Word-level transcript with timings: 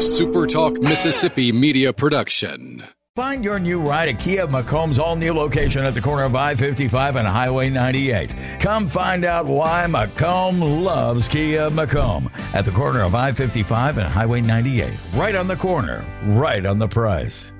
a 0.00 0.02
Super 0.02 0.46
Talk 0.46 0.80
Mississippi 0.80 1.52
media 1.52 1.92
production. 1.92 2.82
Find 3.16 3.44
your 3.44 3.58
new 3.58 3.78
ride 3.78 4.08
at 4.08 4.18
Kia 4.18 4.46
McComb's 4.46 4.98
all 4.98 5.14
new 5.14 5.34
location 5.34 5.84
at 5.84 5.92
the 5.92 6.00
corner 6.00 6.22
of 6.22 6.34
I 6.34 6.54
55 6.54 7.16
and 7.16 7.28
Highway 7.28 7.68
98. 7.68 8.34
Come 8.60 8.88
find 8.88 9.26
out 9.26 9.44
why 9.44 9.84
McComb 9.86 10.82
loves 10.82 11.28
Kia 11.28 11.68
McComb 11.68 12.32
at 12.54 12.64
the 12.64 12.70
corner 12.70 13.02
of 13.02 13.14
I 13.14 13.32
55 13.32 13.98
and 13.98 14.08
Highway 14.08 14.40
98. 14.40 14.90
Right 15.12 15.34
on 15.34 15.46
the 15.46 15.56
corner, 15.56 16.02
right 16.24 16.64
on 16.64 16.78
the 16.78 16.88
price. 16.88 17.52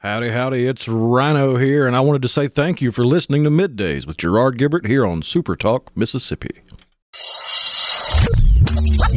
Howdy, 0.00 0.32
howdy, 0.32 0.66
it's 0.66 0.86
Rhino 0.86 1.56
here, 1.56 1.86
and 1.86 1.96
I 1.96 2.00
wanted 2.00 2.20
to 2.20 2.28
say 2.28 2.48
thank 2.48 2.82
you 2.82 2.92
for 2.92 3.06
listening 3.06 3.44
to 3.44 3.50
Middays 3.50 4.06
with 4.06 4.18
Gerard 4.18 4.58
Gibert 4.58 4.86
here 4.86 5.06
on 5.06 5.22
Super 5.22 5.56
Talk, 5.56 5.90
Mississippi. 5.96 6.60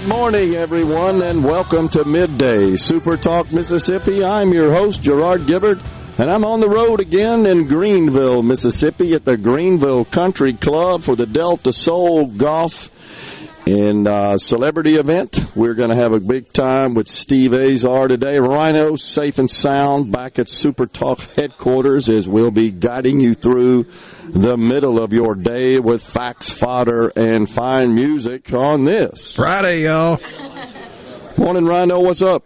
Good 0.00 0.08
morning, 0.08 0.54
everyone, 0.54 1.20
and 1.20 1.44
welcome 1.44 1.90
to 1.90 2.06
Midday 2.06 2.76
Super 2.78 3.18
Talk 3.18 3.52
Mississippi. 3.52 4.24
I'm 4.24 4.50
your 4.50 4.72
host, 4.72 5.02
Gerard 5.02 5.42
Gibert, 5.42 5.78
and 6.18 6.30
I'm 6.30 6.42
on 6.42 6.60
the 6.60 6.70
road 6.70 7.00
again 7.00 7.44
in 7.44 7.66
Greenville, 7.66 8.40
Mississippi 8.40 9.12
at 9.12 9.26
the 9.26 9.36
Greenville 9.36 10.06
Country 10.06 10.54
Club 10.54 11.02
for 11.02 11.16
the 11.16 11.26
Delta 11.26 11.70
Soul 11.70 12.28
Golf 12.28 12.88
and 13.66 14.08
uh, 14.08 14.38
celebrity 14.38 14.94
event. 14.96 15.44
We're 15.54 15.74
going 15.74 15.90
to 15.90 15.96
have 15.96 16.12
a 16.12 16.20
big 16.20 16.52
time 16.52 16.94
with 16.94 17.08
Steve 17.08 17.52
Azar 17.52 18.08
today. 18.08 18.38
Rhino, 18.38 18.96
safe 18.96 19.38
and 19.38 19.50
sound, 19.50 20.12
back 20.12 20.38
at 20.38 20.48
Super 20.48 20.86
Talk 20.86 21.20
headquarters 21.20 22.08
as 22.08 22.28
we'll 22.28 22.50
be 22.50 22.70
guiding 22.70 23.20
you 23.20 23.34
through 23.34 23.84
the 24.28 24.56
middle 24.56 25.02
of 25.02 25.12
your 25.12 25.34
day 25.34 25.78
with 25.78 26.02
facts, 26.02 26.50
fodder, 26.50 27.08
and 27.08 27.48
fine 27.48 27.94
music 27.94 28.52
on 28.52 28.84
this. 28.84 29.34
Friday, 29.34 29.84
y'all. 29.84 30.20
Morning, 31.36 31.64
Rhino. 31.64 32.00
What's 32.00 32.22
up? 32.22 32.44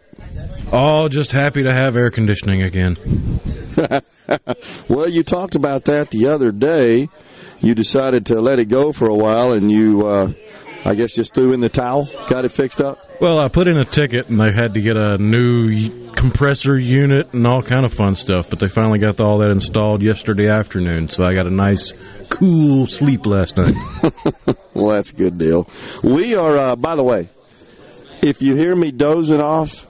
Oh, 0.72 1.08
just 1.08 1.32
happy 1.32 1.62
to 1.62 1.72
have 1.72 1.96
air 1.96 2.10
conditioning 2.10 2.62
again. 2.62 3.40
well, 4.88 5.08
you 5.08 5.22
talked 5.22 5.54
about 5.54 5.84
that 5.86 6.10
the 6.10 6.28
other 6.28 6.50
day. 6.50 7.08
You 7.60 7.74
decided 7.74 8.26
to 8.26 8.40
let 8.40 8.58
it 8.58 8.66
go 8.66 8.92
for 8.92 9.08
a 9.08 9.14
while, 9.14 9.52
and 9.52 9.70
you, 9.70 10.06
uh, 10.06 10.32
I 10.84 10.94
guess, 10.94 11.12
just 11.12 11.32
threw 11.34 11.52
in 11.52 11.60
the 11.60 11.68
towel, 11.70 12.08
got 12.28 12.44
it 12.44 12.50
fixed 12.50 12.80
up. 12.80 12.98
Well, 13.20 13.38
I 13.38 13.48
put 13.48 13.68
in 13.68 13.78
a 13.78 13.84
ticket, 13.86 14.28
and 14.28 14.38
they 14.38 14.52
had 14.52 14.74
to 14.74 14.80
get 14.82 14.96
a 14.96 15.16
new 15.16 16.10
compressor 16.12 16.78
unit 16.78 17.32
and 17.32 17.46
all 17.46 17.62
kind 17.62 17.84
of 17.86 17.94
fun 17.94 18.16
stuff. 18.16 18.50
But 18.50 18.58
they 18.58 18.68
finally 18.68 18.98
got 18.98 19.20
all 19.20 19.38
that 19.38 19.50
installed 19.50 20.02
yesterday 20.02 20.48
afternoon, 20.48 21.08
so 21.08 21.24
I 21.24 21.34
got 21.34 21.46
a 21.46 21.50
nice, 21.50 21.92
cool 22.28 22.86
sleep 22.86 23.26
last 23.26 23.56
night. 23.56 23.74
Well, 24.74 24.96
that's 24.96 25.10
a 25.10 25.14
good 25.14 25.38
deal. 25.38 25.68
We 26.02 26.34
are, 26.34 26.56
uh, 26.56 26.74
by 26.74 26.96
the 26.96 27.04
way, 27.04 27.28
if 28.22 28.42
you 28.42 28.56
hear 28.56 28.74
me 28.74 28.90
dozing 28.90 29.40
off, 29.40 29.86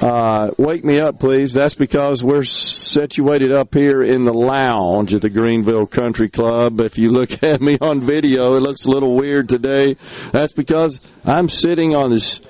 uh, 0.00 0.50
wake 0.56 0.84
me 0.84 1.00
up, 1.00 1.18
please. 1.18 1.52
That's 1.52 1.74
because 1.74 2.24
we're 2.24 2.44
situated 2.44 3.52
up 3.52 3.74
here 3.74 4.02
in 4.02 4.24
the 4.24 4.32
lounge 4.32 5.14
at 5.14 5.22
the 5.22 5.30
Greenville 5.30 5.86
Country 5.86 6.28
Club. 6.28 6.80
If 6.80 6.98
you 6.98 7.10
look 7.10 7.42
at 7.42 7.60
me 7.60 7.76
on 7.80 8.00
video, 8.00 8.56
it 8.56 8.60
looks 8.60 8.84
a 8.84 8.90
little 8.90 9.14
weird 9.16 9.48
today. 9.48 9.96
That's 10.32 10.52
because 10.52 11.00
I'm 11.24 11.48
sitting 11.48 11.94
on 11.94 12.10
this 12.10 12.40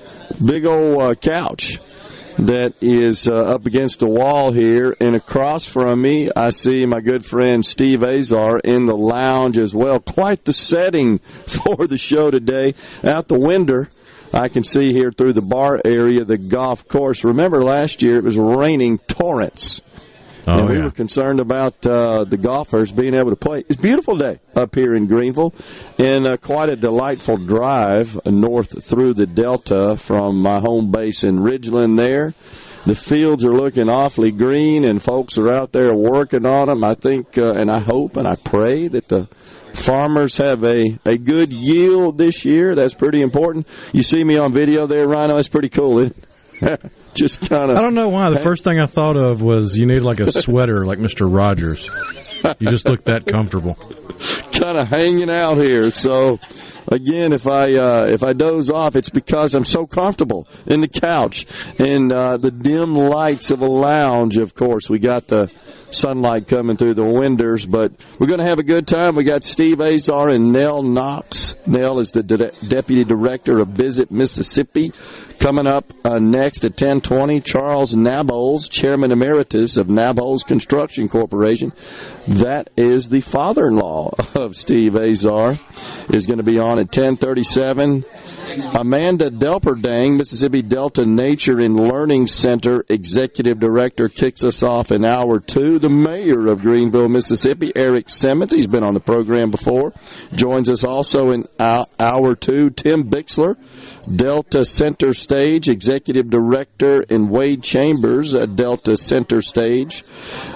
big 0.45 0.65
old 0.65 1.01
uh, 1.01 1.15
couch 1.15 1.79
that 2.37 2.73
is 2.81 3.27
uh, 3.27 3.35
up 3.35 3.65
against 3.65 3.99
the 3.99 4.07
wall 4.07 4.51
here, 4.51 4.95
and 4.99 5.15
across 5.15 5.65
from 5.65 6.01
me, 6.01 6.29
I 6.35 6.51
see 6.51 6.85
my 6.85 7.01
good 7.01 7.25
friend 7.25 7.65
Steve 7.65 8.03
Azar 8.03 8.59
in 8.59 8.85
the 8.85 8.95
lounge 8.95 9.57
as 9.57 9.75
well. 9.75 9.99
Quite 9.99 10.45
the 10.45 10.53
setting 10.53 11.17
for 11.19 11.87
the 11.87 11.97
show 11.97 12.31
today. 12.31 12.73
Out 13.03 13.27
the 13.27 13.39
window, 13.39 13.85
I 14.33 14.47
can 14.47 14.63
see 14.63 14.93
here 14.93 15.11
through 15.11 15.33
the 15.33 15.41
bar 15.41 15.81
area 15.83 16.23
the 16.23 16.37
golf 16.37 16.87
course. 16.87 17.23
Remember 17.23 17.63
last 17.63 18.01
year 18.01 18.17
it 18.17 18.23
was 18.23 18.37
raining 18.37 18.97
torrents. 18.99 19.81
Oh, 20.47 20.57
and 20.57 20.69
we 20.69 20.77
yeah. 20.77 20.85
were 20.85 20.91
concerned 20.91 21.39
about 21.39 21.85
uh, 21.85 22.23
the 22.23 22.37
golfers 22.37 22.91
being 22.91 23.13
able 23.13 23.29
to 23.29 23.35
play. 23.35 23.63
It's 23.69 23.77
a 23.77 23.81
beautiful 23.81 24.17
day 24.17 24.39
up 24.55 24.73
here 24.73 24.95
in 24.95 25.05
Greenville, 25.05 25.53
and 25.99 26.25
uh, 26.25 26.37
quite 26.37 26.69
a 26.69 26.75
delightful 26.75 27.37
drive 27.37 28.19
north 28.25 28.83
through 28.83 29.13
the 29.13 29.27
Delta 29.27 29.97
from 29.97 30.41
my 30.41 30.59
home 30.59 30.89
base 30.89 31.23
in 31.23 31.37
Ridgeland. 31.37 32.01
There, 32.01 32.33
the 32.87 32.95
fields 32.95 33.45
are 33.45 33.53
looking 33.53 33.87
awfully 33.87 34.31
green, 34.31 34.83
and 34.83 35.01
folks 35.01 35.37
are 35.37 35.53
out 35.53 35.73
there 35.73 35.93
working 35.93 36.47
on 36.47 36.69
them. 36.69 36.83
I 36.83 36.95
think, 36.95 37.37
uh, 37.37 37.53
and 37.53 37.69
I 37.69 37.79
hope, 37.79 38.17
and 38.17 38.27
I 38.27 38.35
pray 38.35 38.87
that 38.87 39.09
the 39.09 39.27
farmers 39.73 40.37
have 40.37 40.63
a, 40.63 40.99
a 41.05 41.17
good 41.17 41.49
yield 41.49 42.17
this 42.17 42.45
year. 42.45 42.75
That's 42.75 42.93
pretty 42.93 43.21
important. 43.21 43.67
You 43.93 44.03
see 44.03 44.23
me 44.23 44.37
on 44.37 44.53
video 44.53 44.87
there, 44.87 45.07
Rhino. 45.07 45.37
It's 45.37 45.49
pretty 45.49 45.69
cool. 45.69 46.09
Just 47.13 47.41
kind 47.41 47.71
of. 47.71 47.77
I 47.77 47.81
don't 47.81 47.95
know 47.95 48.09
why. 48.09 48.29
The 48.29 48.39
first 48.39 48.63
thing 48.63 48.79
I 48.79 48.85
thought 48.85 49.17
of 49.17 49.41
was 49.41 49.77
you 49.77 49.85
need 49.85 50.01
like 50.01 50.19
a 50.19 50.31
sweater 50.41 50.85
like 50.85 50.99
Mr. 50.99 51.33
Rogers. 51.33 51.89
You 52.59 52.67
just 52.69 52.87
look 52.87 53.03
that 53.05 53.25
comfortable. 53.25 53.75
kind 54.53 54.77
of 54.77 54.87
hanging 54.87 55.29
out 55.29 55.57
here. 55.57 55.91
So 55.91 56.39
again, 56.91 57.33
if 57.33 57.47
I 57.47 57.73
uh, 57.75 58.05
if 58.05 58.23
I 58.23 58.33
doze 58.33 58.69
off, 58.69 58.95
it's 58.95 59.09
because 59.09 59.55
I'm 59.55 59.65
so 59.65 59.87
comfortable 59.87 60.47
in 60.67 60.81
the 60.81 60.87
couch 60.87 61.47
and 61.79 62.11
uh, 62.11 62.37
the 62.37 62.51
dim 62.51 62.93
lights 62.93 63.49
of 63.49 63.61
a 63.61 63.67
lounge. 63.67 64.37
Of 64.37 64.53
course, 64.53 64.89
we 64.89 64.99
got 64.99 65.27
the 65.27 65.51
sunlight 65.91 66.47
coming 66.47 66.77
through 66.77 66.93
the 66.93 67.05
windows, 67.05 67.65
but 67.65 67.91
we're 68.19 68.27
going 68.27 68.39
to 68.39 68.45
have 68.45 68.59
a 68.59 68.63
good 68.63 68.87
time. 68.87 69.15
We 69.15 69.23
got 69.23 69.43
Steve 69.43 69.81
Azar 69.81 70.29
and 70.29 70.51
Nell 70.51 70.83
Knox. 70.83 71.55
Nell 71.65 71.99
is 71.99 72.11
the 72.11 72.23
de- 72.23 72.51
deputy 72.67 73.03
director 73.03 73.59
of 73.59 73.69
Visit 73.69 74.11
Mississippi. 74.11 74.93
Coming 75.39 75.65
up 75.65 75.91
uh, 76.05 76.19
next 76.19 76.63
at 76.65 76.73
1020, 76.73 77.41
Charles 77.41 77.95
Nabholz, 77.95 78.69
chairman 78.69 79.11
emeritus 79.11 79.75
of 79.75 79.87
Nabholz 79.87 80.45
Construction 80.45 81.09
Corporation. 81.09 81.73
That 82.27 82.69
is 82.77 83.09
the 83.09 83.21
father-in-law 83.21 84.11
of 84.35 84.55
Steve 84.55 84.95
Azar. 84.95 85.57
Is 86.09 86.27
going 86.27 86.37
to 86.37 86.43
be 86.43 86.59
on 86.59 86.77
at 86.81 86.87
1037. 86.87 88.03
Amanda 88.75 89.29
Delperdang, 89.29 90.17
Mississippi 90.17 90.61
Delta 90.61 91.05
Nature 91.05 91.59
and 91.59 91.77
Learning 91.77 92.27
Center 92.27 92.83
executive 92.89 93.59
director, 93.59 94.09
kicks 94.09 94.43
us 94.43 94.61
off 94.61 94.91
in 94.91 95.05
hour 95.05 95.39
two. 95.39 95.79
The 95.79 95.87
mayor 95.87 96.47
of 96.47 96.61
Greenville, 96.61 97.07
Mississippi, 97.07 97.71
Errick 97.71 98.09
Simmons, 98.09 98.51
he's 98.51 98.67
been 98.67 98.83
on 98.83 98.93
the 98.93 98.99
program 98.99 99.51
before, 99.51 99.93
joins 100.33 100.69
us 100.69 100.83
also 100.83 101.31
in 101.31 101.47
hour 101.59 102.35
two. 102.35 102.71
Tim 102.71 103.09
Bixler, 103.09 103.55
Delta 104.13 104.65
Center 104.65 105.13
Stage 105.13 105.69
executive 105.69 106.29
director, 106.29 107.05
and 107.09 107.29
Wade 107.29 107.63
Chambers, 107.63 108.33
Delta 108.33 108.97
Center 108.97 109.41
Stage, 109.41 110.03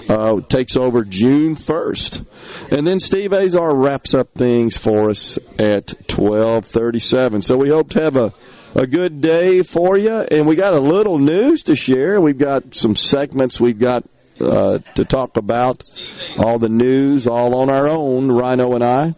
uh, 0.10 0.42
takes 0.42 0.75
over 0.75 1.06
June 1.06 1.56
1st. 1.56 2.25
And 2.71 2.86
then 2.86 3.00
Steve 3.00 3.31
Azar 3.31 3.75
wraps 3.75 4.13
up 4.13 4.33
things 4.33 4.78
for 4.78 5.10
us 5.10 5.38
at 5.60 5.94
1237. 6.17 7.41
So 7.41 7.57
we 7.57 7.69
hope 7.69 7.89
to 7.91 8.01
have 8.01 8.15
a, 8.15 8.33
a 8.75 8.88
good 8.88 9.21
day 9.21 9.62
for 9.62 9.97
you. 9.97 10.15
And 10.15 10.47
we 10.47 10.56
got 10.56 10.73
a 10.73 10.79
little 10.79 11.19
news 11.19 11.63
to 11.63 11.75
share. 11.75 12.19
We've 12.19 12.38
got 12.38 12.75
some 12.75 12.95
segments 12.95 13.59
we've 13.59 13.79
got 13.79 14.03
uh, 14.39 14.79
to 14.95 15.06
talk 15.06 15.38
about. 15.38 15.83
All 16.38 16.59
the 16.59 16.69
news, 16.69 17.27
all 17.27 17.56
on 17.56 17.69
our 17.69 17.88
own, 17.88 18.31
Rhino 18.31 18.73
and 18.73 18.83
I. 18.83 19.15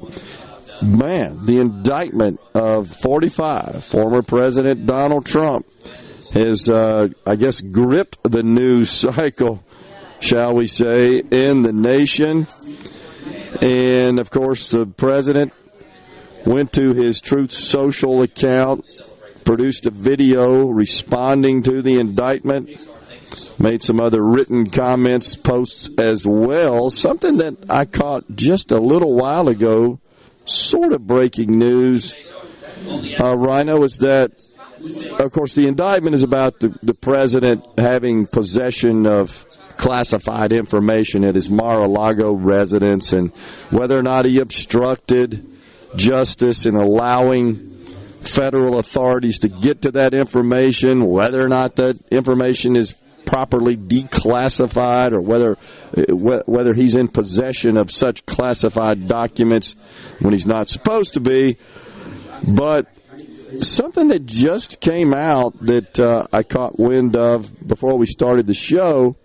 Man, 0.81 1.45
the 1.45 1.59
indictment 1.59 2.39
of 2.53 2.87
45, 2.87 3.83
former 3.83 4.21
President 4.21 4.85
Donald 4.85 5.25
Trump, 5.25 5.65
has, 6.33 6.69
uh, 6.69 7.07
I 7.25 7.35
guess, 7.35 7.61
gripped 7.61 8.19
the 8.23 8.43
news 8.43 8.89
cycle, 9.15 9.63
shall 10.19 10.53
we 10.53 10.67
say, 10.67 11.17
in 11.17 11.63
the 11.63 11.73
nation. 11.73 12.47
And 13.61 14.19
of 14.19 14.29
course, 14.29 14.69
the 14.69 14.85
president 14.85 15.53
went 16.47 16.71
to 16.73 16.93
his 16.93 17.19
Truth 17.19 17.51
Social 17.51 18.21
account, 18.21 18.87
produced 19.43 19.85
a 19.85 19.91
video 19.91 20.67
responding 20.67 21.61
to 21.63 21.81
the 21.81 21.99
indictment. 21.99 22.69
made 23.59 23.83
some 23.83 23.99
other 23.99 24.23
written 24.23 24.69
comments, 24.69 25.35
posts 25.35 25.89
as 25.97 26.25
well. 26.25 26.89
Something 26.89 27.37
that 27.37 27.57
I 27.69 27.83
caught 27.85 28.23
just 28.33 28.71
a 28.71 28.79
little 28.79 29.13
while 29.13 29.49
ago, 29.49 29.99
sort 30.45 30.93
of 30.93 31.05
breaking 31.05 31.59
news, 31.59 32.13
uh, 33.19 33.35
Rhino, 33.35 33.83
is 33.83 33.97
that, 33.97 34.31
of 35.19 35.31
course, 35.33 35.53
the 35.53 35.67
indictment 35.67 36.15
is 36.15 36.23
about 36.23 36.61
the, 36.61 36.77
the 36.81 36.93
president 36.93 37.65
having 37.77 38.25
possession 38.25 39.05
of 39.05 39.45
classified 39.75 40.53
information 40.53 41.25
at 41.25 41.35
his 41.35 41.49
Mar-a-Lago 41.49 42.31
residence 42.31 43.11
and 43.11 43.35
whether 43.69 43.99
or 43.99 44.03
not 44.03 44.25
he 44.25 44.39
obstructed 44.39 45.56
justice 45.95 46.65
in 46.65 46.75
allowing 46.75 47.85
federal 48.21 48.79
authorities 48.79 49.39
to 49.39 49.49
get 49.49 49.83
to 49.83 49.91
that 49.91 50.13
information, 50.13 51.05
whether 51.05 51.43
or 51.43 51.49
not 51.49 51.75
that 51.77 51.97
information 52.11 52.75
is 52.75 52.95
properly 53.25 53.75
declassified 53.75 55.11
or 55.11 55.21
whether 55.21 55.57
whether 56.13 56.73
he's 56.73 56.95
in 56.95 57.07
possession 57.07 57.77
of 57.77 57.91
such 57.91 58.25
classified 58.25 59.07
documents 59.07 59.75
when 60.19 60.33
he's 60.33 60.45
not 60.45 60.69
supposed 60.69 61.13
to 61.13 61.19
be. 61.19 61.57
But 62.47 62.87
something 63.61 64.09
that 64.09 64.25
just 64.25 64.79
came 64.79 65.13
out 65.13 65.53
that 65.65 65.99
uh, 65.99 66.27
I 66.31 66.43
caught 66.43 66.79
wind 66.79 67.17
of 67.17 67.67
before 67.67 67.97
we 67.97 68.05
started 68.05 68.47
the 68.47 68.53
show 68.53 69.17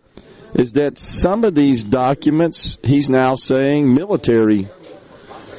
is 0.54 0.72
that 0.72 0.98
some 0.98 1.44
of 1.44 1.54
these 1.54 1.84
documents 1.84 2.78
he's 2.82 3.08
now 3.08 3.36
saying 3.36 3.94
military 3.94 4.68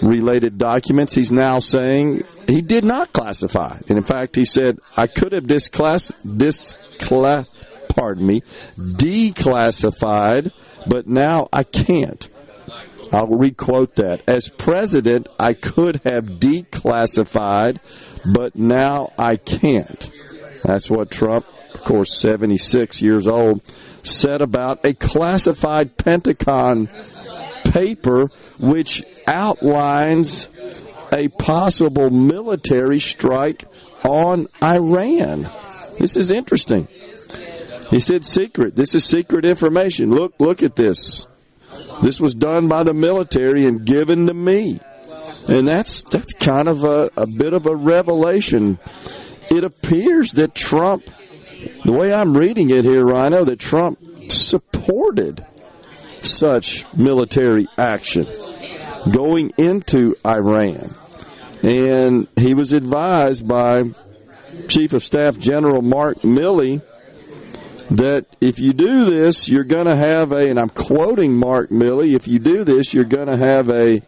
related 0.03 0.57
documents 0.57 1.13
he's 1.13 1.31
now 1.31 1.59
saying 1.59 2.23
he 2.47 2.61
did 2.61 2.83
not 2.83 3.13
classify. 3.13 3.77
And 3.87 3.97
in 3.97 4.03
fact, 4.03 4.35
he 4.35 4.45
said, 4.45 4.79
I 4.95 5.07
could 5.07 5.31
have 5.31 5.47
disclass, 5.47 6.09
disclass, 6.23 7.51
pardon 7.89 8.27
me, 8.27 8.41
declassified, 8.77 10.51
but 10.87 11.07
now 11.07 11.47
I 11.51 11.63
can't. 11.63 12.27
I'll 13.11 13.27
requote 13.27 13.95
that. 13.95 14.27
As 14.27 14.49
president, 14.49 15.29
I 15.39 15.53
could 15.53 16.01
have 16.03 16.25
declassified, 16.25 17.77
but 18.33 18.55
now 18.55 19.13
I 19.17 19.35
can't. 19.35 20.09
That's 20.63 20.89
what 20.89 21.11
Trump, 21.11 21.45
of 21.73 21.81
course, 21.81 22.17
76 22.17 23.01
years 23.01 23.27
old, 23.27 23.61
said 24.03 24.41
about 24.41 24.85
a 24.85 24.93
classified 24.93 25.97
Pentagon 25.97 26.89
paper 27.73 28.27
which 28.59 29.03
outlines 29.25 30.47
a 31.11 31.27
possible 31.27 32.11
military 32.11 32.99
strike 32.99 33.65
on 34.05 34.47
Iran. 34.63 35.49
This 35.99 36.15
is 36.15 36.29
interesting. 36.29 36.87
He 37.89 37.99
said 37.99 38.25
secret. 38.25 38.75
This 38.75 38.95
is 38.95 39.03
secret 39.03 39.45
information. 39.45 40.11
Look, 40.11 40.33
look 40.39 40.63
at 40.63 40.75
this. 40.75 41.27
This 42.01 42.19
was 42.19 42.35
done 42.35 42.67
by 42.67 42.83
the 42.83 42.93
military 42.93 43.65
and 43.65 43.85
given 43.85 44.27
to 44.27 44.33
me. 44.33 44.79
And 45.47 45.67
that's 45.67 46.03
that's 46.03 46.33
kind 46.33 46.67
of 46.67 46.83
a, 46.83 47.09
a 47.17 47.27
bit 47.27 47.53
of 47.53 47.65
a 47.65 47.75
revelation. 47.75 48.79
It 49.51 49.63
appears 49.63 50.31
that 50.33 50.55
Trump 50.55 51.03
the 51.85 51.91
way 51.91 52.13
I'm 52.13 52.35
reading 52.37 52.69
it 52.69 52.85
here, 52.85 53.03
Rhino, 53.03 53.43
that 53.45 53.59
Trump 53.59 53.99
supported 54.29 55.45
such 56.25 56.85
military 56.95 57.67
action 57.77 58.27
going 59.11 59.51
into 59.57 60.15
Iran. 60.25 60.93
And 61.61 62.27
he 62.35 62.53
was 62.53 62.73
advised 62.73 63.47
by 63.47 63.83
Chief 64.67 64.93
of 64.93 65.03
Staff 65.03 65.37
General 65.37 65.81
Mark 65.81 66.19
Milley 66.19 66.81
that 67.91 68.25
if 68.41 68.59
you 68.59 68.73
do 68.73 69.05
this, 69.05 69.47
you're 69.47 69.63
going 69.63 69.85
to 69.85 69.95
have 69.95 70.31
a, 70.31 70.49
and 70.49 70.59
I'm 70.59 70.69
quoting 70.69 71.33
Mark 71.33 71.69
Milley, 71.69 72.15
if 72.15 72.27
you 72.27 72.39
do 72.39 72.63
this, 72.63 72.93
you're 72.93 73.03
going 73.03 73.27
to 73.27 73.37
have 73.37 73.69
a 73.69 74.01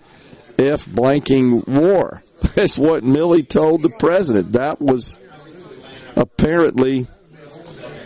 F 0.58 0.86
blanking 0.86 1.68
war. 1.68 2.22
That's 2.56 2.78
what 2.78 3.04
Milley 3.04 3.48
told 3.48 3.82
the 3.82 3.90
president. 3.90 4.54
That 4.54 4.82
was 4.82 5.18
apparently 6.16 7.08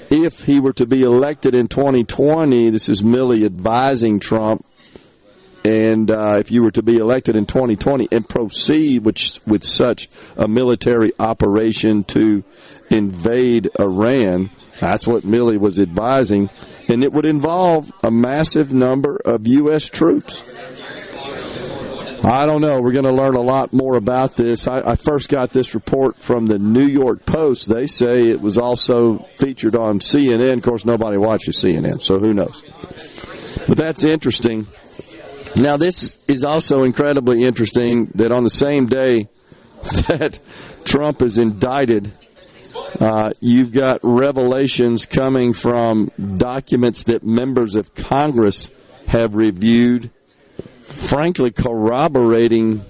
if 0.10 0.44
he 0.44 0.60
were 0.60 0.74
to 0.74 0.86
be 0.86 1.04
elected 1.04 1.56
in 1.56 1.68
2020, 1.68 2.72
this 2.72 2.90
is 2.90 3.02
Milley 3.02 3.46
advising 3.46 4.20
Trump, 4.20 4.66
and 5.64 6.10
uh, 6.10 6.38
if 6.40 6.52
you 6.52 6.64
were 6.64 6.72
to 6.72 6.82
be 6.82 6.98
elected 6.98 7.36
in 7.36 7.46
2020 7.46 8.08
and 8.12 8.28
proceed 8.28 9.04
with, 9.06 9.40
with 9.46 9.64
such 9.64 10.10
a 10.36 10.48
military 10.48 11.12
operation 11.20 12.04
to 12.06 12.44
invade 12.90 13.70
Iran, 13.80 14.50
that's 14.80 15.06
what 15.06 15.24
Milley 15.24 15.60
was 15.60 15.80
advising, 15.80 16.50
and 16.88 17.04
it 17.04 17.12
would 17.14 17.26
involve 17.26 17.92
a 18.04 18.10
massive 18.10 18.74
number 18.74 19.18
of 19.24 19.46
U.S. 19.46 19.86
troops. 19.86 20.42
I 22.24 22.46
don't 22.46 22.62
know. 22.62 22.82
We're 22.82 22.92
going 22.92 23.06
to 23.06 23.14
learn 23.14 23.36
a 23.36 23.42
lot 23.42 23.72
more 23.72 23.96
about 23.96 24.36
this. 24.36 24.68
I, 24.68 24.92
I, 24.92 24.96
first 24.98 25.30
got 25.30 25.52
this 25.52 25.74
report 25.74 26.18
from 26.18 26.48
the 26.48 26.60
New 26.60 26.86
York 26.86 27.26
Post. 27.26 27.70
They 27.70 27.88
say 27.88 28.28
it 28.28 28.42
was 28.42 28.58
also 28.58 29.20
featured 29.36 29.76
on 29.76 30.00
CNN. 30.00 30.58
Of 30.58 30.64
course, 30.64 30.84
nobody 30.84 31.18
watches 31.18 31.64
CNN, 31.64 32.02
so 32.02 32.20
who 32.20 32.34
knows? 32.34 32.62
But 33.68 33.78
that's 33.78 34.04
interesting. 34.04 34.68
Now, 35.56 35.78
this 35.78 36.20
is 36.28 36.44
also 36.44 36.84
incredibly 36.84 37.44
interesting 37.44 38.08
that 38.16 38.32
on 38.32 38.44
the 38.44 38.50
same 38.50 38.88
day 38.88 39.30
that 40.08 40.40
Trump 40.84 41.22
is 41.22 41.38
indicted, 41.38 42.12
uh, 43.00 43.32
you've 43.40 43.72
got 43.72 44.02
revelations 44.04 45.06
coming 45.06 45.54
from 45.54 46.12
documents 46.38 47.04
that 47.04 47.24
members 47.24 47.76
of 47.76 47.96
Congress 47.96 48.72
have 49.08 49.36
reviewed 49.36 50.12
frankly 50.90 51.52
corroborating 51.52 52.82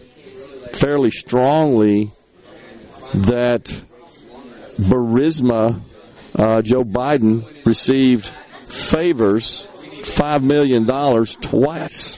fairly 0.73 1.11
strongly 1.11 2.11
that 3.13 3.65
Burisma, 4.77 5.81
uh, 6.35 6.61
Joe 6.61 6.83
Biden, 6.83 7.65
received 7.65 8.25
favors, 8.25 9.67
$5 9.67 10.43
million 10.43 10.85
twice, 11.41 12.17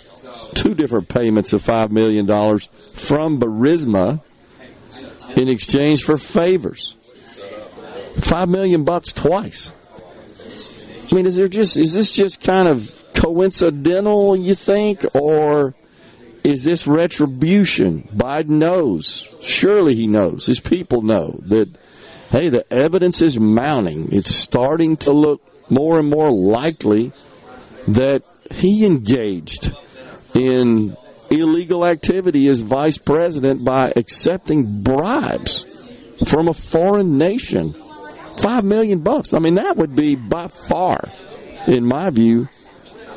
two 0.54 0.74
different 0.74 1.10
payments 1.10 1.54
of 1.54 1.64
$5 1.64 1.90
million 1.92 2.28
from 2.28 3.40
Burisma 3.40 4.22
in 5.38 5.50
exchange 5.50 6.04
for 6.04 6.18
favors. 6.18 6.96
Five 8.20 8.50
million 8.50 8.84
bucks 8.84 9.14
twice. 9.14 9.72
I 11.12 11.16
mean, 11.16 11.26
is 11.26 11.36
there 11.36 11.48
just 11.48 11.78
is 11.78 11.94
this 11.94 12.12
just 12.12 12.42
kind 12.42 12.68
of 12.68 13.01
coincidental, 13.22 14.40
you 14.40 14.56
think, 14.56 15.06
or 15.14 15.76
is 16.44 16.64
this 16.64 16.88
retribution? 16.88 18.04
Biden 18.16 18.60
knows. 18.60 19.28
Surely 19.42 19.96
he 19.96 20.08
knows. 20.08 20.48
His 20.48 20.60
people 20.60 21.04
know 21.04 21.40
that, 21.46 21.70
hey, 22.32 22.50
the 22.50 22.66
evidence 22.74 23.22
is 23.22 23.40
mounting. 23.40 24.12
It's 24.12 24.34
starting 24.34 24.98
to 24.98 25.14
look 25.14 25.42
more 25.70 26.00
and 26.00 26.10
more 26.10 26.32
likely 26.32 27.12
that 27.88 28.24
he 28.50 28.86
engaged 28.86 29.72
in 30.34 30.98
illegal 31.30 31.86
activity 31.86 32.48
as 32.48 32.62
vice 32.62 32.98
president 32.98 33.64
by 33.64 33.94
accepting 33.96 34.82
bribes 34.82 35.66
from 36.26 36.48
a 36.48 36.54
foreign 36.54 37.18
nation. 37.18 37.74
Five 38.42 38.64
million 38.64 39.00
bucks. 39.00 39.34
I 39.34 39.40
mean, 39.40 39.56
that 39.56 39.78
would 39.78 39.96
be 39.96 40.16
by 40.16 40.48
far, 40.48 41.12
in 41.68 41.86
my 41.86 42.10
view, 42.10 42.48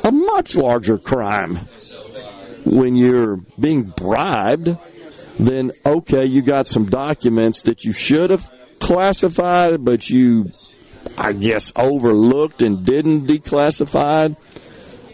a 0.05 0.11
much 0.11 0.55
larger 0.55 0.97
crime 0.99 1.55
when 2.63 2.95
you're 2.95 3.37
being 3.59 3.83
bribed, 3.83 4.77
then 5.39 5.71
okay, 5.85 6.25
you 6.25 6.41
got 6.41 6.67
some 6.67 6.85
documents 6.85 7.63
that 7.63 7.83
you 7.83 7.91
should 7.91 8.29
have 8.29 8.49
classified, 8.79 9.83
but 9.83 10.09
you, 10.09 10.51
I 11.17 11.33
guess, 11.33 11.73
overlooked 11.75 12.61
and 12.61 12.85
didn't 12.85 13.27
declassify 13.27 14.35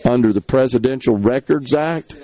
under 0.06 0.34
the 0.34 0.42
Presidential 0.42 1.18
Records 1.18 1.74
Act. 1.74 2.16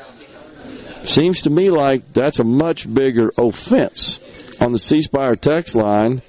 Seems 1.04 1.44
to 1.44 1.50
me 1.50 1.70
like 1.70 2.12
that's 2.12 2.40
a 2.40 2.44
much 2.44 2.92
bigger 2.94 3.32
offense. 3.38 4.20
On 4.60 4.74
the 4.74 4.80
C 4.80 5.02
Spire 5.02 5.36
text 5.36 5.76
line, 5.76 6.22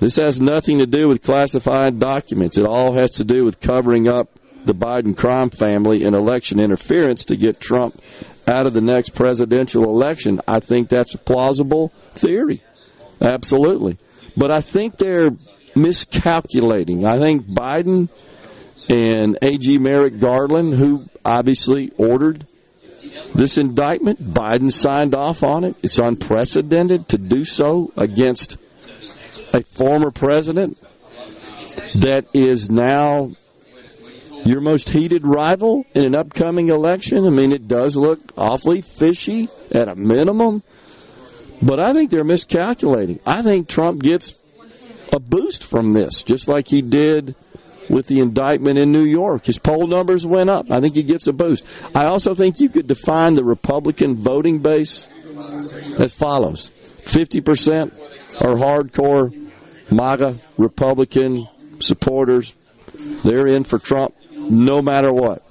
this 0.00 0.16
has 0.16 0.40
nothing 0.40 0.78
to 0.78 0.86
do 0.86 1.08
with 1.08 1.22
classified 1.22 1.98
documents. 1.98 2.56
It 2.56 2.64
all 2.64 2.94
has 2.94 3.10
to 3.12 3.24
do 3.24 3.44
with 3.44 3.60
covering 3.60 4.08
up 4.08 4.38
the 4.64 4.74
Biden 4.74 5.16
crime 5.16 5.50
family 5.50 6.04
and 6.04 6.14
election 6.14 6.60
interference 6.60 7.24
to 7.26 7.36
get 7.36 7.60
Trump 7.60 8.00
out 8.46 8.66
of 8.66 8.72
the 8.72 8.80
next 8.80 9.10
presidential 9.10 9.84
election. 9.84 10.40
I 10.46 10.60
think 10.60 10.88
that's 10.88 11.14
a 11.14 11.18
plausible 11.18 11.92
theory. 12.14 12.62
Absolutely. 13.20 13.98
But 14.36 14.50
I 14.50 14.60
think 14.60 14.96
they're 14.96 15.30
miscalculating. 15.74 17.06
I 17.06 17.18
think 17.18 17.46
Biden 17.46 18.08
and 18.88 19.38
A.G. 19.42 19.78
Merrick 19.78 20.18
Garland, 20.18 20.74
who 20.74 21.04
obviously 21.24 21.92
ordered 21.96 22.46
this 23.34 23.58
indictment, 23.58 24.22
Biden 24.22 24.72
signed 24.72 25.14
off 25.14 25.42
on 25.42 25.64
it. 25.64 25.76
It's 25.82 25.98
unprecedented 25.98 27.08
to 27.08 27.18
do 27.18 27.44
so 27.44 27.92
against 27.96 28.56
a 29.54 29.62
former 29.62 30.10
president 30.10 30.78
that 31.96 32.26
is 32.32 32.70
now 32.70 33.32
your 34.44 34.60
most 34.60 34.88
heated 34.88 35.24
rival 35.24 35.84
in 35.94 36.04
an 36.04 36.16
upcoming 36.16 36.68
election. 36.68 37.26
I 37.26 37.30
mean, 37.30 37.52
it 37.52 37.68
does 37.68 37.96
look 37.96 38.20
awfully 38.36 38.80
fishy 38.80 39.48
at 39.70 39.88
a 39.88 39.94
minimum, 39.94 40.62
but 41.60 41.78
I 41.78 41.92
think 41.92 42.10
they're 42.10 42.24
miscalculating. 42.24 43.20
I 43.26 43.42
think 43.42 43.68
Trump 43.68 44.02
gets 44.02 44.34
a 45.12 45.20
boost 45.20 45.64
from 45.64 45.92
this, 45.92 46.22
just 46.22 46.48
like 46.48 46.68
he 46.68 46.82
did 46.82 47.34
with 47.88 48.06
the 48.06 48.20
indictment 48.20 48.78
in 48.78 48.90
New 48.90 49.04
York. 49.04 49.46
His 49.46 49.58
poll 49.58 49.86
numbers 49.86 50.24
went 50.24 50.50
up. 50.50 50.70
I 50.70 50.80
think 50.80 50.94
he 50.94 51.02
gets 51.02 51.26
a 51.26 51.32
boost. 51.32 51.64
I 51.94 52.06
also 52.06 52.34
think 52.34 52.58
you 52.58 52.68
could 52.68 52.86
define 52.86 53.34
the 53.34 53.44
Republican 53.44 54.16
voting 54.16 54.60
base 54.60 55.08
as 55.98 56.14
follows 56.14 56.70
50% 57.04 57.92
are 58.40 58.56
hardcore 58.56 59.50
MAGA 59.90 60.38
Republican 60.56 61.48
supporters. 61.80 62.54
They're 63.24 63.46
in 63.46 63.64
for 63.64 63.78
Trump 63.78 64.14
no 64.50 64.82
matter 64.82 65.12
what. 65.12 65.44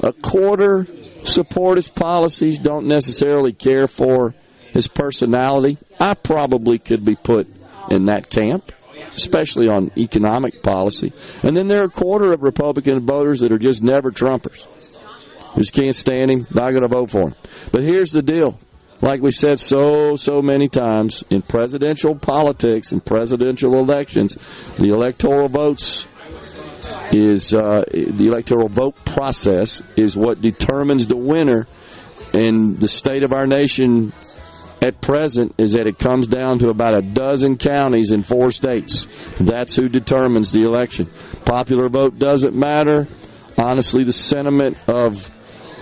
A 0.00 0.12
quarter 0.12 0.86
support 1.24 1.76
his 1.76 1.88
policies, 1.88 2.58
don't 2.58 2.86
necessarily 2.86 3.52
care 3.52 3.86
for 3.86 4.34
his 4.72 4.88
personality. 4.88 5.78
I 6.00 6.14
probably 6.14 6.78
could 6.78 7.04
be 7.04 7.16
put 7.16 7.46
in 7.90 8.06
that 8.06 8.30
camp 8.30 8.72
especially 9.14 9.68
on 9.68 9.90
economic 9.96 10.62
policy. 10.62 11.12
And 11.42 11.56
then 11.56 11.68
there 11.68 11.82
are 11.82 11.86
a 11.86 11.90
quarter 11.90 12.32
of 12.32 12.42
Republican 12.42 13.04
voters 13.06 13.40
that 13.40 13.52
are 13.52 13.58
just 13.58 13.82
never 13.82 14.10
Trumpers. 14.10 14.66
Just 15.56 15.72
can't 15.72 15.94
stand 15.94 16.30
him, 16.30 16.46
not 16.54 16.70
going 16.70 16.82
to 16.82 16.88
vote 16.88 17.10
for 17.10 17.28
him. 17.28 17.34
But 17.70 17.82
here's 17.82 18.12
the 18.12 18.22
deal. 18.22 18.58
Like 19.00 19.20
we've 19.20 19.34
said 19.34 19.58
so, 19.58 20.16
so 20.16 20.40
many 20.40 20.68
times, 20.68 21.24
in 21.28 21.42
presidential 21.42 22.14
politics 22.14 22.92
and 22.92 23.04
presidential 23.04 23.74
elections, 23.78 24.38
the 24.78 24.90
electoral 24.90 25.48
votes 25.48 26.06
is 27.12 27.54
uh, 27.54 27.84
the 27.90 28.26
electoral 28.26 28.68
vote 28.68 29.04
process 29.04 29.82
is 29.96 30.16
what 30.16 30.40
determines 30.40 31.06
the 31.06 31.16
winner. 31.16 31.66
And 32.34 32.78
the 32.80 32.88
state 32.88 33.24
of 33.24 33.32
our 33.32 33.46
nation 33.46 34.12
at 34.82 35.00
present 35.00 35.54
is 35.58 35.72
that 35.72 35.86
it 35.86 35.98
comes 35.98 36.26
down 36.26 36.58
to 36.58 36.68
about 36.68 36.96
a 36.96 37.02
dozen 37.02 37.56
counties 37.56 38.10
in 38.10 38.22
four 38.22 38.50
states. 38.50 39.06
That's 39.38 39.76
who 39.76 39.88
determines 39.88 40.50
the 40.50 40.62
election. 40.62 41.08
Popular 41.44 41.88
vote 41.88 42.18
doesn't 42.18 42.54
matter. 42.54 43.06
Honestly, 43.56 44.02
the 44.02 44.12
sentiment 44.12 44.82
of 44.88 45.30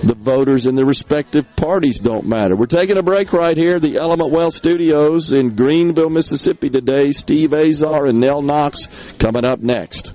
the 0.02 0.14
voters 0.14 0.66
in 0.66 0.74
the 0.74 0.84
respective 0.84 1.46
parties 1.56 1.98
don't 1.98 2.26
matter. 2.26 2.56
We're 2.56 2.66
taking 2.66 2.98
a 2.98 3.02
break 3.02 3.32
right 3.32 3.56
here. 3.56 3.78
The 3.78 3.98
Element 3.98 4.32
Well 4.32 4.50
Studios 4.50 5.32
in 5.32 5.56
Greenville, 5.56 6.10
Mississippi 6.10 6.70
today. 6.70 7.12
Steve 7.12 7.52
Azar 7.54 8.06
and 8.06 8.20
Nell 8.20 8.42
Knox 8.42 8.86
coming 9.18 9.44
up 9.44 9.60
next. 9.60 10.14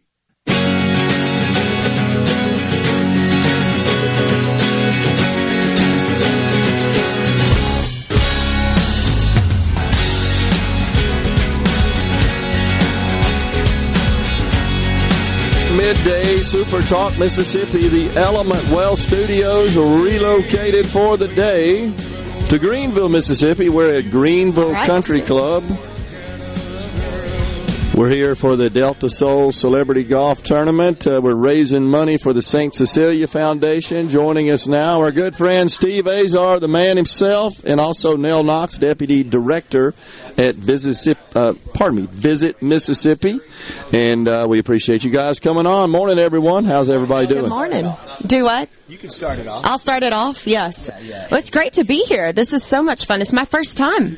Midday 16.31 16.43
Super 16.43 16.81
Talk 16.81 17.17
Mississippi. 17.17 17.87
The 17.87 18.17
Element 18.17 18.63
Well 18.69 18.95
Studios 18.95 19.75
relocated 19.75 20.85
for 20.87 21.17
the 21.17 21.27
day 21.27 21.91
to 22.47 22.57
Greenville, 22.59 23.09
Mississippi. 23.09 23.69
We're 23.69 23.97
at 23.97 24.11
Greenville 24.11 24.71
right. 24.71 24.87
Country 24.87 25.21
Club. 25.21 25.63
We're 27.93 28.09
here 28.09 28.35
for 28.35 28.55
the 28.55 28.69
Delta 28.69 29.09
Soul 29.09 29.51
Celebrity 29.51 30.05
Golf 30.05 30.41
Tournament. 30.41 31.05
Uh, 31.05 31.19
we're 31.21 31.35
raising 31.35 31.83
money 31.83 32.17
for 32.17 32.31
the 32.31 32.41
St. 32.41 32.73
Cecilia 32.73 33.27
Foundation. 33.27 34.09
Joining 34.09 34.49
us 34.49 34.65
now, 34.65 35.01
our 35.01 35.11
good 35.11 35.35
friend 35.35 35.69
Steve 35.69 36.07
Azar, 36.07 36.61
the 36.61 36.69
man 36.69 36.95
himself, 36.95 37.65
and 37.65 37.81
also 37.81 38.15
Nell 38.15 38.43
Knox, 38.43 38.77
Deputy 38.77 39.23
Director 39.23 39.93
at 40.41 40.55
Visit, 40.55 41.17
uh, 41.35 41.53
pardon 41.73 41.97
me, 41.97 42.07
Visit 42.07 42.61
Mississippi. 42.61 43.39
And 43.93 44.27
uh, 44.27 44.45
we 44.47 44.59
appreciate 44.59 45.03
you 45.03 45.11
guys 45.11 45.39
coming 45.39 45.67
on. 45.67 45.91
Morning, 45.91 46.17
everyone. 46.17 46.65
How's 46.65 46.89
everybody 46.89 47.27
doing? 47.27 47.43
Good 47.43 47.49
morning. 47.49 47.93
Do 48.25 48.43
what? 48.43 48.67
You 48.87 48.97
can 48.97 49.11
start 49.11 49.37
it 49.37 49.47
off. 49.47 49.65
I'll 49.65 49.79
start 49.79 50.03
it 50.03 50.13
off. 50.13 50.47
Yes. 50.47 50.89
Yeah, 50.89 50.99
yeah. 50.99 51.27
Well, 51.29 51.39
it's 51.39 51.51
great 51.51 51.73
to 51.73 51.83
be 51.83 52.03
here. 52.03 52.33
This 52.33 52.53
is 52.53 52.65
so 52.65 52.81
much 52.81 53.05
fun. 53.05 53.21
It's 53.21 53.31
my 53.31 53.45
first 53.45 53.77
time. 53.77 54.17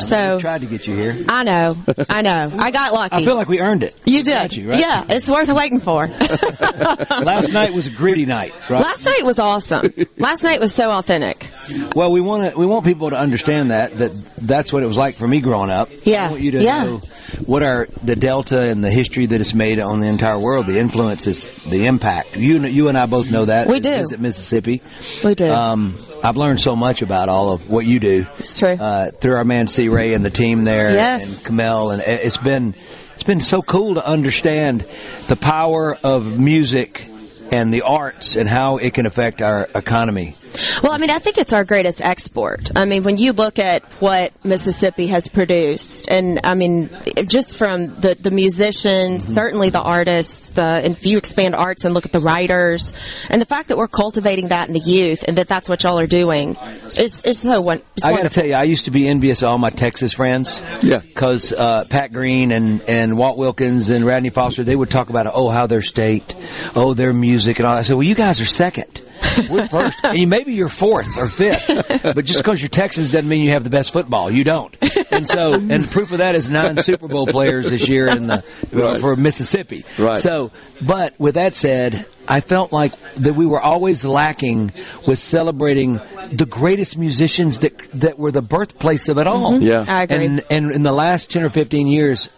So 0.00 0.40
tried 0.40 0.62
to 0.62 0.66
get 0.66 0.86
you 0.86 0.96
here. 0.96 1.24
I 1.28 1.44
know, 1.44 1.76
I 2.08 2.22
know. 2.22 2.52
I 2.58 2.70
got 2.70 2.92
lucky. 2.92 3.16
I 3.16 3.24
feel 3.24 3.36
like 3.36 3.48
we 3.48 3.60
earned 3.60 3.84
it. 3.84 3.94
You 4.04 4.22
did, 4.22 4.56
you, 4.56 4.70
right? 4.70 4.78
yeah. 4.78 5.04
It's 5.08 5.28
worth 5.30 5.48
waiting 5.48 5.80
for. 5.80 6.06
Last 7.10 7.52
night 7.52 7.72
was 7.72 7.86
a 7.86 7.90
gritty 7.90 8.26
night. 8.26 8.54
Right? 8.68 8.82
Last 8.82 9.04
night 9.04 9.24
was 9.24 9.38
awesome. 9.38 9.92
Last 10.18 10.42
night 10.42 10.60
was 10.60 10.74
so 10.74 10.90
authentic. 10.90 11.48
Well, 11.94 12.12
we 12.12 12.20
want 12.20 12.52
to 12.52 12.58
we 12.58 12.66
want 12.66 12.84
people 12.84 13.10
to 13.10 13.18
understand 13.18 13.70
that 13.70 13.96
that 13.98 14.12
that's 14.38 14.72
what 14.72 14.82
it 14.82 14.86
was 14.86 14.96
like 14.96 15.14
for 15.14 15.28
me 15.28 15.40
growing 15.40 15.63
up. 15.70 15.88
Yeah, 16.04 16.26
I 16.26 16.30
want 16.30 16.42
you 16.42 16.50
to 16.52 16.62
yeah. 16.62 16.84
know 16.84 16.98
what 17.46 17.62
are 17.62 17.88
the 18.02 18.16
Delta 18.16 18.60
and 18.60 18.82
the 18.82 18.90
history 18.90 19.26
that 19.26 19.40
it's 19.40 19.54
made 19.54 19.78
on 19.80 20.00
the 20.00 20.06
entire 20.06 20.38
world, 20.38 20.66
the 20.66 20.78
influences, 20.78 21.44
the 21.64 21.86
impact. 21.86 22.36
You 22.36 22.64
you 22.64 22.88
and 22.88 22.98
I 22.98 23.06
both 23.06 23.30
know 23.30 23.44
that. 23.44 23.68
We 23.68 23.80
do. 23.80 23.90
Visit 23.90 24.20
Mississippi. 24.20 24.82
We 25.24 25.34
do. 25.34 25.50
Um, 25.50 25.98
I've 26.22 26.36
learned 26.36 26.60
so 26.60 26.76
much 26.76 27.02
about 27.02 27.28
all 27.28 27.52
of 27.52 27.68
what 27.68 27.86
you 27.86 28.00
do. 28.00 28.26
It's 28.38 28.58
true. 28.58 28.68
Uh, 28.68 29.10
through 29.10 29.36
our 29.36 29.44
man 29.44 29.66
C. 29.66 29.88
Ray 29.88 30.14
and 30.14 30.24
the 30.24 30.30
team 30.30 30.64
there, 30.64 30.92
yes. 30.92 31.38
and 31.38 31.46
Kamel, 31.46 31.90
and 31.90 32.02
it's 32.02 32.38
been 32.38 32.74
it's 33.14 33.24
been 33.24 33.40
so 33.40 33.62
cool 33.62 33.94
to 33.94 34.06
understand 34.06 34.86
the 35.28 35.36
power 35.36 35.96
of 36.02 36.38
music 36.38 37.08
and 37.52 37.72
the 37.72 37.82
arts 37.82 38.36
and 38.36 38.48
how 38.48 38.78
it 38.78 38.94
can 38.94 39.06
affect 39.06 39.42
our 39.42 39.68
economy. 39.74 40.34
Well, 40.82 40.92
I 40.92 40.98
mean, 40.98 41.10
I 41.10 41.18
think 41.18 41.38
it's 41.38 41.52
our 41.52 41.64
greatest 41.64 42.00
export. 42.00 42.70
I 42.76 42.84
mean, 42.84 43.02
when 43.02 43.16
you 43.16 43.32
look 43.32 43.58
at 43.58 43.82
what 44.00 44.32
Mississippi 44.44 45.08
has 45.08 45.28
produced, 45.28 46.08
and 46.08 46.40
I 46.44 46.54
mean, 46.54 46.90
just 47.26 47.56
from 47.56 48.00
the, 48.00 48.16
the 48.18 48.30
musicians, 48.30 49.24
mm-hmm. 49.24 49.34
certainly 49.34 49.70
the 49.70 49.82
artists, 49.82 50.50
the, 50.50 50.62
and 50.62 50.96
if 50.96 51.06
you 51.06 51.18
expand 51.18 51.54
arts 51.54 51.84
and 51.84 51.94
look 51.94 52.06
at 52.06 52.12
the 52.12 52.20
writers, 52.20 52.92
and 53.30 53.40
the 53.40 53.46
fact 53.46 53.68
that 53.68 53.76
we're 53.76 53.88
cultivating 53.88 54.48
that 54.48 54.68
in 54.68 54.74
the 54.74 54.80
youth, 54.80 55.24
and 55.26 55.38
that 55.38 55.48
that's 55.48 55.68
what 55.68 55.82
y'all 55.82 55.98
are 55.98 56.06
doing, 56.06 56.56
is, 56.98 57.24
is 57.24 57.40
so 57.40 57.60
one. 57.60 57.82
I 58.02 58.12
got 58.12 58.22
to 58.22 58.28
tell 58.28 58.46
you, 58.46 58.54
I 58.54 58.64
used 58.64 58.86
to 58.86 58.90
be 58.90 59.08
envious 59.08 59.42
of 59.42 59.48
all 59.48 59.58
my 59.58 59.70
Texas 59.70 60.12
friends. 60.12 60.60
Yeah. 60.82 60.98
Because 60.98 61.52
uh, 61.52 61.84
Pat 61.88 62.12
Green 62.12 62.52
and, 62.52 62.82
and 62.82 63.18
Walt 63.18 63.36
Wilkins 63.36 63.90
and 63.90 64.04
Radney 64.04 64.30
Foster, 64.30 64.64
they 64.64 64.76
would 64.76 64.90
talk 64.90 65.10
about, 65.10 65.26
oh, 65.32 65.48
how 65.48 65.66
their 65.66 65.82
state, 65.82 66.34
oh, 66.74 66.94
their 66.94 67.12
music, 67.12 67.58
and 67.58 67.68
all. 67.68 67.74
I 67.74 67.82
said, 67.82 67.94
well, 67.94 68.06
you 68.06 68.14
guys 68.14 68.40
are 68.40 68.46
second. 68.46 69.02
We're 69.50 69.66
first. 69.66 69.98
and 70.04 70.30
maybe 70.30 70.54
you're 70.54 70.68
fourth 70.68 71.18
or 71.18 71.28
fifth. 71.28 71.66
But 72.02 72.24
just 72.24 72.38
because 72.38 72.60
you're 72.60 72.68
Texans 72.68 73.10
doesn't 73.10 73.28
mean 73.28 73.42
you 73.42 73.50
have 73.50 73.64
the 73.64 73.70
best 73.70 73.92
football. 73.92 74.30
You 74.30 74.44
don't. 74.44 74.76
And 75.10 75.28
so, 75.28 75.54
and 75.54 75.90
proof 75.90 76.12
of 76.12 76.18
that 76.18 76.34
is 76.34 76.50
nine 76.50 76.76
Super 76.78 77.08
Bowl 77.08 77.26
players 77.26 77.70
this 77.70 77.88
year 77.88 78.08
in 78.08 78.26
the 78.26 78.44
right. 78.72 79.00
for 79.00 79.16
Mississippi. 79.16 79.84
Right. 79.98 80.18
So, 80.18 80.50
but 80.80 81.18
with 81.18 81.34
that 81.34 81.54
said, 81.54 82.06
I 82.28 82.40
felt 82.40 82.72
like 82.72 82.98
that 83.14 83.34
we 83.34 83.46
were 83.46 83.60
always 83.60 84.04
lacking 84.04 84.72
with 85.06 85.18
celebrating 85.18 86.00
the 86.32 86.46
greatest 86.46 86.96
musicians 86.96 87.58
that 87.60 87.78
that 87.92 88.18
were 88.18 88.32
the 88.32 88.42
birthplace 88.42 89.08
of 89.08 89.18
it 89.18 89.26
all. 89.26 89.52
Mm-hmm. 89.52 89.64
Yeah, 89.64 89.84
I 89.86 90.02
agree. 90.02 90.26
And 90.26 90.42
and 90.50 90.70
in 90.70 90.82
the 90.82 90.92
last 90.92 91.30
ten 91.30 91.42
or 91.42 91.50
fifteen 91.50 91.86
years, 91.86 92.28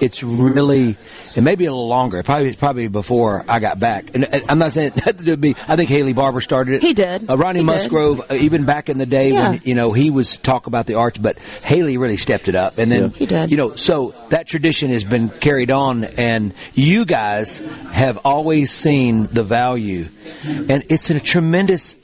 it's 0.00 0.22
really 0.22 0.96
it 1.36 1.42
may 1.42 1.54
be 1.54 1.66
a 1.66 1.70
little 1.70 1.88
longer. 1.88 2.22
Probably 2.22 2.54
probably 2.54 2.88
before 2.88 3.44
I 3.48 3.60
got 3.60 3.78
back. 3.78 4.14
And 4.14 4.44
I'm 4.48 4.58
not 4.58 4.72
saying 4.72 4.92
that 5.04 5.18
to 5.18 5.36
be. 5.36 5.54
I 5.68 5.76
think 5.76 5.88
Haley 5.88 6.12
Barbour 6.12 6.40
started 6.40 6.76
it. 6.76 6.82
He 6.82 6.94
did. 6.94 7.28
Uh, 7.28 7.36
Ronnie 7.36 7.60
he 7.60 7.64
Musgrove, 7.64 8.28
did. 8.28 8.30
Uh, 8.30 8.42
even 8.42 8.64
back 8.64 8.88
in 8.88 8.98
the 8.98 9.06
day 9.06 9.32
yeah. 9.32 9.50
when 9.50 9.60
you 9.64 9.74
know 9.74 9.92
he 9.92 10.10
was 10.10 10.36
talk 10.38 10.66
about 10.66 10.86
the 10.86 10.94
arts, 10.94 11.18
but 11.18 11.38
Haley 11.38 11.96
really 11.96 12.16
stepped 12.16 12.48
it 12.48 12.54
up. 12.54 12.78
And 12.78 12.90
then 12.90 13.02
yeah. 13.02 13.08
he 13.08 13.26
did. 13.26 13.50
You 13.50 13.56
know, 13.56 13.76
so 13.76 14.14
that 14.30 14.46
tradition 14.46 14.90
has 14.90 15.04
been 15.04 15.28
carried 15.28 15.70
on, 15.70 16.04
and 16.04 16.54
you 16.74 17.04
guys 17.04 17.58
have 17.92 18.18
always 18.24 18.70
seen 18.70 19.24
the 19.24 19.42
value, 19.42 20.08
and 20.44 20.84
it's 20.88 21.10
a 21.10 21.20
tremendous 21.20 21.96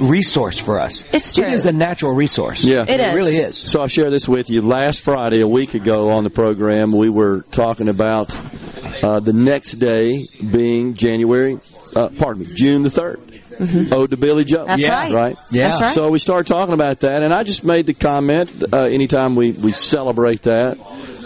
resource 0.00 0.58
for 0.58 0.80
us. 0.80 1.04
It's 1.12 1.32
true. 1.34 1.44
It 1.44 1.52
is 1.52 1.66
a 1.66 1.72
natural 1.72 2.12
resource. 2.12 2.64
Yeah. 2.64 2.82
It, 2.82 2.90
it 2.90 3.00
is. 3.00 3.14
really 3.14 3.36
is. 3.36 3.56
So 3.56 3.80
I'll 3.80 3.88
share 3.88 4.10
this 4.10 4.28
with 4.28 4.50
you. 4.50 4.62
Last 4.62 5.00
Friday, 5.00 5.40
a 5.40 5.48
week 5.48 5.74
ago 5.74 6.10
on 6.10 6.24
the 6.24 6.30
program, 6.30 6.92
we 6.92 7.08
were 7.10 7.42
talking 7.50 7.88
about 7.88 8.34
Uh, 9.02 9.18
the 9.18 9.32
next 9.32 9.72
day 9.80 10.26
being 10.52 10.94
January, 10.94 11.58
uh, 11.96 12.08
pardon 12.10 12.44
me, 12.46 12.54
June 12.54 12.84
the 12.84 12.88
3rd. 12.88 13.92
Ode 13.92 14.10
to 14.10 14.16
Billie 14.16 14.44
Joe. 14.44 14.58
Mm-hmm. 14.58 14.66
That's 14.68 14.82
Yeah. 14.82 14.90
right. 14.92 15.12
Right? 15.12 15.36
Yeah. 15.50 15.68
That's 15.68 15.80
right. 15.80 15.92
So 15.94 16.08
we 16.10 16.18
started 16.20 16.46
talking 16.46 16.72
about 16.72 17.00
that, 17.00 17.22
and 17.22 17.32
I 17.34 17.42
just 17.42 17.64
made 17.64 17.86
the 17.86 17.94
comment 17.94 18.50
uh, 18.72 18.82
anytime 18.82 19.34
we, 19.34 19.50
we 19.52 19.72
celebrate 19.72 20.42
that 20.42 20.78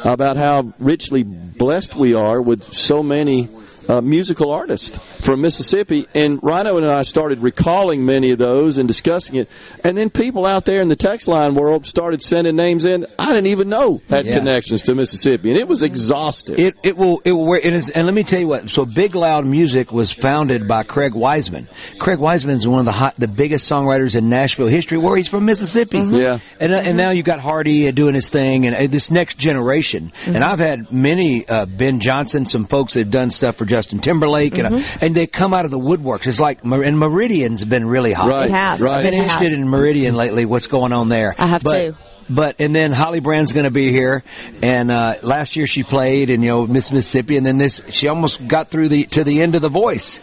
about 0.05 0.39
how 0.39 0.73
richly 0.79 1.23
blessed 1.23 1.95
we 1.97 2.15
are 2.15 2.41
with 2.41 2.73
so 2.73 3.03
many 3.03 3.49
uh, 3.89 4.01
musical 4.01 4.51
artist 4.51 5.01
from 5.23 5.41
Mississippi. 5.41 6.07
And 6.15 6.39
Rhino 6.43 6.77
and 6.77 6.87
I 6.87 7.03
started 7.03 7.41
recalling 7.41 8.05
many 8.05 8.33
of 8.33 8.39
those 8.39 8.79
and 8.79 8.87
discussing 8.89 9.37
it. 9.37 9.49
And 9.85 9.97
then 9.97 10.11
people 10.11 10.47
out 10.47 10.65
there 10.65 10.81
in 10.81 10.89
the 10.89 10.97
text 10.97 11.29
line 11.29 11.55
world 11.55 11.87
started 11.87 12.23
sending 12.23 12.57
names 12.57 12.85
in 12.85 13.07
I 13.19 13.27
didn't 13.27 13.47
even 13.49 13.69
know 13.69 14.01
had 14.09 14.25
Yeah. 14.27 14.39
connections 14.39 14.83
to 14.83 14.95
Mississippi, 14.95 15.51
and 15.51 15.59
it 15.59 15.69
was 15.69 15.83
exhaustive. 15.83 16.59
It 16.59 16.75
it 16.83 16.97
will 16.97 17.21
it 17.25 17.33
will. 17.33 17.55
It 17.55 17.73
is, 17.73 17.91
and 17.91 18.07
let 18.07 18.15
me 18.15 18.23
tell 18.25 18.41
you 18.41 18.49
what. 18.49 18.71
So 18.71 18.85
Big 18.85 19.15
Loud 19.15 19.45
Music 19.47 19.93
was 19.93 20.13
founded 20.13 20.67
by 20.69 20.83
Craig 20.83 21.15
Wiseman. 21.15 21.69
Craig 21.99 22.19
Wiseman 22.19 22.57
is 22.57 22.67
one 22.69 22.81
of 22.81 22.85
the 22.87 22.93
hot, 22.93 23.15
the 23.19 23.29
biggest 23.29 23.71
songwriters 23.71 24.15
in 24.17 24.29
Nashville 24.29 24.67
history. 24.67 24.99
Where 24.99 25.17
he's 25.17 25.29
from 25.29 25.45
Mississippi. 25.45 25.99
Yeah. 25.99 26.39
And 26.61 26.73
uh, 26.73 26.77
and 26.85 26.97
now 26.97 27.11
you've 27.11 27.27
got 27.27 27.41
Hardy 27.41 27.89
uh, 27.89 27.91
doing 27.93 28.15
his 28.15 28.29
thing, 28.29 28.67
and 28.67 28.75
uh, 28.77 28.87
this 28.87 29.11
next 29.11 29.39
generation. 29.39 30.13
And 30.27 30.39
I've 30.39 30.59
had 30.59 30.91
many 30.93 31.47
uh, 31.49 31.67
Ben 31.67 32.01
Johnson, 32.01 32.47
some 32.47 32.67
folks 32.67 32.95
that 32.95 33.01
have 33.01 33.11
done 33.11 33.31
stuff 33.31 33.57
for 33.57 33.65
Justin 33.77 33.99
Timberlake, 33.99 34.57
and 34.57 34.75
uh, 34.75 34.83
and 35.03 35.15
they 35.15 35.27
come 35.27 35.53
out 35.53 35.67
of 35.67 35.71
the 35.71 35.79
woodworks. 35.79 36.27
It's 36.27 36.41
like 36.41 36.65
and 36.65 36.99
Meridian's 36.99 37.63
been 37.63 37.87
really 37.87 38.11
hot. 38.13 38.31
Right, 38.31 38.47
It 38.47 38.53
has. 38.53 38.81
right. 38.81 38.97
I've 38.97 39.03
been 39.03 39.13
It 39.13 39.23
has. 39.23 39.33
interested 39.33 39.53
in 39.61 39.69
Meridian 39.69 40.15
lately. 40.15 40.47
What's 40.47 40.67
going 40.67 40.95
on 40.95 41.11
there? 41.11 41.35
I 41.37 41.47
have 41.47 41.63
but, 41.63 41.79
too. 41.83 41.95
But 42.31 42.57
and 42.59 42.75
then 42.75 42.93
Holly 42.93 43.21
Brand's 43.21 43.53
going 43.53 43.65
to 43.65 43.71
be 43.71 43.93
here, 43.93 44.25
and 44.63 44.91
uh, 44.91 45.17
last 45.23 45.57
year 45.57 45.67
she 45.67 45.83
played, 45.83 46.31
and 46.31 46.43
you 46.43 46.49
know 46.49 46.67
Miss 46.67 46.91
Mississippi, 46.91 47.37
and 47.37 47.47
then 47.47 47.59
this 47.59 47.83
she 47.91 48.09
almost 48.09 48.49
got 48.49 48.69
through 48.71 48.89
the 48.89 49.05
to 49.09 49.25
the 49.25 49.43
end 49.43 49.55
of 49.57 49.61
the 49.61 49.69
voice. 49.69 50.21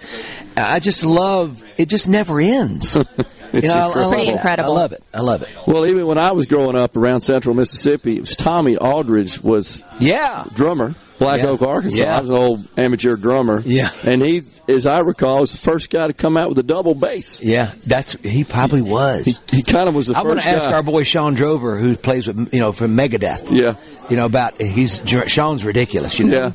I 0.58 0.80
just 0.80 1.06
love 1.06 1.64
it; 1.78 1.90
just 1.90 2.10
never 2.10 2.42
ends. 2.42 2.98
It's 3.58 3.68
You 3.68 3.74
know, 3.76 3.92
I- 3.94 4.06
I, 4.08 4.10
Pretty 4.14 4.28
incredible. 4.32 4.72
I 4.72 4.82
love 4.82 4.92
it. 4.94 5.04
I 5.14 5.20
love 5.22 5.42
it. 5.44 5.50
well, 5.68 5.86
even 5.86 6.06
when 6.08 6.18
I 6.18 6.32
was 6.32 6.48
growing 6.48 6.76
up 6.80 6.98
around 6.98 7.22
central 7.22 7.56
Mississippi, 7.56 8.18
it 8.18 8.22
was 8.22 8.36
Tommy 8.36 8.78
Aldridge 8.78 9.42
was 9.42 9.84
Yeah, 10.00 10.44
drummer, 10.56 10.96
Black 11.20 11.42
Yeah. 11.42 11.50
Oak, 11.50 11.62
Arkansas. 11.62 12.04
Yeah. 12.04 12.18
I 12.18 12.22
was 12.22 12.30
an 12.30 12.38
old 12.38 12.68
amateur 12.78 13.16
drummer. 13.16 13.62
Yeah. 13.64 13.92
And 14.04 14.22
he, 14.26 14.42
as 14.68 14.88
I 14.88 15.00
recall, 15.02 15.42
was 15.42 15.52
the 15.52 15.60
first 15.60 15.90
guy 15.92 16.08
to 16.08 16.14
come 16.14 16.36
out 16.38 16.50
with 16.50 16.58
a 16.58 16.64
double 16.64 16.96
bass. 16.96 17.42
yeah. 17.44 17.74
That's 17.86 18.14
he 18.24 18.44
probably 18.44 18.82
was. 18.82 19.26
He, 19.26 19.36
he 19.58 19.62
kind 19.64 19.88
of 19.88 19.94
was 19.96 20.08
the 20.08 20.16
I'm 20.18 20.24
going 20.24 20.38
first 20.38 20.48
to 20.48 20.52
ask 20.56 20.70
guy. 20.70 20.74
our 20.76 20.84
boy 20.84 21.04
Shawn 21.04 21.36
Drover, 21.36 21.78
who 21.78 21.96
plays 21.96 22.28
with 22.28 22.54
you 22.54 22.60
know 22.60 22.72
from 22.72 22.98
Megadeth. 22.98 23.52
Yeah. 23.52 23.76
You 24.10 24.16
know 24.18 24.26
about 24.26 24.60
he's 24.60 25.00
Shawn's 25.28 25.64
ridiculous. 25.64 26.18
You 26.18 26.26
know. 26.26 26.38
Yeah. 26.38 26.52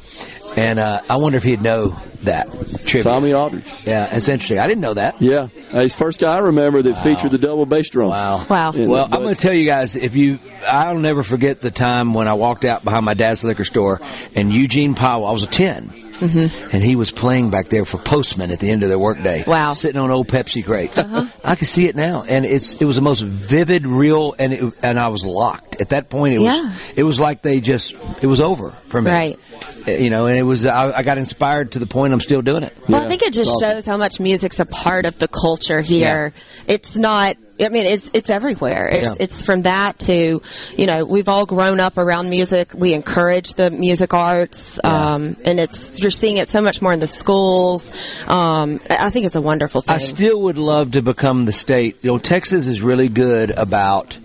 And 0.56 0.80
uh, 0.80 1.00
I 1.08 1.18
wonder 1.18 1.38
if 1.38 1.44
he'd 1.44 1.62
know 1.62 1.90
that 2.22 2.48
trivia. 2.87 3.02
Tommy 3.02 3.32
Aldridge. 3.32 3.64
Yeah, 3.84 4.14
it's 4.14 4.28
interesting. 4.28 4.58
I 4.58 4.66
didn't 4.66 4.80
know 4.80 4.94
that. 4.94 5.20
Yeah. 5.22 5.46
He's 5.70 5.92
the 5.92 5.98
first 5.98 6.20
guy 6.20 6.34
I 6.34 6.38
remember 6.38 6.82
that 6.82 6.94
featured 7.02 7.30
the 7.30 7.38
double 7.38 7.66
bass 7.66 7.90
drums. 7.90 8.10
Wow. 8.10 8.46
Wow. 8.48 8.72
Yeah, 8.72 8.87
Well, 8.87 9.04
I'm 9.04 9.22
going 9.22 9.34
to 9.34 9.40
tell 9.40 9.54
you 9.54 9.66
guys 9.66 9.94
if 9.96 10.16
you, 10.16 10.38
I'll 10.66 10.98
never 10.98 11.22
forget 11.22 11.60
the 11.60 11.70
time 11.70 12.14
when 12.14 12.26
I 12.28 12.34
walked 12.34 12.64
out 12.64 12.84
behind 12.84 13.04
my 13.04 13.14
dad's 13.14 13.44
liquor 13.44 13.64
store 13.64 14.00
and 14.34 14.52
Eugene 14.52 14.94
Powell, 14.94 15.26
I 15.26 15.32
was 15.32 15.42
a 15.42 15.46
10. 15.48 15.92
Mm-hmm. 16.18 16.70
And 16.72 16.82
he 16.82 16.96
was 16.96 17.12
playing 17.12 17.50
back 17.50 17.68
there 17.68 17.84
for 17.84 17.96
postmen 17.98 18.50
at 18.50 18.58
the 18.58 18.68
end 18.70 18.82
of 18.82 18.88
their 18.88 18.98
workday. 18.98 19.44
Wow. 19.46 19.72
Sitting 19.75 20.00
on 20.00 20.10
old 20.10 20.26
Pepsi 20.26 20.64
crates. 20.64 20.98
I 20.98 21.54
can 21.54 21.66
see 21.66 21.84
it 21.87 21.94
now. 21.94 22.25
And 22.25 22.44
it's, 22.44 22.75
it 22.75 22.84
was 22.84 22.96
the 22.96 23.02
most 23.02 23.20
vivid, 23.20 23.87
real, 23.87 24.34
and 24.37 24.52
it, 24.52 24.75
and 24.82 24.98
I 24.98 25.10
was 25.10 25.25
locked. 25.25 25.80
At 25.80 25.90
that 25.90 26.08
point, 26.10 26.34
it 26.34 26.40
Yeah. 26.40 26.60
was, 26.62 26.72
it 26.96 27.02
was 27.04 27.20
like 27.20 27.42
they 27.42 27.60
just, 27.60 27.94
it 28.20 28.26
was 28.26 28.40
over 28.40 28.70
for 28.70 29.00
me. 29.00 29.10
Right. 29.12 29.38
Uh, 29.87 29.92
You 29.92 30.10
know, 30.10 30.26
and 30.26 30.37
it 30.37 30.42
was, 30.42 30.66
I, 30.66 30.90
I 30.98 31.02
got 31.04 31.18
inspired 31.18 31.72
to 31.72 31.78
the 31.78 31.87
point 31.87 32.07
I'm 32.12 32.20
still 32.20 32.42
doing 32.42 32.62
it. 32.62 32.76
Well, 32.88 33.02
I 33.04 33.08
think 33.08 33.22
it 33.22 33.32
just 33.32 33.60
shows 33.60 33.84
how 33.84 33.96
much 33.96 34.20
music's 34.20 34.60
a 34.60 34.66
part 34.66 35.06
of 35.06 35.18
the 35.18 35.28
culture 35.28 35.80
here. 35.80 36.32
It's 36.66 36.96
not. 36.96 37.37
I 37.61 37.70
mean, 37.70 37.87
it's 37.87 38.11
it's 38.14 38.30
everywhere. 38.30 38.88
It's 38.88 39.09
Yeah. 39.11 39.14
it's 39.24 39.42
from 39.42 39.62
that 39.62 39.98
to, 40.00 40.40
you 40.76 40.87
know, 40.87 41.04
we've 41.04 41.28
all 41.28 41.44
grown 41.44 41.80
up 41.80 41.98
around 41.98 42.30
music. 42.30 42.70
We 42.72 42.94
encourage 42.94 43.54
the 43.54 43.68
music 43.70 44.14
arts, 44.14 44.78
um, 44.85 45.37
and 45.44 45.59
it's 45.59 45.98
you're 46.00 46.12
seeing 46.12 46.37
it 46.37 46.48
so 46.48 46.61
much 46.61 46.80
more 46.80 46.92
in 46.92 47.00
the 47.00 47.09
schools. 47.09 47.90
Um, 48.28 48.80
I 48.90 49.06
I 49.06 49.11
think 49.11 49.26
it's 49.26 49.35
a 49.37 49.40
wonderful 49.40 49.80
thing. 49.80 49.94
I 49.94 49.98
still 49.98 50.40
would 50.42 50.59
love 50.59 50.92
to 50.92 51.02
become 51.02 51.46
the 51.46 51.52
state. 51.52 52.04
You 52.04 52.11
know, 52.12 52.18
Texas 52.18 52.66
is 52.68 52.80
really 52.80 53.09
good 53.09 53.50
about. 53.50 54.16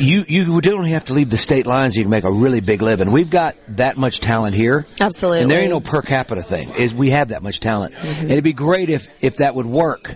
You 0.00 0.24
you 0.26 0.60
don't 0.60 0.84
have 0.86 1.06
to 1.06 1.14
leave 1.14 1.30
the 1.30 1.38
state 1.38 1.66
lines. 1.66 1.96
You 1.96 2.02
can 2.04 2.10
make 2.10 2.24
a 2.24 2.30
really 2.32 2.60
big 2.60 2.82
living. 2.82 3.10
We've 3.10 3.30
got 3.30 3.56
that 3.76 3.96
much 3.96 4.20
talent 4.20 4.54
here. 4.54 4.86
Absolutely. 5.00 5.42
And 5.42 5.50
there 5.50 5.60
ain't 5.60 5.70
no 5.70 5.80
per 5.80 6.02
capita 6.02 6.42
thing. 6.42 6.74
Is 6.76 6.94
we 6.94 7.10
have 7.10 7.28
that 7.28 7.42
much 7.42 7.60
talent. 7.60 7.94
And 8.02 8.30
it'd 8.30 8.44
be 8.44 8.52
great 8.52 8.88
if 8.90 9.08
if 9.20 9.36
that 9.36 9.54
would 9.54 9.66
work. 9.66 10.14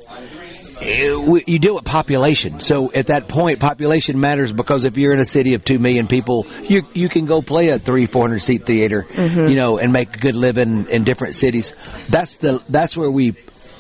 Eh, 0.81 1.41
You 1.47 1.59
deal 1.59 1.75
with 1.77 1.85
population, 1.85 2.61
so 2.61 2.93
at 2.93 3.07
that 3.07 3.29
point, 3.29 3.61
population 3.61 4.21
matters 4.21 4.53
because 4.53 4.85
if 4.85 4.99
you're 4.99 5.15
in 5.15 5.21
a 5.21 5.25
city 5.25 5.55
of 5.55 5.65
two 5.65 5.79
million 5.79 6.07
people, 6.07 6.47
you 6.65 6.83
you 6.93 7.09
can 7.09 7.25
go 7.25 7.41
play 7.41 7.71
a 7.71 7.79
three 7.79 8.05
four 8.05 8.23
hundred 8.23 8.41
seat 8.41 8.67
theater, 8.67 9.07
you 9.17 9.55
know, 9.55 9.79
and 9.79 9.91
make 9.93 10.15
a 10.15 10.19
good 10.19 10.37
living 10.37 10.87
in 10.91 11.05
different 11.05 11.35
cities. 11.35 11.73
That's 12.11 12.37
the 12.37 12.63
that's 12.69 12.95
where 12.95 13.11
we 13.11 13.35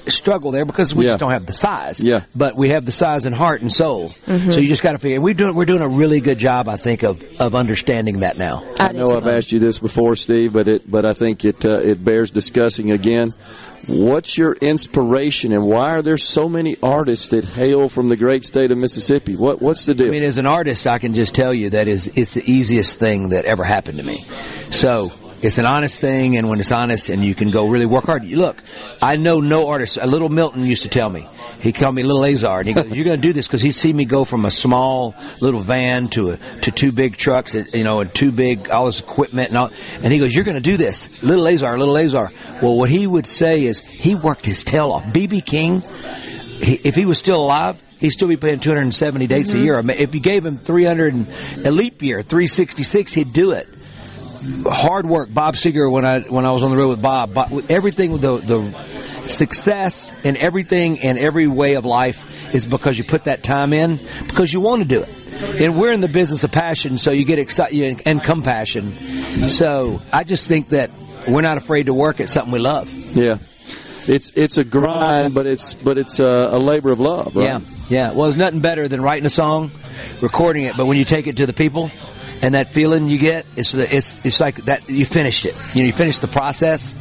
struggle 0.09 0.51
there 0.51 0.65
because 0.65 0.95
we 0.95 1.05
Yeah. 1.05 1.13
just 1.13 1.21
don't 1.21 1.31
have 1.31 1.47
the 1.47 1.53
size. 1.53 2.01
Yeah. 2.01 2.23
But 2.35 2.57
we 2.57 2.71
have 2.71 2.85
the 2.85 2.93
size 2.93 3.27
and 3.27 3.35
heart 3.35 3.63
and 3.63 3.73
soul. 3.73 4.09
So 4.27 4.61
you 4.61 4.67
just 4.69 4.83
got 4.83 4.93
to 4.93 4.99
figure. 4.99 5.21
We're 5.21 5.35
doing 5.35 5.55
we're 5.55 5.65
doing 5.67 5.83
a 5.83 5.89
really 5.89 6.21
good 6.21 6.39
job, 6.39 6.69
I 6.69 6.77
think, 6.77 7.03
of 7.03 7.25
of 7.41 7.55
understanding 7.55 8.21
that 8.21 8.37
now. 8.39 8.65
I 8.81 8.89
I 8.89 8.93
know. 8.93 9.07
I've 9.15 9.27
asked 9.27 9.53
you 9.53 9.59
this 9.59 9.79
before, 9.79 10.17
Steve, 10.17 10.53
but 10.53 10.69
it 10.69 10.91
but 10.91 11.05
I 11.05 11.13
think 11.13 11.45
it 11.45 11.65
uh, 11.65 11.79
it 11.79 12.05
bears 12.05 12.31
discussing 12.31 12.91
again. 12.91 13.33
What's 13.89 14.37
your 14.37 14.55
inspiration, 14.55 15.53
and 15.53 15.65
why 15.65 15.91
are 15.91 16.03
there 16.03 16.19
so 16.19 16.49
many 16.49 16.77
artists 16.83 17.29
that 17.29 17.45
hail 17.45 17.89
from 17.89 18.09
the 18.09 18.17
great 18.17 18.45
state 18.45 18.73
of 18.73 18.79
Mississippi? 18.79 19.37
What 19.37 19.63
what's 19.63 19.87
the 19.87 19.95
deal? 19.95 20.09
I 20.09 20.11
mean, 20.11 20.25
as 20.25 20.39
an 20.39 20.47
artist, 20.47 20.89
I 20.89 20.99
can 20.99 21.15
just 21.15 21.35
tell 21.37 21.55
you 21.55 21.71
that 21.71 21.87
is 21.87 22.09
it's 22.17 22.35
the 22.35 22.43
easiest 22.51 22.99
thing 22.99 23.29
that 23.29 23.45
ever 23.45 23.63
happened 23.63 23.99
to 23.99 24.05
me. 24.05 24.25
So 24.71 25.13
it's 25.43 25.59
an 25.59 25.67
honest 25.67 26.01
thing, 26.01 26.37
and 26.37 26.49
when 26.49 26.61
it's 26.61 26.73
honest, 26.73 27.09
and 27.09 27.25
you 27.25 27.35
can 27.35 27.51
go 27.51 27.69
really 27.69 27.87
work 27.87 28.05
hard. 28.05 28.25
Look, 28.25 28.63
I 29.03 29.17
know 29.17 29.41
no 29.41 29.69
artist. 29.69 29.99
A 30.01 30.07
little 30.07 30.29
Milton 30.29 30.65
used 30.65 30.83
to 30.83 30.89
tell 30.89 31.11
me. 31.11 31.29
He 31.61 31.73
called 31.73 31.95
me 31.95 32.03
Little 32.03 32.25
Azar, 32.25 32.61
and 32.61 32.69
he 32.69 32.75
goes, 32.75 32.91
"You're 32.91 33.05
going 33.05 33.17
to 33.17 33.23
do 33.23 33.33
this 33.33 33.47
because 33.47 33.61
he'd 33.61 33.73
see 33.73 33.93
me 33.93 34.05
go 34.05 34.25
from 34.25 34.45
a 34.45 34.51
small 34.51 35.15
little 35.41 35.61
van 35.61 36.09
to 36.09 36.31
a 36.31 36.37
to 36.63 36.71
two 36.71 36.93
big 36.93 37.17
trucks, 37.17 37.55
you 37.75 37.85
know, 37.85 38.01
and 38.01 38.15
two 38.15 38.31
big 38.31 38.71
all 38.71 38.87
this 38.87 39.01
equipment 39.01 39.49
and 39.49 39.59
all." 39.59 39.71
And 40.03 40.13
he 40.13 40.19
goes, 40.19 40.35
"You're 40.35 40.45
going 40.45 40.57
to 40.57 40.63
do 40.63 40.77
this, 40.77 41.23
Little 41.23 41.47
Azar, 41.47 41.79
Little 41.79 41.97
Azar." 41.97 42.31
Well, 42.63 42.77
what 42.77 42.91
he 42.91 43.07
would 43.07 43.27
say 43.27 43.65
is 43.65 43.81
he 43.81 44.15
worked 44.15 44.47
his 44.47 44.65
tail 44.65 44.93
off. 44.93 45.05
BB 45.05 45.45
King, 45.45 45.81
he, 46.63 46.75
if 46.85 46.95
he 46.95 47.05
was 47.05 47.19
still 47.19 47.43
alive, 47.43 47.83
he'd 47.99 48.11
still 48.11 48.29
be 48.29 48.37
playing 48.37 48.61
270 48.61 49.27
dates 49.27 49.53
a 49.53 49.57
mm-hmm. 49.57 49.65
year. 49.65 49.79
I 49.79 49.83
mean, 49.83 49.97
If 49.99 50.15
you 50.15 50.21
gave 50.21 50.45
him 50.45 50.59
300 50.59 51.15
and 51.15 51.27
a 51.65 51.71
leap 51.71 52.03
year, 52.03 52.23
366, 52.23 53.13
he'd 53.13 53.33
do 53.33 53.53
it. 53.53 53.67
Hard 54.67 55.07
work, 55.07 55.33
Bob 55.33 55.55
Seger. 55.55 55.91
When 55.91 56.05
I 56.05 56.21
when 56.21 56.45
I 56.47 56.53
was 56.53 56.63
on 56.63 56.71
the 56.71 56.77
road 56.77 56.89
with 56.89 57.03
Bob, 57.03 57.35
Bob 57.35 57.53
everything 57.69 58.19
the 58.19 58.39
the 58.39 58.73
success 59.29 60.15
and 60.25 60.37
everything 60.37 61.01
and 61.01 61.19
every 61.19 61.47
way 61.47 61.75
of 61.75 61.85
life 61.85 62.55
is 62.55 62.67
because 62.67 62.97
you 62.97 63.05
put 63.05 63.25
that 63.25 63.43
time 63.43 63.73
in 63.73 63.99
because 64.27 64.53
you 64.53 64.61
want 64.61 64.83
to 64.83 64.89
do 64.89 65.03
it. 65.03 65.61
And 65.61 65.79
we're 65.79 65.93
in 65.93 66.01
the 66.01 66.09
business 66.09 66.45
of 66.45 66.53
passion, 66.53 66.97
so 66.97 67.11
you 67.11 67.25
get 67.25 67.39
excited 67.39 68.01
and 68.07 68.23
compassion. 68.23 68.91
So 68.93 70.01
I 70.13 70.25
just 70.25 70.47
think 70.47 70.69
that 70.69 70.91
we're 71.29 71.43
not 71.43 71.59
afraid 71.59 71.87
to 71.87 71.95
work 71.95 72.21
at 72.21 72.29
something 72.29 72.53
we 72.53 72.59
love. 72.59 72.91
yeah, 73.15 73.39
it's 74.07 74.33
it's 74.35 74.57
a 74.59 74.65
grind, 74.65 75.35
but 75.35 75.47
it's 75.47 75.75
but 75.75 75.99
it's 75.99 76.21
a, 76.21 76.49
a 76.51 76.59
labor 76.59 76.91
of 76.91 77.01
love. 77.01 77.37
Right? 77.37 77.49
Yeah, 77.49 77.59
yeah. 77.89 78.13
Well, 78.13 78.25
there's 78.27 78.39
nothing 78.39 78.61
better 78.61 78.89
than 78.89 79.03
writing 79.03 79.27
a 79.27 79.31
song, 79.31 79.71
recording 80.23 80.65
it, 80.65 80.77
but 80.77 80.87
when 80.87 80.97
you 80.97 81.05
take 81.05 81.27
it 81.27 81.37
to 81.39 81.47
the 81.47 81.53
people, 81.53 81.91
and 82.43 82.55
that 82.55 82.73
feeling 82.73 83.09
you 83.09 83.19
get 83.19 83.47
it's 83.57 83.75
it's 83.75 84.25
it's 84.25 84.41
like 84.41 84.57
that 84.67 84.89
you 84.89 85.05
finished 85.07 85.47
it. 85.47 85.55
You 85.75 85.83
know, 85.83 85.87
you 85.87 85.93
finished 85.93 86.21
the 86.21 86.29
process, 86.29 86.95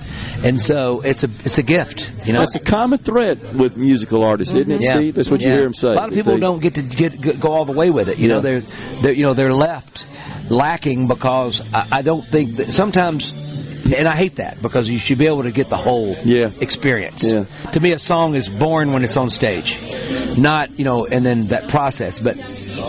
and 0.43 0.61
so 0.61 1.01
it's 1.01 1.23
a 1.23 1.29
it's 1.43 1.57
a 1.57 1.63
gift. 1.63 2.11
You 2.25 2.33
know, 2.33 2.39
That's 2.39 2.55
a 2.55 2.59
common 2.59 2.99
thread 2.99 3.39
with 3.57 3.77
musical 3.77 4.23
artists, 4.23 4.53
isn't 4.55 4.71
it, 4.71 4.75
mm-hmm. 4.75 4.83
yeah. 4.83 4.97
Steve? 4.97 5.15
That's 5.15 5.31
what 5.31 5.41
you 5.41 5.49
hear 5.51 5.61
them 5.63 5.73
say. 5.73 5.89
A 5.89 5.93
lot 5.93 6.07
of 6.07 6.13
people 6.13 6.33
they- 6.33 6.39
don't 6.39 6.61
get 6.61 6.75
to 6.75 6.81
get, 6.81 7.39
go 7.39 7.51
all 7.51 7.65
the 7.65 7.77
way 7.77 7.89
with 7.91 8.09
it. 8.09 8.17
You 8.17 8.29
know, 8.29 8.39
they're, 8.39 8.61
they're 9.01 9.11
you 9.13 9.23
know 9.23 9.33
they're 9.33 9.53
left 9.53 10.05
lacking 10.49 11.07
because 11.07 11.61
I, 11.73 11.87
I 11.91 12.01
don't 12.01 12.25
think 12.25 12.55
that 12.57 12.67
sometimes. 12.67 13.43
And 13.85 14.07
I 14.07 14.15
hate 14.15 14.37
that 14.37 14.59
because 14.63 14.89
you 14.89 14.97
should 14.97 15.19
be 15.19 15.27
able 15.27 15.43
to 15.43 15.51
get 15.51 15.69
the 15.69 15.77
whole 15.77 16.15
Yeah. 16.23 16.49
experience. 16.59 17.23
Yeah. 17.23 17.45
To 17.73 17.79
me, 17.79 17.91
a 17.91 17.99
song 17.99 18.33
is 18.33 18.49
born 18.49 18.93
when 18.93 19.03
it's 19.03 19.15
on 19.15 19.29
stage, 19.29 19.77
not 20.39 20.79
you 20.79 20.85
know, 20.85 21.05
and 21.05 21.23
then 21.23 21.43
that 21.49 21.67
process. 21.69 22.17
But 22.17 22.35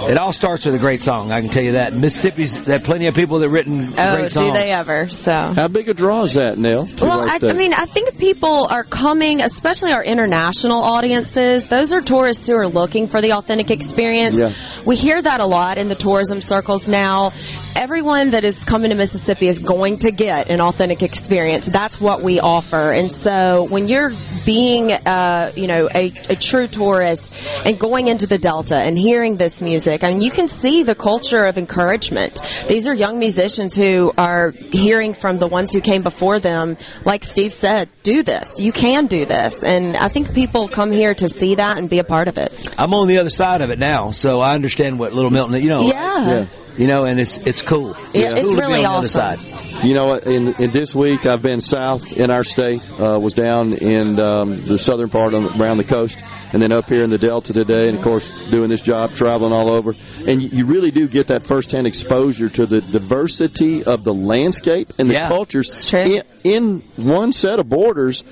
It 0.09 0.19
all 0.19 0.33
starts 0.33 0.65
with 0.67 0.75
a 0.75 0.79
great 0.79 1.03
song. 1.03 1.33
I 1.33 1.41
can 1.41 1.51
tell 1.51 1.63
you 1.63 1.73
that. 1.73 1.93
Mississippi's 1.93 2.65
there 2.65 2.77
are 2.77 2.81
plenty 2.81 3.07
of 3.07 3.15
people 3.15 3.39
that 3.41 3.49
written 3.49 3.95
Oh, 3.99 4.17
great 4.17 4.31
songs. 4.33 4.49
do 4.49 4.53
they 4.53 4.71
ever? 4.71 5.09
So. 5.09 5.33
How 5.33 5.69
big 5.69 5.89
a 5.89 5.95
draw 5.95 6.23
is 6.25 6.35
that, 6.35 6.59
Neil? 6.59 6.89
Well, 7.01 7.21
our 7.23 7.29
I. 7.29 7.39
I 7.43 7.53
mean, 7.55 7.73
I 7.73 7.87
think 7.87 8.19
people 8.19 8.67
are 8.67 8.85
coming, 8.85 9.41
especially 9.41 9.93
our 9.93 10.05
international 10.05 10.83
audiences. 10.83 11.67
Those 11.69 11.93
are 11.93 12.01
tourists 12.01 12.47
who 12.47 12.55
are 12.55 12.69
looking 12.69 13.07
for 13.09 13.21
the 13.21 13.33
authentic 13.33 13.71
experience. 13.71 14.39
Yeah. 14.39 14.53
We 14.85 14.97
hear 14.97 15.21
that 15.21 15.41
a 15.41 15.47
lot 15.47 15.79
in 15.79 15.89
the 15.89 15.95
tourism 15.95 16.41
circles 16.41 16.89
now. 16.89 17.33
Everyone 17.77 18.31
that 18.31 18.43
is 18.43 18.65
coming 18.65 18.91
to 18.91 18.97
Mississippi 18.97 19.49
is 19.49 19.59
going 19.59 19.99
to 19.99 20.11
get 20.11 20.49
an 20.49 20.63
authentic 20.63 21.03
experience. 21.03 21.67
That's 21.67 22.01
what 22.01 22.23
we 22.23 22.41
offer. 22.41 22.91
And 22.91 23.13
so 23.13 23.65
when 23.65 23.87
you're 23.87 24.13
being, 24.47 24.93
uh, 24.93 25.53
you 25.55 25.67
know, 25.67 25.87
a, 25.95 26.11
a 26.31 26.37
true 26.37 26.69
tourist 26.69 27.35
and 27.67 27.79
going 27.79 28.09
into 28.09 28.27
the 28.27 28.39
Delta 28.39 28.77
and 28.77 28.97
hearing 28.97 29.37
this 29.37 29.61
music, 29.61 30.05
I 30.05 30.09
mean, 30.09 30.23
you 30.23 30.31
can 30.31 30.49
see 30.49 30.85
the 30.85 30.95
culture 30.95 31.45
of 31.45 31.59
encouragement. 31.59 32.41
These 32.67 32.87
are 32.89 32.95
young 32.95 33.19
musicians 33.19 33.75
who 33.75 34.11
are 34.17 34.53
hearing 34.53 35.13
from 35.13 35.37
the 35.39 35.47
ones 35.47 35.71
who 35.71 35.83
came 35.83 36.03
before 36.03 36.41
them. 36.41 36.79
Like 37.05 37.25
Steve 37.25 37.53
said, 37.53 37.91
do 38.03 38.23
this. 38.23 38.59
You 38.59 38.73
can 38.73 39.07
do 39.07 39.27
this. 39.27 39.65
And 39.65 39.99
I 39.99 40.09
think 40.09 40.33
people 40.33 40.67
come 40.67 40.93
here 40.93 41.15
to 41.15 41.29
see 41.29 41.57
that 41.57 41.77
and 41.77 41.91
be 41.91 41.99
a 41.99 42.05
part 42.05 42.29
of 42.29 42.39
it. 42.39 42.75
I'm 42.79 42.95
on 42.95 43.07
the 43.07 43.19
other 43.19 43.31
side 43.31 43.61
of 43.61 43.69
it 43.69 43.79
now, 43.79 44.13
so 44.13 44.41
I 44.41 44.55
understand 44.55 44.99
what 44.99 45.13
Little 45.13 45.31
Milton. 45.31 45.61
You 45.61 45.69
know, 45.69 45.83
Yeah. 45.83 46.17
Yeah. 46.27 46.47
You 46.77 46.87
know, 46.87 47.05
and 47.05 47.19
it's 47.21 47.39
it's 47.47 47.63
cool. 47.63 47.97
Yeah, 48.13 48.33
it's 48.33 48.41
Cool 48.43 48.55
to 48.55 48.61
really 48.61 48.85
on 48.85 49.03
the 49.03 49.09
awesome. 49.09 49.39
side. 49.39 49.85
You 49.87 49.95
know? 49.95 50.13
In, 50.15 50.55
in 50.55 50.71
this 50.71 50.95
week, 50.95 51.27
I've 51.27 51.43
been 51.43 51.61
south 51.61 52.11
in 52.13 52.31
our 52.31 52.45
state. 52.45 52.81
Uh, 52.99 53.19
was 53.21 53.35
down 53.35 53.75
in 53.75 54.19
um, 54.21 54.55
the 54.55 54.79
southern 54.79 55.11
part 55.11 55.35
on, 55.35 55.45
around 55.61 55.77
the 55.77 55.85
coast, 55.85 56.19
and 56.55 56.63
then 56.63 56.73
up 56.73 56.89
here 56.89 57.03
in 57.03 57.11
the 57.11 57.19
Delta 57.19 57.53
today. 57.53 57.89
And 57.89 57.99
of 57.99 58.05
course, 58.05 58.51
doing 58.51 58.71
this 58.71 58.81
job, 58.81 59.11
traveling 59.11 59.53
all 59.53 59.69
over, 59.69 59.93
and 60.27 60.43
you, 60.43 60.49
you 60.49 60.65
really 60.67 60.91
do 60.91 61.07
get 61.09 61.27
that 61.27 61.43
firsthand 61.43 61.87
exposure 61.87 62.49
to 62.49 62.65
the 62.67 62.81
diversity 62.81 63.85
of 63.85 64.03
the 64.05 64.15
landscape 64.15 64.93
and 64.99 65.11
the 65.11 65.15
Yeah. 65.15 65.29
cultures 65.29 65.93
in, 65.93 66.23
in 66.45 66.81
one 66.97 67.33
set 67.35 67.59
of 67.59 67.69
borders. 67.69 68.25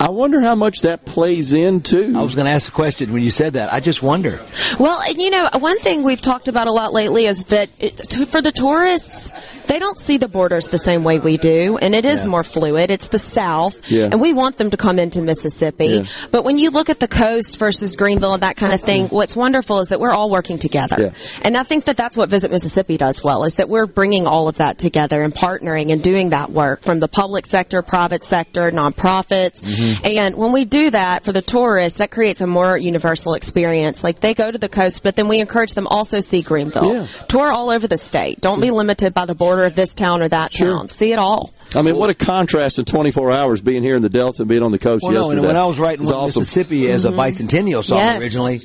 I 0.00 0.10
wonder 0.10 0.40
how 0.40 0.54
much 0.54 0.80
that 0.80 1.04
plays 1.04 1.52
into. 1.52 2.16
I 2.16 2.22
was 2.22 2.34
going 2.34 2.46
to 2.46 2.50
ask 2.50 2.66
the 2.66 2.72
question 2.72 3.12
when 3.12 3.22
you 3.22 3.30
said 3.30 3.54
that. 3.54 3.72
I 3.72 3.80
just 3.80 4.02
wonder. 4.02 4.40
Well, 4.78 5.00
and 5.00 5.16
you 5.18 5.30
know, 5.30 5.48
one 5.58 5.78
thing 5.78 6.02
we've 6.02 6.20
talked 6.20 6.48
about 6.48 6.66
a 6.66 6.72
lot 6.72 6.92
lately 6.92 7.26
is 7.26 7.44
that 7.44 7.70
it, 7.78 7.96
to, 7.98 8.26
for 8.26 8.42
the 8.42 8.52
tourists, 8.52 9.32
they 9.66 9.78
don't 9.78 9.98
see 9.98 10.16
the 10.18 10.28
borders 10.28 10.68
the 10.68 10.78
same 10.78 11.04
way 11.04 11.18
we 11.18 11.36
do, 11.36 11.78
and 11.80 11.94
it 11.94 12.04
is 12.04 12.20
Yeah. 12.20 12.26
more 12.26 12.42
fluid. 12.44 12.90
It's 12.90 13.08
the 13.08 13.18
South, 13.18 13.76
Yeah. 13.90 14.08
and 14.10 14.20
we 14.20 14.32
want 14.32 14.56
them 14.56 14.70
to 14.70 14.76
come 14.76 14.98
into 14.98 15.20
Mississippi. 15.20 15.86
Yeah. 15.86 16.02
But 16.30 16.44
when 16.44 16.58
you 16.58 16.70
look 16.70 16.90
at 16.90 17.00
the 17.00 17.08
coast 17.08 17.58
versus 17.58 17.96
Greenville 17.96 18.34
and 18.34 18.42
that 18.42 18.56
kind 18.56 18.72
of 18.72 18.80
thing, 18.80 19.06
what's 19.08 19.36
wonderful 19.36 19.80
is 19.80 19.88
that 19.88 20.00
we're 20.00 20.12
all 20.12 20.30
working 20.30 20.58
together. 20.58 21.12
And 21.42 21.56
I 21.56 21.62
think 21.62 21.84
that 21.84 21.96
that's 21.96 22.16
what 22.16 22.28
Visit 22.28 22.50
Mississippi 22.50 22.96
does 22.96 23.22
well, 23.22 23.44
is 23.44 23.56
that 23.56 23.68
we're 23.68 23.86
bringing 23.86 24.26
all 24.26 24.48
of 24.48 24.56
that 24.56 24.78
together 24.78 25.22
and 25.22 25.34
partnering 25.34 25.92
and 25.92 26.02
doing 26.02 26.30
that 26.30 26.50
work 26.50 26.82
from 26.82 27.00
the 27.00 27.08
public 27.08 27.46
sector, 27.46 27.82
private 27.82 28.24
sector, 28.24 28.70
nonprofits. 28.70 29.62
Mm-hmm. 29.62 30.06
And 30.06 30.36
when 30.36 30.52
we 30.52 30.64
do 30.64 30.90
that 30.90 31.24
for 31.24 31.32
the 31.32 31.42
tourists, 31.42 31.98
that 31.98 32.10
creates 32.10 32.40
a 32.40 32.46
more 32.46 32.76
universal 32.76 33.34
experience. 33.34 34.02
Like 34.02 34.20
they 34.20 34.34
go 34.34 34.50
to 34.50 34.58
the 34.58 34.68
coast, 34.68 35.02
but 35.02 35.16
then 35.16 35.28
we 35.28 35.40
encourage 35.40 35.74
them 35.74 35.86
also 35.86 36.20
see 36.20 36.42
Greenville. 36.42 37.06
Tour 37.28 37.52
all 37.52 37.70
over 37.70 37.86
the 37.86 37.98
state. 37.98 38.40
Don't 38.40 38.60
be 38.60 38.70
limited 38.70 39.12
by 39.12 39.26
the 39.26 39.34
border 39.34 39.51
of 39.60 39.74
this 39.74 39.94
town 39.94 40.22
or 40.22 40.28
that 40.28 40.52
Sure. 40.52 40.76
town. 40.76 40.88
See 40.88 41.12
it 41.12 41.18
all. 41.18 41.52
I 41.76 41.82
mean, 41.82 41.96
what 41.96 42.10
a 42.10 42.14
contrast 42.14 42.78
in 42.78 42.84
24 42.84 43.32
hours 43.38 43.62
being 43.62 43.82
here 43.82 43.96
in 43.96 44.02
the 44.02 44.08
Delta 44.10 44.42
and 44.42 44.48
being 44.48 44.62
on 44.62 44.72
the 44.72 44.78
coast 44.78 45.02
Well, 45.02 45.12
no, 45.12 45.18
yesterday. 45.20 45.38
and 45.38 45.46
when 45.46 45.56
I 45.56 45.66
was 45.66 45.78
writing 45.78 46.02
It's 46.02 46.12
One 46.12 46.24
awesome. 46.24 46.40
Mississippi 46.40 46.90
as 46.90 47.04
a 47.04 47.10
mm-hmm. 47.10 47.20
bicentennial 47.20 47.84
song 47.84 47.98
Yes. 47.98 48.20
originally, 48.20 48.60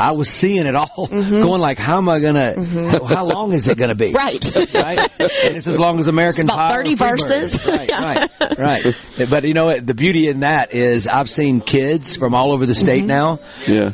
I 0.00 0.12
was 0.12 0.28
seeing 0.28 0.66
it 0.66 0.74
all, 0.74 1.08
mm-hmm. 1.10 1.42
going 1.42 1.60
like, 1.60 1.78
how 1.78 1.98
am 1.98 2.08
I 2.08 2.20
gonna? 2.20 2.54
Mm-hmm. 2.56 2.88
How, 2.88 3.04
how 3.04 3.24
long 3.24 3.52
is 3.52 3.66
it 3.68 3.76
gonna 3.76 3.94
be? 3.94 4.12
Right. 4.18 4.54
right. 4.74 4.98
And 5.20 5.56
it's 5.56 5.66
as 5.66 5.78
long 5.78 5.98
as 5.98 6.08
American 6.08 6.46
It's 6.46 6.54
about 6.54 6.70
Pie 6.70 6.76
30 6.76 6.94
verses. 6.94 7.66
Right, 7.66 7.90
right, 7.90 8.30
right. 8.58 9.28
But 9.30 9.44
you 9.44 9.54
know? 9.54 9.78
The 9.78 9.94
beauty 9.94 10.28
in 10.28 10.40
that 10.40 10.72
is 10.72 11.06
I've 11.06 11.28
seen 11.30 11.60
kids 11.60 12.16
from 12.16 12.34
all 12.34 12.52
over 12.52 12.66
the 12.66 12.74
state 12.74 13.04
now 13.04 13.40
yeah. 13.66 13.92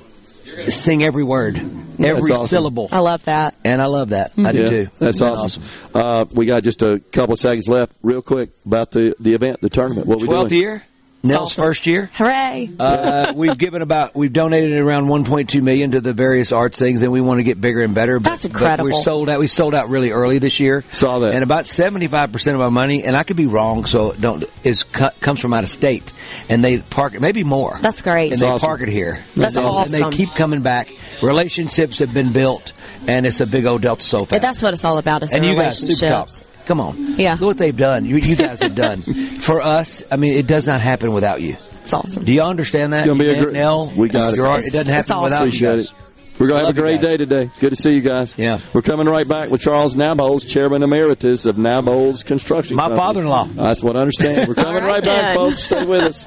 Sing 0.68 1.04
every 1.04 1.24
word, 1.24 1.56
every 1.98 2.32
awesome. 2.32 2.46
syllable, 2.46 2.88
I 2.92 2.98
love 3.00 3.24
that. 3.24 3.54
and 3.64 3.80
I 3.82 3.86
love 3.86 4.10
that. 4.10 4.32
I 4.38 4.52
do 4.52 4.58
Yeah, 4.62 4.68
too. 4.68 4.88
that's 4.98 5.20
Been 5.20 5.28
awesome. 5.28 5.62
Uh, 5.94 6.24
we 6.34 6.46
got 6.46 6.62
just 6.62 6.82
a 6.82 6.98
couple 7.12 7.34
of 7.34 7.40
seconds 7.40 7.68
left, 7.68 7.92
real 8.02 8.22
quick 8.22 8.50
about 8.66 8.90
the 8.90 9.14
the 9.20 9.34
event, 9.34 9.60
the 9.60 9.68
tournament. 9.70 10.06
What 10.06 10.20
we 10.20 10.26
Twelfth 10.28 10.50
doing? 10.50 10.60
year, 10.62 10.82
Nell's 11.24 11.52
awesome. 11.52 11.64
first 11.64 11.86
year. 11.86 12.10
Hooray. 12.14 12.70
Uh, 12.78 13.32
we've 13.36 13.56
given 13.56 13.80
about 13.80 14.14
we've 14.14 14.32
donated 14.32 14.72
around 14.78 15.06
1.2 15.06 15.62
million 15.62 15.92
to 15.92 16.00
the 16.00 16.12
various 16.12 16.52
arts 16.52 16.78
things, 16.78 17.02
and 17.02 17.10
we 17.10 17.20
want 17.20 17.38
to 17.38 17.44
get 17.44 17.60
bigger 17.60 17.80
and 17.80 17.94
better. 17.94 18.20
But, 18.20 18.28
That's 18.30 18.42
But 18.42 18.50
incredible. 18.50 18.90
we're 18.90 19.02
sold 19.02 19.28
out. 19.30 19.40
We 19.40 19.46
sold 19.46 19.74
out 19.74 19.88
really 19.88 20.10
early 20.10 20.38
this 20.38 20.60
year. 20.60 20.84
Saw 20.92 21.20
that. 21.20 21.34
And 21.34 21.42
about 21.42 21.66
75 21.66 22.30
percent 22.30 22.56
of 22.56 22.60
our 22.60 22.70
money, 22.70 23.04
and 23.04 23.16
I 23.16 23.22
could 23.22 23.36
be 23.36 23.46
wrong, 23.46 23.86
so 23.86 24.12
don't 24.12 24.44
is 24.62 24.82
comes 24.82 25.40
from 25.40 25.54
out 25.54 25.62
of 25.62 25.70
state, 25.70 26.12
and 26.48 26.62
they 26.62 26.78
park 26.78 27.14
it 27.14 27.20
maybe 27.20 27.42
more. 27.42 27.78
That's 27.80 28.02
great. 28.02 28.32
And 28.32 28.40
they 28.40 28.46
awesome. 28.46 28.66
park 28.66 28.82
it 28.82 28.88
here. 28.88 29.24
That's 29.34 29.56
and, 29.56 29.64
awesome. 29.64 29.94
And 29.94 30.12
they 30.12 30.16
keep 30.16 30.34
coming 30.34 30.62
back. 30.62 30.92
Relationships 31.22 32.00
have 32.00 32.12
been 32.12 32.32
built, 32.32 32.72
and 33.06 33.26
it's 33.26 33.40
a 33.40 33.46
big 33.46 33.64
old 33.64 33.82
Delta 33.82 34.02
Soul 34.02 34.26
family. 34.26 34.40
That's 34.40 34.62
what 34.62 34.74
it's 34.74 34.84
all 34.84 34.98
about 34.98 35.22
is 35.22 35.32
and 35.32 35.42
the 35.42 35.48
you 35.48 35.54
guys, 35.54 35.78
Super 35.78 36.06
relationships. 36.06 36.48
Top, 36.64 36.66
come 36.66 36.80
on, 36.80 37.14
Yeah. 37.18 37.32
look 37.32 37.42
what 37.42 37.58
they've 37.58 37.76
done. 37.76 38.04
You, 38.04 38.16
you 38.16 38.36
guys 38.36 38.60
have 38.62 38.74
done 38.74 39.02
for 39.40 39.60
us. 39.60 40.02
I 40.10 40.16
mean, 40.16 40.34
it 40.34 40.46
does 40.46 40.66
not 40.66 40.80
happen 40.80 41.12
without 41.12 41.40
you. 41.42 41.56
It's 41.82 41.92
awesome. 41.92 42.24
Do 42.24 42.32
you 42.32 42.42
understand 42.42 42.92
that? 42.92 43.00
It's 43.00 43.06
gonna 43.06 43.18
be 43.18 43.28
a 43.30 43.34
You, 43.36 43.42
great- 43.44 43.52
Nell? 43.54 43.92
We 43.96 44.08
got 44.08 44.32
it. 44.32 44.36
Gerard, 44.36 44.60
It 44.62 44.72
doesn't 44.72 44.80
It's- 44.80 44.98
it's 45.00 45.08
happen 45.08 45.22
without 45.24 45.46
awesome. 45.48 45.50
you 45.66 45.76
guys. 45.76 45.84
it. 45.86 45.92
We're 46.40 46.48
going 46.48 46.62
to 46.62 46.66
have 46.66 46.76
a 46.76 46.80
great 46.80 47.00
day 47.00 47.16
today. 47.16 47.48
Good 47.60 47.70
to 47.70 47.76
see 47.76 47.94
you 47.94 48.00
guys. 48.00 48.36
Yeah. 48.36 48.58
We're 48.72 48.82
coming 48.82 49.06
right 49.06 49.28
back 49.28 49.50
with 49.50 49.60
Charles 49.60 49.94
Nabholz, 49.94 50.44
Chairman 50.44 50.82
Emeritus 50.82 51.46
of 51.46 51.54
Nabholz 51.54 52.24
Construction 52.24 52.76
My 52.76 52.92
father-in-law. 52.96 53.50
That's 53.54 53.84
what 53.84 53.96
I 53.96 54.00
understand. 54.00 54.48
We're 54.48 54.56
coming 54.56 54.82
All 54.82 54.88
right 54.88 54.94
right, 54.94 55.04
back, 55.04 55.36
folks. 55.36 55.62
Stay 55.62 55.84
with 55.84 56.02
us. 56.02 56.26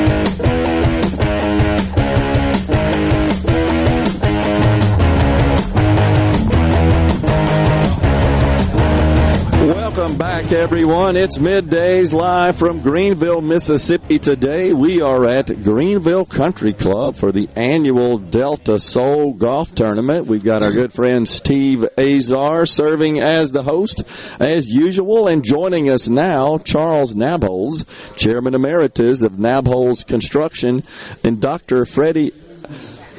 Welcome 10.01 10.17
back, 10.17 10.51
everyone. 10.51 11.15
It's 11.15 11.37
middays 11.37 12.11
live 12.11 12.57
from 12.57 12.81
Greenville, 12.81 13.39
Mississippi. 13.39 14.17
Today 14.17 14.73
we 14.73 14.99
are 14.99 15.27
at 15.27 15.61
Greenville 15.63 16.25
Country 16.25 16.73
Club 16.73 17.15
for 17.15 17.31
the 17.31 17.47
annual 17.55 18.17
Delta 18.17 18.79
Soul 18.79 19.33
Golf 19.33 19.75
Tournament. 19.75 20.25
We've 20.25 20.43
got 20.43 20.63
our 20.63 20.71
good 20.71 20.91
friend 20.91 21.29
Steve 21.29 21.85
Azar 21.99 22.65
serving 22.65 23.21
as 23.21 23.51
the 23.51 23.61
host, 23.61 24.01
as 24.39 24.67
usual, 24.67 25.27
and 25.27 25.43
joining 25.43 25.87
us 25.91 26.09
now, 26.09 26.57
Charles 26.57 27.13
Nabholz, 27.13 27.85
Chairman 28.17 28.55
Emeritus 28.55 29.21
of 29.21 29.33
Nabholz 29.33 30.03
Construction, 30.03 30.81
and 31.23 31.39
Dr. 31.39 31.85
Freddie 31.85 32.33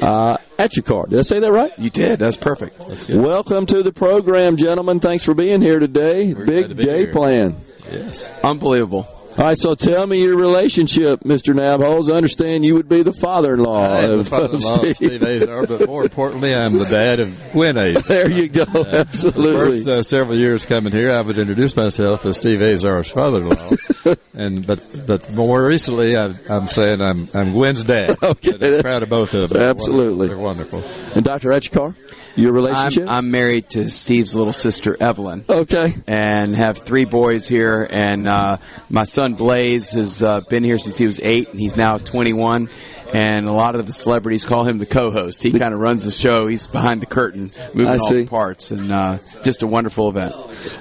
uh, 0.01 0.37
Etchikar. 0.63 1.09
Did 1.09 1.19
I 1.19 1.23
say 1.23 1.41
that 1.41 1.53
right? 1.53 1.77
You 1.77 1.91
did. 1.91 2.21
That's 2.21 2.37
perfect. 2.37 2.79
That's. 2.79 3.09
Welcome 3.09 3.67
to 3.67 3.83
the 3.83 3.93
program, 3.93 4.57
gentlemen. 4.57 5.01
Thanks 5.01 5.25
for 5.25 5.35
being 5.35 5.61
here 5.61 5.81
today. 5.81 6.33
We're 6.33 6.47
Big 6.47 6.77
day 6.77 7.07
plan. 7.07 7.61
Yes. 7.91 8.31
Unbelievable. 8.45 9.09
All 9.39 9.47
right, 9.47 9.57
so 9.57 9.75
tell 9.75 10.07
me 10.07 10.23
your 10.23 10.37
relationship, 10.37 11.21
Mr. 11.21 11.55
Nabholz. 11.55 12.13
I 12.13 12.17
understand 12.17 12.67
you 12.67 12.75
would 12.75 12.89
be 12.89 13.03
the 13.03 13.15
father-in-law 13.15 13.79
I 13.89 14.03
am 14.05 14.11
the 14.11 14.19
of, 14.19 14.29
father-in-law 14.29 14.75
of 14.75 14.85
of 14.85 14.97
Steve 14.97 15.23
Azar, 15.23 15.67
but 15.67 15.87
more 15.89 16.03
importantly, 16.03 16.55
I'm 16.55 16.77
the 16.79 16.85
dad 16.85 17.19
of 17.19 17.43
Gwen 17.53 17.79
Azar. 17.79 18.03
There 18.09 18.31
you 18.31 18.49
go. 18.49 18.67
The 18.67 18.99
Absolutely. 19.09 19.85
first 19.85 19.89
uh, 19.89 20.03
several 20.03 20.37
years 20.37 20.67
coming 20.67 20.93
here, 20.93 21.13
I 21.13 21.23
would 21.23 21.39
introduce 21.39 21.75
myself 21.75 22.27
as 22.27 22.37
Steve 22.37 22.61
Azar's 22.61 23.09
father-in-law, 23.11 24.15
and 24.35 24.67
but 24.67 25.07
but 25.07 25.33
more 25.33 25.65
recently, 25.67 26.15
I, 26.17 26.35
I'm 26.51 26.67
saying 26.67 27.01
I'm 27.01 27.29
I'm 27.33 27.53
Gwen's 27.53 27.85
dad. 27.85 28.17
Okay. 28.23 28.53
But 28.57 28.75
I'm 28.75 28.83
proud 28.83 29.03
of 29.03 29.09
both 29.09 29.35
of 29.35 29.51
them. 29.51 29.63
Absolutely. 29.63 30.29
they're 30.29 30.39
wonderful. 30.39 30.83
and 31.15 31.25
Dr. 31.25 31.51
Etchikar, 31.51 31.95
your 32.37 32.53
relationship? 32.53 33.05
I'm, 33.05 33.09
I'm 33.09 33.31
married 33.31 33.71
to 33.71 33.91
Steve's 33.91 34.35
little 34.35 34.53
sister 34.53 34.97
Evelyn. 35.01 35.45
okay. 35.49 35.93
And 36.07 36.55
have 36.57 36.79
three 36.79 37.05
boys 37.05 37.47
here, 37.47 37.87
and 37.91 38.27
uh, 38.29 38.57
my 38.89 39.05
son 39.05 39.22
Blaze 39.31 39.93
has 39.93 40.23
uh, 40.23 40.41
been 40.41 40.65
here 40.65 40.79
since 40.79 40.99
he 40.99 41.07
was 41.07 41.21
eight, 41.21 41.49
and 41.51 41.59
he's 41.61 41.77
now 41.77 41.99
21. 41.99 42.69
and 43.15 43.47
a 43.47 43.53
lot 43.53 43.75
of 43.75 43.85
the 43.87 43.93
celebrities 43.93 44.47
call 44.47 44.65
him 44.65 44.79
the 44.79 44.87
co-host. 44.87 45.43
He 45.43 45.53
kind 45.53 45.75
of 45.75 45.81
runs 45.81 46.05
the 46.05 46.11
show. 46.11 46.47
He's 46.47 46.67
behind 46.67 47.03
the 47.03 47.07
curtain, 47.07 47.51
moving 47.75 47.89
I 47.89 47.97
all 48.01 48.09
see. 48.09 48.23
the 48.23 48.27
parts, 48.27 48.71
and 48.71 48.91
uh, 48.91 49.19
just 49.45 49.63
a 49.63 49.67
wonderful 49.67 50.09
event. 50.09 50.35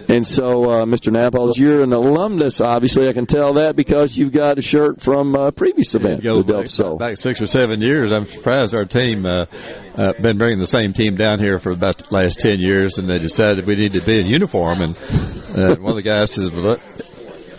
And 0.07 0.25
so, 0.25 0.71
uh, 0.71 0.85
Mr. 0.85 1.11
Nabholz, 1.13 1.57
you're 1.57 1.83
an 1.83 1.91
alumnus. 1.91 2.61
Obviously, 2.61 3.09
I 3.09 3.13
can 3.13 3.25
tell 3.25 3.55
that 3.55 3.75
because 3.75 4.17
you've 4.17 4.31
got 4.31 4.57
a 4.57 4.61
shirt 4.61 5.01
from 5.01 5.35
a 5.35 5.51
previous 5.51 5.93
event, 5.93 6.21
the 6.23 6.29
goes 6.29 6.45
back, 6.45 6.67
Soul. 6.67 6.95
back 6.97 7.17
six 7.17 7.41
or 7.41 7.47
seven 7.47 7.81
years. 7.81 8.13
I'm 8.13 8.23
surprised 8.25 8.73
our 8.75 8.85
team 8.85 9.25
uh, 9.25 9.45
uh, 9.97 10.13
been 10.21 10.37
bringing 10.37 10.59
the 10.59 10.65
same 10.65 10.93
team 10.93 11.15
down 11.17 11.39
here 11.39 11.59
for 11.59 11.71
about 11.71 11.97
the 11.97 12.13
last 12.15 12.39
ten 12.39 12.59
years, 12.61 12.97
and 12.97 13.09
they 13.09 13.19
decided 13.19 13.67
we 13.67 13.75
need 13.75 13.91
to 13.91 14.01
be 14.01 14.21
in 14.21 14.27
uniform. 14.27 14.79
And 14.81 14.95
uh, 15.53 15.75
one 15.81 15.89
of 15.89 15.95
the 15.97 16.01
guys 16.01 16.31
says, 16.31 16.49
well, 16.49 16.61
look, 16.61 16.90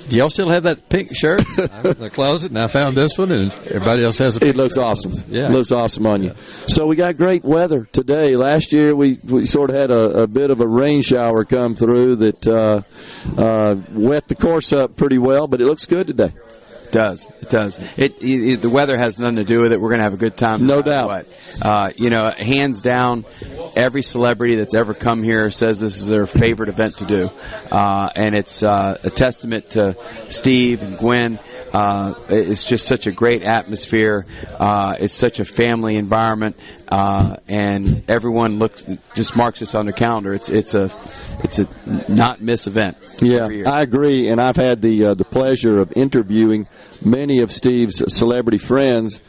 "Do 0.08 0.16
y'all 0.16 0.30
still 0.30 0.50
have 0.50 0.64
that 0.64 0.88
pink 0.88 1.10
shirt?" 1.14 1.42
I 1.58 1.82
went 1.82 1.98
in 1.98 2.02
the 2.04 2.10
closet, 2.10 2.50
and 2.50 2.58
I 2.58 2.66
found 2.66 2.96
this 2.96 3.18
one, 3.18 3.32
and 3.32 3.52
everybody 3.66 4.04
else 4.04 4.18
has 4.18 4.36
it. 4.36 4.42
It 4.42 4.56
looks 4.56 4.76
awesome. 4.76 5.12
Yeah. 5.28 5.46
It 5.46 5.50
looks 5.50 5.72
awesome 5.72 6.06
on 6.06 6.22
you. 6.22 6.34
So 6.66 6.86
we 6.86 6.96
got 6.96 7.16
great 7.16 7.44
weather 7.44 7.86
today. 7.92 8.36
Last 8.36 8.72
year 8.72 8.94
we, 8.94 9.18
we 9.24 9.46
sort 9.46 9.70
of 9.70 9.76
had 9.76 9.90
a, 9.90 10.22
a 10.22 10.26
bit 10.26 10.50
of 10.50 10.60
a 10.60 10.66
rain 10.66 11.02
shower 11.02 11.44
come 11.44 11.74
through 11.74 12.16
that 12.16 12.46
uh, 12.46 12.82
uh, 13.40 13.76
wet 13.92 14.28
the 14.28 14.34
course 14.34 14.72
up 14.72 14.96
pretty 14.96 15.18
well, 15.18 15.46
but 15.46 15.60
it 15.60 15.66
looks 15.66 15.86
good 15.86 16.06
today. 16.06 16.32
It 16.92 16.98
does 16.98 17.26
it 17.40 17.48
does 17.48 17.78
it, 17.96 18.22
it, 18.22 18.60
The 18.60 18.68
weather 18.68 18.98
has 18.98 19.18
nothing 19.18 19.36
to 19.36 19.44
do 19.44 19.62
with 19.62 19.72
it. 19.72 19.80
We're 19.80 19.88
going 19.88 20.00
to 20.00 20.04
have 20.04 20.12
a 20.12 20.18
good 20.18 20.36
time, 20.36 20.66
No 20.66 20.82
doubt. 20.82 21.06
What. 21.06 21.26
Uh, 21.62 21.90
you 21.96 22.10
know, 22.10 22.30
hands 22.30 22.82
down, 22.82 23.24
every 23.74 24.02
celebrity 24.02 24.56
that's 24.56 24.74
ever 24.74 24.92
come 24.92 25.22
here 25.22 25.50
says 25.50 25.80
this 25.80 25.96
is 25.96 26.06
their 26.06 26.26
favorite 26.26 26.68
event 26.68 26.98
to 26.98 27.06
do, 27.06 27.30
uh, 27.70 28.10
and 28.14 28.34
it's 28.34 28.62
uh, 28.62 28.98
a 29.02 29.08
testament 29.08 29.70
to 29.70 29.96
Steve 30.28 30.82
and 30.82 30.98
Gwen. 30.98 31.38
Uh, 31.72 32.12
it's 32.28 32.64
just 32.66 32.86
such 32.86 33.06
a 33.06 33.12
great 33.12 33.42
atmosphere. 33.42 34.26
Uh, 34.46 34.94
it's 35.00 35.14
such 35.14 35.40
a 35.40 35.46
family 35.46 35.96
environment, 35.96 36.56
uh, 36.92 37.36
and 37.48 38.04
everyone 38.06 38.58
looks 38.58 38.84
just 39.14 39.34
marks 39.34 39.60
this 39.60 39.74
on 39.74 39.86
their 39.86 39.94
calendar. 39.94 40.34
It's 40.34 40.50
it's 40.50 40.74
a 40.74 40.90
it's 41.42 41.58
a 41.58 41.66
not 42.12 42.42
miss 42.42 42.66
event. 42.66 42.98
Yeah. 43.22 43.48
I 43.66 43.80
agree, 43.80 44.28
and 44.28 44.38
I've 44.38 44.56
had 44.56 44.82
the 44.82 45.06
uh, 45.06 45.14
the 45.14 45.24
pleasure 45.24 45.80
of 45.80 45.94
interviewing 45.96 46.68
many 47.02 47.40
of 47.40 47.50
Steve's 47.50 48.02
celebrity 48.14 48.58
friends. 48.58 49.22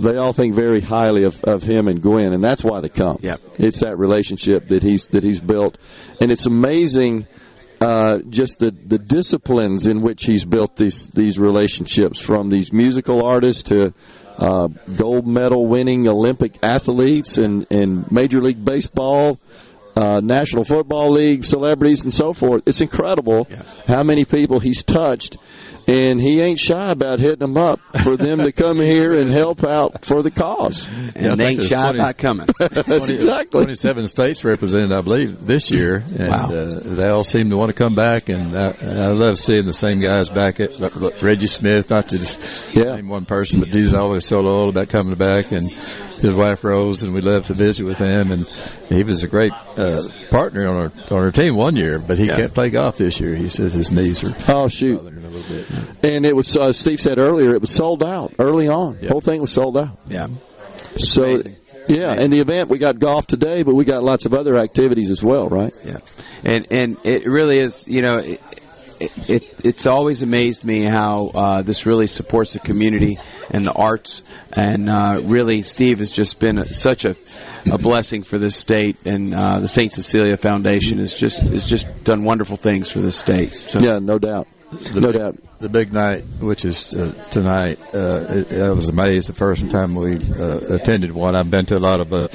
They 0.00 0.16
all 0.16 0.32
think 0.32 0.54
very 0.54 0.80
highly 0.80 1.24
of, 1.24 1.44
of 1.44 1.62
him 1.62 1.86
and 1.86 2.00
Gwen, 2.00 2.32
and 2.32 2.42
that's 2.42 2.64
why 2.64 2.80
they 2.80 2.88
come. 2.88 3.18
Yep. 3.20 3.42
It's 3.58 3.80
that 3.80 3.98
relationship 3.98 4.68
that 4.68 4.82
he's 4.82 5.06
that 5.08 5.22
he's 5.22 5.40
built, 5.40 5.76
and 6.18 6.32
it's 6.32 6.46
amazing. 6.46 7.26
Uh, 7.78 8.20
just 8.30 8.60
the, 8.60 8.70
the 8.70 8.96
disciplines 8.96 9.88
in 9.88 10.02
which 10.02 10.24
he's 10.24 10.44
built 10.46 10.76
these 10.76 11.08
these 11.10 11.38
relationships, 11.38 12.20
from 12.20 12.48
these 12.48 12.72
musical 12.72 13.26
artists 13.26 13.64
to 13.64 13.92
uh, 14.38 14.68
gold 14.96 15.26
medal 15.26 15.66
winning 15.66 16.08
Olympic 16.08 16.58
athletes 16.62 17.38
and, 17.38 17.66
and 17.70 18.10
Major 18.10 18.40
League 18.40 18.64
Baseball, 18.64 19.38
uh, 19.96 20.20
National 20.20 20.64
Football 20.64 21.10
League 21.10 21.44
celebrities, 21.44 22.02
and 22.04 22.12
so 22.12 22.32
forth. 22.32 22.62
It's 22.66 22.80
incredible 22.80 23.46
how 23.86 24.02
many 24.02 24.24
people 24.24 24.60
he's 24.60 24.82
touched, 24.82 25.36
and 25.86 26.20
he 26.20 26.40
ain't 26.40 26.58
shy 26.58 26.90
about 26.90 27.18
hitting 27.18 27.38
them 27.40 27.56
up 27.56 27.80
for 28.02 28.16
them 28.16 28.38
to 28.38 28.52
come 28.52 28.78
here 28.78 29.12
and 29.12 29.30
help 29.30 29.64
out 29.64 30.04
for 30.04 30.22
the 30.22 30.30
cause. 30.30 30.86
and 31.16 31.38
they 31.38 31.52
ain't 31.52 31.64
shy 31.64 31.90
about 31.90 32.16
coming. 32.18 32.46
That's 32.58 33.08
exactly. 33.08 33.60
27 33.62 34.06
states 34.06 34.44
represented, 34.44 34.92
I 34.92 35.00
believe, 35.00 35.44
this 35.44 35.70
year, 35.70 35.96
and 35.96 36.28
Wow. 36.28 36.50
uh, 36.50 36.80
they 36.82 37.08
all 37.08 37.24
seem 37.24 37.50
to 37.50 37.56
want 37.56 37.68
to 37.70 37.74
come 37.74 37.94
back. 37.94 38.28
And 38.28 38.56
I, 38.56 38.68
I 38.82 39.06
love 39.08 39.38
seeing 39.38 39.66
the 39.66 39.72
same 39.72 40.00
guys 40.00 40.28
back 40.28 40.60
at 40.60 40.78
look, 40.78 41.20
Reggie 41.22 41.46
Smith, 41.46 41.90
not 41.90 42.08
to 42.10 42.18
just 42.18 42.74
Yeah. 42.74 42.94
name 42.96 43.08
one 43.08 43.24
person, 43.24 43.60
but 43.60 43.68
he's 43.68 43.94
always 43.94 44.24
so 44.24 44.38
old 44.46 44.70
about 44.76 44.88
coming 44.88 45.14
back, 45.14 45.52
and 45.52 45.68
his 46.22 46.34
wife 46.34 46.64
Rose, 46.64 47.02
and 47.02 47.12
we 47.12 47.20
love 47.20 47.46
to 47.46 47.54
visit 47.54 47.84
with 47.84 47.98
him. 47.98 48.30
And 48.32 48.46
he 48.88 49.02
was 49.04 49.22
a 49.22 49.28
great 49.28 49.52
uh, 49.76 50.02
partner 50.30 50.68
on 50.68 50.76
our 50.76 50.92
on 51.10 51.24
our 51.24 51.30
team 51.32 51.56
one 51.56 51.76
year, 51.76 51.98
but 51.98 52.18
he 52.18 52.26
Yeah. 52.26 52.36
can't 52.36 52.54
play 52.54 52.70
golf 52.70 52.96
this 52.98 53.20
year. 53.20 53.34
He 53.34 53.48
says 53.50 53.72
his 53.72 53.92
knees 53.92 54.22
are 54.24 54.34
Oh 54.48 54.68
shoot! 54.68 54.96
bothering 54.96 55.16
him 55.16 55.24
a 55.24 55.28
little 55.28 55.56
bit. 56.00 56.04
And 56.12 56.24
it 56.24 56.34
was 56.34 56.56
uh, 56.56 56.72
Steve 56.72 57.00
said 57.00 57.18
earlier 57.18 57.54
it 57.54 57.60
was 57.60 57.70
sold 57.70 58.02
out 58.02 58.32
early 58.38 58.68
on. 58.68 58.98
The 59.00 59.08
whole 59.08 59.20
thing 59.20 59.40
was 59.40 59.52
sold 59.52 59.76
out. 59.76 59.98
Yeah. 60.08 60.28
So 60.96 61.24
amazing. 61.24 61.56
yeah, 61.88 62.12
and 62.12 62.32
the 62.32 62.40
event 62.40 62.68
we 62.68 62.78
got 62.78 62.98
golf 62.98 63.26
today, 63.26 63.62
but 63.62 63.74
we 63.74 63.84
got 63.84 64.02
lots 64.02 64.26
of 64.26 64.34
other 64.34 64.58
activities 64.58 65.10
as 65.10 65.22
well, 65.22 65.48
right? 65.48 65.72
Yeah, 65.84 65.98
and 66.44 66.66
and 66.70 66.96
it 67.04 67.26
really 67.26 67.58
is. 67.58 67.86
You 67.88 68.02
know, 68.02 68.18
it, 68.18 68.40
it, 69.02 69.30
it 69.30 69.60
it's 69.64 69.86
always 69.86 70.22
amazed 70.22 70.64
me 70.64 70.82
how 70.84 71.26
uh, 71.34 71.62
this 71.62 71.86
really 71.86 72.06
supports 72.06 72.52
the 72.52 72.58
community 72.60 73.18
and 73.50 73.66
the 73.66 73.72
arts, 73.72 74.22
and 74.52 74.88
uh, 74.88 75.20
really, 75.24 75.62
Steve 75.62 75.98
has 75.98 76.10
just 76.10 76.38
been 76.38 76.58
a, 76.58 76.72
such 76.72 77.04
a 77.04 77.16
a 77.70 77.78
blessing 77.78 78.22
for 78.22 78.38
this 78.38 78.56
state, 78.56 78.96
and 79.06 79.34
uh, 79.34 79.60
the 79.60 79.68
Saint 79.68 79.92
Cecilia 79.92 80.36
Foundation 80.36 80.98
has 80.98 81.14
just 81.14 81.40
has 81.40 81.66
just 81.66 81.86
done 82.04 82.24
wonderful 82.24 82.56
things 82.56 82.90
for 82.90 83.00
this 83.00 83.16
state. 83.16 83.54
So, 83.54 83.78
Yeah, 83.78 83.98
no 83.98 84.18
doubt, 84.18 84.48
no 84.94 85.12
doubt. 85.12 85.36
the 85.60 85.68
big 85.68 85.92
night, 85.92 86.24
which 86.40 86.64
is 86.64 86.92
uh, 86.94 87.12
tonight, 87.30 87.78
uh, 87.94 88.42
it, 88.50 88.52
I 88.52 88.70
was 88.70 88.88
amazed 88.88 89.28
the 89.28 89.32
first 89.34 89.70
time 89.70 89.94
we 89.94 90.16
uh, 90.16 90.74
attended 90.74 91.12
one. 91.12 91.36
I've 91.36 91.50
been 91.50 91.66
to 91.66 91.76
a 91.76 91.78
lot 91.78 92.00
of 92.00 92.12
uh, 92.12 92.28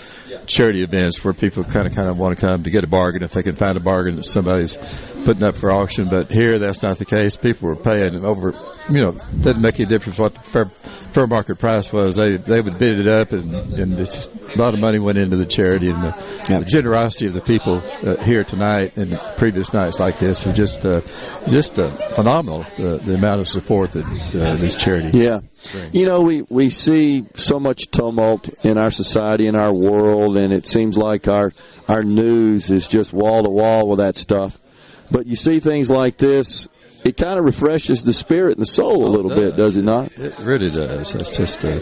charity 0.45 0.81
events 0.81 1.23
where 1.23 1.33
people 1.33 1.63
kind 1.65 1.87
of 1.87 1.95
kind 1.95 2.07
of 2.07 2.17
want 2.17 2.35
to 2.37 2.39
come 2.39 2.63
to 2.63 2.69
get 2.69 2.83
a 2.83 2.87
bargain 2.87 3.23
if 3.23 3.31
they 3.33 3.43
can 3.43 3.55
find 3.55 3.75
a 3.75 3.81
bargain 3.81 4.15
that 4.17 4.23
somebody's 4.25 4.77
putting 5.27 5.43
up 5.43 5.57
for 5.57 5.71
auction. 5.71 6.07
But 6.07 6.31
here, 6.31 6.57
that's 6.57 6.81
not 6.81 6.99
the 6.99 7.05
case. 7.05 7.35
People 7.35 7.67
were 7.67 7.75
paying 7.75 8.23
over. 8.23 8.53
You 8.89 9.01
know, 9.01 9.11
doesn't 9.11 9.61
make 9.61 9.77
any 9.77 9.89
difference 9.89 10.17
what 10.17 10.35
the 10.35 10.39
fair, 10.39 10.65
fair 10.65 11.27
market 11.27 11.59
price 11.59 11.91
was. 11.91 12.15
They 12.15 12.37
they 12.37 12.61
would 12.61 12.79
bid 12.79 12.97
it 12.97 13.09
up, 13.09 13.33
and 13.33 13.53
and 13.73 13.97
just 13.97 14.31
a 14.55 14.57
lot 14.57 14.73
of 14.73 14.79
money 14.79 14.99
went 14.99 15.17
into 15.17 15.35
the 15.35 15.45
charity 15.45 15.89
and 15.89 16.01
the, 16.01 16.59
the 16.59 16.65
generosity 16.65 17.27
of 17.27 17.33
the 17.33 17.41
people 17.41 17.83
uh, 18.03 18.23
here 18.23 18.45
tonight 18.45 18.95
and 18.95 19.19
previous 19.35 19.73
nights 19.73 19.99
like 19.99 20.17
this 20.17 20.45
was 20.45 20.55
just 20.55 20.85
uh, 20.85 21.01
just 21.49 21.77
uh, 21.77 21.89
phenomenal. 22.15 22.63
The, 22.77 22.97
the 22.97 23.15
amount 23.15 23.41
of 23.41 23.49
support 23.49 23.91
that 23.91 24.05
uh, 24.05 24.55
this 24.55 24.77
charity. 24.77 25.17
Yeah. 25.17 25.41
You 25.91 26.05
know, 26.05 26.21
we, 26.21 26.43
we 26.43 26.69
see 26.69 27.25
so 27.33 27.59
much 27.59 27.89
tumult 27.89 28.47
in 28.63 28.77
our 28.77 28.91
society, 28.91 29.47
in 29.47 29.55
our 29.57 29.73
world, 29.73 30.37
and 30.37 30.53
it 30.53 30.67
seems 30.67 30.95
like 30.95 31.27
our, 31.27 31.51
our 31.89 32.03
news 32.03 32.69
is 32.69 32.87
just 32.87 33.11
wall 33.11 33.43
to 33.43 33.49
wall 33.49 33.89
with 33.89 33.99
that 33.99 34.15
stuff. 34.15 34.61
But 35.11 35.27
you 35.27 35.35
see 35.35 35.59
things 35.59 35.89
like 35.89 36.17
this, 36.17 36.67
it 37.03 37.15
kind 37.17 37.39
of 37.39 37.45
refreshes 37.45 38.03
the 38.03 38.13
spirit 38.13 38.57
and 38.57 38.61
the 38.61 38.65
soul 38.65 39.05
a 39.05 39.09
little 39.09 39.29
bit, 39.33 39.55
does 39.55 39.77
it 39.77 39.83
not? 39.83 40.11
It 40.13 40.37
really 40.39 40.69
does. 40.69 41.13
That's 41.13 41.31
just, 41.35 41.63
uh, 41.63 41.79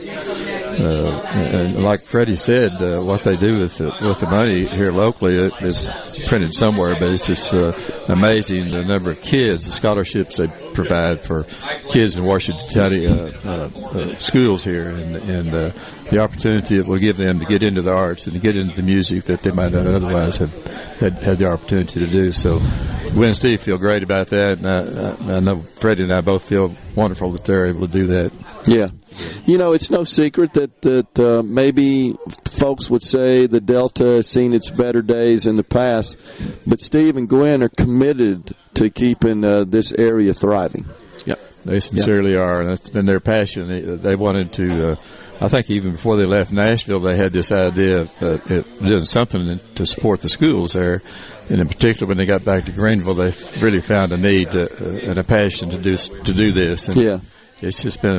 uh, 0.79 1.21
and 1.33 1.83
like 1.83 2.01
Freddie 2.01 2.35
said, 2.35 2.81
uh, 2.81 3.01
what 3.01 3.21
they 3.21 3.35
do 3.35 3.61
with 3.61 3.77
the, 3.77 3.85
with 4.01 4.19
the 4.19 4.27
money 4.27 4.67
here 4.67 4.91
locally 4.91 5.35
it 5.35 5.53
is 5.61 5.88
printed 6.27 6.53
somewhere, 6.53 6.95
but 6.99 7.09
it's 7.09 7.27
just 7.27 7.53
uh, 7.53 7.71
amazing 8.07 8.71
the 8.71 8.83
number 8.83 9.11
of 9.11 9.21
kids, 9.21 9.65
the 9.65 9.71
scholarships 9.71 10.38
they 10.38 10.47
provide 10.73 11.19
for 11.19 11.43
kids 11.89 12.17
in 12.17 12.25
Washington 12.25 12.67
County 12.69 13.07
uh, 13.07 13.31
uh, 13.43 13.69
uh, 13.75 14.15
schools 14.17 14.63
here, 14.63 14.89
and, 14.89 15.15
and 15.15 15.73
the 16.11 16.19
opportunity 16.19 16.77
it 16.77 16.85
will 16.85 16.99
give 16.99 17.17
them 17.17 17.39
to 17.39 17.45
get 17.45 17.63
into 17.63 17.81
the 17.81 17.91
arts 17.91 18.27
and 18.27 18.33
to 18.33 18.39
get 18.39 18.55
into 18.55 18.75
the 18.75 18.83
music 18.83 19.23
that 19.25 19.41
they 19.41 19.51
might 19.51 19.71
not 19.71 19.88
otherwise 19.88 20.38
have 20.38 20.53
had, 20.99 21.13
had 21.23 21.38
the 21.38 21.45
opportunity 21.45 21.99
to 21.99 22.07
do. 22.07 22.31
So, 22.31 22.59
Gwen 23.13 23.29
and 23.29 23.35
Steve 23.35 23.61
feel 23.61 23.77
great 23.77 24.03
about 24.03 24.27
that, 24.27 24.59
and 24.59 24.67
I, 24.67 25.35
I 25.35 25.39
know 25.39 25.61
Freddie 25.61 26.03
and 26.03 26.13
I 26.13 26.21
both 26.21 26.47
feel 26.47 26.75
wonderful 26.95 27.31
that 27.31 27.45
they're 27.45 27.67
able 27.67 27.88
to 27.88 27.93
do 27.93 28.05
that. 28.07 28.31
Yeah. 28.67 28.88
You 29.45 29.58
know, 29.58 29.73
it's 29.73 29.89
no 29.89 30.04
secret 30.04 30.54
that 30.54 30.82
that 30.82 31.19
uh, 31.19 31.43
maybe 31.43 32.15
folks 32.45 32.89
would 32.89 33.04
say 33.04 33.47
the 33.47 33.62
Delta 33.62 34.15
has 34.15 34.28
seen 34.28 34.54
its 34.54 34.69
better 34.71 35.01
days 35.01 35.45
in 35.45 35.56
the 35.56 35.63
past, 35.63 36.17
but 36.65 36.82
Steve 36.82 37.15
and 37.17 37.30
Gwen 37.30 37.63
are 37.63 37.69
committed 37.69 38.56
to 38.75 38.89
keeping 38.89 39.43
uh, 39.43 39.63
this 39.65 39.93
area 39.93 40.34
thriving. 40.34 40.86
Yep. 41.25 41.39
They 41.65 41.80
sincerely 41.80 42.36
are, 42.36 42.62
and 42.62 42.69
that's 42.69 42.89
been 42.89 43.06
their 43.06 43.19
passion. 43.19 43.67
They, 43.67 43.82
they 43.82 44.15
wanted 44.15 44.54
to. 44.54 44.91
Uh, 44.91 44.95
I 45.41 45.49
think 45.49 45.69
even 45.69 45.91
before 45.91 46.15
they 46.17 46.25
left 46.25 46.51
Nashville, 46.51 46.99
they 46.99 47.17
had 47.17 47.34
this 47.34 47.51
idea 47.51 48.04
of 48.04 48.23
uh, 48.23 48.38
doing 48.80 49.04
something 49.06 49.60
to 49.75 49.86
support 49.86 50.21
the 50.21 50.30
schools 50.30 50.73
there. 50.73 51.01
And 51.49 51.60
in 51.60 51.67
particular, 51.67 52.08
when 52.08 52.17
they 52.17 52.25
got 52.25 52.45
back 52.45 52.65
to 52.65 52.71
Greenville, 52.71 53.15
they 53.15 53.34
really 53.60 53.82
found 53.82 54.12
a 54.12 54.17
need 54.17 54.51
to, 54.54 54.62
uh, 54.62 55.10
and 55.10 55.17
a 55.17 55.23
passion 55.23 55.71
to 55.71 55.78
do 55.78 55.95
to 55.97 56.34
do 56.34 56.51
this. 56.51 56.88
And 56.88 56.97
Yeah. 56.97 57.19
It's 57.62 57.82
just 57.82 58.02
been 58.02 58.18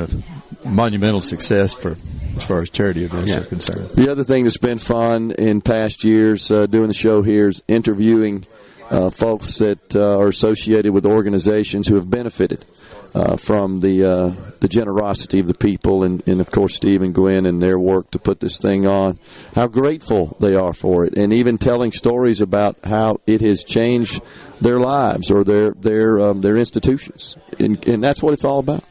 a 0.65 0.69
monumental 0.69 1.21
success 1.21 1.73
for 1.73 1.97
as 2.37 2.43
far 2.45 2.61
as 2.61 2.71
charity 2.71 3.05
events 3.05 3.31
Yeah. 3.31 3.39
are 3.41 3.45
concerned. 3.45 3.91
The 3.91 4.11
other 4.11 4.25
thing 4.25 4.45
that's 4.45 4.59
been 4.59 4.79
fun 4.79 5.33
in 5.33 5.61
past 5.61 6.05
years 6.05 6.51
uh, 6.51 6.67
doing 6.67 6.89
the 6.89 6.95
show 6.95 7.23
here 7.23 7.49
is 7.49 7.63
interviewing 7.69 8.45
uh, 8.91 9.11
folks 9.11 9.59
that 9.59 9.97
uh, 9.97 10.01
are 10.01 10.29
associated 10.29 10.93
with 10.93 11.07
organizations 11.07 11.89
who 11.89 11.97
have 11.97 12.09
benefited 12.09 12.65
uh, 13.17 13.37
from 13.37 13.79
the 13.79 14.05
uh, 14.05 14.31
the 14.61 14.69
generosity 14.69 15.41
of 15.41 15.47
the 15.49 15.55
people, 15.55 16.05
and, 16.05 16.23
and 16.29 16.41
of 16.41 16.51
course 16.53 16.75
Steve 16.77 17.03
and 17.03 17.13
Gwen 17.15 17.47
and 17.47 17.61
their 17.61 17.79
work 17.79 18.11
to 18.13 18.19
put 18.21 18.39
this 18.41 18.59
thing 18.59 18.87
on. 18.87 19.19
How 19.57 19.67
grateful 19.67 20.37
they 20.39 20.55
are 20.55 20.73
for 20.75 21.05
it, 21.07 21.17
and 21.17 21.33
even 21.33 21.57
telling 21.59 21.91
stories 21.93 22.41
about 22.43 22.77
how 22.85 23.21
it 23.27 23.41
has 23.41 23.65
changed 23.65 24.21
their 24.61 24.79
lives 24.79 25.31
or 25.33 25.43
their 25.45 25.73
their 25.73 26.21
um, 26.21 26.41
their 26.43 26.57
institutions, 26.59 27.37
and, 27.59 27.85
and 27.89 28.05
that's 28.05 28.23
what 28.23 28.35
it's 28.35 28.45
all 28.45 28.59
about. 28.61 28.85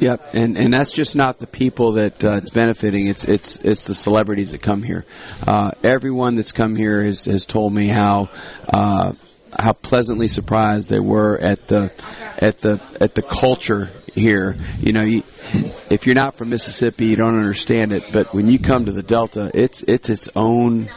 Yep, 0.00 0.34
and 0.34 0.56
and 0.56 0.72
that's 0.72 0.92
just 0.92 1.16
not 1.16 1.38
the 1.38 1.46
people 1.46 1.92
that 1.92 2.22
uh, 2.22 2.36
it's 2.36 2.50
benefiting. 2.50 3.08
It's 3.08 3.24
it's 3.24 3.56
it's 3.56 3.86
the 3.86 3.94
celebrities 3.94 4.52
that 4.52 4.62
come 4.62 4.82
here. 4.82 5.04
Uh, 5.46 5.72
everyone 5.82 6.36
that's 6.36 6.52
come 6.52 6.76
here 6.76 7.02
has 7.02 7.24
has 7.24 7.46
told 7.46 7.72
me 7.72 7.88
how. 7.88 8.30
Uh, 8.68 9.12
how 9.58 9.72
pleasantly 9.72 10.28
surprised 10.28 10.90
they 10.90 11.00
were 11.00 11.38
at 11.38 11.68
the 11.68 11.90
at 12.38 12.58
the 12.58 12.78
at 13.00 13.14
the 13.14 13.22
culture 13.22 13.88
here. 14.14 14.56
You 14.78 14.92
know, 14.92 15.02
you, 15.02 15.22
if 15.90 16.06
you're 16.06 16.14
not 16.14 16.34
from 16.36 16.50
Mississippi, 16.50 17.06
you 17.06 17.16
don't 17.16 17.36
understand 17.36 17.92
it. 17.92 18.04
But 18.12 18.34
when 18.34 18.48
you 18.48 18.58
come 18.58 18.84
to 18.84 18.92
the 18.92 19.02
Delta, 19.02 19.50
it's 19.54 19.82
it's 19.84 20.10
its 20.10 20.28
own 20.36 20.90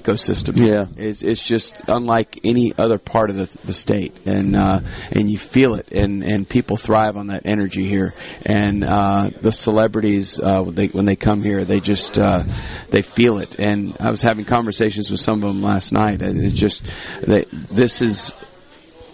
ecosystem. 0.00 0.56
Yeah. 0.58 0.86
it's, 0.96 1.22
it's 1.22 1.46
just 1.46 1.76
unlike 1.88 2.40
any 2.44 2.72
other 2.76 2.98
part 2.98 3.30
of 3.30 3.36
the, 3.36 3.58
the 3.66 3.72
state, 3.74 4.14
and 4.26 4.56
uh, 4.56 4.80
and 5.12 5.30
you 5.30 5.38
feel 5.38 5.74
it, 5.74 5.90
and, 5.92 6.24
and 6.24 6.48
people 6.48 6.76
thrive 6.76 7.16
on 7.16 7.26
that 7.28 7.42
energy 7.44 7.86
here. 7.86 8.14
And 8.46 8.82
uh, 8.84 9.30
the 9.40 9.52
celebrities, 9.52 10.38
uh, 10.38 10.62
when 10.62 10.74
they 10.74 10.86
when 10.88 11.04
they 11.04 11.16
come 11.16 11.42
here, 11.42 11.64
they 11.64 11.80
just 11.80 12.18
uh, 12.18 12.42
they 12.90 13.02
feel 13.02 13.38
it. 13.38 13.58
And 13.58 13.96
I 14.00 14.10
was 14.10 14.22
having 14.22 14.44
conversations 14.44 15.10
with 15.10 15.20
some 15.20 15.44
of 15.44 15.52
them 15.52 15.62
last 15.62 15.92
night, 15.92 16.22
and 16.22 16.40
it's 16.40 16.54
just 16.54 16.82
they, 17.22 17.44
this 17.50 18.02
is 18.02 18.32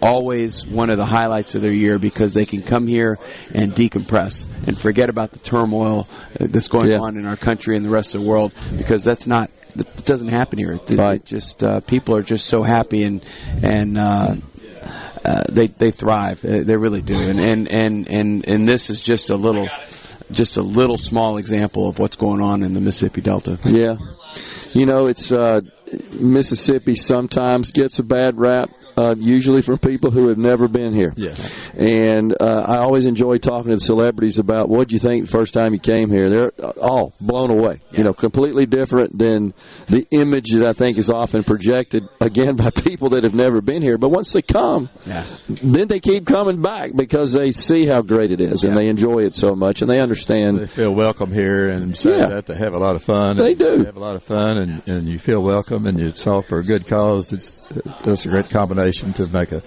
always 0.01 0.65
one 0.65 0.89
of 0.89 0.97
the 0.97 1.05
highlights 1.05 1.55
of 1.55 1.61
their 1.61 1.73
year 1.73 1.99
because 1.99 2.33
they 2.33 2.45
can 2.45 2.61
come 2.61 2.87
here 2.87 3.19
and 3.53 3.73
decompress 3.73 4.45
and 4.65 4.79
forget 4.79 5.09
about 5.09 5.31
the 5.33 5.39
turmoil 5.39 6.07
uh, 6.39 6.47
that's 6.49 6.69
going 6.69 6.89
Yeah. 6.89 6.99
on 6.99 7.17
in 7.17 7.25
our 7.25 7.35
country 7.35 7.75
and 7.75 7.85
the 7.85 7.89
rest 7.89 8.15
of 8.15 8.21
the 8.21 8.27
world 8.29 8.53
because 8.77 9.03
that's 9.03 9.27
not 9.27 9.51
it 9.79 10.05
doesn't 10.05 10.29
happen 10.29 10.59
here. 10.59 10.73
It, 10.73 10.91
it 10.91 11.25
just 11.25 11.63
uh, 11.63 11.79
people 11.81 12.15
are 12.15 12.23
just 12.23 12.45
so 12.47 12.63
happy 12.63 13.03
and 13.03 13.23
and 13.61 13.97
uh, 13.97 14.35
uh, 15.25 15.43
they 15.49 15.67
they 15.67 15.91
thrive. 15.91 16.43
Uh, 16.43 16.63
They 16.63 16.75
really 16.75 17.01
do. 17.01 17.19
And 17.19 17.39
and 17.39 17.67
and 17.67 18.07
and 18.09 18.47
and 18.47 18.67
this 18.67 18.89
is 18.89 19.01
just 19.01 19.29
a 19.29 19.35
little 19.35 19.67
just 20.31 20.57
a 20.57 20.61
little 20.61 20.97
small 20.97 21.37
example 21.37 21.87
of 21.87 21.99
what's 21.99 22.15
going 22.15 22.41
on 22.41 22.63
in 22.63 22.73
the 22.73 22.79
Mississippi 22.79 23.21
Delta. 23.21 23.57
Yeah. 23.65 23.97
You 24.73 24.85
know, 24.85 25.07
it's 25.07 25.31
uh, 25.31 25.61
Mississippi 26.19 26.95
sometimes 26.95 27.71
gets 27.71 27.97
a 27.99 28.03
bad 28.03 28.37
rap. 28.37 28.69
Uh, 28.99 29.15
usually 29.17 29.61
from 29.61 29.77
people 29.77 30.11
who 30.11 30.27
have 30.27 30.37
never 30.37 30.67
been 30.67 30.93
here. 30.93 31.13
Yeah. 31.15 31.33
And 31.77 32.35
uh, 32.39 32.63
I 32.67 32.79
always 32.79 33.05
enjoy 33.05 33.37
talking 33.37 33.69
to 33.69 33.75
the 33.77 33.79
celebrities 33.81 34.39
about 34.39 34.67
what 34.67 34.91
you 34.91 34.99
think 34.99 35.25
the 35.25 35.31
first 35.31 35.53
time 35.53 35.71
you 35.73 35.79
came 35.79 36.09
here. 36.09 36.29
They're 36.29 36.51
all 36.81 37.13
blown 37.21 37.49
away. 37.49 37.79
You 37.91 38.03
know, 38.03 38.11
completely 38.13 38.65
different 38.65 39.17
than 39.17 39.53
the 39.87 40.05
image 40.11 40.51
that 40.51 40.67
I 40.67 40.73
think 40.73 40.97
is 40.97 41.09
often 41.09 41.45
projected 41.45 42.03
again 42.19 42.57
by 42.57 42.71
people 42.71 43.09
that 43.11 43.23
have 43.23 43.33
never 43.33 43.61
been 43.61 43.81
here. 43.81 43.97
But 43.97 44.09
once 44.09 44.33
they 44.33 44.41
come, 44.41 44.89
Yeah. 45.07 45.23
then 45.47 45.87
they 45.87 46.01
keep 46.01 46.25
coming 46.25 46.61
back 46.61 46.91
because 46.93 47.31
they 47.31 47.53
see 47.53 47.85
how 47.85 48.01
great 48.01 48.31
it 48.31 48.41
is 48.41 48.65
and 48.65 48.75
they 48.77 48.89
enjoy 48.89 49.19
it 49.19 49.33
so 49.33 49.55
much 49.55 49.81
and 49.81 49.89
they 49.89 50.01
understand. 50.01 50.57
They 50.59 50.67
feel 50.67 50.93
welcome 50.93 51.31
here, 51.31 51.69
and 51.69 51.95
Yeah. 52.03 52.27
that, 52.27 52.47
they 52.47 52.55
have 52.55 52.73
a 52.73 52.79
lot 52.79 52.95
of 52.95 53.03
fun. 53.03 53.37
They 53.37 53.53
do. 53.53 53.77
They 53.77 53.85
have 53.85 53.95
a 53.95 53.99
lot 54.09 54.15
of 54.17 54.23
fun, 54.23 54.57
and, 54.57 54.87
and 54.87 55.07
you 55.07 55.19
feel 55.19 55.41
welcome, 55.41 55.85
and 55.85 56.01
it's 56.01 56.27
all 56.27 56.41
for 56.41 56.59
a 56.59 56.63
good 56.65 56.85
cause. 56.85 57.31
It's 57.31 57.61
that's 58.03 58.25
a 58.25 58.29
great 58.29 58.49
combination 58.49 58.88
to 58.93 59.27
make 59.27 59.51
a 59.51 59.61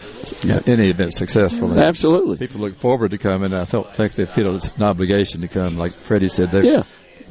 any 0.66 0.88
event 0.88 1.14
successful. 1.14 1.70
And 1.70 1.80
Absolutely. 1.80 2.36
people 2.36 2.60
look 2.60 2.74
forward 2.76 3.10
to 3.12 3.18
coming. 3.18 3.54
I 3.54 3.64
felt 3.64 3.94
think 3.94 4.14
they 4.14 4.26
feel 4.26 4.56
it's 4.56 4.76
an 4.76 4.82
obligation 4.82 5.40
to 5.42 5.48
come. 5.48 5.76
Like 5.76 5.92
Freddie 5.92 6.28
said, 6.28 6.50
they 6.50 6.62
Yeah. 6.64 6.82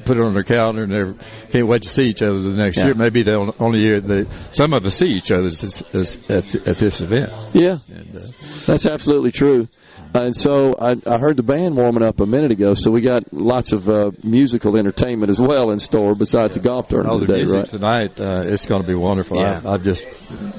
put 0.06 0.18
it 0.18 0.24
on 0.24 0.34
their 0.34 0.44
calendar 0.44 0.84
and 0.84 0.92
they 1.18 1.24
can't 1.52 1.68
wait 1.68 1.84
to 1.84 1.90
see 1.90 2.06
each 2.10 2.22
other 2.22 2.40
the 2.40 2.56
next 2.56 2.78
Yeah. 2.78 2.86
year. 2.86 2.94
Maybe 2.96 3.24
the 3.24 3.38
on- 3.40 3.54
only 3.60 3.82
year 3.82 4.00
they 4.02 4.26
some 4.52 4.74
of 4.74 4.86
us 4.86 4.96
see 4.96 5.08
each 5.08 5.32
other 5.32 5.46
is, 5.48 5.64
is 5.94 6.18
at, 6.30 6.56
at 6.68 6.78
this 6.78 7.02
event. 7.02 7.32
Yeah, 7.54 7.78
And, 7.94 8.16
uh, 8.16 8.20
that's 8.66 8.86
absolutely 8.86 9.32
true. 9.32 9.68
Uh, 10.14 10.20
and 10.24 10.36
so 10.36 10.74
I, 10.80 10.96
I 11.06 11.18
heard 11.20 11.38
the 11.38 11.44
band 11.44 11.76
warming 11.78 12.04
up 12.04 12.20
a 12.20 12.26
minute 12.26 12.52
ago, 12.52 12.74
so 12.74 12.92
we 12.92 13.02
got 13.02 13.32
lots 13.34 13.72
of 13.74 13.90
uh, 13.90 14.12
musical 14.24 14.78
entertainment 14.78 15.30
as 15.30 15.40
well 15.40 15.72
in 15.72 15.80
store 15.80 16.16
besides 16.16 16.56
the 16.56 16.62
golf 16.62 16.86
all 16.86 16.90
tournament 17.04 17.20
the 17.22 17.26
today, 17.28 17.38
music 17.40 17.58
right? 17.58 17.68
tonight, 17.68 18.20
uh, 18.20 18.44
it's 18.46 18.66
going 18.66 18.82
to 18.82 18.88
be 18.88 18.96
wonderful. 18.96 19.38
Yeah. 19.38 19.62
I, 19.64 19.74
I 19.74 19.78
just 19.78 20.06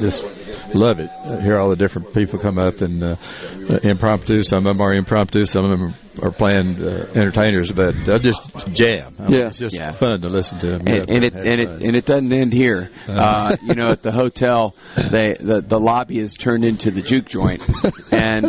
just 0.01 0.25
love 0.75 1.01
it. 1.01 1.11
I 1.11 1.41
hear 1.43 1.59
all 1.59 1.69
the 1.69 1.77
different 1.77 2.15
people 2.15 2.39
come 2.39 2.59
up 2.59 2.81
and 2.81 3.03
uh, 3.03 3.17
uh, 3.71 3.79
impromptu. 3.83 4.43
Some 4.43 4.67
of 4.67 4.77
them 4.77 4.81
are 4.81 4.93
impromptu. 4.95 5.45
Some 5.45 5.65
of 5.71 5.79
them 5.79 5.95
are 6.23 6.31
playing 6.31 6.83
uh, 6.83 7.07
entertainers, 7.15 7.73
but 7.73 7.95
I 8.09 8.19
just 8.19 8.69
jam. 8.75 9.15
I 9.19 9.29
mean, 9.29 9.39
Yeah. 9.41 9.47
it's 9.49 9.59
just 9.59 9.75
Yeah. 9.75 9.93
fun 9.93 10.21
to 10.23 10.29
listen 10.29 10.59
to 10.61 10.67
them. 10.79 10.83
and, 10.87 11.11
and 11.11 11.25
it 11.25 11.35
and 11.35 11.61
it 11.61 11.69
and 11.83 11.97
it 11.97 12.05
doesn't 12.07 12.33
end 12.33 12.53
here. 12.53 12.91
Uh, 13.09 13.57
you 13.63 13.75
know, 13.75 13.89
at 13.91 14.03
the 14.03 14.13
hotel, 14.13 14.75
they 14.97 15.35
the 15.35 15.61
the 15.63 15.79
lobby 15.81 16.19
is 16.19 16.35
turned 16.35 16.65
into 16.65 16.91
the 16.91 17.03
juke 17.03 17.27
joint, 17.27 17.63
and 18.13 18.47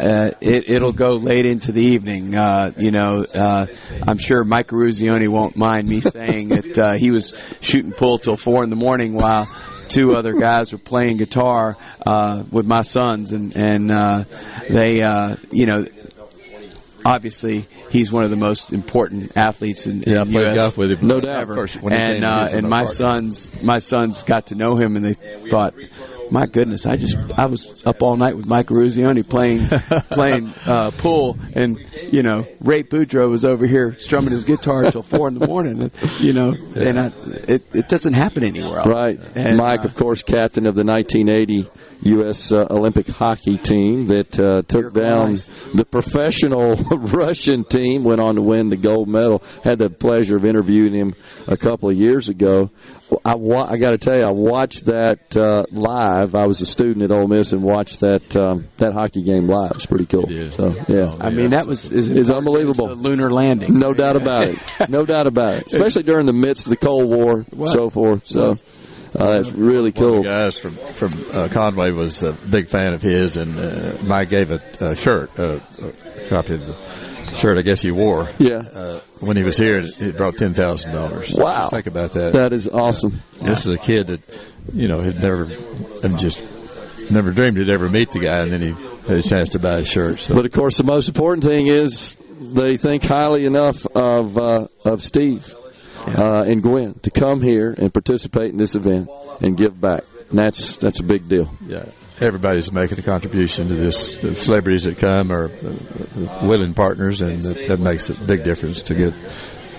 uh, 0.00 0.30
it 0.40 0.68
it'll 0.70 0.92
go 0.92 1.16
late 1.16 1.46
into 1.46 1.72
the 1.72 1.82
evening. 1.82 2.34
Uh, 2.34 2.72
you 2.76 2.90
know, 2.90 3.24
uh, 3.34 3.66
I'm 4.06 4.18
sure 4.18 4.44
Mike 4.44 4.68
Eruzione 4.68 5.28
won't 5.28 5.56
mind 5.56 5.88
me 5.88 6.00
saying 6.00 6.48
that 6.48 6.78
uh, 6.78 6.92
he 6.94 7.10
was 7.10 7.34
shooting 7.60 7.92
pool 7.92 8.18
till 8.18 8.36
four 8.36 8.64
in 8.64 8.70
the 8.70 8.76
morning 8.76 9.14
while. 9.14 9.48
Two 9.88 10.16
other 10.16 10.32
guys 10.32 10.72
were 10.72 10.78
playing 10.78 11.18
guitar 11.18 11.76
uh, 12.06 12.44
with 12.50 12.64
my 12.64 12.80
sons, 12.80 13.34
and 13.34 13.54
and 13.54 13.90
uh, 13.92 14.24
they, 14.70 15.02
uh, 15.02 15.36
you 15.50 15.66
know, 15.66 15.84
obviously 17.04 17.66
he's 17.90 18.10
one 18.10 18.24
of 18.24 18.30
the 18.30 18.36
most 18.36 18.72
important 18.72 19.36
athletes 19.36 19.86
in, 19.86 20.02
Yeah, 20.02 20.20
I 20.20 20.24
played 20.24 20.46
US 20.46 20.56
golf 20.56 20.78
with 20.78 20.92
him. 20.92 21.08
No 21.08 21.20
doubt. 21.20 21.42
ever. 21.42 21.52
Of 21.52 21.56
course, 21.56 21.76
and 21.90 22.24
uh, 22.24 22.48
and 22.52 22.68
my 22.68 22.84
park. 22.84 22.90
sons 22.94 23.62
my 23.62 23.78
sons 23.78 24.22
got 24.22 24.46
to 24.48 24.54
know 24.54 24.76
him 24.76 24.96
and 24.96 25.04
they 25.04 25.14
thought 25.50 25.74
my 26.32 26.46
goodness 26.46 26.86
I 26.86 26.96
just 26.96 27.16
I 27.36 27.46
was 27.46 27.84
up 27.84 28.02
all 28.02 28.16
night 28.16 28.36
with 28.36 28.46
Mike 28.46 28.68
Eruzione 28.68 29.28
playing 29.28 29.68
playing 30.10 30.52
uh, 30.64 30.90
pool 30.92 31.38
and 31.52 31.78
you 32.10 32.22
know 32.22 32.46
Ray 32.60 32.82
Boudreaux 32.82 33.28
was 33.30 33.44
over 33.44 33.66
here 33.66 33.96
strumming 33.98 34.30
his 34.30 34.44
guitar 34.44 34.84
until 34.84 35.02
four 35.02 35.28
in 35.28 35.34
the 35.34 35.46
morning 35.46 35.82
and, 35.82 36.20
you 36.20 36.32
know 36.32 36.54
and 36.76 37.00
I, 37.00 37.12
it 37.26 37.64
it 37.74 37.88
doesn't 37.88 38.14
happen 38.14 38.44
anywhere 38.44 38.78
else 38.78 38.92
Right. 38.92 39.18
And, 39.34 39.56
Mike, 39.56 39.80
uh, 39.80 39.84
of 39.84 39.94
course, 39.94 40.22
captain 40.22 40.66
of 40.66 40.74
the 40.74 40.84
1980 40.84 41.70
U.S. 42.02 42.52
Uh, 42.52 42.66
Olympic 42.70 43.08
hockey 43.08 43.56
team 43.56 44.08
that 44.08 44.38
uh, 44.38 44.62
took 44.68 44.92
down 44.92 45.30
nice. 45.30 45.46
the 45.72 45.84
professional 45.84 46.74
Russian 46.90 47.64
team, 47.64 48.04
went 48.04 48.20
on 48.20 48.34
to 48.34 48.42
win 48.42 48.68
the 48.68 48.76
gold 48.76 49.08
medal. 49.08 49.42
Had 49.64 49.78
the 49.78 49.88
pleasure 49.88 50.36
of 50.36 50.44
interviewing 50.44 50.94
him 50.94 51.14
a 51.46 51.56
couple 51.56 51.88
of 51.88 51.96
years 51.96 52.28
ago. 52.28 52.70
I, 53.24 53.34
wa- 53.34 53.66
I 53.68 53.76
got 53.76 53.90
to 53.90 53.98
tell 53.98 54.16
you, 54.16 54.24
I 54.24 54.30
watched 54.30 54.86
that 54.86 55.36
uh, 55.36 55.64
live. 55.70 56.34
I 56.34 56.46
was 56.46 56.60
a 56.60 56.66
student 56.66 57.02
at 57.04 57.10
Ole 57.16 57.26
Miss 57.28 57.52
and 57.52 57.62
watched 57.62 58.00
that 58.00 58.36
um, 58.36 58.68
that 58.78 58.92
hockey 58.92 59.22
game 59.22 59.46
live. 59.46 59.72
It's 59.72 59.86
pretty 59.86 60.06
cool. 60.06 60.26
So 60.50 60.74
yeah, 60.88 61.14
I 61.20 61.30
mean 61.30 61.50
that 61.50 61.66
was 61.66 61.90
is 61.92 62.10
It's 62.10 62.30
unbelievable. 62.30 62.88
the 62.88 62.94
lunar 62.94 63.30
landing 63.32 63.78
no 63.78 63.92
doubt 63.94 64.16
about 64.16 64.48
it. 64.48 64.58
No 64.88 65.04
doubt 65.04 65.26
about 65.26 65.54
it. 65.54 65.66
Especially 65.66 66.02
during 66.02 66.26
the 66.26 66.32
midst 66.32 66.66
of 66.66 66.70
the 66.70 66.76
Cold 66.76 67.08
War, 67.08 67.44
and 67.50 67.68
so 67.68 67.90
forth. 67.90 68.26
So 68.26 68.50
uh, 69.14 69.34
that's 69.34 69.50
really 69.52 69.90
One 69.90 69.92
cool. 69.92 70.18
of 70.18 70.24
the 70.24 70.28
guys 70.30 70.58
from 70.58 70.72
from 70.74 71.12
uh, 71.32 71.48
Conway 71.48 71.90
was 71.92 72.22
a 72.22 72.32
big 72.32 72.68
fan 72.68 72.94
of 72.94 73.02
his, 73.02 73.36
and 73.36 73.58
uh, 73.58 73.98
Mike 74.02 74.28
gave 74.30 74.50
a, 74.50 74.60
a 74.80 74.94
shirt, 74.96 75.38
uh, 75.38 75.60
a 75.82 76.28
copy 76.28 76.54
of 76.54 76.60
the 76.66 76.74
shirt. 77.36 77.58
I 77.58 77.62
guess 77.62 77.80
he 77.80 77.90
wore. 77.90 78.28
Yeah. 78.38 78.56
Uh, 78.58 79.00
when 79.20 79.36
he 79.36 79.42
was 79.44 79.56
here, 79.56 79.80
it 79.82 80.16
brought 80.16 80.36
ten 80.36 80.54
thousand 80.54 80.92
dollars. 80.92 81.32
Wow. 81.32 81.68
Think 81.68 81.86
about 81.86 82.12
that. 82.12 82.32
That 82.34 82.52
is 82.52 82.68
awesome. 82.68 83.22
This 83.40 83.66
is 83.66 83.72
a 83.72 83.78
kid 83.78 84.06
that 84.08 84.20
you 84.72 84.88
know 84.88 85.00
had 85.00 85.20
never 85.20 85.44
and 86.02 86.18
just 86.18 86.44
never 87.10 87.30
dreamed 87.32 87.56
he'd 87.58 87.68
ever 87.70 87.88
meet 87.88 88.10
the 88.12 88.20
guy, 88.20 88.40
and 88.40 88.50
then 88.52 88.60
he 88.62 88.70
had 89.08 89.18
a 89.18 89.22
chance 89.22 89.50
to 89.50 89.58
buy 89.58 89.78
a 89.78 89.84
shirt. 89.84 90.20
So 90.20 90.34
But 90.34 90.46
of 90.46 90.52
course, 90.52 90.76
the 90.76 90.84
most 90.84 91.08
important 91.08 91.44
thing 91.44 91.66
is 91.68 92.14
they 92.40 92.76
think 92.76 93.04
highly 93.04 93.44
enough 93.46 93.86
of 93.86 94.38
uh, 94.38 94.66
of 94.84 95.02
Steve 95.02 95.54
uh, 96.06 96.42
and 96.46 96.62
Gwen 96.62 96.94
to 97.02 97.10
come 97.10 97.40
here 97.42 97.72
and 97.76 97.92
participate 97.92 98.50
in 98.50 98.56
this 98.56 98.74
event 98.74 99.08
and 99.40 99.56
give 99.56 99.80
back. 99.80 100.04
And 100.30 100.38
that's 100.38 100.76
that's 100.78 101.00
a 101.00 101.04
big 101.04 101.28
deal. 101.28 101.50
yeah, 101.66 101.84
everybody's 102.22 102.72
making 102.72 102.98
a 102.98 103.02
contribution 103.02 103.68
to 103.68 103.74
this. 103.74 104.16
The 104.18 104.34
celebrities 104.34 104.84
that 104.84 104.98
come 104.98 105.32
are 105.32 105.46
uh, 105.46 106.46
willing 106.46 106.74
partners, 106.74 107.20
and 107.20 107.40
that, 107.42 107.68
that 107.68 107.80
makes 107.80 108.10
a 108.10 108.14
big 108.14 108.44
difference 108.44 108.82
to 108.84 108.94
get 108.94 109.14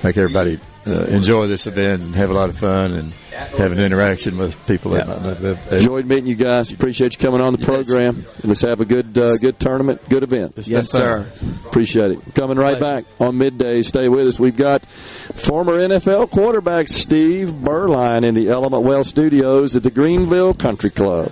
make 0.03 0.17
everybody 0.17 0.59
uh, 0.85 1.05
enjoy 1.05 1.47
this 1.47 1.65
event 1.65 2.01
and 2.01 2.13
have 2.15 2.29
a 2.29 2.33
lot 2.33 2.49
of 2.49 2.57
fun 2.57 2.93
and 2.93 3.13
have 3.33 3.71
an 3.71 3.79
interaction 3.79 4.37
with 4.37 4.67
people. 4.67 4.91
That 4.91 5.07
might 5.07 5.21
not 5.21 5.37
have- 5.37 5.73
Enjoyed 5.73 6.05
meeting 6.05 6.27
you 6.27 6.35
guys. 6.35 6.71
Appreciate 6.73 7.13
you 7.13 7.19
coming 7.19 7.41
on 7.41 7.53
the 7.53 7.65
program. 7.65 8.25
Let's 8.43 8.61
have 8.61 8.81
a 8.81 8.85
good 8.85 9.17
uh, 9.17 9.37
good 9.37 9.59
tournament, 9.59 10.01
good 10.09 10.23
event. 10.23 10.53
It's 10.57 10.67
yes 10.67 10.89
sir 10.91 11.25
Appreciate 11.65 12.11
it. 12.11 12.35
Coming 12.35 12.57
right 12.57 12.79
back 12.79 13.05
on 13.19 13.37
midday. 13.37 13.81
Stay 13.81 14.09
with 14.09 14.27
us. 14.27 14.39
We've 14.39 14.57
got 14.57 14.85
former 14.85 15.73
NFL 15.79 16.29
quarterback 16.31 16.87
Steve 16.89 17.51
Beuerlein 17.53 18.27
in 18.27 18.35
the 18.35 18.49
Element 18.49 18.83
Wealth 18.83 19.07
Studios 19.07 19.75
at 19.75 19.83
the 19.83 19.91
Greenville 19.91 20.53
Country 20.53 20.89
Club. 20.89 21.31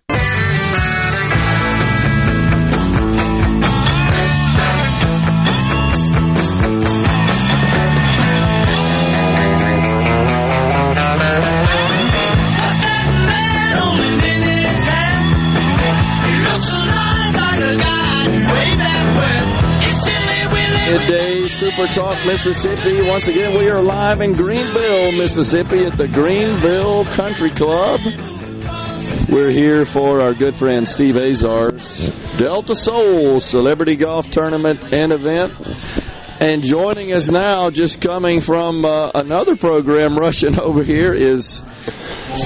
Super 21.61 21.85
Talk 21.85 22.25
Mississippi. 22.25 23.07
Once 23.07 23.27
again, 23.27 23.55
we 23.55 23.69
are 23.69 23.83
live 23.83 24.19
in 24.21 24.33
Greenville, 24.33 25.11
Mississippi 25.11 25.85
at 25.85 25.95
the 25.95 26.07
Greenville 26.07 27.05
Country 27.05 27.51
Club. 27.51 27.99
We're 29.29 29.51
here 29.51 29.85
for 29.85 30.21
our 30.21 30.33
good 30.33 30.55
friend 30.55 30.89
Steve 30.89 31.17
Azar's 31.17 32.09
Delta 32.37 32.73
Soul 32.73 33.39
Celebrity 33.39 33.95
Golf 33.95 34.31
Tournament 34.31 34.91
and 34.91 35.11
event. 35.11 35.53
And 36.39 36.63
joining 36.63 37.13
us 37.13 37.29
now, 37.29 37.69
just 37.69 38.01
coming 38.01 38.41
from 38.41 38.83
uh, 38.83 39.11
another 39.13 39.55
program 39.55 40.17
rushing 40.19 40.59
over 40.59 40.83
here, 40.83 41.13
is 41.13 41.61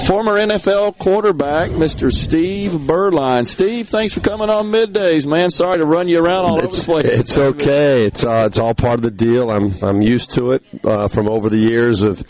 former 0.04 0.32
NFL 0.32 0.98
quarterback, 0.98 1.70
Mr. 1.70 2.12
Steve 2.12 2.72
Beuerlein. 2.72 3.46
Steve, 3.46 3.88
thanks 3.88 4.14
for 4.14 4.20
coming 4.20 4.50
on 4.50 4.66
middays, 4.66 5.26
man. 5.26 5.50
Sorry 5.50 5.78
to 5.78 5.84
run 5.84 6.08
you 6.08 6.24
around 6.24 6.44
all 6.44 6.58
it's, 6.58 6.88
over 6.88 7.02
the 7.02 7.08
place. 7.08 7.20
It's 7.20 7.38
okay. 7.38 8.04
It's 8.04 8.24
uh, 8.24 8.44
it's 8.46 8.58
all 8.58 8.74
part 8.74 8.94
of 8.94 9.02
the 9.02 9.10
deal. 9.10 9.50
I'm 9.50 9.74
I'm 9.82 10.02
used 10.02 10.32
to 10.32 10.52
it 10.52 10.64
uh, 10.84 11.08
from 11.08 11.28
over 11.28 11.48
the 11.48 11.58
years 11.58 12.02
of 12.02 12.22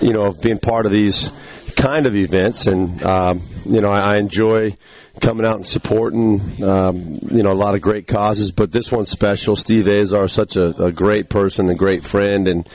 you 0.00 0.12
know 0.12 0.24
of 0.24 0.40
being 0.40 0.58
part 0.58 0.86
of 0.86 0.92
these 0.92 1.30
kind 1.76 2.06
of 2.06 2.16
events, 2.16 2.66
and 2.66 3.02
um, 3.02 3.42
you 3.64 3.80
know 3.80 3.88
I, 3.88 4.14
I 4.14 4.18
enjoy 4.18 4.76
coming 5.20 5.46
out 5.46 5.56
and 5.56 5.66
supporting 5.66 6.62
um, 6.62 7.18
you 7.30 7.42
know 7.42 7.50
a 7.50 7.54
lot 7.54 7.74
of 7.74 7.80
great 7.80 8.06
causes. 8.06 8.50
But 8.50 8.72
this 8.72 8.90
one's 8.90 9.08
special. 9.08 9.56
Steve 9.56 9.88
Azar 9.88 10.24
is 10.24 10.32
such 10.32 10.56
a, 10.56 10.84
a 10.84 10.92
great 10.92 11.28
person, 11.28 11.68
a 11.68 11.74
great 11.74 12.04
friend, 12.04 12.48
and 12.48 12.68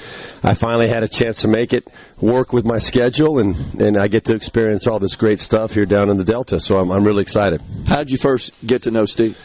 I 0.44 0.54
finally 0.54 0.90
had 0.90 1.04
a 1.04 1.08
chance 1.08 1.42
to 1.42 1.48
make 1.48 1.74
it 1.74 1.88
work 2.22 2.54
with 2.54 2.66
my 2.66 2.80
schedule, 2.80 3.40
and 3.40 3.56
and 3.82 3.98
I 3.98 4.08
get 4.08 4.26
to 4.26 4.36
experience 4.36 4.88
all 4.88 5.00
this 5.00 5.16
great 5.16 5.40
stuff 5.40 5.74
here 5.74 5.86
down 5.86 6.10
in 6.10 6.18
the 6.18 6.26
Delta. 6.26 6.60
So 6.60 6.78
I'm 6.78 6.92
I'm 6.92 7.04
really 7.04 7.22
excited. 7.22 7.62
How 7.88 7.98
did 7.98 8.12
you 8.12 8.18
first 8.18 8.54
get 8.66 8.84
to 8.84 8.92
know 8.92 9.06
Steve? 9.06 9.38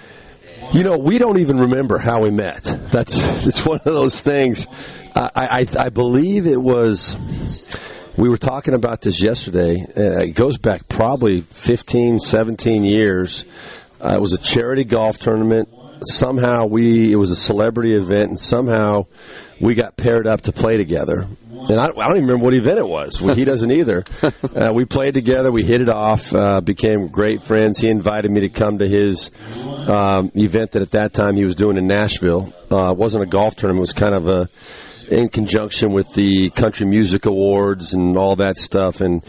You 0.72 0.82
know, 0.82 0.96
we 0.96 1.18
don't 1.18 1.38
even 1.38 1.58
remember 1.58 1.98
how 1.98 2.22
we 2.22 2.30
met. 2.30 2.62
That's 2.64 3.46
it's 3.46 3.64
one 3.66 3.78
of 3.78 3.84
those 3.84 4.20
things. 4.22 4.66
I, 5.14 5.30
I, 5.36 5.66
I 5.78 5.88
believe 5.90 6.46
it 6.46 6.60
was. 6.60 7.16
We 8.16 8.28
were 8.28 8.36
talking 8.36 8.74
about 8.74 9.00
this 9.00 9.20
yesterday. 9.20 9.84
Uh, 9.84 10.20
it 10.22 10.36
goes 10.36 10.56
back 10.56 10.88
probably 10.88 11.40
15, 11.40 12.20
17 12.20 12.84
years. 12.84 13.44
Uh, 14.00 14.14
it 14.16 14.20
was 14.20 14.32
a 14.32 14.38
charity 14.38 14.84
golf 14.84 15.18
tournament. 15.18 15.68
Somehow 16.02 16.66
we, 16.66 17.10
it 17.10 17.16
was 17.16 17.32
a 17.32 17.36
celebrity 17.36 17.92
event, 17.94 18.28
and 18.28 18.38
somehow 18.38 19.06
we 19.60 19.74
got 19.74 19.96
paired 19.96 20.28
up 20.28 20.42
to 20.42 20.52
play 20.52 20.76
together. 20.76 21.26
And 21.50 21.80
I, 21.80 21.86
I 21.86 21.88
don't 21.88 22.16
even 22.16 22.28
remember 22.28 22.44
what 22.44 22.54
event 22.54 22.78
it 22.78 22.86
was. 22.86 23.20
Well, 23.20 23.34
he 23.34 23.44
doesn't 23.46 23.72
either. 23.72 24.04
Uh, 24.22 24.70
we 24.72 24.84
played 24.84 25.14
together. 25.14 25.50
We 25.50 25.64
hit 25.64 25.80
it 25.80 25.88
off. 25.88 26.32
Uh, 26.32 26.60
became 26.60 27.08
great 27.08 27.42
friends. 27.42 27.80
He 27.80 27.88
invited 27.88 28.30
me 28.30 28.42
to 28.42 28.48
come 28.48 28.78
to 28.78 28.86
his 28.86 29.32
um, 29.88 30.30
event 30.36 30.72
that 30.72 30.82
at 30.82 30.92
that 30.92 31.14
time 31.14 31.34
he 31.34 31.44
was 31.44 31.56
doing 31.56 31.78
in 31.78 31.88
Nashville. 31.88 32.54
Uh, 32.70 32.92
it 32.92 32.96
wasn't 32.96 33.24
a 33.24 33.26
golf 33.26 33.56
tournament. 33.56 33.80
It 33.80 33.80
was 33.80 33.92
kind 33.92 34.14
of 34.14 34.28
a 34.28 34.48
in 35.08 35.28
conjunction 35.28 35.92
with 35.92 36.12
the 36.14 36.50
Country 36.50 36.86
Music 36.86 37.26
Awards 37.26 37.94
and 37.94 38.16
all 38.16 38.36
that 38.36 38.56
stuff. 38.56 39.00
And 39.00 39.22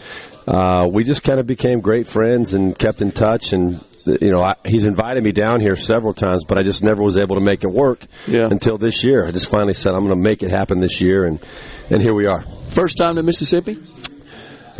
uh, 0.46 0.88
we 0.90 1.04
just 1.04 1.22
kind 1.22 1.40
of 1.40 1.46
became 1.46 1.80
great 1.80 2.06
friends 2.06 2.54
and 2.54 2.78
kept 2.78 3.02
in 3.02 3.12
touch. 3.12 3.52
And 3.52 3.84
you 4.04 4.30
know, 4.30 4.40
I, 4.40 4.54
he's 4.64 4.86
invited 4.86 5.24
me 5.24 5.32
down 5.32 5.60
here 5.60 5.74
several 5.76 6.14
times, 6.14 6.44
but 6.44 6.58
I 6.58 6.62
just 6.62 6.82
never 6.82 7.02
was 7.02 7.18
able 7.18 7.36
to 7.36 7.42
make 7.42 7.64
it 7.64 7.70
work 7.70 8.06
Yeah. 8.28 8.46
until 8.50 8.78
this 8.78 9.02
year. 9.02 9.24
I 9.26 9.32
just 9.32 9.48
finally 9.48 9.74
said 9.74 9.94
I'm 9.94 10.06
going 10.06 10.10
to 10.10 10.28
make 10.28 10.42
it 10.44 10.50
happen 10.50 10.78
this 10.80 11.00
year, 11.00 11.24
and 11.24 11.40
and 11.90 12.00
here 12.02 12.14
we 12.14 12.26
are. 12.26 12.42
First 12.70 12.98
time 12.98 13.16
to 13.16 13.22
Mississippi? 13.22 13.78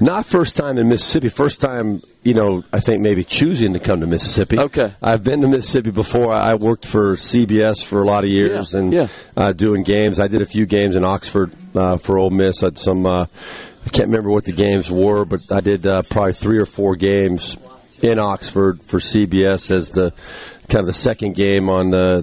Not 0.01 0.27
first 0.27 0.57
time 0.57 0.79
in 0.79 0.89
Mississippi. 0.89 1.29
First 1.29 1.61
time, 1.61 2.03
you 2.23 2.35
know, 2.35 2.65
I 2.73 2.81
think 2.81 3.01
maybe 3.01 3.25
choosing 3.25 3.73
to 3.73 3.79
come 3.79 4.01
to 4.01 4.07
Mississippi. 4.07 4.59
Okay. 4.59 4.93
I've 5.01 5.23
been 5.25 5.41
to 5.41 5.49
Mississippi 5.49 5.91
before. 5.91 6.33
I 6.33 6.55
worked 6.55 6.85
for 6.85 7.17
CBS 7.17 7.83
for 7.85 8.03
a 8.03 8.05
lot 8.05 8.25
of 8.25 8.31
years 8.31 8.73
Yeah, 8.73 8.79
and 8.79 8.93
yeah. 8.93 9.09
Uh, 9.37 9.53
doing 9.53 9.85
games. 9.85 10.21
I 10.21 10.29
did 10.29 10.43
a 10.43 10.47
few 10.47 10.67
games 10.67 10.97
in 10.97 11.05
Oxford 11.05 11.53
uh, 11.75 11.97
for 11.97 12.19
Ole 12.19 12.31
Miss. 12.31 12.63
I 12.63 12.67
had 12.67 12.79
some. 12.79 13.07
Uh, 13.07 13.27
I 13.87 13.89
can't 13.91 14.09
remember 14.09 14.31
what 14.31 14.45
the 14.45 14.53
games 14.53 14.91
were, 14.91 15.25
but 15.25 15.51
I 15.53 15.61
did 15.61 15.87
uh, 15.87 16.03
probably 16.03 16.33
three 16.33 16.59
or 16.59 16.67
four 16.67 16.97
games 16.97 17.57
in 18.03 18.19
Oxford 18.19 18.83
for 18.83 18.99
CBS 18.99 19.71
as 19.71 19.93
the 19.93 20.13
kind 20.69 20.81
of 20.81 20.87
the 20.87 20.93
second 20.93 21.37
game 21.37 21.71
on 21.71 21.91
the 21.91 22.21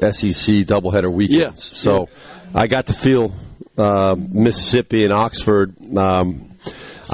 the 0.00 0.12
SEC 0.12 0.64
doubleheader 0.66 1.12
weekends. 1.12 1.68
Yeah, 1.70 1.76
So 1.78 2.08
I 2.54 2.68
got 2.68 2.86
to 2.86 2.94
feel 2.94 3.34
uh, 3.76 4.14
Mississippi 4.16 5.04
and 5.04 5.12
Oxford. 5.12 5.74
Um, 5.96 6.52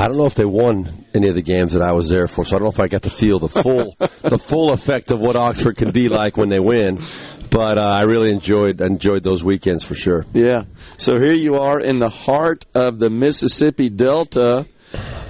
I 0.01 0.07
don't 0.07 0.17
know 0.17 0.25
if 0.25 0.35
they 0.35 0.47
won 0.47 1.05
any 1.13 1.29
of 1.29 1.35
the 1.35 1.43
games 1.43 1.75
that 1.75 1.83
I 1.83 1.93
was 1.93 2.09
there 2.09 2.27
for, 2.27 2.43
so 2.43 2.57
I 2.57 2.59
don't 2.59 2.65
know 2.65 2.73
if 2.73 2.81
I 2.81 2.89
got 2.89 3.03
to 3.03 3.11
feel 3.11 3.39
the 3.39 3.51
full 3.51 3.95
the 4.23 4.39
full 4.39 4.73
effect 4.73 5.11
of 5.11 5.21
what 5.21 5.37
Oxford 5.37 5.77
can 5.77 5.91
be 5.91 6.09
like 6.09 6.39
when 6.39 6.49
they 6.49 6.59
win. 6.59 7.03
But 7.51 7.77
uh, 7.77 7.83
I 7.83 8.05
really 8.05 8.31
enjoyed 8.31 8.81
enjoyed 8.81 9.23
those 9.23 9.45
weekends 9.45 9.85
for 9.85 9.95
sure. 9.95 10.25
Yeah. 10.33 10.65
So 10.97 11.19
here 11.19 11.35
you 11.35 11.57
are 11.57 11.79
in 11.79 11.99
the 11.99 12.09
heart 12.09 12.65
of 12.75 12.99
the 12.99 13.11
Mississippi 13.11 13.91
Delta, 13.91 14.67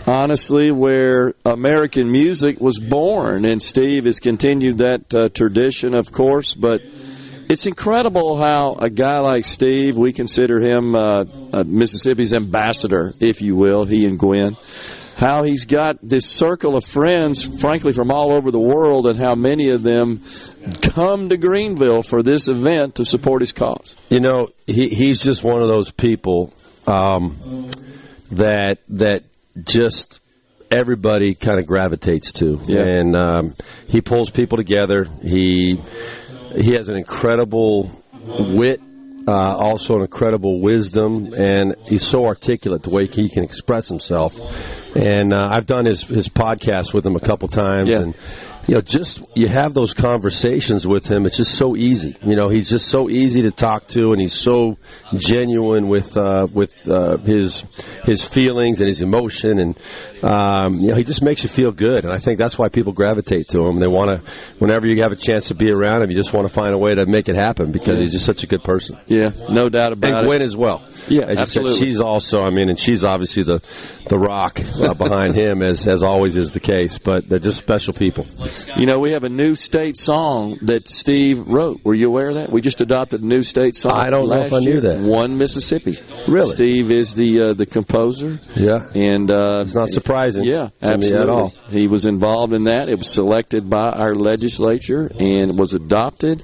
honestly, 0.06 0.70
where 0.70 1.34
American 1.44 2.12
music 2.12 2.60
was 2.60 2.78
born. 2.78 3.44
And 3.46 3.60
Steve 3.60 4.04
has 4.04 4.20
continued 4.20 4.78
that 4.78 5.12
uh, 5.12 5.30
tradition, 5.30 5.94
of 5.94 6.12
course. 6.12 6.54
But 6.54 6.82
it's 7.51 7.66
incredible 7.66 8.36
how 8.36 8.74
a 8.74 8.88
guy 8.88 9.18
like 9.18 9.44
Steve, 9.44 9.96
we 9.96 10.12
consider 10.12 10.61
him 10.61 10.94
uh, 10.94 11.24
uh, 11.53 11.64
Mississippi's 11.66 12.32
ambassador, 12.32 13.12
if 13.20 13.42
you 13.42 13.57
will, 13.57 13.84
he 13.84 14.05
and 14.07 14.18
Gwen. 14.18 14.57
How 15.16 15.42
he's 15.42 15.66
got 15.66 15.98
this 16.01 16.24
circle 16.24 16.76
of 16.76 16.84
friends, 16.84 17.61
frankly, 17.61 17.92
from 17.92 18.11
all 18.11 18.32
over 18.32 18.51
the 18.51 18.61
world, 18.61 19.07
and 19.07 19.18
how 19.18 19.34
many 19.34 19.68
of 19.70 19.82
them 19.82 20.22
come 20.80 21.28
to 21.28 21.36
Greenville 21.36 22.03
for 22.03 22.22
this 22.22 22.48
event 22.48 22.94
to 22.94 23.05
support 23.05 23.42
his 23.42 23.53
cause. 23.53 23.96
You 24.09 24.20
know, 24.20 24.48
he, 24.66 24.88
he's 24.88 25.22
just 25.22 25.44
one 25.44 25.61
of 25.61 25.68
those 25.68 25.90
people 25.90 26.55
um, 26.86 27.68
that 28.30 28.78
that 28.88 29.24
just 29.62 30.20
everybody 30.70 31.34
kind 31.34 31.59
of 31.59 31.66
gravitates 31.66 32.32
to, 32.34 32.59
Yeah. 32.64 32.84
and 32.84 33.16
um, 33.16 33.55
he 33.88 34.01
pulls 34.01 34.30
people 34.30 34.57
together. 34.57 35.05
He 35.22 35.80
he 36.57 36.72
has 36.72 36.88
an 36.88 36.96
incredible 36.96 37.90
wit, 38.38 38.80
uh, 39.28 39.32
also 39.32 39.96
an 39.96 40.03
incredible 40.03 40.61
wisdom, 40.61 41.32
and 41.34 41.74
he's 41.86 42.07
so 42.07 42.26
articulate 42.26 42.82
the 42.82 42.90
way 42.90 43.07
he 43.07 43.28
can 43.28 43.44
express 43.44 43.88
himself. 43.88 44.96
And 44.96 45.32
uh, 45.32 45.48
I've 45.53 45.66
done 45.66 45.84
his 45.84 46.03
his 46.03 46.28
podcast 46.28 46.92
with 46.92 47.07
him 47.07 47.16
a 47.16 47.20
couple 47.20 47.48
times, 47.48 47.88
Yeah. 47.88 48.01
and 48.01 48.14
you 48.70 48.76
know, 48.76 48.82
just 48.82 49.20
you 49.34 49.48
have 49.48 49.74
those 49.74 49.94
conversations 49.94 50.86
with 50.86 51.04
him. 51.04 51.26
It's 51.26 51.36
just 51.36 51.56
so 51.56 51.74
easy. 51.74 52.16
You 52.22 52.36
know, 52.36 52.50
he's 52.50 52.70
just 52.70 52.86
so 52.86 53.10
easy 53.10 53.42
to 53.42 53.50
talk 53.50 53.88
to, 53.88 54.12
and 54.12 54.20
he's 54.20 54.32
so 54.32 54.78
genuine 55.16 55.88
with 55.88 56.16
uh, 56.16 56.46
with 56.54 56.88
uh, 56.88 57.16
his 57.16 57.62
his 58.04 58.22
feelings 58.22 58.78
and 58.78 58.86
his 58.86 59.02
emotion, 59.02 59.58
and 59.58 59.76
um, 60.22 60.80
you 60.80 60.88
know, 60.88 60.94
he 60.94 61.02
just 61.02 61.20
makes 61.20 61.42
you 61.42 61.48
feel 61.48 61.72
good. 61.72 62.04
And 62.04 62.12
I 62.12 62.18
think 62.18 62.38
that's 62.38 62.58
why 62.58 62.68
people 62.68 62.92
gravitate 62.92 63.48
to 63.48 63.66
him. 63.66 63.80
They 63.80 63.88
want 63.88 64.10
to, 64.10 64.32
whenever 64.60 64.86
you 64.86 65.02
have 65.02 65.12
a 65.12 65.16
chance 65.16 65.48
to 65.48 65.54
be 65.54 65.70
around 65.70 66.02
him, 66.02 66.10
you 66.10 66.16
just 66.16 66.32
want 66.32 66.46
to 66.46 66.52
find 66.52 66.72
a 66.72 66.78
way 66.78 66.94
to 66.94 67.06
make 67.06 67.28
it 67.28 67.36
happen 67.36 67.72
because 67.72 67.98
he's 67.98 68.12
just 68.12 68.26
such 68.26 68.44
a 68.44 68.46
good 68.46 68.62
person. 68.62 68.98
Yeah, 69.06 69.30
no 69.48 69.68
doubt 69.68 69.92
about 69.92 70.08
and 70.08 70.16
it. 70.16 70.18
And 70.18 70.26
Gwen 70.26 70.42
as 70.42 70.56
well. 70.56 70.86
Yeah, 71.08 71.24
As 71.24 71.38
absolutely. 71.38 71.76
Said, 71.76 71.86
she's 71.86 72.00
also, 72.00 72.40
I 72.40 72.50
mean, 72.50 72.68
and 72.68 72.78
she's 72.78 73.02
obviously 73.02 73.42
the 73.42 73.60
the 74.08 74.18
rock 74.18 74.60
uh, 74.80 74.94
behind 74.94 75.34
him, 75.34 75.62
as 75.62 75.86
as 75.86 76.02
always 76.02 76.36
is 76.36 76.52
the 76.52 76.60
case. 76.60 76.98
But 76.98 77.28
they're 77.28 77.38
just 77.38 77.58
special 77.58 77.94
people. 77.94 78.26
You 78.76 78.86
know, 78.86 78.98
we 78.98 79.12
have 79.12 79.24
a 79.24 79.28
new 79.28 79.54
state 79.54 79.96
song 79.96 80.58
that 80.62 80.88
Steve 80.88 81.46
wrote. 81.46 81.80
Were 81.84 81.94
you 81.94 82.08
aware 82.08 82.28
of 82.28 82.34
that? 82.36 82.50
We 82.50 82.61
just 82.61 82.80
adopted 82.80 83.22
a 83.22 83.26
new 83.26 83.42
state 83.42 83.76
song. 83.76 83.92
I 83.92 84.11
don't 84.11 84.28
know 84.28 84.42
if 84.42 84.52
I 84.52 84.58
knew 84.61 84.72
year. 84.72 84.80
that. 84.82 85.00
One 85.00 85.38
Mississippi. 85.38 85.98
Really? 86.28 86.50
Steve 86.50 86.90
is 86.90 87.14
the 87.14 87.42
uh, 87.42 87.54
the 87.54 87.66
composer. 87.66 88.40
Yeah. 88.56 88.88
and 88.94 89.30
uh, 89.30 89.61
It's 89.62 89.74
not 89.74 89.88
surprising 89.90 90.44
Yeah, 90.44 90.70
to 90.82 90.88
me 90.90 90.94
absolutely. 90.94 91.20
at 91.22 91.28
all. 91.28 91.48
He 91.68 91.88
was 91.88 92.06
involved 92.06 92.52
in 92.52 92.64
that. 92.64 92.88
It 92.88 92.98
was 92.98 93.08
selected 93.11 93.68
by 93.70 93.88
our 93.90 94.14
legislature 94.14 95.11
and 95.18 95.58
was 95.58 95.74
adopted. 95.74 96.42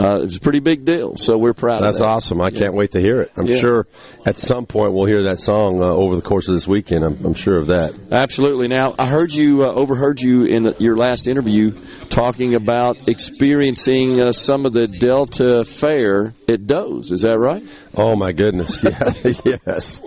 Uh, 0.00 0.20
it's 0.22 0.36
a 0.36 0.40
pretty 0.40 0.60
big 0.60 0.84
deal. 0.84 1.16
So 1.16 1.36
we're 1.36 1.52
proud. 1.54 1.82
That's 1.82 1.96
of 1.96 2.06
that. 2.06 2.08
awesome. 2.08 2.40
I 2.40 2.50
can't 2.50 2.74
wait 2.74 2.92
to 2.92 3.00
hear 3.00 3.20
it. 3.20 3.32
I'm 3.36 3.46
Yeah. 3.46 3.56
sure 3.58 3.86
at 4.24 4.38
some 4.38 4.64
point 4.66 4.94
we'll 4.94 5.04
hear 5.06 5.24
that 5.24 5.40
song 5.40 5.82
uh, 5.82 5.86
over 5.86 6.16
the 6.16 6.22
course 6.22 6.48
of 6.48 6.54
this 6.54 6.66
weekend. 6.66 7.04
I'm, 7.04 7.18
I'm 7.24 7.34
sure 7.34 7.58
of 7.58 7.66
that. 7.68 7.92
Absolutely. 8.10 8.68
Now, 8.68 8.94
I 8.98 9.06
heard 9.08 9.32
you, 9.34 9.62
uh, 9.64 9.66
overheard 9.72 10.20
you 10.20 10.44
in 10.44 10.74
your 10.78 10.96
last 10.96 11.26
interview 11.26 11.72
talking 12.08 12.54
about 12.54 13.08
experiencing 13.08 14.20
uh, 14.20 14.32
some 14.32 14.64
of 14.66 14.72
the 14.72 14.86
Delta 14.86 15.64
fare 15.64 16.34
at 16.48 16.66
Doe's. 16.66 17.12
Is 17.12 17.22
that 17.22 17.38
right? 17.38 17.62
Oh 17.96 18.16
my 18.16 18.32
goodness! 18.32 18.82
Yeah, 18.84 19.12
yes, 19.66 20.00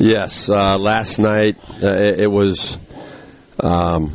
yes. 0.00 0.48
Uh, 0.48 0.76
last 0.78 1.18
night 1.18 1.56
uh, 1.82 1.88
it, 1.94 2.20
it 2.20 2.30
was 2.30 2.78
um, 3.60 4.12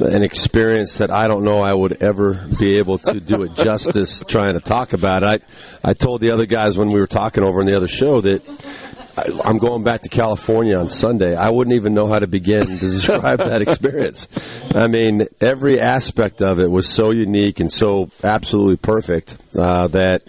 an 0.00 0.22
experience 0.22 0.96
that 0.96 1.10
I 1.10 1.26
don't 1.28 1.44
know 1.44 1.60
I 1.62 1.72
would 1.72 2.02
ever 2.02 2.46
be 2.58 2.74
able 2.78 2.98
to 2.98 3.20
do 3.20 3.42
it 3.42 3.54
justice 3.54 4.22
trying 4.28 4.54
to 4.54 4.60
talk 4.60 4.92
about 4.92 5.22
it. 5.22 5.42
I 5.84 5.90
I 5.90 5.92
told 5.94 6.20
the 6.20 6.32
other 6.32 6.46
guys 6.46 6.76
when 6.78 6.88
we 6.88 7.00
were 7.00 7.06
talking 7.06 7.44
over 7.44 7.60
in 7.60 7.66
the 7.66 7.76
other 7.76 7.88
show 7.88 8.20
that. 8.20 8.42
I- 8.48 9.30
I'm 9.44 9.58
going 9.58 9.84
back 9.84 10.00
to 10.00 10.08
California 10.08 10.76
on 10.76 10.90
Sunday. 10.90 11.36
I 11.36 11.48
wouldn't 11.50 11.76
even 11.76 11.94
know 11.94 12.08
how 12.08 12.18
to 12.18 12.26
begin 12.26 12.66
to 12.66 12.76
describe 12.78 13.38
that 13.38 13.62
experience. 13.68 14.26
I 14.74 14.88
mean, 14.88 15.28
every 15.40 15.78
aspect 15.80 16.42
of 16.42 16.58
it 16.58 16.68
was 16.68 16.88
so 16.88 17.12
unique 17.12 17.60
and 17.60 17.70
so 17.70 18.10
absolutely 18.24 18.76
perfect 18.76 19.36
uh, 19.56 19.86
that 19.88 20.22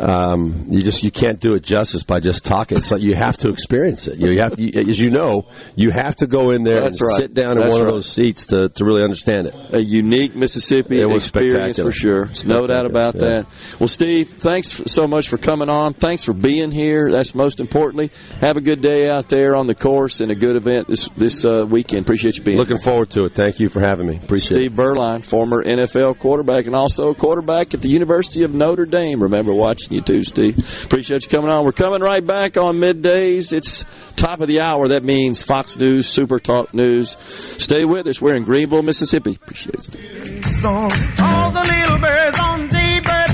um, 0.00 0.66
you 0.68 0.82
just 0.82 1.02
you 1.02 1.10
can't 1.10 1.40
do 1.40 1.54
it 1.54 1.62
justice 1.62 2.02
by 2.02 2.20
just 2.20 2.44
talking. 2.44 2.78
It's 2.78 2.90
like 2.90 3.02
you 3.02 3.14
have 3.14 3.36
to 3.38 3.50
experience 3.50 4.06
it. 4.06 4.18
You 4.18 4.38
have, 4.38 4.58
you, 4.58 4.70
as 4.88 4.98
you 4.98 5.10
know, 5.10 5.46
you 5.74 5.90
have 5.90 6.16
to 6.16 6.26
go 6.26 6.50
in 6.52 6.62
there 6.62 6.82
That's 6.82 7.00
and 7.00 7.08
right. 7.08 7.18
sit 7.18 7.34
down 7.34 7.58
in 7.58 7.66
one 7.66 7.80
right. 7.80 7.80
of 7.80 7.86
those 7.86 8.10
seats 8.10 8.48
to, 8.48 8.68
to 8.68 8.84
really 8.84 9.02
understand 9.02 9.48
it. 9.48 9.54
A 9.72 9.82
unique 9.82 10.34
Mississippi 10.36 11.00
It 11.00 11.10
experience 11.10 11.80
for 11.80 11.90
sure. 11.90 12.30
No 12.44 12.66
doubt 12.66 12.86
about 12.86 13.14
yeah. 13.14 13.20
that. 13.20 13.46
Well, 13.80 13.88
Steve, 13.88 14.28
thanks 14.28 14.68
so 14.86 15.08
much 15.08 15.28
for 15.28 15.38
coming 15.38 15.68
on. 15.68 15.94
Thanks 15.94 16.24
for 16.24 16.32
being 16.32 16.70
here. 16.70 17.10
That's 17.10 17.34
most 17.34 17.60
importantly. 17.60 18.10
Have 18.40 18.56
a 18.56 18.60
good 18.60 18.80
day 18.80 19.08
out 19.08 19.28
there 19.28 19.56
on 19.56 19.66
the 19.66 19.74
course 19.74 20.20
and 20.20 20.30
a 20.30 20.34
good 20.34 20.56
event 20.56 20.88
this 20.88 21.08
this 21.10 21.44
uh, 21.44 21.66
weekend. 21.68 22.02
Appreciate 22.02 22.36
you 22.36 22.44
being 22.44 22.58
Looking 22.58 22.76
here. 22.76 22.84
forward 22.84 23.10
to 23.10 23.24
it. 23.24 23.32
Thank 23.32 23.60
you 23.60 23.68
for 23.68 23.80
having 23.80 24.06
me. 24.06 24.16
Appreciate 24.16 24.58
Steve 24.58 24.72
Beuerlein, 24.72 25.24
former 25.24 25.64
NFL 25.64 26.18
quarterback 26.18 26.66
and 26.66 26.76
also 26.76 27.10
a 27.10 27.14
quarterback 27.14 27.74
at 27.74 27.82
the 27.82 27.88
University 27.88 28.42
of 28.42 28.54
Notre 28.54 28.86
Dame. 28.86 29.22
Remember 29.22 29.52
you 29.90 30.00
too, 30.00 30.24
Steve. 30.24 30.58
Appreciate 30.84 31.22
you 31.22 31.28
coming 31.28 31.50
on. 31.50 31.64
We're 31.64 31.72
coming 31.72 32.00
right 32.00 32.24
back 32.24 32.56
on 32.56 32.76
middays. 32.76 33.52
It's 33.52 33.84
top 34.16 34.40
of 34.40 34.48
the 34.48 34.60
hour. 34.60 34.88
That 34.88 35.04
means 35.04 35.42
Fox 35.42 35.76
News, 35.76 36.08
Super 36.08 36.38
Talk 36.38 36.74
News. 36.74 37.16
Stay 37.18 37.84
with 37.84 38.06
us. 38.06 38.20
We're 38.20 38.34
in 38.34 38.44
Greenville, 38.44 38.82
Mississippi. 38.82 39.34
Appreciate 39.34 39.74
it. 39.74 39.82
Steve. 39.84 40.64
All 40.64 41.50
the 41.50 41.60
little 41.60 41.98
birds 41.98 42.38
on 42.40 42.68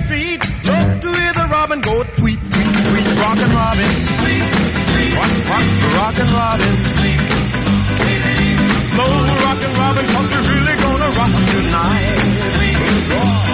Street 0.05 0.41
to 0.41 1.09
hear 1.09 1.33
the 1.33 1.49
robin 1.51 1.81
go 1.81 2.03
tweet, 2.03 2.39
tweet, 2.39 2.41
tweet. 2.41 3.19
Robin, 3.19 3.51
rock, 3.51 3.79
rock, 5.97 6.19
Robin. 6.19 6.75
Robin, 8.97 10.07
really 10.51 10.77
gonna 10.77 11.09
rock 11.19 11.33
tonight. 11.51 13.54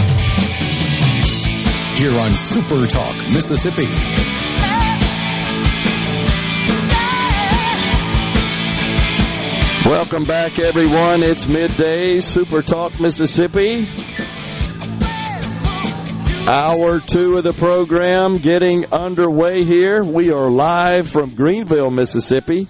Here 2.01 2.17
on 2.17 2.35
Super 2.35 2.87
Talk, 2.87 3.15
Mississippi. 3.27 3.85
Welcome 9.87 10.23
back, 10.23 10.57
everyone. 10.57 11.21
It's 11.21 11.47
midday, 11.47 12.19
Super 12.19 12.63
Talk 12.63 12.99
Mississippi. 12.99 13.87
Hour 16.47 17.01
two 17.01 17.37
of 17.37 17.43
the 17.43 17.53
program 17.55 18.39
getting 18.39 18.91
underway 18.91 19.63
here. 19.63 20.03
We 20.03 20.31
are 20.31 20.49
live 20.49 21.07
from 21.07 21.35
Greenville, 21.35 21.91
Mississippi. 21.91 22.67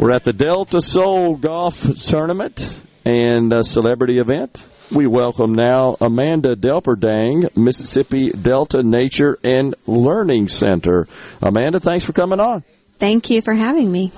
We're 0.00 0.10
at 0.10 0.24
the 0.24 0.32
Delta 0.32 0.82
Soul 0.82 1.36
Golf 1.36 1.86
Tournament 2.04 2.82
and 3.04 3.52
a 3.52 3.62
celebrity 3.62 4.18
event. 4.18 4.66
We 4.92 5.08
welcome 5.08 5.52
now 5.54 5.96
Amanda 6.00 6.54
Delperdang, 6.54 7.56
Mississippi 7.56 8.30
Delta 8.30 8.84
Nature 8.84 9.36
and 9.42 9.74
Learning 9.86 10.46
Center. 10.46 11.08
Amanda, 11.42 11.80
thanks 11.80 12.04
for 12.04 12.12
coming 12.12 12.38
on. 12.38 12.62
Thank 12.98 13.28
you 13.28 13.42
for 13.42 13.52
having 13.52 13.90
me. 13.90 14.12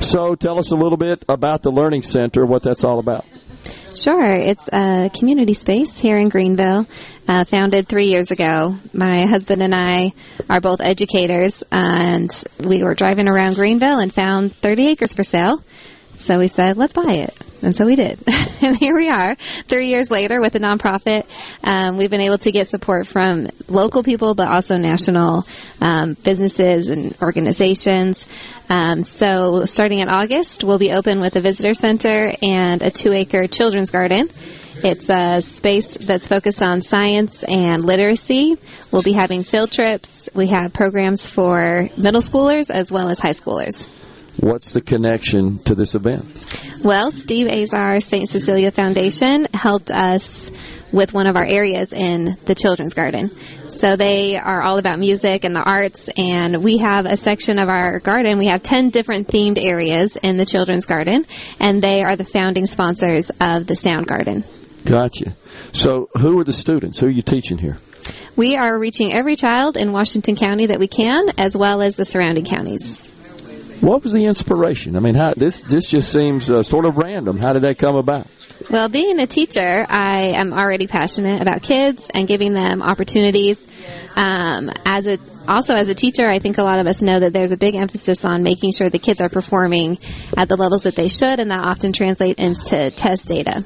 So 0.00 0.34
tell 0.34 0.58
us 0.58 0.70
a 0.70 0.76
little 0.76 0.96
bit 0.96 1.24
about 1.28 1.62
the 1.62 1.70
Learning 1.70 2.02
Center, 2.02 2.46
what 2.46 2.62
that's 2.62 2.84
all 2.84 3.00
about. 3.00 3.26
Sure, 3.94 4.30
it's 4.30 4.68
a 4.72 5.10
community 5.14 5.54
space 5.54 5.98
here 5.98 6.16
in 6.18 6.30
Greenville, 6.30 6.86
uh, 7.26 7.44
founded 7.44 7.88
three 7.88 8.06
years 8.06 8.30
ago. 8.30 8.76
My 8.94 9.26
husband 9.26 9.62
and 9.62 9.74
I 9.74 10.12
are 10.48 10.60
both 10.60 10.80
educators, 10.80 11.62
and 11.70 12.30
we 12.64 12.82
were 12.82 12.94
driving 12.94 13.28
around 13.28 13.56
Greenville 13.56 13.98
and 13.98 14.12
found 14.12 14.54
30 14.54 14.88
acres 14.88 15.12
for 15.12 15.22
sale. 15.22 15.62
So 16.18 16.38
we 16.38 16.48
said, 16.48 16.76
let's 16.76 16.92
buy 16.92 17.12
it. 17.12 17.34
And 17.62 17.74
so 17.76 17.86
we 17.86 17.96
did. 17.96 18.18
and 18.62 18.76
here 18.76 18.94
we 18.94 19.08
are, 19.08 19.34
three 19.34 19.88
years 19.88 20.10
later 20.10 20.40
with 20.40 20.54
a 20.54 20.60
nonprofit. 20.60 21.26
Um, 21.64 21.96
we've 21.96 22.10
been 22.10 22.20
able 22.20 22.38
to 22.38 22.52
get 22.52 22.68
support 22.68 23.06
from 23.06 23.48
local 23.68 24.02
people, 24.02 24.34
but 24.34 24.48
also 24.48 24.76
national 24.78 25.46
um, 25.80 26.14
businesses 26.14 26.88
and 26.88 27.16
organizations. 27.22 28.26
Um, 28.68 29.02
so 29.02 29.64
starting 29.64 30.00
in 30.00 30.08
August, 30.08 30.62
we'll 30.62 30.78
be 30.78 30.92
open 30.92 31.20
with 31.20 31.36
a 31.36 31.40
visitor 31.40 31.74
center 31.74 32.32
and 32.42 32.82
a 32.82 32.90
two 32.90 33.12
acre 33.12 33.46
children's 33.46 33.90
garden. 33.90 34.28
It's 34.84 35.10
a 35.10 35.42
space 35.42 35.94
that's 35.94 36.28
focused 36.28 36.62
on 36.62 36.82
science 36.82 37.42
and 37.42 37.84
literacy. 37.84 38.56
We'll 38.92 39.02
be 39.02 39.12
having 39.12 39.42
field 39.42 39.72
trips. 39.72 40.28
We 40.34 40.48
have 40.48 40.72
programs 40.72 41.28
for 41.28 41.88
middle 41.96 42.20
schoolers 42.20 42.70
as 42.70 42.92
well 42.92 43.08
as 43.08 43.18
high 43.18 43.32
schoolers. 43.32 43.88
What's 44.40 44.72
the 44.72 44.80
connection 44.80 45.58
to 45.64 45.74
this 45.74 45.94
event? 45.94 46.24
Well, 46.84 47.10
Steve 47.10 47.48
Azar 47.48 48.00
St. 48.00 48.28
Cecilia 48.28 48.70
Foundation 48.70 49.48
helped 49.52 49.90
us 49.90 50.50
with 50.92 51.12
one 51.12 51.26
of 51.26 51.36
our 51.36 51.44
areas 51.44 51.92
in 51.92 52.36
the 52.44 52.54
children's 52.54 52.94
garden. 52.94 53.30
So 53.70 53.96
they 53.96 54.36
are 54.36 54.62
all 54.62 54.78
about 54.78 54.98
music 54.98 55.44
and 55.44 55.54
the 55.54 55.62
arts 55.62 56.08
and 56.16 56.64
we 56.64 56.78
have 56.78 57.06
a 57.06 57.16
section 57.16 57.58
of 57.58 57.68
our 57.68 58.00
garden. 58.00 58.38
We 58.38 58.46
have 58.46 58.62
10 58.62 58.90
different 58.90 59.28
themed 59.28 59.58
areas 59.58 60.16
in 60.16 60.36
the 60.36 60.46
children's 60.46 60.86
garden 60.86 61.26
and 61.60 61.82
they 61.82 62.02
are 62.02 62.16
the 62.16 62.24
founding 62.24 62.66
sponsors 62.66 63.30
of 63.40 63.66
the 63.66 63.76
Sound 63.76 64.06
Garden. 64.06 64.44
Gotcha. 64.84 65.34
So, 65.72 66.08
who 66.18 66.40
are 66.40 66.44
the 66.44 66.52
students? 66.52 67.00
Who 67.00 67.06
are 67.06 67.10
you 67.10 67.22
teaching 67.22 67.58
here? 67.58 67.78
We 68.36 68.56
are 68.56 68.78
reaching 68.78 69.12
every 69.12 69.36
child 69.36 69.76
in 69.76 69.92
Washington 69.92 70.34
County 70.34 70.66
that 70.66 70.78
we 70.78 70.88
can 70.88 71.28
as 71.38 71.56
well 71.56 71.82
as 71.82 71.96
the 71.96 72.04
surrounding 72.04 72.44
counties. 72.44 73.04
What 73.80 74.02
was 74.02 74.12
the 74.12 74.26
inspiration? 74.26 74.96
I 74.96 75.00
mean, 75.00 75.14
how, 75.14 75.34
this 75.34 75.60
this 75.60 75.86
just 75.86 76.12
seems 76.12 76.50
uh, 76.50 76.62
sort 76.62 76.84
of 76.84 76.96
random. 76.96 77.38
How 77.38 77.52
did 77.52 77.62
that 77.62 77.78
come 77.78 77.96
about? 77.96 78.26
Well, 78.70 78.88
being 78.88 79.20
a 79.20 79.26
teacher, 79.26 79.86
I 79.88 80.32
am 80.36 80.52
already 80.52 80.88
passionate 80.88 81.40
about 81.40 81.62
kids 81.62 82.10
and 82.12 82.26
giving 82.26 82.54
them 82.54 82.82
opportunities. 82.82 83.64
Um, 84.16 84.70
as 84.84 85.06
a 85.06 85.18
also 85.46 85.74
as 85.74 85.88
a 85.88 85.94
teacher, 85.94 86.28
I 86.28 86.38
think 86.38 86.58
a 86.58 86.62
lot 86.62 86.78
of 86.78 86.86
us 86.86 87.00
know 87.00 87.20
that 87.20 87.32
there's 87.32 87.52
a 87.52 87.56
big 87.56 87.74
emphasis 87.74 88.24
on 88.24 88.42
making 88.42 88.72
sure 88.72 88.90
the 88.90 88.98
kids 88.98 89.20
are 89.20 89.28
performing 89.28 89.98
at 90.36 90.48
the 90.48 90.56
levels 90.56 90.82
that 90.82 90.94
they 90.94 91.08
should, 91.08 91.40
and 91.40 91.50
that 91.50 91.60
often 91.60 91.92
translates 91.92 92.42
into 92.42 92.90
test 92.90 93.28
data. 93.28 93.64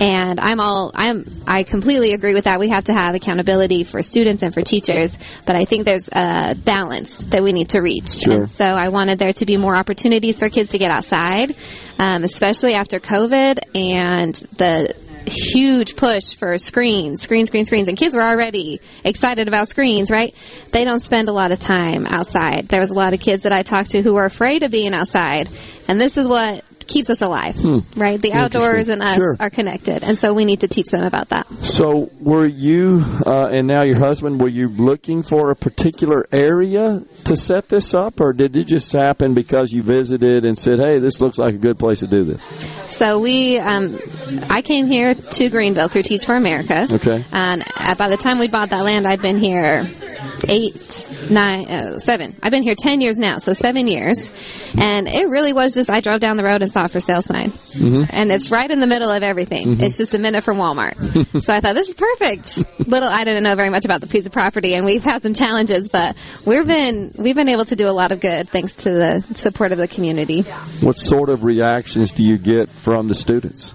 And 0.00 0.40
I'm 0.40 0.60
all 0.60 0.90
I'm 0.94 1.24
I 1.46 1.62
completely 1.64 2.12
agree 2.12 2.34
with 2.34 2.44
that. 2.44 2.60
We 2.60 2.68
have 2.68 2.84
to 2.84 2.92
have 2.92 3.14
accountability 3.14 3.84
for 3.84 4.02
students 4.02 4.42
and 4.42 4.54
for 4.54 4.62
teachers, 4.62 5.18
but 5.46 5.56
I 5.56 5.64
think 5.64 5.84
there's 5.84 6.08
a 6.12 6.54
balance 6.54 7.22
that 7.24 7.42
we 7.42 7.52
need 7.52 7.70
to 7.70 7.80
reach. 7.80 8.10
Sure. 8.10 8.32
And 8.34 8.50
so 8.50 8.64
I 8.64 8.88
wanted 8.88 9.18
there 9.18 9.32
to 9.34 9.46
be 9.46 9.56
more 9.56 9.76
opportunities 9.76 10.38
for 10.38 10.48
kids 10.48 10.72
to 10.72 10.78
get 10.78 10.90
outside, 10.90 11.54
um, 11.98 12.24
especially 12.24 12.74
after 12.74 13.00
COVID 13.00 13.58
and 13.74 14.34
the 14.34 14.94
huge 15.28 15.96
push 15.96 16.34
for 16.34 16.56
screens, 16.58 17.22
screens, 17.22 17.48
screens, 17.48 17.68
screens, 17.68 17.88
and 17.88 17.96
kids 17.96 18.14
were 18.14 18.22
already 18.22 18.80
excited 19.04 19.48
about 19.48 19.68
screens, 19.68 20.10
right? 20.10 20.34
They 20.72 20.84
don't 20.84 21.00
spend 21.00 21.28
a 21.28 21.32
lot 21.32 21.52
of 21.52 21.58
time 21.58 22.06
outside. 22.06 22.68
There 22.68 22.80
was 22.80 22.90
a 22.90 22.94
lot 22.94 23.14
of 23.14 23.20
kids 23.20 23.44
that 23.44 23.52
I 23.52 23.62
talked 23.62 23.90
to 23.90 24.02
who 24.02 24.14
were 24.14 24.24
afraid 24.24 24.62
of 24.62 24.70
being 24.70 24.94
outside, 24.94 25.48
and 25.86 26.00
this 26.00 26.16
is 26.16 26.28
what 26.28 26.64
keeps 26.88 27.10
us 27.10 27.22
alive, 27.22 27.56
Hmm. 27.56 27.78
right? 27.96 28.20
The 28.20 28.32
outdoors 28.32 28.88
and 28.88 29.02
us 29.02 29.16
Sure. 29.16 29.36
are 29.38 29.50
connected, 29.50 30.02
and 30.02 30.18
so 30.18 30.34
we 30.34 30.44
need 30.44 30.60
to 30.60 30.68
teach 30.68 30.86
them 30.86 31.04
about 31.04 31.28
that. 31.28 31.46
So, 31.60 32.10
were 32.20 32.46
you 32.46 33.04
uh, 33.26 33.48
and 33.52 33.66
now 33.68 33.84
your 33.84 33.98
husband? 33.98 34.40
Were 34.40 34.48
you 34.48 34.68
looking 34.68 35.22
for 35.22 35.50
a 35.50 35.56
particular 35.56 36.26
area 36.32 37.02
to 37.24 37.36
set 37.36 37.68
this 37.68 37.94
up, 37.94 38.20
or 38.20 38.32
did 38.32 38.56
it 38.56 38.66
just 38.66 38.92
happen 38.92 39.34
because 39.34 39.70
you 39.72 39.82
visited 39.82 40.44
and 40.46 40.58
said, 40.58 40.80
"Hey, 40.80 40.98
this 40.98 41.20
looks 41.20 41.38
like 41.38 41.54
a 41.54 41.58
good 41.58 41.78
place 41.78 42.00
to 42.00 42.06
do 42.06 42.24
this"? 42.24 42.42
So 42.88 43.20
we, 43.20 43.58
um, 43.58 43.96
I 44.50 44.62
came 44.62 44.86
here 44.86 45.14
to 45.14 45.48
Greenville 45.50 45.88
through 45.88 46.02
Teach 46.02 46.24
for 46.24 46.34
America. 46.34 46.88
Okay. 46.90 47.24
And 47.32 47.64
uh, 47.76 47.94
by 47.94 48.08
the 48.08 48.16
time 48.16 48.38
we 48.38 48.48
bought 48.48 48.70
that 48.70 48.82
land, 48.82 49.06
I'd 49.06 49.22
been 49.22 49.38
here 49.38 49.86
eight, 50.48 51.08
nine, 51.30 51.66
uh, 51.66 51.98
seven. 51.98 52.36
I've 52.42 52.50
been 52.52 52.62
here 52.62 52.74
ten 52.78 53.00
years 53.00 53.18
now, 53.18 53.38
so 53.38 53.52
seven 53.52 53.88
years. 53.88 54.30
And 54.78 55.08
it 55.08 55.28
really 55.28 55.52
was 55.52 55.74
just 55.74 55.90
I 55.90 56.00
drove 56.00 56.20
down 56.20 56.36
the 56.36 56.44
road 56.44 56.62
and 56.62 56.70
saw 56.70 56.84
a 56.84 56.88
for 56.88 57.00
sale 57.00 57.22
sign, 57.22 57.50
Mhm. 57.50 58.06
and 58.10 58.30
it's 58.30 58.50
right 58.50 58.70
in 58.70 58.80
the 58.80 58.86
middle 58.86 59.10
of 59.10 59.22
everything. 59.22 59.76
Mhm. 59.76 59.82
It's 59.82 59.96
just 59.96 60.14
a 60.14 60.18
minute 60.18 60.44
from 60.44 60.58
Walmart. 60.58 60.94
so 61.42 61.54
I 61.54 61.60
thought 61.60 61.74
this 61.74 61.88
is 61.88 61.94
perfect. 61.94 62.62
Little 62.86 63.08
I 63.08 63.24
didn't 63.24 63.42
know 63.44 63.54
very 63.56 63.70
much 63.70 63.84
about 63.84 64.00
the 64.00 64.06
piece 64.06 64.26
of 64.26 64.32
property, 64.32 64.74
and 64.74 64.84
we've 64.84 65.02
had 65.04 65.22
some 65.22 65.34
challenges, 65.34 65.88
but 65.88 66.16
we've 66.44 66.66
been 66.66 67.12
we've 67.16 67.34
been 67.36 67.48
able 67.48 67.64
to 67.64 67.76
do 67.76 67.88
a 67.88 67.92
lot 67.92 68.12
of 68.12 68.20
good 68.20 68.48
thanks 68.50 68.74
to 68.84 68.90
the 68.90 69.24
support 69.34 69.72
of 69.72 69.78
the 69.78 69.88
community. 69.88 70.42
What 70.80 70.98
sort 70.98 71.30
of 71.30 71.42
reactions 71.44 72.12
do 72.12 72.22
you 72.22 72.36
get 72.38 72.68
from 72.70 73.08
the 73.08 73.14
students? 73.14 73.74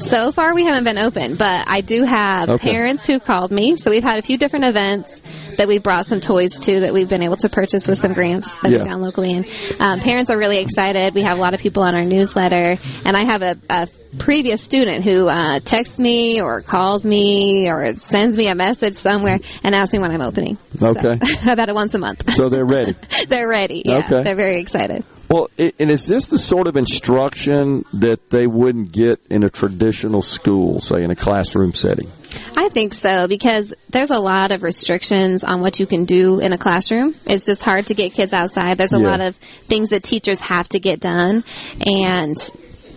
So 0.00 0.32
far, 0.32 0.54
we 0.54 0.64
haven't 0.64 0.84
been 0.84 0.98
open, 0.98 1.36
but 1.36 1.64
I 1.66 1.80
do 1.80 2.04
have 2.04 2.48
Okay. 2.48 2.70
parents 2.72 3.06
who 3.06 3.18
called 3.18 3.50
me. 3.50 3.76
So 3.76 3.90
we've 3.90 4.02
had 4.02 4.18
a 4.18 4.22
few 4.22 4.36
different 4.36 4.66
events 4.66 5.20
that 5.56 5.66
we 5.68 5.78
brought 5.78 6.04
some 6.06 6.20
toys 6.20 6.52
to 6.60 6.80
that 6.80 6.92
we've 6.92 7.08
been 7.08 7.22
able 7.22 7.36
to 7.36 7.48
purchase 7.48 7.86
with 7.86 7.98
some 7.98 8.12
grants 8.12 8.52
that 8.60 8.70
Yeah. 8.70 8.82
we 8.82 8.88
found 8.88 9.02
locally. 9.02 9.32
And 9.34 9.46
um, 9.80 10.00
parents 10.00 10.30
are 10.30 10.36
really 10.38 10.58
excited. 10.58 11.14
We 11.14 11.22
have 11.22 11.38
a 11.38 11.40
lot 11.40 11.54
of 11.54 11.60
people 11.60 11.82
on 11.84 11.94
our 11.94 12.04
newsletter, 12.04 12.76
and 13.04 13.16
I 13.16 13.20
have 13.24 13.42
a, 13.42 13.56
a 13.70 13.88
previous 14.18 14.62
student 14.62 15.04
who 15.04 15.26
uh, 15.28 15.60
texts 15.60 15.98
me 15.98 16.40
or 16.40 16.60
calls 16.60 17.04
me 17.04 17.70
or 17.70 17.94
sends 17.94 18.36
me 18.36 18.48
a 18.48 18.54
message 18.54 18.94
somewhere 18.94 19.38
and 19.62 19.74
asks 19.74 19.92
me 19.92 20.00
when 20.00 20.10
I'm 20.10 20.22
opening. 20.22 20.58
Okay. 20.82 21.18
About 21.50 21.68
it 21.68 21.74
once 21.74 21.94
a 21.94 21.98
month. 21.98 22.30
So 22.34 22.48
they're 22.48 22.64
ready. 22.66 22.94
They're 23.28 23.48
ready. 23.48 23.82
Yeah, 23.84 23.98
Okay. 23.98 24.22
they're 24.22 24.36
very 24.36 24.60
excited. 24.60 25.04
Well, 25.28 25.48
and 25.58 25.90
is 25.90 26.06
this 26.06 26.28
the 26.28 26.38
sort 26.38 26.66
of 26.66 26.76
instruction 26.76 27.84
that 27.94 28.30
they 28.30 28.46
wouldn't 28.46 28.92
get 28.92 29.20
in 29.30 29.42
a 29.42 29.50
traditional 29.50 30.22
school, 30.22 30.80
say 30.80 31.02
in 31.02 31.10
a 31.10 31.16
classroom 31.16 31.72
setting? 31.72 32.10
I 32.56 32.68
think 32.68 32.94
so 32.94 33.26
because 33.28 33.74
there's 33.90 34.10
a 34.10 34.18
lot 34.18 34.52
of 34.52 34.62
restrictions 34.62 35.44
on 35.44 35.60
what 35.60 35.78
you 35.80 35.86
can 35.86 36.04
do 36.04 36.40
in 36.40 36.52
a 36.52 36.58
classroom. 36.58 37.14
It's 37.26 37.46
just 37.46 37.62
hard 37.62 37.86
to 37.86 37.94
get 37.94 38.12
kids 38.12 38.32
outside. 38.32 38.76
There's 38.78 38.92
a 38.92 38.98
Yeah. 38.98 39.10
lot 39.10 39.20
of 39.20 39.36
things 39.68 39.90
that 39.90 40.02
teachers 40.02 40.40
have 40.40 40.68
to 40.70 40.80
get 40.80 41.00
done 41.00 41.44
and 41.86 42.36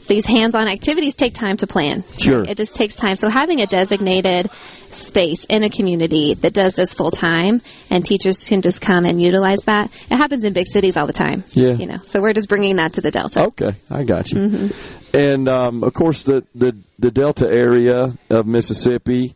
these 0.08 0.26
hands-on 0.26 0.68
activities 0.68 1.16
take 1.16 1.34
time 1.34 1.58
to 1.58 1.68
plan. 1.68 2.04
Sure. 2.18 2.44
It 2.44 2.58
just 2.58 2.76
takes 2.76 2.96
time. 2.96 3.16
So 3.16 3.30
having 3.30 3.62
a 3.62 3.68
designated 3.68 4.50
space 4.90 5.46
in 5.46 5.64
a 5.64 5.70
community 5.70 6.34
that 6.36 6.54
does 6.54 6.74
this 6.74 6.94
full 6.94 7.12
time 7.12 7.62
and 7.90 8.06
teachers 8.06 8.46
can 8.48 8.62
just 8.62 8.80
come 8.82 9.06
and 9.06 9.22
utilize 9.22 9.60
that. 9.66 9.92
It 10.10 10.16
happens 10.16 10.44
in 10.46 10.54
big 10.54 10.68
cities 10.68 10.96
all 10.98 11.08
the 11.08 11.14
time. 11.14 11.44
Yeah. 11.52 11.74
You 11.74 11.88
know, 11.88 11.98
so 12.04 12.22
we're 12.22 12.34
just 12.34 12.50
bringing 12.50 12.78
that 12.78 12.94
to 12.94 13.02
the 13.02 13.12
Delta. 13.12 13.44
Okay, 13.48 13.76
I 13.90 14.04
got 14.04 14.32
you. 14.32 14.38
Mhm. 14.38 15.14
And 15.14 15.50
um, 15.50 15.84
of 15.84 15.94
course, 15.94 16.24
the, 16.24 16.46
the 16.56 16.76
the 17.00 17.12
Delta 17.12 17.48
area 17.48 18.14
of 18.30 18.46
Mississippi 18.46 19.36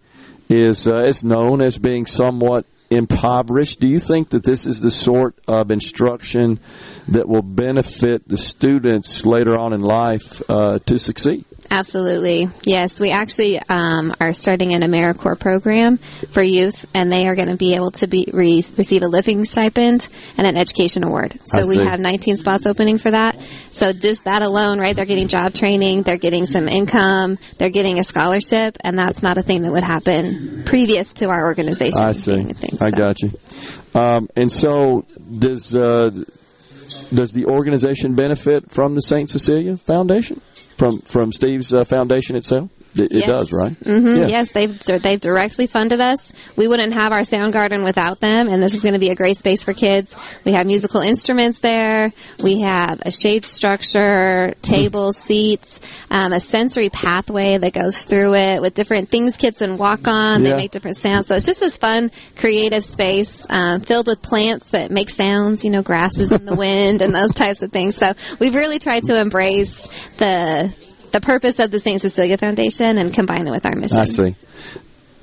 is 0.49 0.87
uh, 0.87 0.97
is 1.03 1.23
known 1.23 1.61
as 1.61 1.77
being 1.77 2.05
somewhat 2.05 2.65
impoverished. 2.91 3.79
Do 3.79 3.87
you 3.87 3.99
think 3.99 4.29
that 4.29 4.43
this 4.43 4.67
is 4.67 4.81
the 4.81 4.91
sort 4.91 5.35
of 5.47 5.71
instruction 5.71 6.59
that 7.07 7.27
will 7.27 7.41
benefit 7.41 8.27
the 8.27 8.37
students 8.37 9.25
later 9.25 9.57
on 9.57 9.73
in 9.73 9.81
life 9.81 10.41
uh, 10.49 10.79
to 10.85 10.99
succeed? 10.99 11.45
Absolutely. 11.71 12.49
Yes, 12.63 12.99
we 12.99 13.11
actually 13.11 13.57
um, 13.69 14.13
are 14.19 14.33
starting 14.33 14.73
an 14.73 14.81
AmeriCorps 14.81 15.39
program 15.39 15.97
for 15.97 16.43
youth, 16.43 16.85
and 16.93 17.09
they 17.09 17.29
are 17.29 17.35
going 17.35 17.47
to 17.47 17.55
be 17.55 17.75
able 17.75 17.91
to 17.91 18.07
be 18.07 18.29
re- 18.33 18.63
receive 18.77 19.03
a 19.03 19.07
living 19.07 19.45
stipend 19.45 20.09
and 20.37 20.45
an 20.45 20.57
education 20.57 21.05
award. 21.05 21.39
So 21.45 21.65
we 21.65 21.77
have 21.77 22.01
19 22.01 22.35
spots 22.35 22.65
opening 22.65 22.97
for 22.97 23.11
that. 23.11 23.39
So 23.71 23.93
just 23.93 24.25
that 24.25 24.41
alone, 24.41 24.79
right? 24.79 24.93
They're 24.93 25.05
getting 25.05 25.29
job 25.29 25.53
training, 25.53 26.03
they're 26.03 26.17
getting 26.17 26.45
some 26.45 26.67
income, 26.67 27.39
they're 27.57 27.69
getting 27.69 27.99
a 27.99 28.03
scholarship, 28.03 28.75
and 28.81 28.99
that's 28.99 29.23
not 29.23 29.37
a 29.37 29.41
thing 29.41 29.61
that 29.61 29.71
would 29.71 29.83
happen 29.83 30.63
previous 30.65 31.13
to 31.15 31.29
our 31.29 31.45
organization. 31.45 32.03
I 32.03 32.11
see. 32.11 32.43
thing, 32.43 32.77
I 32.81 32.89
so. 32.89 32.97
got 32.97 33.21
you. 33.21 33.31
Um, 33.95 34.27
and 34.35 34.51
so, 34.51 35.05
does 35.39 35.73
uh, 35.73 36.11
does 37.13 37.31
the 37.31 37.45
organization 37.45 38.15
benefit 38.15 38.71
from 38.71 38.95
the 38.95 39.01
Saint 39.01 39.29
Cecilia 39.29 39.77
Foundation, 39.77 40.41
from 40.81 40.97
from 41.01 41.31
Steve's 41.31 41.75
uh, 41.75 41.83
foundation 41.83 42.35
itself? 42.35 42.67
It, 42.95 43.03
it 43.03 43.11
Yes. 43.11 43.27
does, 43.27 43.51
right? 43.53 43.71
hmm 43.71 44.05
Yeah. 44.17 44.27
Yes, 44.27 44.51
they've 44.51 44.77
they've 45.01 45.19
directly 45.19 45.67
funded 45.67 46.01
us. 46.01 46.33
We 46.57 46.67
wouldn't 46.67 46.93
have 46.93 47.13
our 47.13 47.23
sound 47.23 47.53
garden 47.53 47.83
without 47.83 48.19
them, 48.19 48.47
and 48.49 48.61
this 48.61 48.73
is 48.73 48.81
going 48.81 48.93
to 48.95 48.99
be 48.99 49.09
a 49.09 49.15
great 49.15 49.37
space 49.37 49.63
for 49.63 49.73
kids. 49.73 50.15
We 50.43 50.51
have 50.53 50.67
musical 50.67 50.99
instruments 51.01 51.59
there. 51.59 52.11
We 52.43 52.59
have 52.61 53.01
a 53.05 53.11
shade 53.11 53.45
structure, 53.45 54.53
tables, 54.61 55.17
seats, 55.17 55.79
um, 56.09 56.33
a 56.33 56.39
sensory 56.39 56.89
pathway 56.89 57.57
that 57.57 57.73
goes 57.73 58.03
through 58.05 58.35
it 58.35 58.61
with 58.61 58.73
different 58.73 59.09
things 59.09 59.37
kids 59.37 59.59
can 59.59 59.77
walk 59.77 60.07
on. 60.07 60.41
Yeah. 60.43 60.51
They 60.51 60.57
make 60.57 60.71
different 60.71 60.97
sounds. 60.97 61.27
So 61.27 61.35
it's 61.35 61.45
just 61.45 61.59
this 61.61 61.77
fun, 61.77 62.11
creative 62.35 62.83
space 62.83 63.45
um, 63.49 63.81
filled 63.81 64.07
with 64.07 64.21
plants 64.21 64.71
that 64.71 64.91
make 64.91 65.09
sounds. 65.09 65.63
You 65.63 65.69
know, 65.71 65.81
grasses 65.81 66.31
in 66.31 66.45
the 66.45 66.55
wind 66.65 67.01
and 67.01 67.15
those 67.15 67.33
types 67.35 67.61
of 67.61 67.71
things. 67.71 67.95
So 67.95 68.11
we've 68.39 68.53
really 68.55 68.79
tried 68.79 69.05
to 69.05 69.19
embrace 69.19 69.75
the 70.17 70.73
the 71.11 71.21
purpose 71.21 71.59
of 71.59 71.71
the 71.71 71.79
St. 71.79 72.01
Cecilia 72.01 72.37
Foundation 72.37 72.97
and 72.97 73.13
combine 73.13 73.47
it 73.47 73.51
with 73.51 73.65
our 73.65 73.75
mission. 73.75 73.99
I 73.99 74.05
see. 74.05 74.35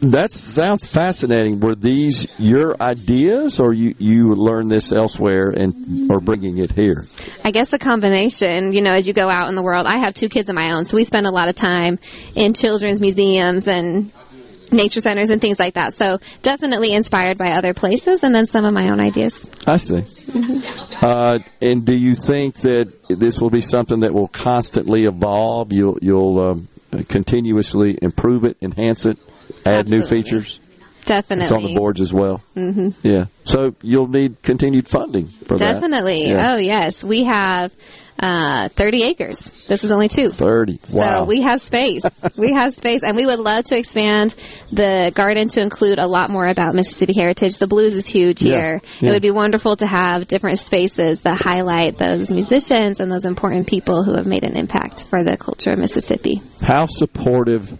That 0.01 0.31
sounds 0.31 0.87
fascinating. 0.87 1.59
Were 1.59 1.75
these 1.75 2.29
your 2.39 2.81
ideas, 2.81 3.59
or 3.59 3.75
you 3.75 3.97
you 3.99 4.33
learned 4.37 4.71
this 4.71 4.93
elsewhere 4.93 5.51
and 5.51 6.09
are 6.13 6.21
bringing 6.21 6.59
it 6.59 6.71
here? 6.71 7.07
I 7.45 7.51
guess 7.51 7.73
a 7.73 7.81
combination, 7.81 8.73
you 8.73 8.81
know, 8.81 8.93
as 8.93 9.09
you 9.09 9.13
go 9.13 9.29
out 9.29 9.49
in 9.49 9.57
the 9.57 9.63
world. 9.63 9.87
I 9.87 9.97
have 9.97 10.15
two 10.15 10.29
kids 10.29 10.49
of 10.49 10.55
my 10.55 10.71
own, 10.73 10.85
so 10.85 10.97
we 10.97 11.03
spend 11.03 11.27
a 11.27 11.33
lot 11.33 11.49
of 11.49 11.57
time 11.57 11.99
in 12.37 12.55
children's 12.55 13.01
museums 13.01 13.67
and 13.67 14.13
nature 14.73 15.01
centers 15.01 15.31
and 15.31 15.41
things 15.41 15.59
like 15.59 15.75
that. 15.75 15.95
So 15.95 16.19
definitely 16.43 16.93
inspired 16.93 17.39
by 17.39 17.53
other 17.53 17.75
places 17.75 18.23
and 18.23 18.35
then 18.35 18.47
some 18.47 18.65
of 18.65 18.73
my 18.75 18.91
own 18.91 19.01
ideas. 19.01 19.49
I 19.67 19.77
see. 19.77 20.05
Uh, 21.01 21.39
and 21.61 21.85
do 21.85 21.95
you 21.95 22.15
think 22.15 22.57
that 22.61 22.93
this 23.09 23.41
will 23.41 23.51
be 23.51 23.61
something 23.61 24.01
that 24.01 24.13
will 24.13 24.29
constantly 24.29 25.05
evolve? 25.05 25.73
You'll 25.73 25.99
you'll 26.01 26.41
um, 26.41 26.69
continuously 27.09 27.99
improve 28.01 28.45
it, 28.45 28.57
enhance 28.61 29.07
it, 29.07 29.19
add 29.67 29.89
new 29.89 30.03
features. 30.05 30.61
Definitely. 31.05 31.45
It's 31.45 31.53
on 31.53 31.63
the 31.63 31.75
boards 31.75 32.01
as 32.03 32.13
well. 32.13 32.43
hmm 32.55 32.89
Yeah. 33.03 33.27
So 33.45 33.75
you'll 33.81 34.09
need 34.09 34.43
continued 34.43 34.89
funding 34.89 35.27
for 35.27 35.57
that. 35.57 35.75
Definitely. 35.75 36.29
Yeah. 36.29 36.53
Oh 36.55 36.59
yes, 36.59 37.03
we 37.03 37.25
have 37.25 37.73
uh, 38.21 38.69
30 38.71 39.05
acres. 39.05 39.53
This 39.67 39.85
is 39.85 39.91
only 39.91 40.09
two. 40.09 40.31
Thirty. 40.31 40.79
Wow. 40.91 41.21
So 41.21 41.25
we 41.27 41.43
have 41.43 41.61
space. 41.61 42.03
we 42.37 42.53
have 42.53 42.75
space, 42.75 43.03
and 43.03 43.17
we 43.17 43.27
would 43.27 43.39
love 43.39 43.65
to 43.67 43.77
expand 43.79 44.35
the 44.73 45.13
garden 45.15 45.49
to 45.51 45.61
include 45.61 45.99
a 45.99 46.07
lot 46.07 46.31
more 46.31 46.47
about 46.47 46.75
Mississippi 46.75 47.13
heritage. 47.13 47.59
The 47.59 47.67
blues 47.67 47.95
is 47.95 48.07
huge 48.07 48.43
Yeah, 48.43 48.53
here. 48.55 48.81
yeah. 49.01 49.11
It 49.11 49.13
would 49.13 49.23
be 49.23 49.31
wonderful 49.31 49.77
to 49.77 49.87
have 49.87 50.27
different 50.27 50.59
spaces 50.59 51.23
that 51.23 51.41
highlight 51.41 51.99
those 51.99 52.33
musicians 52.33 53.01
and 53.01 53.13
those 53.13 53.25
important 53.25 53.67
people 53.67 54.03
who 54.03 54.15
have 54.15 54.27
made 54.27 54.45
an 54.45 54.57
impact 54.57 55.05
for 55.05 55.23
the 55.23 55.37
culture 55.37 55.71
of 55.73 55.79
Mississippi. 55.79 56.41
How 56.63 56.87
supportive 56.87 57.79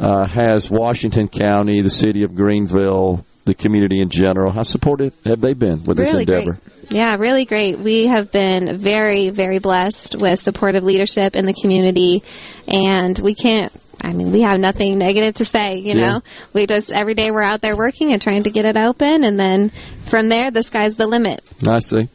uh, 0.00 0.26
has 0.26 0.70
Washington 0.70 1.28
County, 1.28 1.82
the 1.82 1.90
city 1.90 2.22
of 2.22 2.34
Greenville, 2.34 3.24
the 3.44 3.54
community 3.54 4.00
in 4.00 4.08
general? 4.08 4.52
How 4.52 4.62
supportive 4.62 5.12
have 5.24 5.40
they 5.40 5.52
been 5.54 5.84
with 5.84 5.96
this 5.96 6.12
Really 6.12 6.24
great. 6.24 6.48
Yeah, 6.90 7.16
really 7.16 7.44
great. 7.44 7.78
We 7.78 8.06
have 8.06 8.30
been 8.32 8.76
very, 8.78 9.30
very 9.30 9.58
blessed 9.58 10.16
with 10.16 10.40
supportive 10.40 10.84
leadership 10.84 11.36
in 11.36 11.46
the 11.46 11.54
community, 11.54 12.22
and 12.68 13.18
we 13.18 13.34
can't. 13.34 13.72
I 14.02 14.12
mean, 14.12 14.32
we 14.32 14.42
have 14.42 14.60
nothing 14.60 14.98
negative 14.98 15.36
to 15.36 15.46
say. 15.46 15.76
You 15.78 15.94
Yeah. 15.94 15.94
know, 15.94 16.20
we 16.52 16.66
just 16.66 16.92
every 16.92 17.14
day 17.14 17.30
we're 17.30 17.40
out 17.42 17.62
there 17.62 17.74
working 17.76 18.12
and 18.12 18.20
trying 18.20 18.42
to 18.42 18.50
get 18.50 18.66
it 18.66 18.76
open, 18.76 19.24
and 19.24 19.40
then 19.40 19.70
from 20.04 20.28
there, 20.28 20.50
the 20.50 20.62
sky's 20.62 20.96
the 20.96 21.06
limit. 21.06 21.40
I 21.66 21.78
see. 21.78 22.08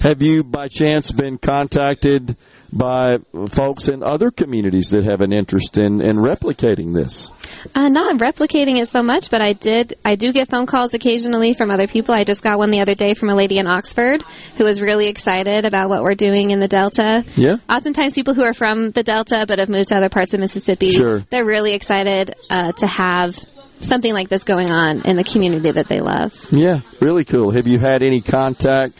Have 0.00 0.22
you, 0.22 0.42
by 0.42 0.66
chance, 0.68 1.12
been 1.12 1.38
contacted 1.38 2.36
by 2.72 3.18
folks 3.50 3.86
in 3.86 4.02
other 4.02 4.30
communities 4.32 4.90
that 4.90 5.04
have 5.04 5.20
an 5.20 5.32
interest 5.32 5.78
in, 5.78 6.00
in 6.00 6.16
replicating 6.16 6.94
this? 6.94 7.30
Uh, 7.74 7.88
not 7.88 8.16
replicating 8.16 8.78
it 8.80 8.88
so 8.88 9.02
much, 9.02 9.30
but 9.30 9.40
I 9.40 9.52
did. 9.52 9.94
I 10.04 10.16
do 10.16 10.32
get 10.32 10.48
phone 10.48 10.66
calls 10.66 10.94
occasionally 10.94 11.52
from 11.54 11.70
other 11.70 11.86
people. 11.86 12.14
I 12.14 12.24
just 12.24 12.42
got 12.42 12.58
one 12.58 12.70
the 12.70 12.80
other 12.80 12.94
day 12.94 13.14
from 13.14 13.28
a 13.28 13.34
lady 13.34 13.58
in 13.58 13.66
Oxford 13.66 14.22
who 14.56 14.64
was 14.64 14.80
really 14.80 15.08
excited 15.08 15.64
about 15.64 15.88
what 15.88 16.02
we're 16.02 16.14
doing 16.14 16.50
in 16.50 16.60
the 16.60 16.68
Delta. 16.68 17.24
Yeah. 17.36 17.56
Oftentimes, 17.68 18.14
people 18.14 18.34
who 18.34 18.42
are 18.44 18.54
from 18.54 18.90
the 18.90 19.02
Delta 19.02 19.44
but 19.46 19.58
have 19.58 19.68
moved 19.68 19.88
to 19.88 19.96
other 19.96 20.08
parts 20.08 20.34
of 20.34 20.40
Mississippi, 20.40 20.92
Sure. 20.92 21.20
they're 21.30 21.44
really 21.44 21.74
excited 21.74 22.34
uh, 22.50 22.72
to 22.72 22.86
have 22.86 23.38
something 23.80 24.12
like 24.14 24.28
this 24.28 24.42
going 24.44 24.70
on 24.70 25.02
in 25.02 25.16
the 25.16 25.24
community 25.24 25.70
that 25.70 25.86
they 25.88 26.00
love. 26.00 26.34
Yeah, 26.50 26.80
really 27.00 27.24
cool. 27.24 27.50
Have 27.50 27.66
you 27.66 27.78
had 27.78 28.02
any 28.02 28.20
contact 28.22 28.94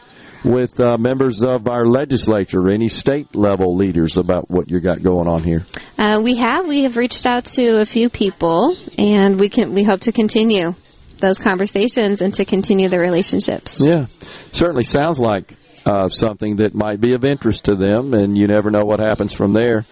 with 0.46 0.78
uh, 0.78 0.96
members 0.96 1.42
of 1.42 1.68
our 1.68 1.86
legislature, 1.86 2.70
any 2.70 2.88
state 2.88 3.34
level 3.34 3.74
leaders 3.74 4.16
about 4.16 4.48
what 4.48 4.70
you 4.70 4.80
got 4.80 5.02
going 5.02 5.28
on 5.28 5.42
here? 5.42 5.66
Uh, 5.98 6.20
we 6.22 6.36
have 6.36 6.66
we 6.66 6.84
have 6.84 6.96
reached 6.96 7.26
out 7.26 7.44
to 7.44 7.80
a 7.80 7.86
few 7.86 8.08
people, 8.08 8.76
and 8.96 9.38
we 9.40 9.48
can 9.48 9.74
we 9.74 9.82
hope 9.82 10.00
to 10.00 10.12
continue 10.12 10.74
those 11.18 11.38
conversations 11.38 12.20
and 12.20 12.32
to 12.34 12.44
continue 12.44 12.88
the 12.88 13.00
relationships. 13.00 13.80
Yeah, 13.80 14.06
certainly 14.52 14.84
sounds 14.84 15.18
like 15.18 15.56
uh, 15.84 16.08
something 16.08 16.56
that 16.56 16.74
might 16.74 17.00
be 17.00 17.14
of 17.14 17.24
interest 17.24 17.64
to 17.64 17.74
them, 17.74 18.14
and 18.14 18.38
you 18.38 18.46
never 18.46 18.70
know 18.70 18.84
what 18.84 19.00
happens 19.00 19.32
from 19.32 19.52
there. 19.52 19.84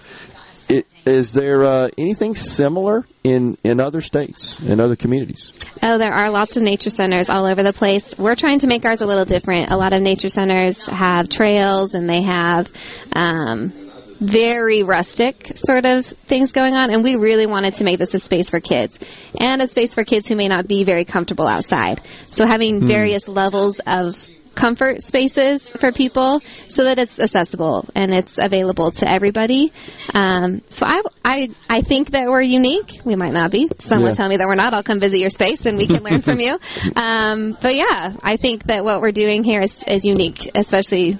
It, 0.68 0.86
is 1.04 1.34
there 1.34 1.64
uh, 1.64 1.88
anything 1.98 2.34
similar 2.34 3.06
in, 3.22 3.58
in 3.62 3.80
other 3.80 4.00
states, 4.00 4.60
in 4.60 4.80
other 4.80 4.96
communities? 4.96 5.52
Oh, 5.82 5.98
there 5.98 6.12
are 6.12 6.30
lots 6.30 6.56
of 6.56 6.62
nature 6.62 6.90
centers 6.90 7.28
all 7.28 7.44
over 7.44 7.62
the 7.62 7.72
place. 7.74 8.16
We're 8.18 8.36
trying 8.36 8.60
to 8.60 8.66
make 8.66 8.84
ours 8.84 9.00
a 9.02 9.06
little 9.06 9.26
different. 9.26 9.70
A 9.70 9.76
lot 9.76 9.92
of 9.92 10.00
nature 10.00 10.30
centers 10.30 10.80
have 10.86 11.28
trails 11.28 11.92
and 11.94 12.08
they 12.08 12.22
have 12.22 12.70
um, 13.14 13.72
very 14.20 14.82
rustic 14.82 15.48
sort 15.56 15.84
of 15.84 16.06
things 16.06 16.52
going 16.52 16.72
on, 16.72 16.90
and 16.90 17.04
we 17.04 17.16
really 17.16 17.46
wanted 17.46 17.74
to 17.74 17.84
make 17.84 17.98
this 17.98 18.14
a 18.14 18.18
space 18.18 18.48
for 18.48 18.60
kids 18.60 18.98
and 19.38 19.60
a 19.60 19.66
space 19.66 19.94
for 19.94 20.04
kids 20.04 20.28
who 20.28 20.36
may 20.36 20.48
not 20.48 20.66
be 20.66 20.84
very 20.84 21.04
comfortable 21.04 21.46
outside. 21.46 22.00
So 22.26 22.46
having 22.46 22.80
Hmm. 22.80 22.86
various 22.86 23.28
levels 23.28 23.80
of 23.86 24.26
comfort 24.54 25.02
spaces 25.02 25.68
for 25.68 25.92
people 25.92 26.40
so 26.68 26.84
that 26.84 26.98
it's 26.98 27.18
accessible 27.18 27.86
and 27.94 28.12
it's 28.14 28.38
available 28.38 28.90
to 28.92 29.10
everybody. 29.10 29.72
Um, 30.14 30.62
so 30.68 30.86
I, 30.86 31.02
I, 31.24 31.48
I 31.68 31.80
think 31.82 32.10
that 32.12 32.28
we're 32.28 32.40
unique. 32.42 33.00
We 33.04 33.16
might 33.16 33.32
not 33.32 33.50
be. 33.50 33.68
Someone 33.78 34.10
Yeah. 34.10 34.14
tell 34.14 34.28
me 34.28 34.36
that 34.36 34.46
we're 34.46 34.54
not. 34.54 34.74
I'll 34.74 34.82
come 34.82 35.00
visit 35.00 35.18
your 35.18 35.30
space 35.30 35.66
and 35.66 35.76
we 35.78 35.86
can 35.86 36.02
learn 36.02 36.22
from 36.22 36.40
you. 36.40 36.58
Um, 36.96 37.56
but 37.60 37.74
yeah, 37.74 38.14
I 38.22 38.36
think 38.36 38.64
that 38.64 38.84
what 38.84 39.00
we're 39.00 39.12
doing 39.12 39.42
here 39.44 39.60
is, 39.60 39.82
is 39.86 40.04
unique, 40.04 40.50
especially 40.54 41.18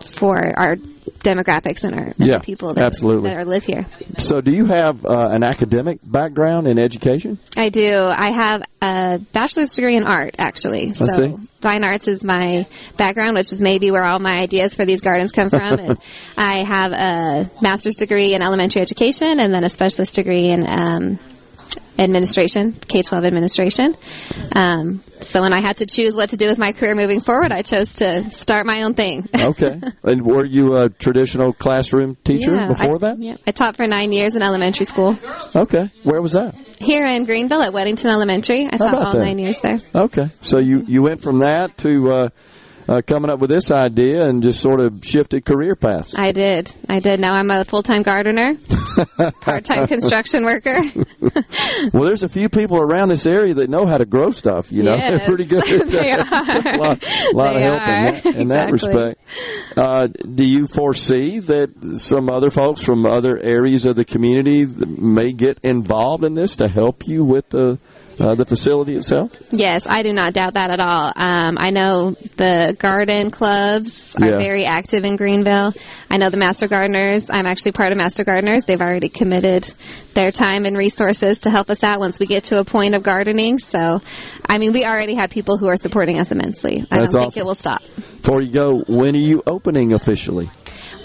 for 0.00 0.36
our 0.58 0.76
demographics 1.24 1.82
and 1.82 1.94
our 1.94 2.06
and 2.06 2.14
Yeah, 2.18 2.38
the 2.38 2.44
people 2.44 2.74
that, 2.74 2.84
absolutely. 2.84 3.30
that 3.30 3.38
are, 3.38 3.44
live 3.44 3.64
here. 3.64 3.86
So, 4.18 4.40
do 4.40 4.52
you 4.52 4.66
have 4.66 5.04
uh, 5.04 5.28
an 5.30 5.42
academic 5.42 5.98
background 6.04 6.68
in 6.68 6.78
education? 6.78 7.38
I 7.56 7.70
do. 7.70 8.04
I 8.04 8.30
have 8.30 8.62
a 8.80 9.18
bachelor's 9.32 9.72
degree 9.72 9.96
in 9.96 10.04
art, 10.04 10.36
actually. 10.38 10.92
So 10.92 11.06
see. 11.06 11.36
fine 11.60 11.84
arts 11.84 12.06
is 12.06 12.22
my 12.22 12.66
background, 12.96 13.36
which 13.36 13.52
is 13.52 13.60
maybe 13.60 13.90
where 13.90 14.04
all 14.04 14.18
my 14.18 14.38
ideas 14.38 14.74
for 14.74 14.84
these 14.84 15.00
gardens 15.00 15.32
come 15.32 15.50
from. 15.50 15.78
and 15.80 15.98
I 16.36 16.62
have 16.62 16.92
a 16.92 17.50
master's 17.60 17.96
degree 17.96 18.34
in 18.34 18.42
elementary 18.42 18.82
education 18.82 19.40
and 19.40 19.52
then 19.52 19.64
a 19.64 19.70
specialist 19.70 20.14
degree 20.14 20.50
in 20.50 20.64
um, 20.68 21.18
administration, 21.98 22.72
K-12 22.72 23.24
administration. 23.26 23.94
Um, 24.54 25.02
so 25.20 25.40
when 25.42 25.52
I 25.52 25.60
had 25.60 25.78
to 25.78 25.86
choose 25.86 26.14
what 26.14 26.30
to 26.30 26.36
do 26.36 26.46
with 26.48 26.58
my 26.58 26.72
career 26.72 26.94
moving 26.94 27.20
forward, 27.20 27.52
I 27.52 27.62
chose 27.62 27.96
to 27.96 28.30
start 28.30 28.66
my 28.66 28.82
own 28.82 28.94
thing. 28.94 29.28
Okay. 29.44 29.78
and 30.02 30.24
were 30.24 30.44
you 30.46 30.76
a 30.76 30.88
traditional 30.88 31.52
classroom 31.52 32.16
teacher 32.24 32.54
Yeah, 32.54 32.68
before 32.68 32.94
I, 32.96 32.98
that? 32.98 33.18
Yeah, 33.20 33.36
I 33.46 33.50
taught 33.50 33.76
for 33.76 33.86
nine 33.86 34.10
years 34.10 34.34
in 34.34 34.42
elementary 34.42 34.86
school. 34.86 35.18
Okay. 35.54 35.90
Where 36.02 36.20
was 36.22 36.32
that? 36.32 36.54
Here 36.80 37.04
in 37.06 37.24
Greenville 37.26 37.62
at 37.62 37.72
Weddington 37.74 38.10
Elementary. 38.10 38.64
I 38.66 38.76
How 38.78 38.84
taught 38.90 38.94
all 38.94 39.12
that? 39.12 39.18
nine 39.18 39.38
years 39.38 39.60
there. 39.60 39.78
Okay. 39.94 40.30
So 40.40 40.58
you, 40.58 40.82
you 40.86 41.02
went 41.02 41.20
from 41.20 41.40
that 41.40 41.76
to 41.78 42.10
uh, 42.10 42.28
uh, 42.88 43.02
coming 43.06 43.30
up 43.30 43.38
with 43.40 43.50
this 43.50 43.70
idea 43.70 44.28
and 44.28 44.42
just 44.42 44.60
sort 44.60 44.80
of 44.80 45.00
shifted 45.04 45.44
career 45.44 45.74
paths. 45.74 46.14
I 46.16 46.32
did. 46.32 46.74
I 46.88 47.00
did. 47.00 47.20
Now 47.20 47.34
I'm 47.34 47.50
a 47.50 47.64
full-time 47.64 48.02
gardener, 48.02 48.56
part-time 49.40 49.86
construction 49.86 50.44
worker. 50.44 50.78
Well, 51.92 52.04
there's 52.04 52.22
a 52.22 52.28
few 52.28 52.48
people 52.48 52.78
around 52.80 53.08
this 53.08 53.26
area 53.26 53.54
that 53.54 53.68
know 53.68 53.86
how 53.86 53.98
to 53.98 54.04
grow 54.04 54.30
stuff. 54.30 54.72
You 54.72 54.82
know, 54.82 54.94
Yes, 54.96 55.10
they're 55.18 55.28
pretty 55.28 55.44
good. 55.44 55.62
At 55.68 55.86
they 55.88 55.96
that. 55.96 56.66
are. 56.66 56.74
a 56.74 56.78
lot, 56.78 57.34
lot 57.34 57.56
of 57.56 57.62
help 57.62 57.80
in 57.80 58.32
that, 58.32 58.40
in 58.40 58.48
that 58.48 58.72
respect. 58.72 59.20
Uh, 59.76 60.06
do 60.06 60.44
you 60.44 60.66
foresee 60.66 61.38
that 61.40 61.98
some 61.98 62.30
other 62.30 62.50
folks 62.50 62.82
from 62.82 63.06
other 63.06 63.38
areas 63.38 63.84
of 63.84 63.96
the 63.96 64.04
community 64.04 64.66
may 64.66 65.32
get 65.32 65.58
involved 65.62 66.24
in 66.24 66.34
this 66.34 66.56
to 66.56 66.68
help 66.68 67.06
you 67.06 67.24
with 67.24 67.48
the 67.50 67.78
uh, 68.18 68.34
the 68.34 68.44
facility 68.44 68.96
itself? 68.96 69.30
Yes, 69.50 69.86
I 69.86 70.02
do 70.02 70.12
not 70.12 70.32
doubt 70.34 70.54
that 70.54 70.70
at 70.70 70.80
all. 70.80 71.12
Um, 71.14 71.56
I 71.58 71.70
know 71.70 72.12
the 72.36 72.76
garden 72.78 73.30
clubs 73.30 74.14
are 74.20 74.30
Yeah. 74.30 74.38
very 74.38 74.64
active 74.64 75.04
in 75.04 75.16
Greenville. 75.16 75.72
I 76.10 76.16
know 76.16 76.30
the 76.30 76.36
Master 76.36 76.68
Gardeners. 76.68 77.30
I'm 77.30 77.46
actually 77.46 77.72
part 77.72 77.92
of 77.92 77.98
Master 77.98 78.24
Gardeners. 78.24 78.64
They've 78.64 78.80
already 78.80 79.08
committed 79.08 79.72
their 80.14 80.30
time 80.30 80.64
and 80.64 80.76
resources 80.76 81.40
to 81.42 81.50
help 81.50 81.70
us 81.70 81.82
out 81.82 81.98
once 82.00 82.18
we 82.18 82.26
get 82.26 82.44
to 82.44 82.60
a 82.60 82.64
point 82.64 82.94
of 82.94 83.02
gardening. 83.02 83.58
So, 83.58 84.00
I 84.48 84.58
mean, 84.58 84.72
we 84.72 84.84
already 84.84 85.14
have 85.14 85.30
people 85.30 85.58
who 85.58 85.66
are 85.66 85.76
supporting 85.76 86.18
us 86.18 86.30
immensely. 86.30 86.86
I 86.90 87.00
That's 87.00 87.12
don't 87.12 87.22
think 87.22 87.36
it 87.36 87.44
will 87.44 87.54
stop. 87.54 87.82
Before 88.22 88.40
you 88.40 88.52
go, 88.52 88.82
when 88.88 89.14
are 89.14 89.18
you 89.18 89.42
opening 89.46 89.92
officially? 89.92 90.50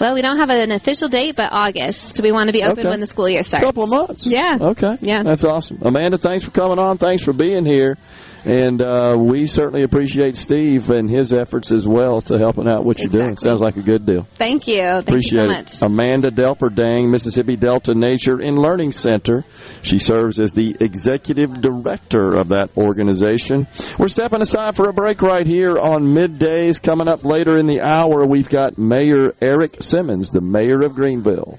Well, 0.00 0.14
we 0.14 0.22
don't 0.22 0.38
have 0.38 0.48
an 0.48 0.72
official 0.72 1.08
date, 1.10 1.36
but 1.36 1.52
August. 1.52 2.16
Do 2.16 2.22
we 2.22 2.32
want 2.32 2.48
to 2.48 2.52
be 2.54 2.62
open 2.64 2.80
Okay. 2.80 2.88
when 2.88 3.00
the 3.00 3.06
school 3.06 3.28
year 3.28 3.42
starts. 3.42 3.62
A 3.62 3.66
couple 3.66 3.84
of 3.84 3.90
months. 3.90 4.26
Yeah. 4.26 4.56
Okay. 4.58 4.96
Yeah. 5.02 5.22
That's 5.22 5.44
awesome. 5.44 5.78
Amanda, 5.82 6.16
thanks 6.16 6.42
for 6.44 6.50
coming 6.52 6.78
on. 6.78 6.96
Thanks 6.96 7.22
for 7.22 7.34
being 7.34 7.66
here. 7.66 7.98
And 8.44 8.80
uh, 8.80 9.16
we 9.18 9.46
certainly 9.46 9.82
appreciate 9.82 10.36
Steve 10.36 10.90
and 10.90 11.10
his 11.10 11.32
efforts 11.32 11.70
as 11.70 11.86
well 11.86 12.20
to 12.22 12.38
helping 12.38 12.66
out 12.66 12.84
what 12.84 12.98
you're 12.98 13.08
doing. 13.10 13.36
Sounds 13.36 13.60
like 13.60 13.76
a 13.76 13.82
good 13.82 14.06
deal. 14.06 14.26
Thank 14.34 14.66
you. 14.66 14.76
Thank 14.82 15.08
Appreciate 15.08 15.42
you 15.42 15.48
so 15.48 15.54
much. 15.54 15.74
it. 15.74 15.82
Amanda 15.82 16.30
Delperdang, 16.30 17.10
Mississippi 17.10 17.56
Delta 17.56 17.94
Nature 17.94 18.40
and 18.40 18.58
Learning 18.58 18.92
Center. 18.92 19.44
She 19.82 19.98
serves 19.98 20.40
as 20.40 20.52
the 20.52 20.76
executive 20.80 21.60
director 21.60 22.36
of 22.38 22.48
that 22.48 22.70
organization. 22.76 23.66
We're 23.98 24.08
stepping 24.08 24.40
aside 24.40 24.74
for 24.76 24.88
a 24.88 24.92
break 24.92 25.20
right 25.22 25.46
here 25.46 25.78
on 25.78 26.14
middays. 26.14 26.82
Coming 26.82 27.08
up 27.08 27.24
later 27.24 27.58
in 27.58 27.66
the 27.66 27.80
hour, 27.82 28.26
we've 28.26 28.48
got 28.48 28.78
Mayor 28.78 29.32
Errick 29.40 29.82
Simmons, 29.82 30.30
the 30.30 30.40
mayor 30.40 30.80
of 30.82 30.94
Greenville. 30.94 31.58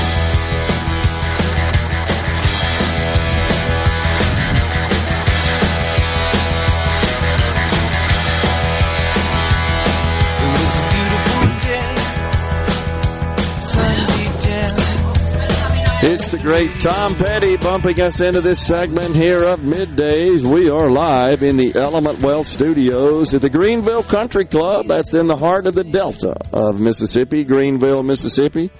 It's 16.03 16.29
the 16.29 16.39
great 16.39 16.79
Tom 16.79 17.15
Petty 17.15 17.57
bumping 17.57 18.01
us 18.01 18.21
into 18.21 18.41
this 18.41 18.59
segment 18.59 19.15
here 19.15 19.43
of 19.43 19.59
Middays. 19.59 20.41
We 20.41 20.67
are 20.67 20.89
live 20.89 21.43
in 21.43 21.57
the 21.57 21.75
Element 21.75 22.23
Wealth 22.23 22.47
Studios 22.47 23.35
at 23.35 23.41
the 23.41 23.51
Greenville 23.51 24.01
Country 24.01 24.45
Club. 24.45 24.87
That's 24.87 25.13
in 25.13 25.27
the 25.27 25.37
heart 25.37 25.67
of 25.67 25.75
the 25.75 25.83
Delta 25.83 26.35
of 26.51 26.79
Mississippi, 26.79 27.43
Greenville, 27.43 28.01
Mississippi. 28.01 28.71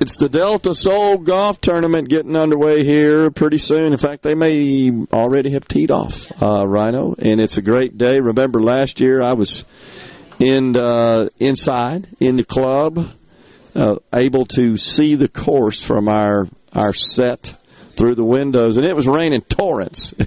It's 0.00 0.16
the 0.16 0.30
Delta 0.30 0.74
Soul 0.74 1.18
Golf 1.18 1.60
Tournament 1.60 2.08
getting 2.08 2.36
underway 2.36 2.84
here 2.84 3.30
pretty 3.30 3.58
soon. 3.58 3.92
In 3.92 3.98
fact, 3.98 4.22
they 4.22 4.34
may 4.34 4.90
already 5.12 5.50
have 5.50 5.68
teed 5.68 5.90
off, 5.90 6.26
uh, 6.42 6.66
Rhino, 6.66 7.14
and 7.18 7.38
it's 7.38 7.58
a 7.58 7.62
great 7.62 7.98
day. 7.98 8.18
Remember 8.18 8.62
last 8.62 8.98
year 8.98 9.22
I 9.22 9.34
was 9.34 9.66
in 10.38 10.74
uh, 10.74 11.28
inside 11.38 12.08
in 12.18 12.36
the 12.36 12.44
club, 12.44 13.10
uh, 13.74 13.96
able 14.12 14.46
to 14.46 14.76
see 14.76 15.14
the 15.14 15.28
course 15.28 15.82
from 15.82 16.08
our 16.08 16.46
our 16.72 16.92
set 16.92 17.56
through 17.96 18.16
the 18.16 18.24
windows, 18.24 18.76
and 18.76 18.84
it 18.84 18.96
was 18.96 19.06
raining 19.06 19.42
torrents. 19.42 20.14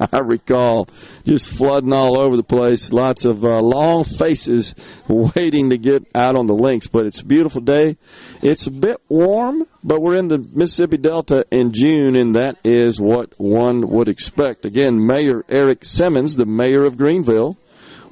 I 0.00 0.18
recall 0.18 0.88
just 1.24 1.46
flooding 1.46 1.92
all 1.92 2.20
over 2.20 2.36
the 2.36 2.44
place. 2.44 2.92
Lots 2.92 3.24
of 3.24 3.44
uh, 3.44 3.60
long 3.60 4.04
faces 4.04 4.74
waiting 5.08 5.70
to 5.70 5.78
get 5.78 6.06
out 6.14 6.36
on 6.36 6.46
the 6.46 6.54
links, 6.54 6.86
but 6.86 7.06
it's 7.06 7.20
a 7.20 7.24
beautiful 7.24 7.60
day. 7.60 7.96
It's 8.40 8.68
a 8.68 8.70
bit 8.70 8.98
warm, 9.08 9.66
but 9.82 10.00
we're 10.00 10.16
in 10.16 10.28
the 10.28 10.38
Mississippi 10.38 10.98
Delta 10.98 11.44
in 11.50 11.72
June, 11.72 12.16
and 12.16 12.36
that 12.36 12.58
is 12.62 13.00
what 13.00 13.32
one 13.38 13.88
would 13.88 14.08
expect. 14.08 14.64
Again, 14.64 15.04
Mayor 15.04 15.42
Errick 15.48 15.84
Simmons, 15.84 16.36
the 16.36 16.46
mayor 16.46 16.84
of 16.84 16.96
Greenville, 16.96 17.58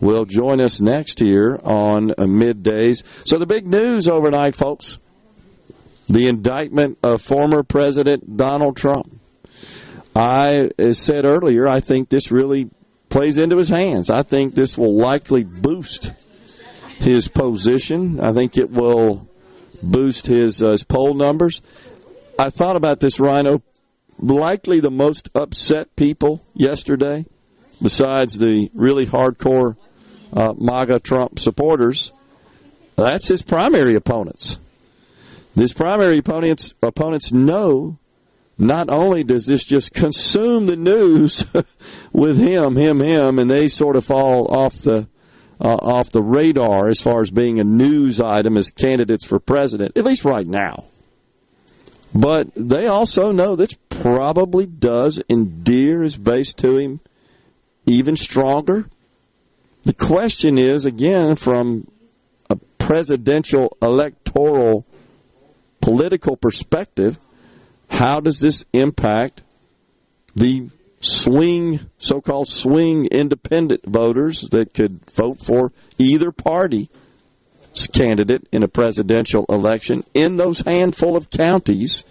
will 0.01 0.25
join 0.25 0.61
us 0.61 0.81
next 0.81 1.19
here 1.21 1.59
on 1.65 2.11
middays. 2.11 3.03
So 3.25 3.39
the 3.39 3.47
big 3.47 3.67
news 3.67 4.09
overnight, 4.09 4.55
folks. 4.55 4.99
the 6.09 6.29
indictment 6.29 6.99
of 7.03 7.21
former 7.23 7.63
President 7.63 8.37
Donald 8.37 8.77
Trump. 8.77 9.21
I 10.15 10.71
said 10.93 11.25
earlier, 11.25 11.69
I 11.69 11.81
think 11.81 12.09
this 12.09 12.31
really 12.31 12.71
plays 13.09 13.39
into 13.39 13.57
his 13.57 13.69
hands. 13.69 14.09
I 14.09 14.23
think 14.23 14.55
this 14.55 14.79
will 14.79 14.97
likely 14.97 15.45
boost 15.45 16.13
his 16.99 17.29
position. 17.29 18.21
I 18.21 18.33
think 18.33 18.57
it 18.57 18.71
will 18.71 19.29
boost 19.83 20.27
his, 20.27 20.63
uh, 20.63 20.71
his 20.71 20.85
poll 20.85 21.15
numbers. 21.15 21.61
I 22.39 22.51
thought 22.51 22.77
about 22.77 23.01
this, 23.01 23.21
Rhino. 23.21 23.63
Likely 24.19 24.81
the 24.81 24.91
most 24.91 25.29
upset 25.35 25.95
people 25.97 26.43
yesterday, 26.55 27.27
besides 27.83 28.39
the 28.39 28.71
really 28.73 29.05
hardcore 29.05 29.77
uh, 30.37 30.53
MAGA 30.57 31.01
Trump 31.01 31.39
supporters, 31.39 32.12
that's 32.95 33.28
his 33.28 33.43
primary 33.43 33.95
opponents. 33.97 34.59
His 35.55 35.72
primary 35.72 36.18
opponents 36.18 36.74
opponents 36.82 37.32
know 37.32 37.99
not 38.59 38.91
only 38.91 39.24
does 39.24 39.47
this 39.47 39.64
just 39.64 39.93
consume 39.93 40.66
the 40.66 40.76
news 40.76 41.45
with 42.12 42.39
him, 42.39 42.76
him, 42.76 43.01
him, 43.01 43.39
and 43.39 43.51
they 43.51 43.68
sort 43.68 43.97
of 43.97 44.05
fall 44.05 44.47
off 44.55 44.74
the 44.82 45.09
uh, 45.59 45.68
off 45.68 46.11
the 46.11 46.22
radar 46.22 46.89
as 46.89 47.01
far 47.01 47.22
as 47.22 47.30
being 47.30 47.59
a 47.59 47.64
news 47.64 48.20
item 48.20 48.59
as 48.59 48.70
candidates 48.70 49.24
for 49.24 49.41
president, 49.41 49.97
at 49.97 50.05
least 50.05 50.24
right 50.24 50.47
now. 50.47 50.84
But 52.14 52.49
they 52.55 52.87
also 52.87 53.32
know 53.32 53.57
this 53.57 53.76
probably 53.89 54.66
does 54.66 55.20
endear 55.30 56.03
his 56.03 56.16
base 56.16 56.53
to 56.55 56.76
him 56.76 57.01
even 57.87 58.16
stronger. 58.16 58.89
The 59.87 59.95
question 59.95 60.59
is, 60.59 60.84
again, 60.84 61.37
from 61.37 61.89
a 62.51 62.57
presidential 62.76 63.76
electoral 63.80 64.84
political 65.80 66.37
perspective, 66.37 67.20
how 67.89 68.18
does 68.18 68.41
this 68.41 68.64
impact 68.72 69.45
the 70.34 70.70
swing, 71.01 71.89
so-called 71.99 72.49
swing 72.49 73.07
independent 73.07 73.87
voters 73.87 74.41
that 74.51 74.74
could 74.74 75.09
vote 75.09 75.39
for 75.39 75.72
either 75.99 76.32
party 76.32 76.91
candidate 77.93 78.49
in 78.51 78.64
a 78.64 78.68
presidential 78.68 79.47
election 79.49 80.03
in 80.14 80.37
those 80.37 80.62
handful 80.62 81.16
of 81.16 81.30
counties 81.30 82.03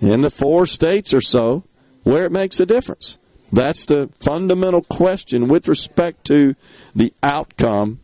in 0.00 0.22
the 0.22 0.30
four 0.30 0.64
states 0.64 1.12
or 1.12 1.20
so 1.20 1.62
where 2.04 2.24
it 2.24 2.32
makes 2.32 2.58
a 2.58 2.64
difference. 2.64 3.18
That's 3.52 3.84
the 3.84 4.08
fundamental 4.20 4.82
question 4.82 5.48
with 5.48 5.68
respect 5.68 6.24
to 6.28 6.54
the 6.94 7.12
outcome 7.22 8.00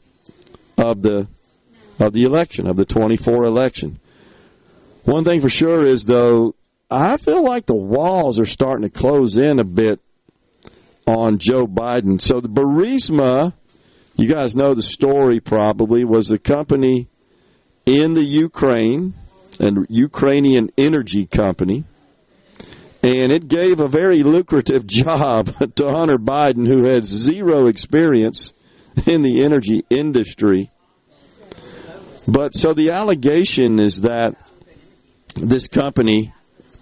of 0.77 1.03
the 1.03 1.27
of 1.99 2.13
the 2.13 2.23
election 2.23 2.69
of 2.69 2.77
the 2.77 2.85
24 2.85 3.45
election. 3.45 3.99
One 5.05 5.25
thing 5.25 5.41
for 5.41 5.49
sure 5.49 5.85
is 5.85 6.05
though 6.05 6.55
I 6.91 7.17
feel 7.17 7.43
like 7.43 7.67
the 7.67 7.75
walls 7.75 8.39
are 8.39 8.47
starting 8.47 8.89
to 8.89 8.91
close 8.91 9.37
in 9.37 9.59
a 9.59 9.65
bit 9.65 10.01
on 11.07 11.39
Joe 11.39 11.67
Biden. 11.67 12.21
So 12.21 12.41
the 12.41 12.49
Burisma, 12.49 13.55
you 14.17 14.33
guys 14.33 14.55
know 14.55 14.75
the 14.75 14.83
story 14.83 15.41
probably, 15.41 16.05
was 16.05 16.31
a 16.31 16.39
company 16.39 17.09
in 17.87 18.13
the 18.15 18.23
Ukraine, 18.23 19.15
an 19.59 19.87
Ukrainian 19.89 20.71
energy 20.77 21.27
company, 21.27 21.85
and 23.03 23.33
it 23.33 23.49
gave 23.49 23.81
a 23.81 23.89
very 23.89 24.23
lucrative 24.23 24.87
job 24.87 25.47
to 25.77 25.89
Hunter 25.89 26.19
Biden, 26.19 26.67
who 26.67 26.87
has 26.87 27.05
zero 27.05 27.67
experience 27.67 28.53
in 29.07 29.23
the 29.23 29.45
energy 29.45 29.85
industry. 29.91 30.71
But 32.27 32.55
so 32.55 32.75
the 32.75 32.91
allegation 32.91 33.81
is 33.81 34.03
that 34.03 34.37
this 35.37 35.69
company 35.69 36.35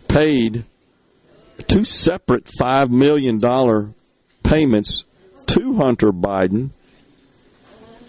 paid 0.09 0.65
two 1.69 1.85
separate 1.85 2.45
$5 2.45 2.91
million 2.91 3.41
payments 4.43 5.05
to 5.47 5.75
Hunter 5.75 6.11
Biden, 6.11 6.71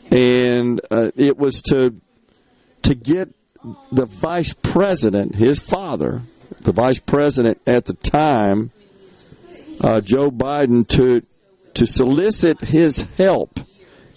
and 0.10 0.82
uh, 0.89 1.12
it 1.16 1.38
was 1.38 1.62
to 1.64 1.93
to 2.84 2.95
get 2.95 3.30
the 3.91 4.05
vice 4.05 4.53
president, 4.53 5.36
his 5.36 5.60
father, 5.60 6.22
the 6.62 6.72
vice 6.72 7.00
president 7.00 7.60
at 7.66 7.86
the 7.86 7.93
time, 7.93 8.72
uh, 9.82 10.02
Joe 10.02 10.32
Biden, 10.32 10.88
to 10.89 11.22
to 11.76 11.86
solicit 11.86 12.60
his 12.62 13.02
help 13.18 13.60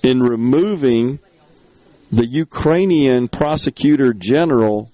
in 0.02 0.22
removing 0.22 1.18
the 2.10 2.26
Ukrainian 2.26 3.28
prosecutor 3.28 4.14
general 4.14 4.90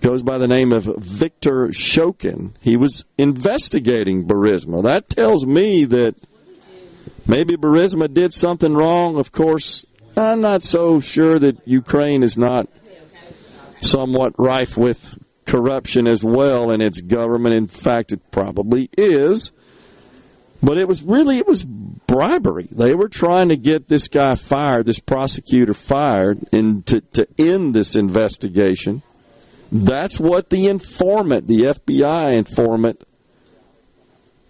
goes 0.00 0.22
by 0.22 0.38
the 0.38 0.46
name 0.46 0.72
of 0.72 0.84
Victor 0.84 1.68
Shokin. 1.68 2.52
He 2.60 2.76
was 2.76 3.04
investigating 3.18 4.26
Burisma. 4.26 4.82
That 4.84 5.08
tells 5.08 5.44
me 5.44 5.86
that 5.86 6.14
maybe 7.26 7.56
Burisma 7.56 8.12
did 8.12 8.32
something 8.32 8.74
wrong. 8.74 9.18
Of 9.18 9.32
course, 9.32 9.86
I'm 10.16 10.40
not 10.40 10.62
so 10.62 11.00
sure 11.00 11.38
that 11.38 11.66
Ukraine 11.66 12.22
is 12.22 12.36
not 12.36 12.68
somewhat 13.80 14.34
rife 14.38 14.76
with 14.76 15.18
corruption 15.46 16.06
as 16.06 16.24
well 16.24 16.70
in 16.70 16.80
its 16.80 17.00
government. 17.00 17.54
In 17.54 17.66
fact, 17.66 18.12
it 18.12 18.30
probably 18.30 18.88
is. 18.96 19.52
But 20.62 20.78
it 20.78 20.88
was 20.88 21.02
really 21.02 21.36
it 21.36 21.46
was 21.46 21.62
bribery. 21.62 22.68
They 22.70 22.94
were 22.94 23.08
trying 23.08 23.50
to 23.50 23.56
get 23.56 23.88
this 23.88 24.08
guy 24.08 24.34
fired, 24.34 24.86
this 24.86 24.98
prosecutor 24.98 25.74
fired, 25.74 26.38
and 26.52 26.86
to, 26.86 27.02
to 27.02 27.28
end 27.38 27.74
this 27.74 27.96
investigation. 27.96 29.02
That's 29.70 30.18
what 30.18 30.48
the 30.48 30.68
informant, 30.68 31.48
the 31.48 31.64
FBI 31.64 32.34
informant, 32.34 33.04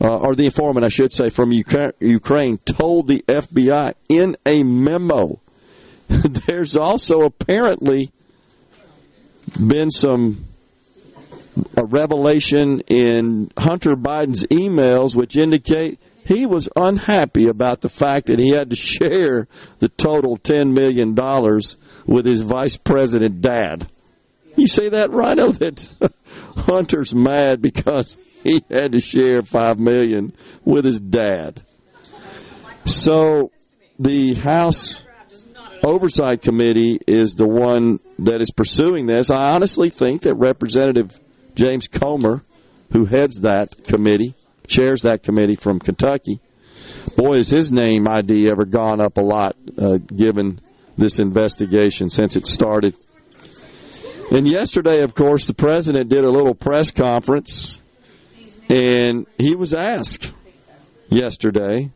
uh, 0.01 0.19
or 0.19 0.37
the 0.37 0.45
informant, 0.45 0.85
I 0.85 0.89
should 0.89 1.13
say, 1.13 1.31
from 1.31 1.51
Ukraine, 1.51 2.59
told 2.59 3.09
the 3.09 3.25
FBI 3.27 3.95
in 4.09 4.37
a 4.47 4.63
memo. 4.63 5.41
There's 6.09 6.77
also 6.77 7.23
apparently 7.23 8.13
been 9.67 9.91
some 9.91 10.47
a 11.77 11.85
revelation 11.85 12.81
in 12.81 13.51
Hunter 13.57 13.97
Biden's 13.97 14.45
emails 14.47 15.15
which 15.15 15.37
indicate 15.37 16.01
he 16.27 16.47
was 16.47 16.69
unhappy 16.75 17.49
about 17.49 17.81
the 17.81 17.89
fact 17.89 18.27
that 18.27 18.39
he 18.39 18.51
had 18.51 18.71
to 18.71 18.77
share 18.77 19.47
the 19.79 19.89
total 19.89 20.39
$10 20.39 20.75
million 20.75 21.15
with 22.07 22.27
his 22.27 22.43
vice 22.43 22.77
president 22.77 23.41
dad. 23.41 23.87
You 24.57 24.67
say 24.67 24.91
that, 24.91 25.11
Rhino? 25.11 25.45
Oh, 25.49 25.53
that 25.53 26.13
Hunter's 26.57 27.15
mad 27.15 27.61
because 27.61 28.17
he 28.43 28.65
had 28.71 28.93
to 28.93 29.01
share 29.01 29.43
five 29.43 29.79
million 29.79 30.33
with 30.65 30.85
his 30.85 31.01
dad. 31.01 31.63
So 32.85 33.51
the 33.99 34.35
House 34.35 35.03
Oversight 35.83 36.43
Committee 36.43 37.01
is 37.07 37.35
the 37.35 37.47
one 37.47 38.01
that 38.21 38.41
is 38.41 38.51
pursuing 38.51 39.07
this. 39.07 39.31
I 39.31 39.53
honestly 39.53 39.91
think 39.91 40.23
that 40.23 40.35
Representative 40.35 41.19
James 41.55 41.89
Comer, 41.89 42.43
who 42.93 43.05
heads 43.05 43.41
that 43.41 43.85
committee, 43.85 44.35
chairs 44.67 45.03
that 45.03 45.23
committee 45.23 45.57
from 45.57 45.79
Kentucky, 45.79 46.41
boy, 47.17 47.37
has 47.37 47.51
his 47.51 47.71
name 47.71 48.09
ID 48.09 48.49
ever 48.51 48.65
gone 48.65 49.01
up 49.01 49.19
a 49.19 49.23
lot 49.23 49.57
uh, 49.79 49.99
given 49.99 50.61
this 50.97 51.19
investigation 51.19 52.11
since 52.11 52.37
it 52.37 52.47
started. 52.47 52.97
And 54.31 54.49
yesterday, 54.49 55.03
of 55.03 55.15
course, 55.15 55.47
the 55.47 55.55
president 55.55 56.09
did 56.09 56.25
a 56.25 56.31
little 56.31 56.55
press 56.55 56.91
conference, 56.91 57.83
and 58.69 59.27
he 59.39 59.55
was 59.55 59.75
asked 59.75 60.33
yesterday 61.09 61.91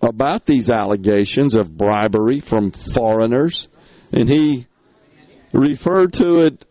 about 0.00 0.46
these 0.46 0.70
allegations 0.70 1.54
of 1.54 1.76
bribery 1.76 2.40
from 2.40 2.70
foreigners, 2.70 3.68
and 4.12 4.28
he 4.28 4.67
referred 5.52 6.12
to 6.14 6.40
it 6.40 6.66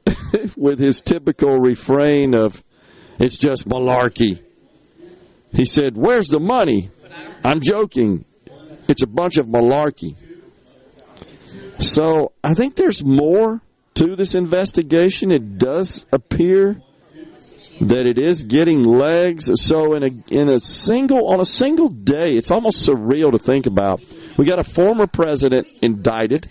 with 0.58 0.80
his 0.80 1.02
typical 1.02 1.60
refrain 1.60 2.36
of, 2.36 2.64
it's 3.20 3.38
just 3.38 3.68
malarkey. 3.68 4.44
He 5.54 5.66
said, 5.66 5.98
Where's 5.98 6.28
the 6.28 6.40
money? 6.40 6.92
I'm 7.44 7.62
joking. 7.62 8.26
It's 8.88 9.04
a 9.04 9.08
bunch 9.08 9.38
of 9.38 9.48
malarkey. 9.48 10.16
So 11.80 12.34
I 12.44 12.54
think 12.54 12.76
there's 12.76 13.04
more 13.04 13.62
to 13.96 14.16
this 14.16 14.36
investigation. 14.36 15.32
It 15.32 15.58
does 15.58 16.06
appear 16.12 16.82
that 17.82 18.08
it 18.08 18.18
is 18.18 18.44
getting 18.44 18.84
legs. 18.84 19.50
So 19.62 19.94
in 19.94 20.04
a 20.04 20.10
in 20.30 20.50
a 20.50 20.60
single 20.60 21.28
on 21.28 21.40
a 21.40 21.46
single 21.46 21.90
day, 21.90 22.36
it's 22.36 22.52
almost 22.52 22.88
surreal 22.88 23.32
to 23.32 23.40
think 23.40 23.66
about. 23.66 24.02
We 24.38 24.46
got 24.46 24.60
a 24.60 24.64
former 24.64 25.08
president 25.08 25.68
indicted 25.82 26.48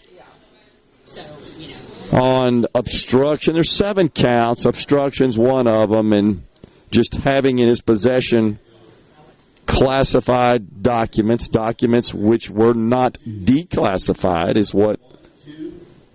on 2.16 2.64
obstruction. 2.74 3.54
There's 3.54 3.70
seven 3.70 4.08
counts. 4.08 4.64
Obstruction's 4.64 5.36
one 5.36 5.66
of 5.66 5.90
them, 5.90 6.12
and 6.12 6.42
just 6.90 7.14
having 7.14 7.58
in 7.58 7.68
his 7.68 7.82
possession 7.82 8.58
classified 9.66 10.82
documents, 10.82 11.48
documents 11.48 12.14
which 12.14 12.48
were 12.48 12.72
not 12.72 13.18
declassified, 13.24 14.56
is 14.56 14.72
what 14.72 14.98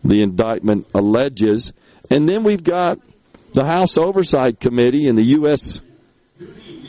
the 0.04 0.24
indictment 0.24 0.88
alleges. 0.96 1.72
And 2.10 2.28
then 2.28 2.44
we've 2.44 2.64
got 2.64 3.00
the 3.54 3.66
House 3.66 3.98
Oversight 3.98 4.60
Committee 4.60 5.08
and 5.08 5.18
the 5.18 5.24
U.S. 5.24 5.82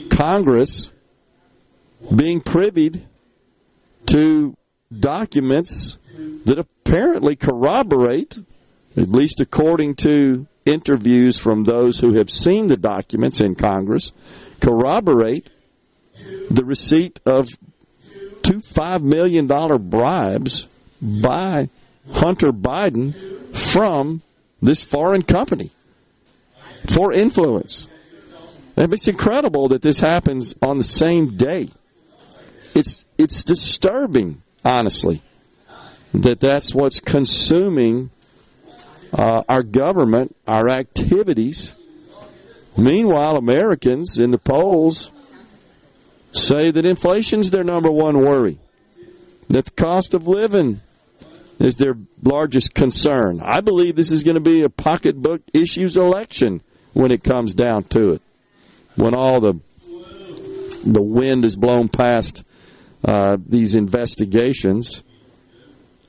Congress 0.08 0.92
being 2.14 2.40
privy 2.40 3.04
to 4.06 4.56
documents 4.98 5.98
that 6.44 6.58
apparently 6.58 7.36
corroborate, 7.36 8.38
at 8.96 9.08
least 9.08 9.40
according 9.40 9.96
to 9.96 10.46
interviews 10.64 11.38
from 11.38 11.64
those 11.64 11.98
who 11.98 12.14
have 12.14 12.30
seen 12.30 12.68
the 12.68 12.76
documents 12.76 13.40
in 13.40 13.54
Congress, 13.54 14.12
corroborate 14.60 15.50
the 16.50 16.64
receipt 16.64 17.20
of 17.24 17.48
two 18.42 18.60
$5 18.60 19.02
million 19.02 19.46
bribes 19.88 20.68
by 21.00 21.68
Hunter 22.12 22.52
Biden 22.52 23.14
from 23.54 24.22
this 24.60 24.82
foreign 24.82 25.22
company 25.22 25.70
for 26.88 27.12
influence. 27.12 27.88
And 28.76 28.92
it's 28.92 29.08
incredible 29.08 29.68
that 29.68 29.82
this 29.82 30.00
happens 30.00 30.54
on 30.62 30.78
the 30.78 30.84
same 30.84 31.36
day. 31.36 31.68
It's 32.74 33.04
it's 33.18 33.44
disturbing, 33.44 34.42
honestly, 34.64 35.20
that 36.14 36.40
that's 36.40 36.74
what's 36.74 36.98
consuming 36.98 38.10
uh, 39.12 39.42
our 39.48 39.62
government, 39.62 40.34
our 40.46 40.68
activities. 40.68 41.74
Meanwhile, 42.76 43.36
Americans 43.36 44.18
in 44.18 44.30
the 44.30 44.38
polls 44.38 45.10
say 46.32 46.70
that 46.70 46.86
inflation's 46.86 47.50
their 47.50 47.64
number 47.64 47.90
one 47.90 48.20
worry, 48.20 48.58
that 49.48 49.66
the 49.66 49.70
cost 49.72 50.14
of 50.14 50.26
living 50.26 50.80
is 51.58 51.76
their 51.76 51.94
largest 52.22 52.74
concern. 52.74 53.40
I 53.40 53.60
believe 53.60 53.94
this 53.94 54.10
is 54.10 54.22
going 54.22 54.36
to 54.36 54.40
be 54.40 54.62
a 54.62 54.70
pocketbook 54.70 55.42
issues 55.52 55.96
election 55.96 56.62
when 56.94 57.12
it 57.12 57.22
comes 57.22 57.54
down 57.54 57.84
to 57.84 58.12
it. 58.12 58.22
When 58.96 59.14
all 59.14 59.40
the 59.40 59.60
the 60.84 61.02
wind 61.02 61.44
is 61.44 61.54
blown 61.54 61.88
past 61.88 62.42
uh, 63.04 63.36
these 63.46 63.76
investigations, 63.76 65.04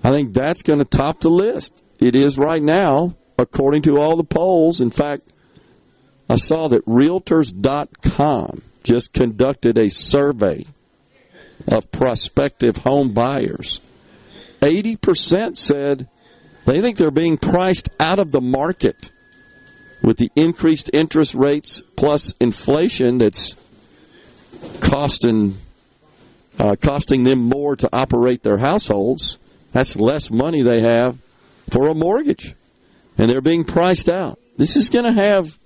I 0.04 0.10
think 0.10 0.34
that's 0.34 0.64
going 0.64 0.80
to 0.80 0.86
top 0.86 1.20
the 1.20 1.30
list. 1.30 1.86
It 2.04 2.18
is 2.18 2.38
right 2.38 2.62
now, 2.62 3.16
according 3.39 3.84
to 3.84 3.97
all 3.97 4.18
the 4.18 4.26
polls. 4.26 4.82
In 4.82 4.91
fact, 4.91 5.24
I 6.30 6.36
saw 6.36 6.68
that 6.68 6.86
Realtors.com 6.86 8.62
just 8.84 9.14
conducted 9.14 9.78
a 9.78 9.89
survey 9.89 10.66
of 11.66 11.89
prospective 11.93 12.76
home 12.76 13.14
buyers. 13.14 13.80
80% 14.60 15.56
said 15.56 16.10
they 16.66 16.82
think 16.82 16.97
they're 16.97 17.10
being 17.10 17.38
priced 17.38 17.88
out 18.01 18.20
of 18.20 18.34
the 18.34 18.41
market 18.41 19.10
with 20.01 20.18
the 20.18 20.30
increased 20.36 20.89
interest 20.91 21.34
rates 21.34 21.82
plus 21.95 22.34
inflation 22.41 23.18
that's 23.18 23.56
costing 24.82 25.56
uh, 26.60 26.76
costing 26.76 27.24
them 27.24 27.39
more 27.39 27.78
to 27.78 27.88
operate 27.93 28.43
their 28.43 28.58
households. 28.58 29.38
That's 29.72 29.95
less 29.95 30.30
money 30.30 30.64
they 30.64 30.82
have 30.82 31.18
for 31.72 31.88
a 31.88 31.95
mortgage, 31.95 32.55
and 33.18 33.30
they're 33.30 33.41
being 33.41 33.64
priced 33.64 34.09
out. 34.09 34.39
This 34.57 34.76
is 34.76 34.89
going 34.89 35.05
to 35.05 35.14
have 35.14 35.57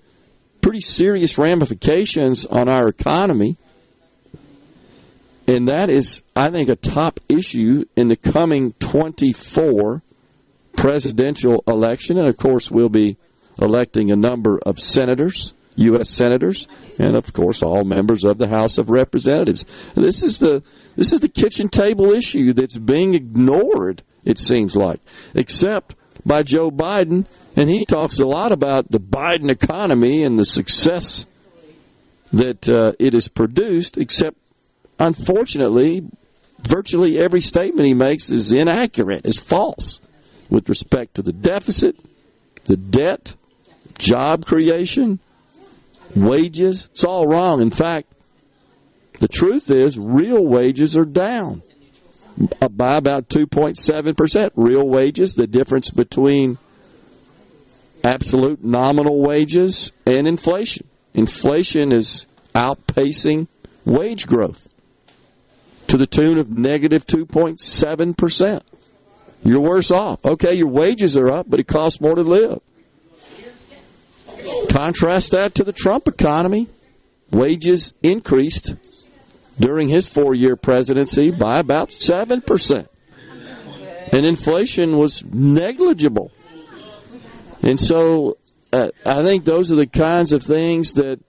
pretty 0.61 0.79
serious 0.79 1.37
ramifications 1.37 2.45
on 2.45 2.67
our 2.67 2.87
economy. 2.87 3.57
And 5.47 5.69
that 5.69 5.89
is, 5.89 6.23
I 6.35 6.49
think, 6.49 6.69
a 6.69 6.75
top 6.75 7.21
issue 7.29 7.85
in 7.95 8.09
the 8.09 8.17
coming 8.17 8.73
24 8.73 10.01
presidential 10.75 11.63
election. 11.67 12.17
And 12.17 12.27
of 12.27 12.37
course, 12.37 12.69
we'll 12.69 12.89
be 12.89 13.17
electing 13.61 14.11
a 14.11 14.15
number 14.15 14.59
of 14.65 14.79
senators, 14.79 15.53
U.S. 15.75 16.09
senators, 16.09 16.67
and 16.99 17.15
of 17.15 17.33
course, 17.33 17.63
all 17.63 17.83
members 17.83 18.23
of 18.23 18.37
the 18.37 18.47
House 18.47 18.77
of 18.77 18.89
Representatives. 18.89 19.65
This 19.95 20.23
is 20.23 20.39
the 20.39 20.63
this 20.95 21.13
is 21.13 21.19
the 21.19 21.29
kitchen 21.29 21.69
table 21.69 22.11
issue 22.11 22.53
that's 22.53 22.77
being 22.77 23.13
ignored. 23.13 24.03
It 24.28 24.38
seems 24.38 24.75
like, 24.75 24.99
except 25.34 25.95
by 26.25 26.43
Joe 26.43 26.69
Biden, 26.69 27.25
and 27.55 27.69
he 27.69 27.86
talks 27.86 28.19
a 28.19 28.25
lot 28.25 28.51
about 28.51 28.91
the 28.91 28.99
Biden 28.99 29.49
economy 29.49 30.21
and 30.23 30.38
the 30.38 30.45
success 30.45 31.25
that 32.34 32.67
uh, 32.67 32.91
it 32.99 33.13
has 33.13 33.30
produced. 33.30 33.97
Except, 33.97 34.36
unfortunately, 34.99 36.09
virtually 36.59 37.17
every 37.17 37.39
statement 37.39 37.88
he 37.88 37.93
makes 37.93 38.30
is 38.30 38.51
inaccurate, 38.51 39.25
is 39.25 39.39
false 39.39 40.01
with 40.49 40.67
respect 40.67 41.15
to 41.15 41.21
the 41.21 41.32
deficit, 41.32 41.95
the 42.65 42.75
debt, 42.75 43.34
job 43.97 44.45
creation, 44.45 45.19
wages. 46.17 46.89
It's 46.91 47.05
all 47.05 47.28
wrong. 47.28 47.61
In 47.61 47.71
fact, 47.71 48.11
the 49.19 49.30
truth 49.30 49.71
is 49.71 49.97
real 49.97 50.45
wages 50.45 50.97
are 50.97 51.05
down 51.05 51.63
by 52.38 52.97
about 52.97 53.29
2.7%. 53.29 54.51
Real 54.55 54.88
wages, 54.88 55.35
the 55.35 55.47
difference 55.47 55.89
between 55.89 56.57
absolute 58.03 58.63
nominal 58.63 59.21
wages 59.21 59.91
and 60.05 60.27
inflation. 60.27 60.88
Inflation 61.13 61.91
is 61.91 62.27
outpacing 62.53 63.47
wage 63.85 64.27
growth 64.27 64.67
to 65.88 65.97
the 65.97 66.07
tune 66.07 66.38
of 66.38 66.49
negative 66.49 67.05
2.7%. 67.07 68.61
You're 69.43 69.61
worse 69.61 69.91
off. 69.91 70.23
Okay, 70.25 70.55
your 70.55 70.69
wages 70.69 71.15
are 71.15 71.31
up, 71.31 71.49
but 71.49 71.59
it 71.59 71.67
costs 71.67 72.01
more 72.01 72.15
to 72.15 72.21
live. 72.21 72.59
Contrast 74.69 75.31
that 75.31 75.55
to 75.55 75.63
the 75.63 75.71
Trump 75.71 76.07
economy. 76.07 76.67
Wages 77.31 77.93
increased 78.03 78.75
during 79.59 79.89
his 79.89 80.07
four 80.07 80.35
year 80.35 80.55
presidency 80.55 81.31
by 81.31 81.59
about 81.59 81.89
7%. 81.89 82.87
And 84.11 84.25
inflation 84.25 84.97
was 84.97 85.23
negligible. 85.25 86.31
And 87.61 87.79
so 87.79 88.37
uh, 88.71 88.89
I 89.05 89.23
think 89.23 89.43
those 89.43 89.71
are 89.71 89.75
the 89.75 89.87
kinds 89.87 90.33
of 90.33 90.43
things 90.43 90.93
that 90.93 91.19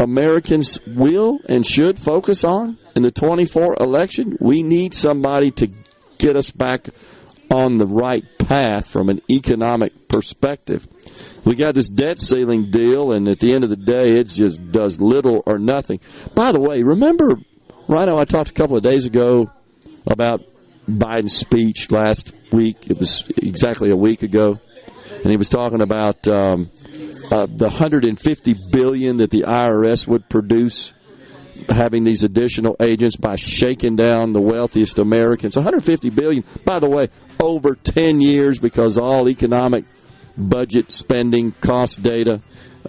Americans 0.00 0.78
will 0.86 1.38
and 1.48 1.64
should 1.66 1.98
focus 1.98 2.44
on 2.44 2.78
in 2.96 3.02
the 3.02 3.10
24 3.10 3.76
election. 3.80 4.36
We 4.40 4.62
need 4.62 4.94
somebody 4.94 5.50
to 5.52 5.68
get 6.18 6.36
us 6.36 6.50
back 6.50 6.88
on 7.50 7.78
the 7.78 7.86
right 7.86 8.24
path 8.38 8.88
from 8.88 9.08
an 9.08 9.20
economic 9.30 10.08
perspective. 10.08 10.86
We 11.44 11.54
got 11.54 11.74
this 11.74 11.88
debt 11.88 12.18
ceiling 12.18 12.70
deal, 12.70 13.12
and 13.12 13.28
at 13.28 13.40
the 13.40 13.54
end 13.54 13.64
of 13.64 13.70
the 13.70 13.76
day, 13.76 14.18
it 14.18 14.28
just 14.28 14.72
does 14.72 15.00
little 15.00 15.42
or 15.46 15.58
nothing. 15.58 16.00
By 16.34 16.52
the 16.52 16.60
way, 16.60 16.82
remember, 16.82 17.36
Rhino, 17.88 18.18
I 18.18 18.24
talked 18.24 18.50
a 18.50 18.54
couple 18.54 18.76
of 18.76 18.82
days 18.82 19.04
ago 19.04 19.50
about 20.06 20.42
Biden's 20.88 21.36
speech 21.36 21.90
last 21.90 22.32
week. 22.52 22.90
It 22.90 22.98
was 22.98 23.28
exactly 23.36 23.90
a 23.90 23.96
week 23.96 24.22
ago, 24.22 24.58
and 25.22 25.30
he 25.30 25.36
was 25.36 25.48
talking 25.48 25.82
about 25.82 26.26
um, 26.28 26.70
uh, 27.30 27.46
the 27.46 27.68
150 27.68 28.54
billion 28.70 29.16
that 29.18 29.30
the 29.30 29.42
IRS 29.42 30.06
would 30.06 30.28
produce 30.28 30.92
having 31.68 32.04
these 32.04 32.24
additional 32.24 32.76
agents 32.80 33.16
by 33.16 33.36
shaking 33.36 33.96
down 33.96 34.32
the 34.32 34.40
wealthiest 34.40 34.98
Americans. 34.98 35.56
150 35.56 36.10
billion, 36.10 36.44
by 36.64 36.78
the 36.78 36.88
way, 36.88 37.08
over 37.40 37.74
10 37.74 38.20
years 38.20 38.58
because 38.58 38.98
all 38.98 39.28
economic 39.28 39.84
budget 40.36 40.92
spending, 40.92 41.52
cost 41.52 42.02
data, 42.02 42.40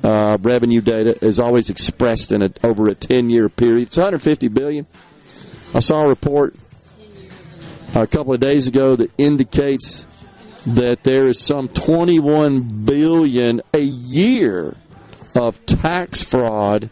uh, 0.04 0.38
revenue 0.42 0.82
data 0.82 1.18
is 1.26 1.40
always 1.40 1.70
expressed 1.70 2.32
in 2.32 2.42
a, 2.42 2.52
over 2.64 2.90
a 2.90 2.96
10 2.96 3.30
year 3.30 3.50
period. 3.50 3.88
It's 3.88 3.98
150 3.98 4.48
billion. 4.50 4.86
I 5.74 5.80
saw 5.80 6.02
a 6.02 6.10
report 6.10 6.56
a 7.94 8.08
couple 8.08 8.34
of 8.34 8.40
days 8.40 8.68
ago 8.68 8.96
that 8.96 9.12
indicates 9.18 10.06
that 10.68 11.04
there 11.04 11.28
is 11.28 11.40
some 11.40 11.68
21 11.70 12.86
billion 12.86 13.62
a 13.74 13.82
year 13.82 14.76
of 15.36 15.66
tax 15.66 16.24
fraud 16.24 16.90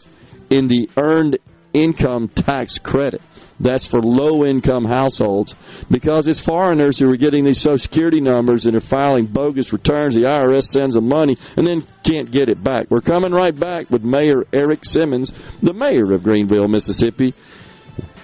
in 0.50 0.68
the 0.68 0.90
earned 0.98 1.38
income 1.74 2.28
tax 2.28 2.78
credit. 2.78 3.22
That's 3.64 3.88
for 3.88 4.02
low 4.02 4.46
income 4.46 4.84
households 4.84 5.56
because 5.90 6.28
it's 6.28 6.42
foreigners 6.42 7.00
who 7.00 7.10
are 7.10 7.16
getting 7.16 7.46
these 7.46 7.62
Social 7.62 7.78
Security 7.78 8.20
numbers 8.20 8.66
and 8.66 8.76
are 8.76 8.82
filing 8.82 9.26
bogus 9.26 9.72
returns. 9.72 10.16
The 10.16 10.24
IRS 10.24 10.66
sends 10.66 10.96
them 10.96 11.08
money 11.08 11.38
and 11.56 11.66
then 11.66 11.86
can't 12.04 12.30
get 12.30 12.50
it 12.50 12.62
back. 12.62 12.88
We're 12.92 13.00
coming 13.00 13.32
right 13.32 13.58
back 13.58 13.90
with 13.90 14.04
Mayor 14.04 14.44
Errick 14.52 14.86
Simmons, 14.86 15.32
the 15.62 15.74
mayor 15.74 16.12
of 16.12 16.24
Greenville, 16.24 16.68
Mississippi. 16.68 17.34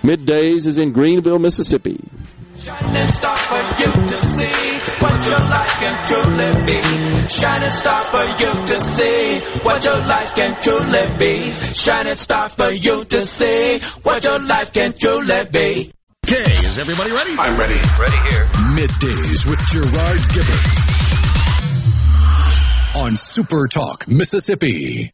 Middays 0.04 0.68
is 0.68 0.78
in 0.78 0.92
Greenville, 0.92 1.40
Mississippi. 1.40 2.04
Shining 2.60 3.08
star 3.08 3.38
for 3.38 3.82
you 3.82 3.92
to 4.08 4.18
see 4.18 4.80
what 5.00 5.26
your 5.26 5.40
life 5.40 5.74
can 5.80 6.08
truly 6.08 6.66
be. 6.66 6.82
Shining 7.30 7.72
star 7.72 8.06
for 8.12 8.26
you 8.44 8.66
to 8.66 8.82
see 8.82 9.40
what 9.64 9.86
your 9.86 9.98
life 10.06 10.34
can 10.36 10.62
truly 10.62 11.18
be. 11.18 11.52
Shining 11.54 12.16
star 12.16 12.50
for 12.50 12.70
you 12.72 13.06
to 13.06 13.22
see 13.26 13.80
what 14.04 14.24
your 14.26 14.40
life 14.40 14.74
can 14.74 14.94
truly 14.94 15.46
be. 15.52 15.92
Okay, 16.28 16.42
is 16.42 16.78
everybody 16.78 17.12
ready? 17.12 17.32
I'm 17.40 17.58
ready. 17.58 17.80
Ready 17.98 18.18
here. 18.30 18.46
Middays 18.76 19.46
with 19.50 19.60
Gerard 19.72 20.20
Gibert. 20.34 20.76
on 22.98 23.16
Super 23.16 23.68
Talk, 23.68 24.08
Mississippi. 24.08 25.12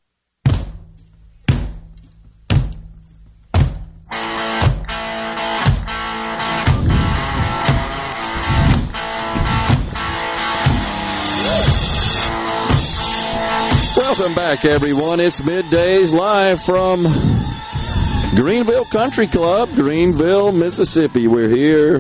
Welcome 14.18 14.36
back, 14.36 14.64
everyone. 14.64 15.20
It's 15.20 15.42
middays 15.42 16.14
live 16.14 16.64
from 16.64 17.04
Greenville 18.34 18.86
Country 18.86 19.28
Club, 19.28 19.68
Greenville, 19.76 20.54
Mississippi. 20.54 21.28
We're 21.28 21.50
here 21.50 22.00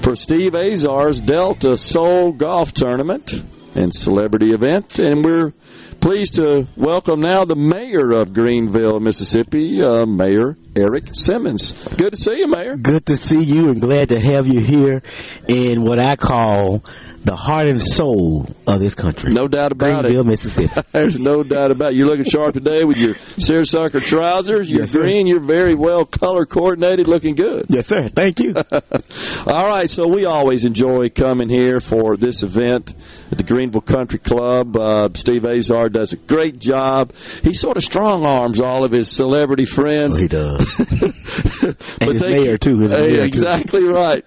for 0.00 0.14
Steve 0.14 0.54
Azar's 0.54 1.20
Delta 1.20 1.76
Soul 1.76 2.30
Golf 2.30 2.72
Tournament 2.72 3.42
and 3.74 3.92
Celebrity 3.92 4.52
Event, 4.52 5.00
and 5.00 5.24
we're 5.24 5.52
pleased 6.00 6.36
to 6.36 6.68
welcome 6.76 7.18
now 7.18 7.44
the 7.44 7.56
mayor 7.56 8.12
of 8.12 8.32
Greenville, 8.32 9.00
Mississippi, 9.00 9.82
uh, 9.82 10.06
Mayor 10.06 10.56
Errick 10.74 11.16
Simmons. 11.16 11.72
Good 11.96 12.12
to 12.12 12.16
see 12.16 12.38
you, 12.38 12.46
Mayor. 12.46 12.76
Good 12.76 13.06
to 13.06 13.16
see 13.16 13.42
you 13.42 13.70
and 13.70 13.80
glad 13.80 14.10
to 14.10 14.20
have 14.20 14.46
you 14.46 14.60
here 14.60 15.02
in 15.48 15.82
what 15.82 15.98
I 15.98 16.14
call 16.14 16.84
the 17.24 17.36
heart 17.36 17.68
and 17.68 17.82
soul 17.82 18.46
of 18.66 18.80
this 18.80 18.94
country. 18.94 19.32
No 19.32 19.46
doubt 19.46 19.72
about 19.72 19.90
it. 19.90 20.02
Greenville, 20.08 20.20
it. 20.22 20.26
Mississippi. 20.26 20.80
There's 20.92 21.18
no 21.18 21.42
doubt 21.42 21.70
about 21.70 21.92
it. 21.92 21.96
You're 21.96 22.06
looking 22.06 22.24
sharp 22.24 22.54
today 22.54 22.84
with 22.84 22.96
your 22.96 23.14
seersucker 23.14 24.00
trousers. 24.00 24.70
You're 24.70 24.80
Yes, 24.80 24.90
sir. 24.92 25.02
green. 25.02 25.26
You're 25.26 25.40
very 25.40 25.74
well 25.74 26.04
color 26.06 26.46
coordinated, 26.46 27.08
looking 27.08 27.34
good. 27.34 27.66
Yes, 27.68 27.86
sir. 27.88 28.08
Thank 28.08 28.40
you. 28.40 28.54
All 29.46 29.66
right, 29.66 29.88
so 29.90 30.08
we 30.08 30.24
always 30.24 30.64
enjoy 30.64 31.10
coming 31.10 31.48
here 31.50 31.80
for 31.80 32.16
this 32.16 32.42
event 32.42 32.94
at 33.30 33.36
the 33.38 33.44
Greenville 33.44 33.80
Country 33.82 34.18
Club. 34.18 34.76
Uh, 34.76 35.08
Steve 35.14 35.44
Azar 35.44 35.88
does 35.90 36.12
a 36.14 36.16
great 36.16 36.58
job. 36.58 37.12
He 37.42 37.52
sort 37.54 37.76
of 37.76 37.82
strong 37.84 38.24
arms 38.24 38.60
all 38.60 38.84
of 38.84 38.92
his 38.92 39.10
celebrity 39.10 39.66
friends. 39.66 40.18
he 40.18 40.26
does. 40.28 40.74
but 41.98 42.18
they- 42.18 42.40
mayor, 42.40 42.56
too. 42.58 42.78
Hey, 42.80 42.86
mayor, 43.08 43.20
too. 43.20 43.26
exactly 43.26 43.84
right. 43.84 44.24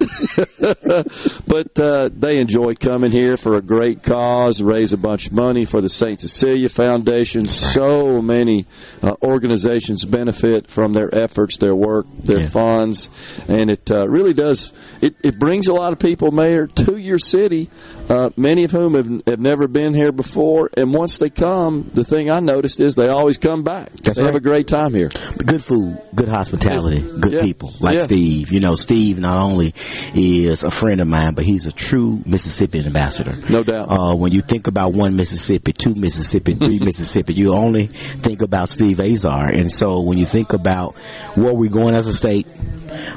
but 1.48 1.80
uh, 1.80 2.10
they 2.14 2.38
enjoy 2.39 2.76
coming 2.84 3.12
here 3.14 3.38
for 3.38 3.56
a 3.56 3.62
great 3.62 4.04
cause, 4.04 4.62
raise 4.62 4.92
a 4.92 4.98
bunch 4.98 5.28
of 5.28 5.32
money 5.34 5.64
for 5.64 5.82
the 5.82 5.88
St. 5.88 6.20
Cecilia 6.20 6.68
Foundation. 6.68 7.46
So 7.46 8.22
many 8.22 8.66
uh, 9.02 9.14
organizations 9.24 10.04
benefit 10.04 10.68
from 10.70 10.92
their 10.92 11.10
efforts, 11.18 11.58
their 11.58 11.74
work, 11.74 12.06
their 12.20 12.50
funds, 12.50 13.10
and 13.48 13.72
it 13.72 13.90
uh, 13.90 14.06
really 14.08 14.34
does. 14.34 14.74
It, 15.02 15.16
it 15.24 15.40
brings 15.40 15.68
a 15.68 15.74
lot 15.74 15.94
of 15.94 16.00
people, 16.00 16.32
Mayor, 16.32 16.68
to 16.68 16.98
your 16.98 17.20
city. 17.20 17.70
Uh, 18.10 18.32
many 18.36 18.66
of 18.66 18.72
whom 18.72 18.96
have, 18.96 19.22
have 19.28 19.40
never 19.40 19.70
been 19.70 19.94
here 19.94 20.12
before, 20.12 20.70
and 20.76 20.94
once 20.94 21.18
they 21.18 21.30
come, 21.30 21.90
the 21.94 22.04
thing 22.04 22.30
I 22.30 22.42
noticed 22.42 22.82
is 22.82 22.96
they 22.96 23.08
always 23.08 23.38
come 23.38 23.64
back. 23.64 23.94
That's 23.94 24.18
they 24.20 24.26
have 24.26 24.36
a 24.36 24.42
great 24.42 24.68
time 24.68 24.94
here. 24.94 25.08
Good 25.38 25.64
food, 25.64 26.02
good 26.14 26.28
hospitality, 26.28 27.00
good 27.00 27.32
Yeah. 27.32 27.42
people 27.44 27.74
like 27.80 27.96
Yeah. 27.96 28.04
Steve. 28.04 28.52
You 28.52 28.60
know, 28.60 28.76
Steve 28.76 29.20
not 29.20 29.42
only 29.42 29.74
is 30.14 30.64
a 30.64 30.70
friend 30.72 31.00
of 31.00 31.08
mine, 31.08 31.34
but 31.34 31.46
he's 31.46 31.66
a 31.66 31.72
true 31.72 32.22
Mississippi 32.26 32.72
ambassador. 32.80 33.36
No 33.49 33.63
doubt. 33.63 33.88
Uh, 33.89 34.15
when 34.15 34.32
you 34.32 34.41
think 34.41 34.67
about 34.67 34.93
one 34.93 35.15
Mississippi, 35.15 35.74
two 35.74 35.95
Mississippi, 35.95 36.53
three 36.53 36.80
Mississippi, 36.84 37.34
you 37.34 37.53
only 37.53 37.88
think 37.88 38.41
about 38.41 38.69
Steve 38.69 38.99
Azar. 38.99 39.47
And 39.49 39.71
so 39.71 40.01
when 40.01 40.17
you 40.17 40.26
think 40.26 40.53
about 40.53 40.95
where 41.36 41.53
we're 41.53 41.69
going 41.69 41.95
as 41.95 42.07
a 42.07 42.13
state, 42.13 42.47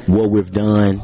what 0.06 0.30
we've 0.30 0.50
done 0.50 1.02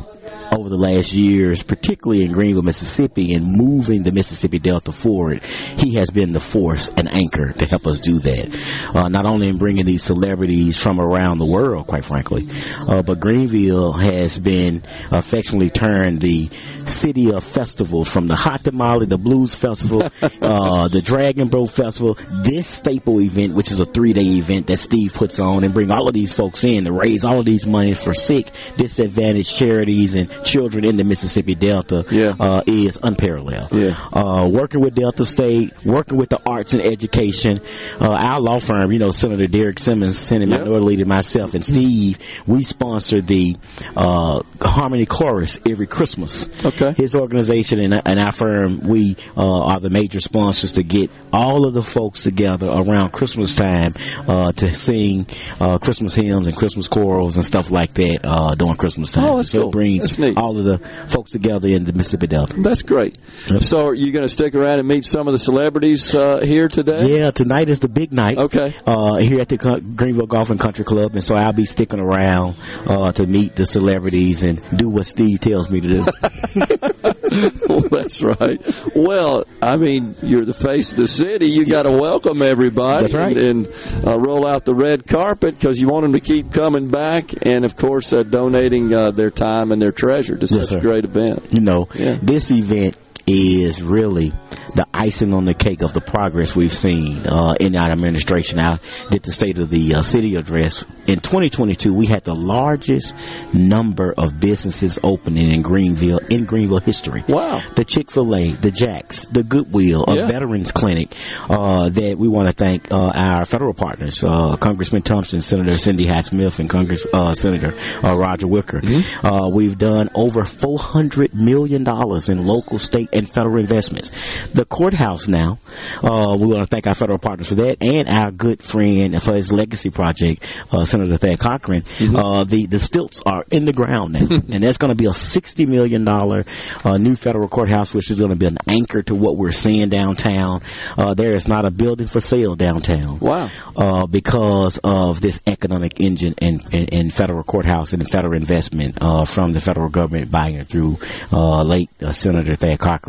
over 0.53 0.68
the 0.68 0.76
last 0.76 1.12
years, 1.12 1.62
particularly 1.62 2.24
in 2.24 2.32
Greenville, 2.32 2.62
Mississippi, 2.62 3.34
and 3.34 3.44
moving 3.46 4.03
the 4.03 4.12
Mississippi 4.12 4.59
Delta 4.59 4.92
forward, 4.92 5.42
he 5.42 5.94
has 5.94 6.11
been 6.11 6.32
the 6.32 6.40
force 6.40 6.88
and 6.90 7.09
anchor 7.09 7.53
to 7.53 7.66
help 7.66 7.86
us 7.86 7.98
do 7.98 8.18
that. 8.18 8.94
Uh, 8.94 9.09
not 9.09 9.24
only 9.26 9.48
in 9.48 9.59
bringing 9.59 9.86
these 9.86 10.03
celebrities 10.03 10.76
from 10.76 11.00
around 11.00 11.38
the 11.38 11.46
world, 11.46 11.86
quite 11.86 12.05
frankly, 12.05 12.48
uh, 12.88 13.03
but 13.03 13.20
Greenville 13.20 13.92
has 13.92 14.38
been 14.38 14.82
affectionately 15.11 15.70
termed 15.70 16.20
the 16.20 16.48
city 16.86 17.32
of 17.32 17.42
festivals, 17.44 18.11
from 18.12 18.26
the 18.26 18.36
Hot 18.36 18.64
Tamale, 18.64 19.07
the 19.07 19.18
Blues 19.18 19.55
Festival, 19.55 20.03
uh, 20.42 20.88
the 20.88 21.03
Dragon 21.03 21.48
Boat 21.48 21.70
Festival, 21.70 22.14
this 22.30 22.66
staple 22.66 23.20
event, 23.20 23.55
which 23.55 23.70
is 23.70 23.80
a 23.80 23.86
three-day 23.86 24.36
event 24.38 24.66
that 24.66 24.76
Steve 24.76 25.14
puts 25.14 25.38
on, 25.38 25.64
and 25.64 25.72
bring 25.72 25.90
all 25.90 26.09
of 26.09 26.14
these 26.14 26.34
folks 26.34 26.64
in 26.64 26.84
to 26.84 26.92
raise 26.92 27.24
all 27.24 27.38
of 27.38 27.44
these 27.44 27.66
monies 27.66 28.03
for 28.03 28.12
sick, 28.12 28.50
disadvantaged 28.76 29.57
charities 29.57 30.14
and 30.14 30.28
children 30.45 30.84
in 30.84 30.97
the 30.97 31.05
Mississippi 31.05 31.55
Delta 31.55 32.05
uh, 32.40 32.62
is 32.66 32.99
unparalleled. 33.03 33.68
Uh, 34.12 34.49
working 34.53 34.80
with 34.80 34.95
Delta 34.95 35.24
State, 35.24 35.72
working 35.84 36.18
with 36.18 36.28
the 36.30 36.40
arts 36.47 36.74
and 36.74 36.82
education, 36.82 37.59
uh, 38.01 38.11
our 38.11 38.40
law 38.40 38.59
firm, 38.59 38.93
you 38.93 38.99
know, 38.99 39.11
Senator 39.11 39.47
Derrick 39.47 39.78
Simmons, 39.78 40.18
Senate 40.18 40.49
Minority 40.49 40.84
Leader, 40.84 41.07
myself, 41.07 41.55
and 41.55 41.64
Steve, 41.64 42.18
we 42.47 42.62
sponsor 42.62 43.20
the 43.20 43.57
uh, 43.97 44.43
Harmony 44.61 45.07
Chorus 45.07 45.59
every 45.68 45.86
Christmas. 45.86 46.49
Okay. 46.64 46.93
His 46.93 47.14
organization 47.14 47.78
and, 47.80 48.03
and 48.07 48.18
our 48.20 48.32
firm, 48.32 48.80
we 48.80 49.16
uh, 49.36 49.64
are 49.64 49.80
the 49.80 49.90
major 49.90 50.20
sponsors 50.20 50.72
to 50.72 50.82
get 50.82 51.11
all 51.32 51.66
of 51.66 51.74
the 51.74 51.82
folks 51.82 52.22
together 52.22 52.66
around 52.66 53.11
Christmas 53.12 53.55
time 53.55 53.95
uh, 54.28 54.53
to 54.53 54.72
sing 54.74 55.26
uh, 55.61 55.78
Christmas 55.78 56.14
hymns 56.14 56.47
and 56.47 56.57
Christmas 56.57 56.88
chorals 56.88 57.36
and 57.36 57.45
stuff 57.45 57.70
like 57.70 57.95
that 57.95 58.20
uh, 58.24 58.55
during 58.55 58.76
Christmas 58.76 59.12
time. 59.12 59.24
Oh, 59.24 59.36
that's 59.36 59.51
so 59.51 59.61
cool. 59.61 59.68
it 59.68 59.72
brings 59.72 60.16
That's 60.16 60.32
neat. 60.35 60.39
all 60.39 60.59
of 60.59 60.64
the 60.64 60.78
folks 61.09 61.30
together 61.30 61.68
in 61.68 61.85
the 61.85 61.93
Mississippi 61.93 62.26
Delta. 62.26 62.57
That's 62.61 62.83
great. 62.83 63.18
So, 63.61 63.87
are 63.87 63.95
you 63.95 64.12
going 64.12 64.24
to 64.24 64.28
stick 64.28 64.55
around 64.55 64.78
and 64.78 64.89
meet 64.89 65.05
some 65.05 65.28
of 65.28 65.33
the 65.33 65.39
celebrities 65.39 66.14
uh, 66.14 66.41
here 66.45 66.68
today? 66.68 67.18
Yeah, 67.18 67.30
tonight 67.30 67.68
is 67.68 67.80
the 67.80 67.89
big 67.89 68.12
night. 68.12 68.39
Okay. 68.39 68.74
Uh, 68.87 69.16
here 69.16 69.41
at 69.41 69.49
the 69.49 69.57
Greenville 69.57 70.26
Golf 70.26 70.51
and 70.51 70.61
Country 70.61 70.85
Club, 70.85 71.14
and 71.14 71.24
so 71.24 71.35
I'll 71.35 71.53
be 71.53 71.64
sticking 71.64 72.01
around 72.01 72.57
uh, 72.87 73.12
to 73.12 73.26
meet 73.26 73.57
the 73.57 73.66
celebrities 73.66 74.43
and 74.43 74.61
do 74.76 74.89
what 74.89 75.07
Steve 75.07 75.41
tells 75.41 75.70
me 75.70 75.80
to 75.80 75.89
do. 75.89 77.12
well, 77.68 77.80
that's 77.80 78.22
right. 78.22 78.61
Well, 78.95 79.45
I 79.61 79.76
mean, 79.76 80.14
you're 80.22 80.45
the 80.45 80.55
face 80.55 80.93
of 80.93 80.99
the 80.99 81.09
city. 81.09 81.47
You 81.47 81.66
got 81.66 81.85
to 81.85 81.93
welcome 81.93 82.43
everybody 82.43 83.12
right. 83.12 83.37
and, 83.37 83.66
and 83.66 84.09
uh, 84.09 84.18
roll 84.18 84.47
out 84.47 84.64
the 84.64 84.74
red 84.74 85.07
carpet 85.07 85.59
because 85.59 85.80
you 85.80 85.89
want 85.89 86.03
them 86.03 86.12
to 86.12 86.20
keep 86.20 86.53
coming 86.53 86.89
back, 86.89 87.30
and 87.43 87.64
of 87.64 87.76
course, 87.76 88.12
uh, 88.12 88.22
donating 88.22 88.93
uh, 88.95 89.11
their 89.11 89.30
time 89.30 89.72
and 89.72 89.80
their 89.80 89.93
treasure 89.93 90.37
to 90.37 90.47
such 90.47 90.72
a 90.72 90.80
great 90.80 91.05
event. 91.05 91.47
you 91.51 91.61
know, 91.61 91.89
Yeah. 91.95 92.18
this 92.22 92.51
event 92.51 92.99
is 93.27 93.83
really 93.83 94.33
the 94.75 94.87
icing 94.95 95.35
on 95.35 95.45
the 95.45 95.55
cake 95.55 95.83
of 95.83 95.93
the 95.93 96.01
progress 96.01 96.57
we've 96.57 96.73
seen 96.73 97.27
uh, 97.27 97.55
in 97.61 97.77
our 97.77 97.91
administration. 97.91 98.59
I 98.59 98.79
did 99.11 99.23
the 99.23 99.33
state 99.33 99.59
of 99.59 99.68
the 99.70 99.97
uh, 99.97 100.03
city 100.03 100.37
address 100.37 100.85
in 101.07 101.20
2022. 101.20 101.93
We 101.93 102.07
had 102.07 102.25
the 102.25 102.35
largest 102.35 103.14
number 103.53 104.14
of 104.16 104.41
businesses 104.41 104.99
opening 105.03 105.51
in 105.51 105.62
Greenville 105.62 106.20
in 106.31 106.45
Greenville 106.45 106.79
history. 106.81 107.23
Wow! 107.29 107.61
The 107.77 107.85
Chick 107.85 108.11
Fil 108.11 108.35
A, 108.35 108.51
the 108.53 108.70
Jacks, 108.70 109.27
the 109.27 109.43
Goodwill, 109.43 110.05
a 110.09 110.16
Yeah. 110.16 110.27
Veterans 110.27 110.73
Clinic. 110.73 111.14
Uh, 111.51 111.89
that 111.91 112.16
we 112.18 112.29
want 112.29 112.49
to 112.49 112.53
thank 112.53 112.91
uh, 112.91 113.12
our 113.14 113.45
federal 113.45 113.75
partners, 113.75 114.23
uh, 114.25 114.57
Congressman 114.57 115.03
Thompson, 115.03 115.43
Senator 115.43 115.77
Cindy 115.77 116.07
Hyde 116.07 116.25
Smith, 116.25 116.59
and 116.61 116.70
Congress 116.70 117.07
uh, 117.12 117.35
Senator 117.35 117.75
uh, 118.03 118.16
Roger 118.16 118.47
Wicker. 118.47 118.81
Mm-hmm. 118.81 119.27
Uh, 119.27 119.49
we've 119.49 119.77
done 119.77 120.09
over 120.14 120.45
four 120.45 120.79
hundred 120.79 121.35
million 121.35 121.85
dollars 121.85 122.29
in 122.29 122.41
local, 122.47 122.79
state, 122.79 123.09
and 123.13 123.29
federal 123.29 123.59
investments. 123.59 124.11
The 124.49 124.65
courthouse 124.65 125.29
now, 125.29 125.59
uh, 126.03 126.37
we 126.39 126.47
want 126.47 126.61
to 126.61 126.67
thank 126.67 126.87
our 126.87 126.95
federal 126.95 127.19
partners 127.19 127.49
for 127.49 127.57
that, 127.57 127.83
and 127.83 128.09
our 128.09 128.31
good 128.31 128.63
friend 128.63 129.23
for 129.23 129.35
his 129.35 129.53
legacy 129.53 129.91
project, 129.91 130.45
uh, 130.71 130.85
Senator 130.85 131.17
Thad 131.17 131.39
Cochran. 131.39 131.83
Mm-hmm. 131.83 132.17
Uh, 132.17 132.45
the 132.45 132.67
the 132.67 132.79
stilts 132.79 133.23
are 133.25 133.45
in 133.51 133.65
the 133.65 133.73
ground 133.73 134.15
now, 134.15 134.21
and 134.31 134.63
that's 134.63 134.79
going 134.79 134.91
to 134.91 134.95
be 134.95 135.07
a 135.07 135.15
sixty 135.15 135.67
million 135.67 136.05
dollar 136.05 136.45
uh, 136.85 136.97
new 136.97 137.17
federal 137.17 137.49
courthouse, 137.49 137.95
which 137.95 138.11
is 138.11 138.19
going 138.19 138.31
to 138.31 138.37
be 138.37 138.47
an 138.47 138.59
anchor 138.69 139.03
to 139.03 139.15
what 139.15 139.37
we're 139.37 139.53
seeing 139.53 139.89
downtown. 139.89 140.63
Uh, 140.97 141.15
there 141.15 141.35
is 141.35 141.49
not 141.49 141.65
a 141.65 141.71
building 141.71 142.07
for 142.07 142.21
sale 142.21 142.57
downtown. 142.57 143.18
Wow. 143.18 143.51
Uh, 143.76 144.07
because 144.07 144.79
of 144.84 145.21
this 145.21 145.41
economic 145.47 146.01
engine 146.01 146.34
in, 146.41 146.61
in, 146.71 146.87
in 146.87 147.11
federal 147.11 147.43
courthouse 147.43 147.93
and 147.93 148.09
federal 148.09 148.34
investment 148.34 148.99
uh, 149.01 149.25
from 149.25 149.53
the 149.53 149.61
federal 149.61 149.89
government 149.89 150.30
buying 150.30 150.55
it 150.57 150.67
through 150.67 150.99
uh, 151.33 151.63
late 151.63 151.91
uh, 152.03 152.13
Senator 152.13 152.57
Thad 152.57 152.79
Cochran. 152.79 153.01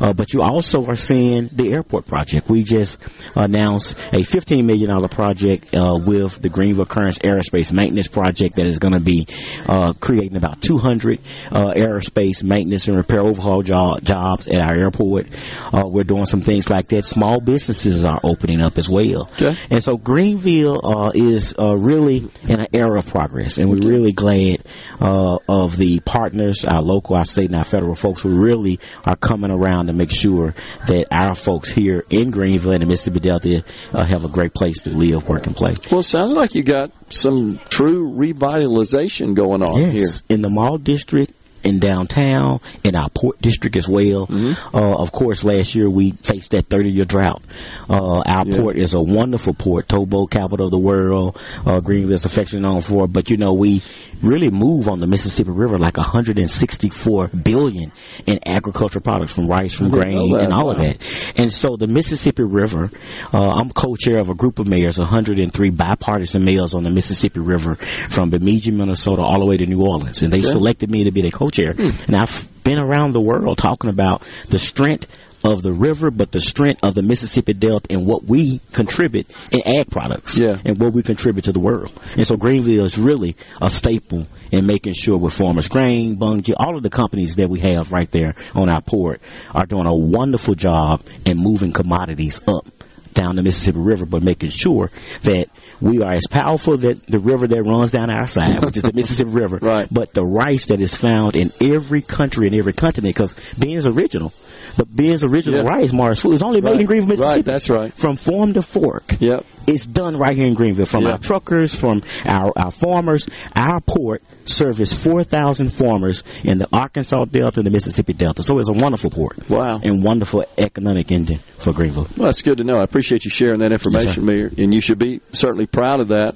Uh, 0.00 0.12
but 0.12 0.32
you 0.32 0.42
also 0.42 0.86
are 0.86 0.96
seeing 0.96 1.48
the 1.52 1.72
airport 1.72 2.06
project. 2.06 2.48
We 2.48 2.64
just 2.64 2.98
announced 3.34 3.96
a 4.12 4.20
$15 4.22 4.64
million 4.64 5.08
project 5.08 5.74
uh, 5.74 5.98
with 6.04 6.40
the 6.40 6.48
Greenville 6.48 6.86
Currents 6.86 7.18
Aerospace 7.20 7.72
Maintenance 7.72 8.08
Project 8.08 8.56
that 8.56 8.66
is 8.66 8.78
going 8.78 8.94
to 8.94 9.00
be 9.00 9.26
uh, 9.68 9.92
creating 9.94 10.36
about 10.36 10.62
200 10.62 11.20
uh, 11.50 11.72
aerospace 11.72 12.42
maintenance 12.42 12.88
and 12.88 12.96
repair 12.96 13.20
overhaul 13.22 13.62
jo- 13.62 13.98
jobs 14.02 14.48
at 14.48 14.60
our 14.60 14.74
airport. 14.74 15.26
Uh, 15.72 15.86
we're 15.86 16.04
doing 16.04 16.26
some 16.26 16.40
things 16.40 16.70
like 16.70 16.88
that. 16.88 17.04
Small 17.04 17.40
businesses 17.40 18.04
are 18.04 18.20
opening 18.24 18.60
up 18.60 18.78
as 18.78 18.88
well. 18.88 19.28
Okay. 19.34 19.56
And 19.70 19.82
so 19.84 19.96
Greenville 19.96 20.80
uh, 20.84 21.12
is 21.14 21.54
uh, 21.58 21.76
really 21.76 22.28
in 22.44 22.60
an 22.60 22.68
era 22.72 22.98
of 22.98 23.06
progress, 23.08 23.58
and 23.58 23.68
we're 23.68 23.88
really 23.88 24.12
glad 24.12 24.62
uh, 25.00 25.38
of 25.48 25.76
the 25.76 26.00
partners, 26.00 26.64
our 26.64 26.82
local, 26.82 27.16
our 27.16 27.24
state, 27.24 27.46
and 27.46 27.56
our 27.56 27.64
federal 27.64 27.94
folks 27.94 28.22
who 28.22 28.40
really 28.42 28.78
are 29.04 29.16
coming 29.16 29.33
coming 29.34 29.50
around 29.50 29.88
to 29.88 29.92
make 29.92 30.12
sure 30.12 30.54
that 30.86 31.06
our 31.10 31.34
folks 31.34 31.68
here 31.68 32.04
in 32.08 32.30
Greenville 32.30 32.70
and 32.70 32.82
the 32.82 32.86
Mississippi 32.86 33.18
Delta 33.18 33.64
uh, 33.92 34.04
have 34.04 34.24
a 34.24 34.28
great 34.28 34.54
place 34.54 34.82
to 34.82 34.90
live, 34.90 35.28
work, 35.28 35.48
and 35.48 35.56
play. 35.56 35.74
Well, 35.90 36.00
it 36.00 36.04
sounds 36.04 36.34
like 36.34 36.54
you 36.54 36.62
got 36.62 36.92
some 37.12 37.58
true 37.68 38.12
revitalization 38.12 39.34
going 39.34 39.62
on 39.64 39.80
yes, 39.80 39.92
here. 39.92 40.08
in 40.28 40.42
the 40.42 40.50
mall 40.50 40.78
district. 40.78 41.32
In 41.64 41.78
downtown, 41.78 42.60
in 42.84 42.94
our 42.94 43.08
port 43.08 43.40
district 43.40 43.74
as 43.76 43.88
well. 43.88 44.26
Mm-hmm. 44.26 44.76
Uh, 44.76 44.96
of 44.98 45.12
course, 45.12 45.44
last 45.44 45.74
year 45.74 45.88
we 45.88 46.10
faced 46.10 46.50
that 46.50 46.66
30 46.66 46.90
year 46.90 47.04
drought. 47.06 47.42
Uh, 47.88 48.18
our 48.20 48.44
Yeah. 48.46 48.60
port 48.60 48.76
is 48.76 48.92
a 48.92 49.00
wonderful 49.00 49.54
port, 49.54 49.88
towboat 49.88 50.30
capital 50.30 50.66
of 50.66 50.72
the 50.72 50.78
world. 50.78 51.40
Uh, 51.64 51.80
Greenville 51.80 52.12
is 52.16 52.26
affectionately 52.26 52.68
known 52.68 52.82
for, 52.82 53.08
but 53.08 53.30
you 53.30 53.38
know, 53.38 53.54
we 53.54 53.80
really 54.24 54.50
move 54.50 54.88
on 54.88 55.00
the 55.00 55.06
Mississippi 55.06 55.50
River 55.50 55.78
like 55.78 55.96
164 55.96 57.28
billion 57.28 57.92
in 58.26 58.38
agricultural 58.46 59.02
products 59.02 59.34
from 59.34 59.46
rice, 59.46 59.74
from 59.76 59.90
grain, 59.90 60.34
and 60.40 60.52
all 60.52 60.70
of 60.70 60.78
that. 60.78 60.96
And 61.36 61.52
so 61.52 61.76
the 61.76 61.86
Mississippi 61.86 62.42
River, 62.42 62.90
uh, 63.32 63.50
I'm 63.50 63.70
co-chair 63.70 64.18
of 64.18 64.28
a 64.30 64.34
group 64.34 64.58
of 64.58 64.66
mayors, 64.66 64.98
103 64.98 65.70
bipartisan 65.70 66.44
mayors 66.44 66.74
on 66.74 66.82
the 66.84 66.90
Mississippi 66.90 67.40
River 67.40 67.76
from 67.76 68.30
Bemidji, 68.30 68.70
Minnesota, 68.70 69.22
all 69.22 69.40
the 69.40 69.46
way 69.46 69.56
to 69.56 69.66
New 69.66 69.82
Orleans. 69.84 70.22
And 70.22 70.32
they 70.32 70.42
selected 70.42 70.90
me 70.90 71.04
to 71.04 71.10
be 71.12 71.22
their 71.22 71.30
co-chair. 71.30 71.74
And 71.76 72.16
I've 72.16 72.50
been 72.64 72.78
around 72.78 73.12
the 73.12 73.20
world 73.20 73.58
talking 73.58 73.90
about 73.90 74.22
the 74.48 74.58
strength 74.58 75.06
of 75.44 75.62
the 75.62 75.72
river, 75.72 76.10
but 76.10 76.32
the 76.32 76.40
strength 76.40 76.82
of 76.82 76.94
the 76.94 77.02
Mississippi 77.02 77.52
Delta 77.52 77.86
and 77.92 78.06
what 78.06 78.24
we 78.24 78.60
contribute 78.72 79.26
in 79.52 79.60
ag 79.66 79.90
products 79.90 80.36
Yeah. 80.38 80.58
and 80.64 80.80
what 80.80 80.92
we 80.94 81.02
contribute 81.02 81.42
to 81.44 81.52
the 81.52 81.60
world. 81.60 81.92
And 82.16 82.26
so 82.26 82.36
Greenville 82.36 82.84
is 82.84 82.96
really 82.98 83.36
a 83.60 83.68
staple 83.70 84.26
in 84.50 84.66
making 84.66 84.94
sure 84.94 85.18
with 85.18 85.34
Farmers 85.34 85.68
Grain, 85.68 86.16
Bunge, 86.16 86.50
all 86.56 86.76
of 86.76 86.82
the 86.82 86.90
companies 86.90 87.36
that 87.36 87.50
we 87.50 87.60
have 87.60 87.92
right 87.92 88.10
there 88.10 88.34
on 88.54 88.68
our 88.68 88.80
port 88.80 89.20
are 89.54 89.66
doing 89.66 89.86
a 89.86 89.94
wonderful 89.94 90.54
job 90.54 91.02
in 91.26 91.36
moving 91.36 91.72
commodities 91.72 92.40
up 92.48 92.66
down 93.12 93.36
the 93.36 93.42
Mississippi 93.42 93.78
River, 93.78 94.06
but 94.06 94.24
making 94.24 94.50
sure 94.50 94.90
that 95.22 95.46
we 95.80 96.02
are 96.02 96.14
as 96.14 96.26
powerful 96.28 96.76
that 96.78 97.06
the 97.06 97.20
river 97.20 97.46
that 97.46 97.62
runs 97.62 97.92
down 97.92 98.10
our 98.10 98.26
side, 98.26 98.64
which 98.64 98.76
is 98.76 98.82
the 98.82 98.92
Mississippi 98.94 99.30
River, 99.30 99.58
Right. 99.62 99.86
but 99.88 100.14
the 100.14 100.24
rice 100.24 100.66
that 100.66 100.80
is 100.80 100.94
found 100.96 101.36
in 101.36 101.52
every 101.60 102.02
country 102.02 102.48
and 102.48 102.56
every 102.56 102.72
continent, 102.72 103.14
because 103.14 103.36
Ben's 103.56 103.86
original, 103.86 104.32
but 104.76 104.94
Ben's 104.94 105.22
original 105.24 105.62
Yeah. 105.64 105.68
rice, 105.68 105.92
Mars 105.92 106.20
food, 106.20 106.32
is 106.34 106.42
only 106.42 106.60
made 106.60 106.72
Right. 106.72 106.80
in 106.80 106.86
Greenville, 106.86 107.08
Mississippi. 107.10 107.36
Right, 107.36 107.44
that's 107.44 107.70
right. 107.70 107.92
From 107.92 108.16
farm 108.16 108.54
to 108.54 108.62
fork. 108.62 109.16
Yep. 109.20 109.44
It's 109.66 109.86
done 109.86 110.16
right 110.18 110.36
here 110.36 110.46
in 110.46 110.54
Greenville 110.54 110.84
from 110.86 111.04
Yeah. 111.04 111.12
our 111.12 111.18
truckers, 111.18 111.74
from 111.74 112.02
our, 112.26 112.52
our 112.56 112.70
farmers. 112.70 113.26
Our 113.56 113.80
port 113.80 114.22
service 114.46 114.92
4,000 114.92 115.70
farmers 115.72 116.22
in 116.42 116.58
the 116.58 116.68
Arkansas 116.70 117.24
Delta 117.24 117.60
and 117.60 117.66
the 117.66 117.70
Mississippi 117.70 118.12
Delta. 118.12 118.42
So 118.42 118.58
it's 118.58 118.68
a 118.68 118.74
wonderful 118.74 119.08
port. 119.08 119.38
Wow. 119.48 119.80
And 119.82 120.04
wonderful 120.04 120.44
economic 120.58 121.10
engine 121.10 121.38
for 121.56 121.72
Greenville. 121.72 122.08
Well, 122.18 122.26
that's 122.26 122.42
good 122.42 122.58
to 122.58 122.64
know. 122.64 122.74
I 122.76 122.84
appreciate 122.84 123.24
you 123.24 123.30
sharing 123.30 123.60
that 123.60 123.72
information, 123.72 124.26
Mayor, 124.26 124.50
and 124.58 124.74
you 124.74 124.82
should 124.82 124.98
be 124.98 125.22
certainly 125.32 125.64
proud 125.64 126.00
of 126.00 126.08
that. 126.08 126.34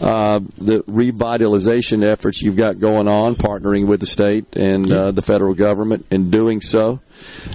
Uh, 0.00 0.40
the 0.56 0.78
revitalization 0.84 2.08
efforts 2.08 2.40
you've 2.40 2.56
got 2.56 2.80
going 2.80 3.06
on, 3.06 3.34
partnering 3.34 3.86
with 3.86 4.00
the 4.00 4.06
state 4.06 4.56
and 4.56 4.90
uh, 4.90 5.10
the 5.10 5.22
federal 5.22 5.54
government 5.54 6.06
in 6.10 6.30
doing 6.30 6.60
so, 6.62 7.00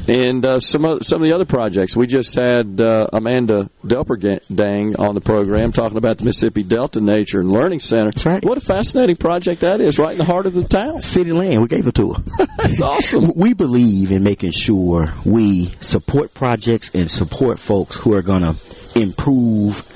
and 0.08 0.46
uh, 0.46 0.60
some 0.60 0.86
of, 0.86 1.06
some 1.06 1.22
of 1.22 1.28
the 1.28 1.34
other 1.34 1.46
projects. 1.46 1.96
We 1.96 2.08
just 2.08 2.36
had 2.36 2.80
uh, 2.82 3.08
Amanda 3.14 3.70
Delperdang 3.86 5.00
on 5.00 5.16
the 5.16 5.22
program 5.22 5.72
talking 5.72 5.98
about 5.98 6.18
the 6.18 6.26
Mississippi 6.26 6.64
Delta 6.64 7.02
Nature 7.02 7.40
and 7.40 7.52
Learning 7.52 7.80
Center. 7.80 8.12
That's 8.12 8.26
right. 8.26 8.44
What 8.44 8.58
a 8.58 8.62
fascinating 8.62 9.16
project 9.18 9.62
that 9.62 9.82
is, 9.82 10.00
right 10.00 10.12
in 10.12 10.18
the 10.18 10.26
heart 10.26 10.46
of 10.46 10.54
the 10.54 10.64
town. 10.64 11.02
City 11.02 11.32
land, 11.32 11.62
we 11.62 11.68
gave 11.68 11.88
it 11.88 11.96
to 11.96 12.14
her. 12.14 12.24
That's 12.58 12.82
awesome. 12.82 13.32
We 13.36 13.54
believe 13.54 14.12
in 14.12 14.24
making 14.24 14.52
sure 14.52 15.14
we 15.26 15.72
support 15.82 16.34
projects 16.34 16.92
and 16.94 17.10
support 17.10 17.60
folks 17.60 17.96
who 17.98 18.14
are 18.14 18.22
going 18.22 18.42
to 18.44 18.56
improve 19.00 19.94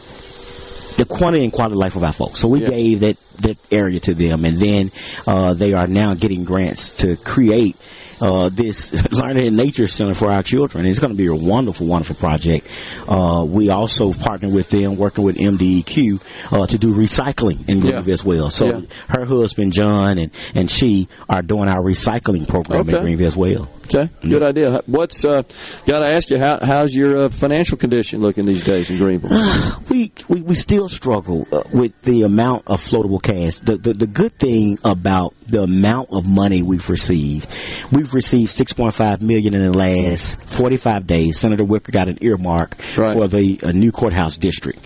the 0.98 1.06
quantity 1.06 1.44
and 1.44 1.54
quality 1.54 1.74
of 1.74 1.80
life 1.80 1.96
of 1.96 2.04
our 2.04 2.12
folks. 2.14 2.40
So 2.40 2.48
we 2.48 2.62
Yeah. 2.62 2.70
gave 2.70 3.00
that, 3.00 3.18
that 3.42 3.58
area 3.72 4.00
to 4.02 4.14
them, 4.14 4.46
and 4.46 4.58
then 4.58 4.92
uh, 5.26 5.54
they 5.54 5.74
are 5.74 5.88
now 5.88 6.14
getting 6.14 6.44
grants 6.44 6.90
to 6.98 7.16
create 7.18 7.76
uh, 8.22 8.50
this 8.50 9.12
learning 9.20 9.48
and 9.48 9.58
nature 9.58 9.88
center 9.88 10.14
for 10.14 10.32
our 10.32 10.44
children. 10.44 10.86
It's 10.86 11.00
going 11.00 11.12
to 11.12 11.18
be 11.18 11.28
a 11.28 11.36
wonderful, 11.36 11.88
wonderful 11.88 12.16
project. 12.16 12.68
Uh, 13.08 13.46
we 13.48 13.70
also 13.70 14.14
partner 14.14 14.50
with 14.50 14.70
them, 14.70 14.96
working 14.98 15.24
with 15.24 15.38
MDEQ 15.38 16.54
uh, 16.54 16.68
to 16.68 16.78
do 16.78 16.94
recycling 16.94 17.68
in 17.68 17.78
Yeah. 17.82 17.92
Greenville 17.94 18.14
as 18.14 18.24
well. 18.24 18.50
So 18.50 18.66
Yeah. 18.66 18.82
her 19.08 19.26
husband 19.26 19.74
John 19.74 20.18
and 20.18 20.32
and 20.56 20.70
she 20.70 21.08
are 21.30 21.42
doing 21.42 21.68
our 21.70 21.82
recycling 21.82 22.48
program 22.48 22.82
Okay. 22.82 22.98
in 22.98 23.04
Greenville 23.04 23.28
as 23.28 23.38
well. 23.38 23.70
Okay, 23.94 24.10
good 24.22 24.42
idea. 24.44 24.82
What's 24.86 25.26
uh, 25.26 25.42
got 25.86 26.00
to 26.06 26.10
ask 26.14 26.30
you? 26.30 26.40
How, 26.40 26.60
how's 26.62 26.96
your 26.96 27.24
uh, 27.26 27.30
financial 27.30 27.78
condition 27.78 28.22
looking 28.22 28.46
these 28.46 28.64
days 28.64 28.90
in 28.90 28.98
Greenville? 28.98 29.32
we, 29.90 30.14
we 30.30 30.42
we 30.44 30.56
still 30.56 30.88
struggle 30.88 31.46
uh, 31.52 31.64
with 31.74 32.00
the 32.04 32.22
amount 32.22 32.64
of 32.68 32.82
floatable 32.82 33.22
cash. 33.22 33.58
The, 33.58 33.76
the 33.78 33.94
the 33.94 34.08
good 34.08 34.38
thing 34.38 34.78
about 34.86 35.34
the 35.48 35.64
amount 35.64 36.10
of 36.12 36.26
money 36.26 36.62
we've 36.62 36.90
received, 36.90 37.50
we've 37.92 38.11
received 38.14 38.50
six 38.52 38.74
point 38.74 38.94
five 38.94 39.22
million 39.22 39.54
in 39.54 39.72
the 39.72 39.78
last 39.78 40.42
forty 40.44 40.78
five 40.78 41.08
days. 41.08 41.40
Senator 41.40 41.64
Wicker 41.64 41.92
got 41.92 42.08
an 42.10 42.18
earmark 42.22 42.76
Right. 42.98 43.14
for 43.14 43.28
the 43.28 43.60
uh, 43.64 43.72
new 43.72 43.92
courthouse 43.92 44.38
district, 44.38 44.86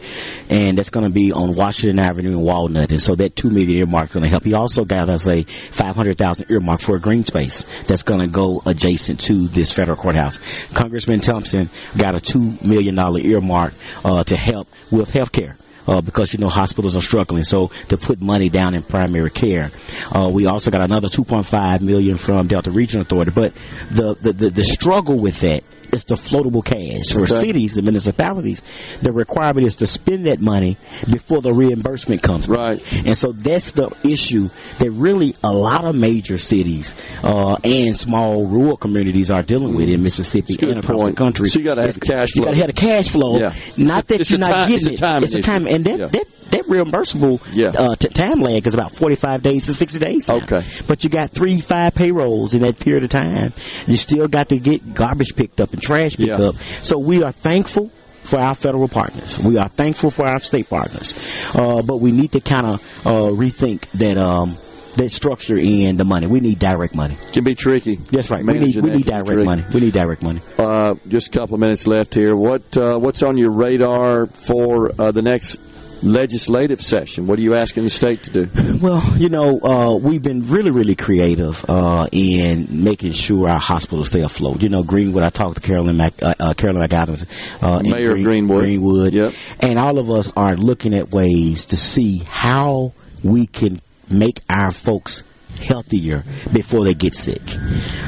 and 0.50 0.78
that's 0.78 0.90
going 0.90 1.06
to 1.06 1.12
be 1.12 1.32
on 1.32 1.56
Washington 1.56 2.00
Avenue 2.00 2.32
in 2.32 2.42
Walnut. 2.42 2.92
And 2.92 3.02
so 3.02 3.16
that 3.16 3.36
two 3.36 3.50
million 3.50 3.78
earmark 3.78 4.10
is 4.10 4.14
going 4.14 4.24
to 4.24 4.30
help. 4.30 4.44
He 4.44 4.54
also 4.54 4.86
got 4.86 5.10
us 5.10 5.28
a 5.28 5.44
five 5.44 5.96
hundred 5.96 6.18
thousand 6.18 6.50
earmark 6.52 6.82
for 6.82 6.96
a 6.96 7.00
green 7.00 7.26
space 7.26 7.64
that's 7.84 8.04
going 8.04 8.20
to 8.22 8.28
go 8.28 8.62
adjacent 8.66 9.20
to 9.22 9.48
this 9.48 9.72
federal 9.72 9.98
courthouse. 9.98 10.38
Congressman 10.74 11.20
Thompson 11.20 11.70
got 11.98 12.16
a 12.16 12.20
two 12.20 12.58
million 12.62 12.96
dollar 12.96 13.20
earmark 13.20 13.74
uh, 14.04 14.24
to 14.26 14.36
help 14.36 14.68
with 14.92 15.12
health 15.12 15.32
care. 15.32 15.58
Uh, 15.88 16.02
because 16.02 16.34
you 16.34 16.40
know 16.40 16.50
hospitals 16.50 16.96
are 16.96 17.02
struggling, 17.02 17.44
so 17.44 17.68
to 17.90 17.98
put 17.98 18.20
money 18.20 18.50
down 18.50 18.74
in 18.76 18.82
primary 18.82 19.30
care, 19.30 19.70
uh, 20.16 20.30
we 20.34 20.48
also 20.48 20.72
got 20.72 20.82
another 20.82 21.08
2.5 21.08 21.82
million 21.82 22.18
from 22.18 22.48
Delta 22.48 22.72
Regional 22.72 23.02
Authority. 23.04 23.32
But 23.32 23.54
the 23.92 24.16
the, 24.16 24.34
the, 24.34 24.50
the 24.50 24.64
struggle 24.64 25.20
with 25.20 25.42
that 25.42 25.64
is 25.94 26.04
the 26.06 26.16
floatable 26.16 26.64
cash 26.64 27.12
for 27.14 27.24
Okay. 27.24 27.34
cities 27.34 27.78
and 27.78 27.86
municipalities. 27.86 28.62
The 29.02 29.12
requirement 29.12 29.68
is 29.68 29.76
to 29.78 29.88
spend 29.88 30.26
that 30.28 30.42
money 30.42 30.78
before 31.12 31.42
the 31.42 31.54
reimbursement 31.54 32.22
comes. 32.22 32.48
Right. 32.48 32.82
And 33.06 33.18
so 33.18 33.32
that's 33.32 33.74
the 33.74 33.90
issue 34.04 34.50
that 34.80 34.92
really 34.92 35.36
a 35.44 35.52
lot 35.54 35.86
of 35.86 35.96
major 35.96 36.38
cities 36.38 36.94
uh, 37.24 37.58
and 37.64 37.98
small 37.98 38.46
rural 38.48 38.78
communities 38.78 39.32
are 39.32 39.44
dealing 39.44 39.74
with 39.74 39.90
in 39.90 40.04
Mississippi 40.04 40.54
It's 40.56 40.64
a 40.64 40.70
and 40.70 40.80
across 40.84 41.02
point. 41.02 41.16
the 41.16 41.24
country. 41.24 41.50
So 41.50 41.60
you 41.60 41.66
gotta 41.66 41.82
have 41.82 41.90
It's- 41.90 42.08
the 42.08 42.14
cash 42.14 42.36
You 42.36 42.44
got 42.44 42.52
to 42.52 42.58
have 42.58 42.68
the 42.68 42.74
cash 42.74 43.10
flow. 43.10 43.38
Yeah. 43.40 43.54
Not 43.78 44.08
that 44.08 44.22
It's 44.22 44.30
you're 44.30 44.40
not 44.40 44.52
time- 44.52 44.70
getting 44.70 44.76
it's 44.78 44.88
a 44.88 44.94
it. 44.94 44.98
timing 44.98 45.24
it's 45.24 45.36
a 45.36 45.42
time, 45.42 45.68
and 45.68 45.86
that 45.86 46.00
Yeah. 46.00 46.06
that 46.08 46.26
that 46.52 46.66
reimbursable 46.68 47.42
Yeah. 47.54 47.70
uh, 47.70 47.96
t- 47.96 48.08
time 48.10 48.40
lag 48.40 48.66
is 48.68 48.74
about 48.76 48.92
45 48.92 49.42
days 49.42 49.66
to 49.66 49.74
60 49.74 49.98
days. 50.00 50.30
now. 50.30 50.36
Okay. 50.38 50.62
But 50.88 51.04
you 51.04 51.10
got 51.10 51.32
three, 51.32 51.60
five 51.60 51.96
payrolls 51.96 52.54
in 52.54 52.62
that 52.62 52.80
period 52.80 53.04
of 53.04 53.10
time. 53.10 53.52
You 53.88 53.98
still 53.98 54.28
got 54.28 54.50
to 54.50 54.60
get 54.60 54.94
garbage 54.94 55.36
picked 55.36 55.60
up 55.60 55.74
and 55.76 55.82
trash 55.82 56.18
picked 56.18 56.30
Yeah. 56.30 56.52
So 56.82 56.98
we 56.98 57.24
are 57.24 57.32
thankful 57.32 57.90
for 58.24 58.40
our 58.40 58.56
federal 58.56 58.88
partners. 58.88 59.40
We 59.40 59.58
are 59.58 59.70
thankful 59.70 60.10
for 60.10 60.26
our 60.26 60.40
state 60.40 60.70
partners. 60.70 61.14
Uh, 61.56 61.82
but 61.84 61.98
we 61.98 62.12
need 62.12 62.32
to 62.32 62.42
kind 62.42 62.66
of 62.66 63.06
uh, 63.06 63.30
rethink 63.32 63.90
that 63.92 64.18
um, 64.18 64.58
that 64.96 65.12
structure 65.12 65.58
and 65.58 66.00
the 66.00 66.06
money. 66.06 66.28
We 66.28 66.40
need 66.40 66.60
direct 66.60 66.96
money. 66.96 67.18
Can 67.34 67.44
be 67.44 67.56
tricky. 67.56 67.96
That's 67.96 68.30
right. 68.30 68.44
We 68.46 68.60
need 68.60 68.76
we 68.82 68.90
need 68.92 69.06
direct 69.06 69.46
money. 69.46 69.64
We 69.74 69.82
need 69.82 69.94
direct 69.94 70.24
money. 70.24 70.42
Uh, 70.58 70.96
just 71.08 71.28
a 71.28 71.40
couple 71.40 71.56
of 71.56 71.62
minutes 71.62 71.86
left 71.88 72.14
here. 72.14 72.36
What 72.36 72.76
uh, 72.78 72.98
what's 72.98 73.24
on 73.24 73.38
your 73.38 73.52
radar 73.52 74.26
for 74.28 74.90
uh, 75.00 75.12
the 75.12 75.22
next 75.22 75.60
legislative 76.04 76.82
session? 76.82 77.28
What 77.28 77.40
are 77.40 77.42
you 77.42 77.56
asking 77.56 77.84
the 77.84 77.90
state 77.90 78.24
to 78.24 78.46
do? 78.46 78.76
Well, 78.86 79.02
you 79.18 79.30
know, 79.30 79.60
uh, 79.62 79.96
we've 79.96 80.22
been 80.22 80.46
really, 80.48 80.70
really 80.70 80.96
creative 80.96 81.64
uh, 81.70 82.08
in 82.12 82.68
making 82.84 83.14
sure 83.14 83.50
our 83.50 83.60
hospitals 83.60 84.10
stay 84.10 84.22
afloat. 84.22 84.62
You 84.62 84.70
know, 84.70 84.84
Greenwood. 84.84 85.24
I 85.24 85.30
talked 85.30 85.56
to 85.56 85.62
Carolyn 85.62 85.98
Mac, 85.98 86.22
uh, 86.22 86.34
uh, 86.40 86.54
Carolyn 86.54 86.88
McAdams, 86.88 87.26
uh, 87.64 87.82
Mayor 87.82 88.12
of 88.16 88.24
Greenwood. 88.24 88.60
Greenwood, 88.60 89.14
Yep. 89.14 89.34
and 89.62 89.80
all 89.80 89.98
of 89.98 90.12
us 90.12 90.32
are 90.36 90.56
looking 90.56 90.94
at 90.94 91.12
ways 91.12 91.66
to 91.68 91.78
see 91.78 92.22
how 92.28 92.92
we 93.24 93.48
can 93.48 93.80
make 94.10 94.42
our 94.50 94.72
folks 94.72 95.24
healthier 95.58 96.24
before 96.54 96.84
they 96.84 96.94
get 96.94 97.16
sick. 97.16 97.42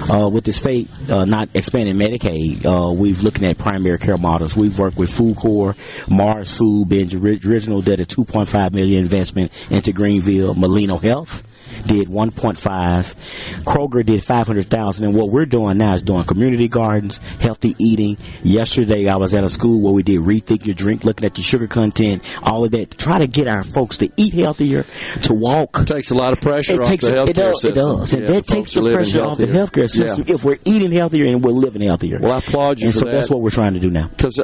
Uh, 0.09 0.29
with 0.31 0.43
the 0.43 0.51
state 0.51 0.89
uh, 1.09 1.25
not 1.25 1.49
expanding 1.53 1.95
Medicaid, 1.95 2.65
uh, 2.65 2.93
we've 2.93 3.23
looking 3.23 3.45
at 3.45 3.57
primary 3.57 3.97
care 3.97 4.17
models. 4.17 4.55
We've 4.55 4.77
worked 4.77 4.97
with 4.97 5.09
Food 5.09 5.37
Corps, 5.37 5.75
Mars 6.09 6.55
Food, 6.57 6.91
ori- 7.15 7.39
original 7.45 7.81
did 7.81 7.99
a 7.99 8.05
2.5 8.05 8.73
million 8.73 9.01
investment 9.01 9.51
into 9.69 9.93
Greenville, 9.93 10.53
Molina 10.53 10.97
Health 10.97 11.43
did 11.87 12.07
1.5. 12.07 13.15
Kroger 13.63 14.05
did 14.05 14.23
500,000. 14.23 15.05
And 15.05 15.13
what 15.15 15.29
we're 15.29 15.45
doing 15.45 15.77
now 15.77 15.93
is 15.93 16.03
doing 16.03 16.23
community 16.25 16.67
gardens, 16.67 17.17
healthy 17.39 17.75
eating. 17.79 18.17
Yesterday, 18.43 19.07
I 19.07 19.15
was 19.17 19.33
at 19.33 19.43
a 19.43 19.49
school 19.49 19.81
where 19.81 19.93
we 19.93 20.03
did 20.03 20.19
rethink 20.21 20.65
your 20.65 20.75
drink, 20.75 21.03
looking 21.03 21.25
at 21.25 21.37
your 21.37 21.43
sugar 21.45 21.67
content, 21.67 22.23
all 22.43 22.63
of 22.63 22.71
that, 22.71 22.91
to 22.91 22.97
try 22.97 23.19
to 23.19 23.27
get 23.27 23.47
our 23.47 23.63
folks 23.63 23.97
to 23.97 24.09
eat 24.17 24.33
healthier, 24.33 24.85
to 25.23 25.33
walk. 25.33 25.77
It 25.79 25.87
takes 25.87 26.11
a 26.11 26.15
lot 26.15 26.33
of 26.33 26.41
pressure 26.41 26.73
It 26.73 26.81
off 26.81 26.87
takes 26.87 27.05
the 27.05 27.23
it 27.23 27.27
healthcare 27.29 27.33
does, 27.35 27.61
system. 27.61 27.71
It 27.71 27.75
does, 27.75 28.13
and 28.13 28.21
Yeah, 28.23 28.31
that 28.31 28.47
takes 28.47 28.71
the 28.73 28.81
pressure 28.81 29.23
off 29.23 29.37
the 29.37 29.47
healthier. 29.47 29.85
healthcare 29.85 29.89
system. 29.89 30.23
Yeah. 30.27 30.35
If 30.35 30.43
we're 30.43 30.57
eating 30.65 30.91
healthier 30.91 31.25
and 31.27 31.43
we're 31.43 31.51
living 31.51 31.81
healthier, 31.81 32.19
Well, 32.21 32.33
I 32.33 32.37
applaud 32.39 32.79
you 32.79 32.87
and 32.87 32.93
for 32.93 32.99
so 32.99 33.05
that. 33.05 33.13
that's 33.13 33.29
what 33.29 33.41
we're 33.41 33.49
trying 33.49 33.73
to 33.73 33.79
do 33.79 33.89
now. 33.89 34.07
Because 34.09 34.39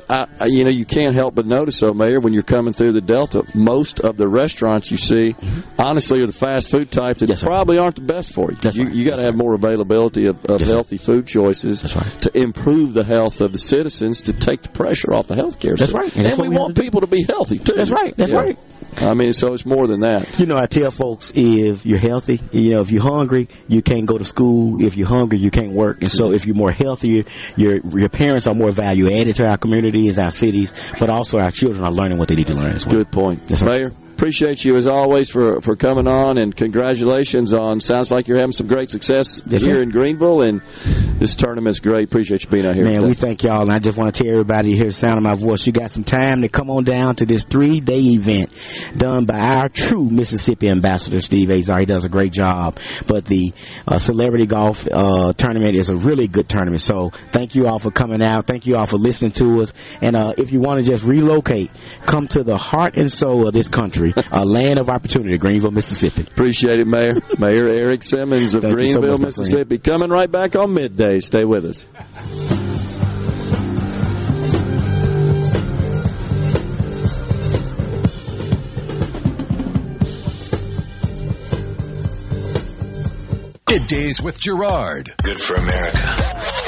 you 0.46 0.64
know, 0.64 0.70
you 0.70 0.86
can't 0.86 1.16
help 1.16 1.36
but 1.36 1.46
notice, 1.46 1.80
though, 1.80 1.94
Mayor, 1.94 2.20
when 2.20 2.34
you're 2.34 2.44
coming 2.44 2.74
through 2.74 2.94
the 2.94 3.02
Delta, 3.02 3.44
most 3.56 4.00
of 4.00 4.18
the 4.18 4.28
restaurants 4.28 4.92
you 4.92 4.98
see, 4.98 5.34
mm-hmm. 5.34 5.82
honestly, 5.82 6.22
are 6.22 6.28
the 6.28 6.34
fast 6.34 6.70
food 6.72 6.92
type 6.92 7.18
that 7.18 7.30
probably 7.42 7.78
aren't 7.78 7.96
the 7.96 8.02
best 8.02 8.34
for 8.34 8.52
you. 8.52 8.58
you 8.72 8.90
you 8.90 9.06
got 9.10 9.16
to 9.18 9.24
have 9.24 9.36
more 9.36 9.54
availability 9.54 10.28
of, 10.28 10.44
of 10.46 10.60
healthy 10.62 10.98
food 10.98 11.26
choices 11.28 11.82
to 12.22 12.38
improve 12.38 12.94
the 12.94 13.04
health 13.04 13.42
of 13.42 13.54
the 13.54 13.60
citizens 13.60 14.22
to 14.24 14.34
take 14.34 14.62
the 14.64 14.70
pressure 14.70 15.14
off 15.14 15.28
the 15.28 15.36
healthcare 15.36 15.78
That's 15.78 15.92
system. 15.92 16.02
right. 16.02 16.16
And 16.16 16.28
And, 16.28 16.38
we 16.42 16.50
we 16.50 16.58
want 16.58 16.78
people 16.78 17.02
to 17.02 17.08
be 17.08 17.24
healthy 17.24 17.60
too. 17.60 17.74
That's 17.76 17.92
right. 17.92 18.16
That's 18.18 18.32
Yeah. 18.32 18.38
right. 18.40 18.58
I 18.98 19.16
mean, 19.16 19.34
so 19.34 19.54
it's 19.54 19.66
more 19.66 19.88
than 19.88 20.02
that. 20.02 20.40
You 20.40 20.46
know, 20.46 20.56
I 20.58 20.68
tell 20.68 20.92
folks 20.92 21.32
if 21.36 21.84
you're 21.86 21.98
healthy, 21.98 22.40
you 22.52 22.72
know, 22.74 22.82
if 22.82 22.92
you're 22.92 23.02
hungry, 23.02 23.48
you 23.68 23.82
can't 23.82 24.06
go 24.06 24.20
to 24.20 24.26
school. 24.26 24.84
If 24.84 24.96
you're 24.98 25.08
hungry, 25.08 25.40
you 25.40 25.50
can't 25.50 25.72
work. 25.72 26.02
And 26.04 26.12
so, 26.12 26.32
if 26.32 26.46
you're 26.46 26.56
more 26.56 26.72
healthier, 26.72 27.24
your 27.56 27.78
your 27.78 28.10
parents 28.10 28.46
are 28.46 28.54
more 28.54 28.72
value 28.72 29.10
added 29.12 29.36
to 29.38 29.48
our 29.48 29.58
communities, 29.58 30.20
our 30.20 30.30
cities, 30.32 30.74
but 31.00 31.10
also 31.10 31.40
our 31.40 31.50
children 31.50 31.84
are 31.84 31.92
learning 31.92 32.20
what 32.20 32.28
they 32.28 32.36
need 32.36 32.48
to 32.48 32.54
learn 32.54 32.76
as 32.76 32.86
well. 32.86 32.96
Good 32.98 33.12
point, 33.12 33.64
Mayor. 33.64 33.94
Appreciate 34.24 34.64
you 34.64 34.78
as 34.78 34.88
always 34.88 35.30
for, 35.30 35.60
for 35.60 35.76
coming 35.76 36.08
on 36.08 36.38
and 36.38 36.56
congratulations 36.56 37.52
on 37.52 37.82
sounds 37.82 38.10
like 38.10 38.30
you're 38.30 38.38
having 38.38 38.54
some 38.54 38.68
great 38.68 38.90
success 38.90 39.44
Yes, 39.46 39.64
here 39.64 39.74
sir. 39.74 39.84
in 39.84 39.90
Greenville 39.90 40.44
and 40.44 40.62
this 41.20 41.36
tournament's 41.36 41.82
great. 41.82 42.06
Appreciate 42.06 42.44
you 42.46 42.50
being 42.50 42.66
out 42.66 42.74
here. 42.76 42.86
Man, 42.86 43.02
today. 43.02 43.08
we 43.08 43.14
thank 43.16 43.44
y'all, 43.44 43.64
and 43.64 43.72
I 43.72 43.80
just 43.80 43.98
want 43.98 44.16
to 44.16 44.24
tell 44.24 44.32
everybody 44.32 44.78
hear 44.78 44.92
sound 44.92 45.18
of 45.18 45.24
my 45.24 45.36
voice. 45.36 45.68
You 45.68 45.74
got 45.74 45.92
some 45.92 46.06
time 46.06 46.42
to 46.42 46.48
come 46.50 46.70
on 46.70 46.86
down 46.86 47.16
to 47.18 47.26
this 47.26 47.44
three 47.44 47.82
day 47.82 48.00
event 48.00 48.50
done 48.96 49.26
by 49.26 49.38
our 49.40 49.68
true 49.68 50.10
Mississippi 50.10 50.70
ambassador, 50.70 51.20
Steve 51.20 51.50
Azar. 51.50 51.80
He 51.80 51.86
does 51.86 52.06
a 52.06 52.10
great 52.10 52.32
job. 52.32 52.80
But 53.08 53.26
the 53.26 53.54
uh, 53.86 53.98
celebrity 53.98 54.46
golf 54.46 54.88
uh, 54.90 55.34
tournament 55.34 55.76
is 55.76 55.90
a 55.90 55.96
really 55.96 56.28
good 56.28 56.48
tournament. 56.48 56.80
So 56.80 57.12
thank 57.32 57.56
you 57.56 57.68
all 57.68 57.80
for 57.80 57.92
coming 57.92 58.22
out. 58.22 58.48
Thank 58.48 58.68
you 58.68 58.78
all 58.78 58.86
for 58.86 58.98
listening 58.98 59.32
to 59.34 59.62
us. 59.62 59.74
And 60.02 60.16
uh, 60.16 60.34
if 60.38 60.54
you 60.54 60.62
want 60.62 60.80
to 60.80 60.86
just 60.90 61.04
relocate, 61.04 61.72
come 62.06 62.30
to 62.30 62.44
the 62.44 62.58
heart 62.58 62.96
and 62.96 63.12
soul 63.12 63.48
of 63.48 63.54
this 63.54 63.68
country, 63.68 64.13
a 64.32 64.46
land 64.46 64.80
of 64.80 64.90
opportunity, 64.90 65.38
Greenville, 65.38 65.72
Mississippi. 65.72 66.22
Appreciate 66.22 66.80
it, 66.80 66.88
Mayor. 66.88 67.14
Mayor 67.38 67.66
Errick 67.66 68.04
Simmons 68.04 68.56
of 68.56 68.62
Thank 68.64 68.80
you 68.80 68.88
so 68.88 69.00
Greenville, 69.02 69.18
much. 69.18 69.38
Mississippi. 69.38 69.78
Coming 69.78 70.10
right 70.10 70.32
back 70.32 70.56
on 70.56 70.74
midday. 70.74 71.20
Stay 71.20 71.46
with 71.46 71.66
us. 71.66 71.88
Middays 83.68 84.22
with 84.24 84.40
Gerard. 84.40 85.10
Good 85.24 85.40
for 85.40 85.56
America. 85.56 86.16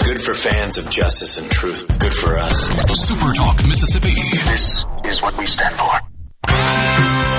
Good 0.03 0.19
for 0.21 0.33
fans 0.33 0.77
of 0.77 0.89
justice 0.89 1.37
and 1.37 1.49
truth. 1.51 1.85
Good 1.99 2.13
for 2.13 2.37
us. 2.37 2.67
Super 3.07 3.33
Talk 3.33 3.57
Mississippi. 3.67 4.13
This 4.13 4.85
is 5.05 5.21
what 5.21 5.37
we 5.37 5.45
stand 5.45 5.75
for. 5.75 7.34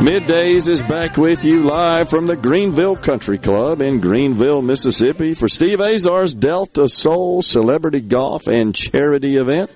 Middays 0.00 0.66
is 0.66 0.82
back 0.82 1.18
with 1.18 1.44
you 1.44 1.62
live 1.62 2.08
from 2.08 2.26
the 2.26 2.34
Greenville 2.34 2.96
Country 2.96 3.36
Club 3.36 3.82
in 3.82 4.00
Greenville, 4.00 4.62
Mississippi 4.62 5.34
for 5.34 5.46
Steve 5.46 5.78
Azar's 5.78 6.32
Delta 6.32 6.88
Soul 6.88 7.42
Celebrity 7.42 8.00
Golf 8.00 8.46
and 8.46 8.74
Charity 8.74 9.36
event. 9.36 9.70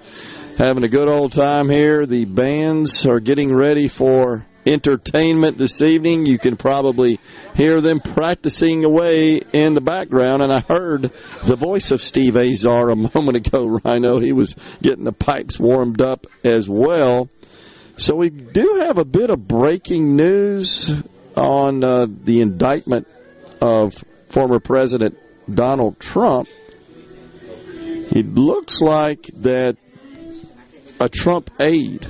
Having 0.56 0.84
a 0.84 0.88
good 0.88 1.10
old 1.10 1.32
time 1.32 1.68
here. 1.68 2.06
The 2.06 2.24
bands 2.24 3.04
are 3.04 3.20
getting 3.20 3.54
ready 3.54 3.86
for 3.86 4.46
entertainment 4.66 5.58
this 5.58 5.82
evening. 5.82 6.24
You 6.24 6.38
can 6.38 6.56
probably 6.56 7.20
hear 7.54 7.82
them 7.82 8.00
practicing 8.00 8.84
away 8.84 9.42
in 9.52 9.74
the 9.74 9.80
background. 9.80 10.42
And 10.42 10.50
I 10.50 10.60
heard 10.60 11.12
the 11.44 11.56
voice 11.56 11.90
of 11.90 12.00
Steve 12.00 12.36
Azar 12.36 12.88
a 12.88 12.96
moment 13.14 13.36
ago, 13.46 13.66
Rhino. 13.66 14.18
He 14.18 14.32
was 14.32 14.56
getting 14.80 15.04
the 15.04 15.12
pipes 15.12 15.60
warmed 15.60 16.00
up 16.00 16.26
as 16.42 16.68
well. 16.68 17.28
So 17.96 18.16
we 18.16 18.30
do 18.30 18.82
have 18.86 18.98
a 18.98 19.04
bit 19.04 19.30
of 19.30 19.46
breaking 19.46 20.16
news 20.16 20.92
on 21.36 21.84
uh, 21.84 22.06
the 22.08 22.40
indictment 22.40 23.06
of 23.60 24.04
former 24.30 24.58
President 24.58 25.16
Donald 25.52 26.00
Trump. 26.00 26.48
It 28.10 28.34
looks 28.34 28.80
like 28.80 29.22
that 29.42 29.76
a 31.00 31.08
Trump 31.08 31.50
aide 31.60 32.06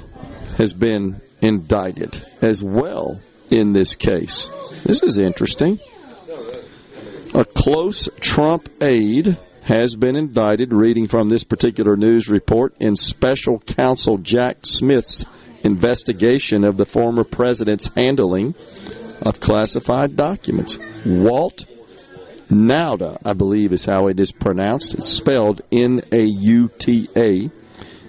has 0.56 0.72
been 0.72 1.20
indicted 1.40 2.20
as 2.40 2.62
well 2.62 3.20
in 3.50 3.72
this 3.72 3.94
case. 3.94 4.48
This 4.84 5.02
is 5.02 5.18
interesting. 5.18 5.80
A 7.34 7.44
close 7.44 8.08
Trump 8.20 8.68
aide 8.82 9.36
has 9.64 9.96
been 9.96 10.16
indicted, 10.16 10.72
reading 10.72 11.08
from 11.08 11.28
this 11.28 11.44
particular 11.44 11.96
news 11.96 12.28
report, 12.28 12.74
in 12.80 12.96
special 12.96 13.58
counsel 13.60 14.18
Jack 14.18 14.58
Smith's 14.64 15.24
investigation 15.64 16.64
of 16.64 16.76
the 16.76 16.86
former 16.86 17.24
president's 17.24 17.88
handling 17.94 18.54
of 19.22 19.40
classified 19.40 20.14
documents. 20.16 20.78
Walt 21.04 21.64
Nauta, 22.50 23.18
I 23.24 23.32
believe 23.32 23.72
is 23.72 23.84
how 23.84 24.08
it 24.08 24.20
is 24.20 24.30
pronounced. 24.30 24.94
It's 24.94 25.08
spelled 25.08 25.62
N 25.72 26.02
A 26.12 26.22
U 26.22 26.68
T 26.78 27.08
A. 27.16 27.50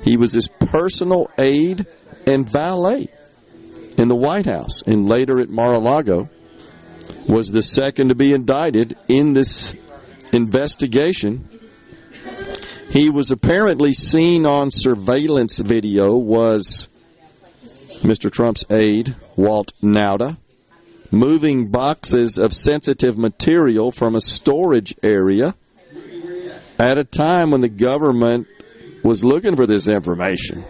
He 0.03 0.18
was 0.18 0.34
his 0.34 0.48
personal 0.48 1.32
aide 1.38 1.88
and 2.27 2.48
valet 2.48 3.07
in 3.98 4.07
the 4.07 4.15
White 4.15 4.45
House 4.45 4.82
and 4.84 5.07
later 5.07 5.40
at 5.40 5.49
Mar-a-Lago 5.49 6.30
was 7.27 7.52
the 7.52 7.61
second 7.61 8.10
to 8.10 8.15
be 8.15 8.34
indicted 8.34 8.98
in 9.07 9.34
this 9.34 9.73
investigation. 10.32 11.49
He 12.90 13.10
was 13.10 13.32
apparently 13.32 13.94
seen 13.94 14.45
on 14.45 14.69
surveillance 14.72 15.60
video 15.60 16.15
was 16.15 16.88
Mr. 18.06 18.32
Trump's 18.32 18.64
aide, 18.69 19.15
Walt 19.36 19.73
Nauta, 19.82 20.38
moving 21.11 21.72
boxes 21.72 22.38
of 22.38 22.53
sensitive 22.53 23.18
material 23.18 23.91
from 23.91 24.15
a 24.15 24.22
storage 24.22 24.94
area 25.02 25.56
at 26.77 26.99
a 26.99 27.03
time 27.03 27.49
when 27.49 27.61
the 27.61 27.69
government 27.69 28.48
was 29.03 29.26
looking 29.26 29.56
for 29.56 29.65
this 29.65 29.88
information. 29.88 30.64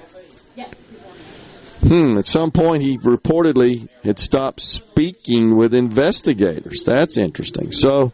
Hmm, 1.82 2.18
at 2.18 2.26
some 2.26 2.52
point 2.52 2.82
he 2.82 2.98
reportedly 2.98 3.90
had 4.04 4.18
stopped 4.18 4.62
speaking 4.62 5.58
with 5.58 5.74
investigators. 5.74 6.84
That's 6.86 7.18
interesting. 7.18 7.74
So, 7.74 8.14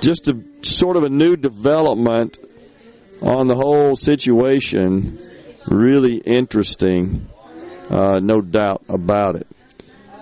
just 0.00 0.28
a 0.28 0.42
sort 0.62 0.96
of 0.96 1.04
a 1.04 1.10
new 1.10 1.36
development 1.36 2.38
on 3.20 3.48
the 3.48 3.54
whole 3.54 3.96
situation. 3.96 5.18
Really 5.68 6.16
interesting, 6.16 7.28
uh, 7.90 8.20
no 8.20 8.40
doubt 8.40 8.84
about 8.88 9.36
it. 9.36 9.46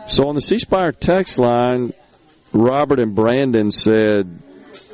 So, 0.09 0.28
on 0.28 0.35
the 0.35 0.41
C 0.41 0.59
Spire 0.59 0.93
text 0.93 1.39
line, 1.39 1.95
Robert 2.53 3.01
and 3.01 3.15
Brandon 3.15 3.70
said 3.70 4.39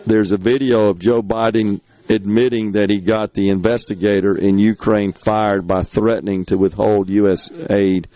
there's 0.07 0.33
a 0.33 0.37
video 0.37 0.89
of 0.89 0.99
Joe 0.99 1.23
Biden 1.23 1.81
admitting 2.09 2.73
that 2.73 2.91
he 2.91 3.01
got 3.01 3.35
the 3.35 3.51
investigator 3.51 4.37
in 4.37 4.59
Ukraine 4.59 5.13
fired 5.13 5.67
by 5.67 5.83
threatening 5.83 6.45
to 6.47 6.57
withhold 6.57 7.09
U.S. 7.09 7.51
aid. 7.71 8.09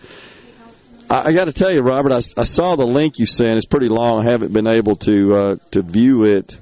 I, 1.09 1.29
I 1.29 1.33
got 1.33 1.45
to 1.45 1.53
tell 1.53 1.71
you, 1.71 1.81
Robert, 1.81 2.11
I, 2.11 2.17
I 2.39 2.43
saw 2.43 2.75
the 2.75 2.87
link 2.87 3.19
you 3.19 3.25
sent. 3.25 3.57
It's 3.57 3.65
pretty 3.65 3.89
long. 3.89 4.25
I 4.25 4.31
haven't 4.31 4.53
been 4.53 4.67
able 4.67 4.95
to 4.97 5.33
uh, 5.33 5.55
to 5.71 5.81
view 5.81 6.25
it. 6.25 6.59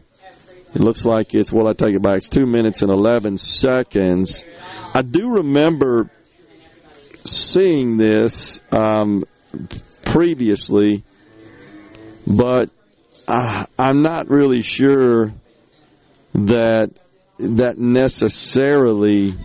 It 0.76 0.82
looks 0.82 1.06
like 1.06 1.34
it's 1.36 1.52
well. 1.52 1.68
I 1.68 1.74
take 1.74 1.94
it 1.94 2.02
back. 2.02 2.18
It's 2.18 2.30
two 2.30 2.46
minutes 2.46 2.82
and 2.82 2.92
eleven 2.92 3.38
seconds. 3.38 4.44
I 4.94 5.02
do 5.04 5.30
remember 5.30 6.10
seeing 7.26 7.98
this 7.98 8.62
um, 8.72 9.24
previously, 10.06 11.04
but 12.26 12.70
I, 13.28 13.66
I'm 13.78 14.02
not 14.02 14.30
really 14.30 14.62
sure 14.62 15.34
that 16.34 16.92
that 17.40 17.78
necessarily, 17.78 19.36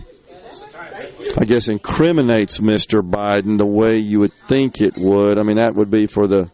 I 1.37 1.45
guess, 1.45 1.67
incriminates 1.67 2.59
Mr. 2.59 3.01
Biden 3.01 3.57
the 3.57 3.65
way 3.65 3.97
you 3.97 4.19
would 4.19 4.33
think 4.33 4.81
it 4.81 4.97
would. 4.97 5.37
I 5.37 5.43
mean, 5.43 5.57
that 5.57 5.75
would 5.75 5.91
be 5.91 6.05
for 6.05 6.27
the 6.27 6.49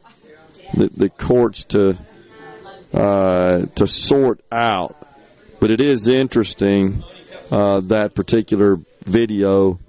the, 0.74 0.90
the 0.96 1.10
courts 1.10 1.66
to 1.66 1.98
uh, 2.94 3.66
to 3.76 3.88
sort 3.88 4.42
out. 4.52 4.96
But 5.60 5.72
it 5.72 5.82
is 5.82 6.08
interesting 6.08 7.04
uh, 7.52 7.82
that 7.82 8.14
particular 8.14 8.78
video, 9.06 9.80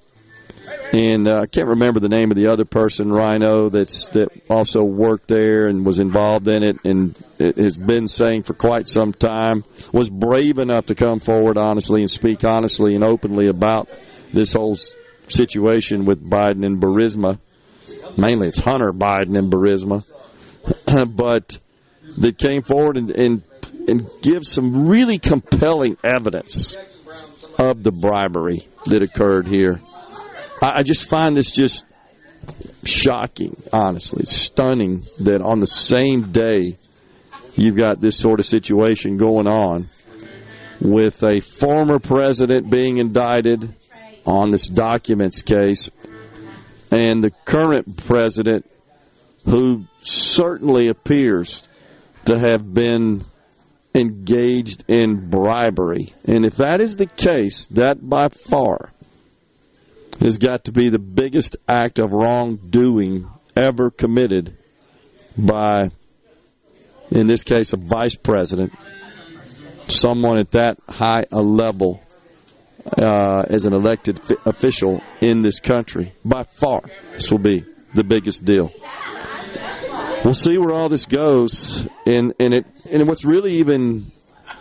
and 0.92 1.28
uh, 1.28 1.40
I 1.42 1.46
can't 1.46 1.68
remember 1.68 2.00
the 2.00 2.08
name 2.08 2.30
of 2.30 2.36
the 2.36 2.48
other 2.48 2.64
person, 2.64 3.10
Rhino, 3.10 3.68
that's 3.70 4.08
that 4.08 4.28
also 4.48 4.82
worked 4.82 5.28
there 5.28 5.66
and 5.66 5.84
was 5.84 5.98
involved 5.98 6.48
in 6.48 6.62
it, 6.62 6.84
and 6.84 7.16
it 7.38 7.56
has 7.56 7.76
been 7.76 8.08
saying 8.08 8.44
for 8.44 8.54
quite 8.54 8.88
some 8.88 9.12
time 9.12 9.64
was 9.92 10.08
brave 10.08 10.58
enough 10.58 10.86
to 10.86 10.94
come 10.94 11.20
forward 11.20 11.58
honestly 11.58 12.00
and 12.00 12.10
speak 12.10 12.44
honestly 12.44 12.94
and 12.94 13.04
openly 13.04 13.48
about 13.48 13.88
this 14.32 14.52
whole 14.52 14.76
situation 15.28 16.04
with 16.04 16.22
Biden 16.28 16.64
and 16.64 16.80
Burisma. 16.80 17.38
Mainly, 18.16 18.48
it's 18.48 18.58
Hunter 18.58 18.92
Biden 18.92 19.38
and 19.38 19.52
Burisma, 19.52 20.04
but 21.16 21.58
that 22.18 22.38
came 22.38 22.62
forward 22.62 22.96
and, 22.96 23.10
and 23.10 23.42
and 23.88 24.08
give 24.20 24.46
some 24.46 24.88
really 24.88 25.18
compelling 25.18 25.96
evidence 26.02 26.76
of 27.58 27.82
the 27.82 27.92
bribery 27.92 28.66
that 28.86 29.02
occurred 29.02 29.46
here. 29.46 29.80
I, 30.60 30.78
I 30.78 30.82
just 30.82 31.08
find 31.08 31.36
this 31.36 31.50
just 31.50 31.84
shocking, 32.84 33.56
honestly, 33.72 34.24
stunning 34.24 35.02
that 35.20 35.40
on 35.40 35.60
the 35.60 35.66
same 35.66 36.32
day 36.32 36.78
you've 37.54 37.76
got 37.76 38.00
this 38.00 38.16
sort 38.16 38.40
of 38.40 38.46
situation 38.46 39.16
going 39.16 39.46
on 39.46 39.88
with 40.80 41.22
a 41.24 41.40
former 41.40 41.98
president 41.98 42.70
being 42.70 42.98
indicted 42.98 43.74
on 44.26 44.50
this 44.50 44.66
documents 44.66 45.42
case 45.42 45.90
and 46.90 47.22
the 47.22 47.30
current 47.44 48.04
president 48.06 48.68
who 49.44 49.84
certainly 50.00 50.88
appears 50.88 51.66
to 52.24 52.38
have 52.38 52.74
been 52.74 53.24
engaged 53.94 54.84
in 54.88 55.30
bribery. 55.30 56.12
And 56.24 56.44
if 56.44 56.56
that 56.56 56.80
is 56.80 56.96
the 56.96 57.06
case, 57.06 57.66
that 57.68 58.08
by 58.08 58.28
far 58.28 58.92
has 60.20 60.38
got 60.38 60.64
to 60.64 60.72
be 60.72 60.88
the 60.88 60.98
biggest 60.98 61.56
act 61.68 61.98
of 61.98 62.12
wrongdoing 62.12 63.28
ever 63.54 63.90
committed 63.90 64.56
by, 65.36 65.90
in 67.10 67.26
this 67.26 67.44
case, 67.44 67.72
a 67.72 67.76
vice 67.76 68.14
president, 68.14 68.72
someone 69.88 70.38
at 70.38 70.50
that 70.52 70.78
high 70.88 71.24
a 71.30 71.40
level 71.40 72.02
uh, 72.98 73.44
as 73.48 73.64
an 73.64 73.74
elected 73.74 74.22
fi- 74.22 74.36
official 74.44 75.02
in 75.20 75.42
this 75.42 75.60
country. 75.60 76.12
By 76.24 76.44
far, 76.44 76.82
this 77.12 77.30
will 77.30 77.38
be 77.38 77.64
the 77.94 78.04
biggest 78.04 78.44
deal. 78.44 78.72
We'll 80.24 80.34
see 80.34 80.58
where 80.58 80.74
all 80.74 80.88
this 80.88 81.06
goes, 81.06 81.86
and 82.04 82.34
and 82.40 82.54
it 82.54 82.66
and 82.90 83.06
what's 83.06 83.24
really 83.24 83.54
even, 83.54 84.10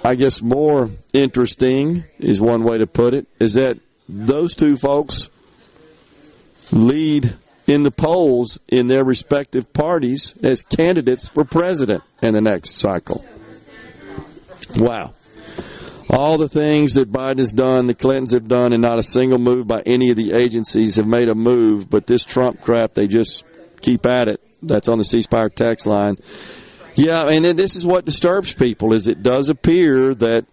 I 0.03 0.15
guess, 0.15 0.41
more 0.41 0.91
interesting 1.13 2.03
is 2.19 2.39
one 2.41 2.63
way 2.63 2.77
to 2.79 2.87
put 2.87 3.13
it 3.13 3.27
is 3.39 3.55
that 3.55 3.79
those 4.07 4.55
two 4.55 4.77
folks 4.77 5.29
lead 6.71 7.35
in 7.67 7.83
the 7.83 7.91
polls 7.91 8.59
in 8.67 8.87
their 8.87 9.03
respective 9.03 9.71
parties 9.73 10.35
as 10.43 10.61
candidates 10.63 11.27
for 11.27 11.43
president 11.43 12.03
in 12.21 12.33
the 12.33 12.41
next 12.41 12.71
cycle. 12.71 13.25
Wow. 14.77 15.13
All 16.09 16.37
the 16.37 16.47
things 16.49 16.93
that 16.93 17.11
Biden 17.11 17.39
has 17.39 17.51
done, 17.51 17.87
the 17.87 17.95
Clintons 17.95 18.33
have 18.33 18.47
done, 18.47 18.73
and 18.73 18.81
not 18.81 18.99
a 18.99 19.03
single 19.03 19.39
move 19.39 19.67
by 19.67 19.81
any 19.81 20.11
of 20.11 20.15
the 20.15 20.33
agencies 20.33 20.97
have 20.97 21.07
made 21.07 21.29
a 21.29 21.35
move, 21.35 21.89
but 21.89 22.05
this 22.05 22.23
Trump 22.23 22.61
crap, 22.61 22.93
they 22.93 23.07
just 23.07 23.43
keep 23.81 24.05
at 24.05 24.27
it. 24.27 24.39
That's 24.61 24.87
on 24.87 24.99
the 24.99 25.03
C 25.03 25.23
Spire 25.23 25.49
text 25.49 25.87
line. 25.87 26.17
Yeah, 26.95 27.21
and 27.29 27.43
this 27.43 27.75
is 27.75 27.85
what 27.85 28.05
disturbs 28.05 28.53
people 28.53 28.93
is 28.93 29.07
it 29.07 29.23
does 29.23 29.49
appear 29.49 30.13
that 30.15 30.45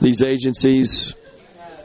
these 0.00 0.22
agencies 0.22 1.14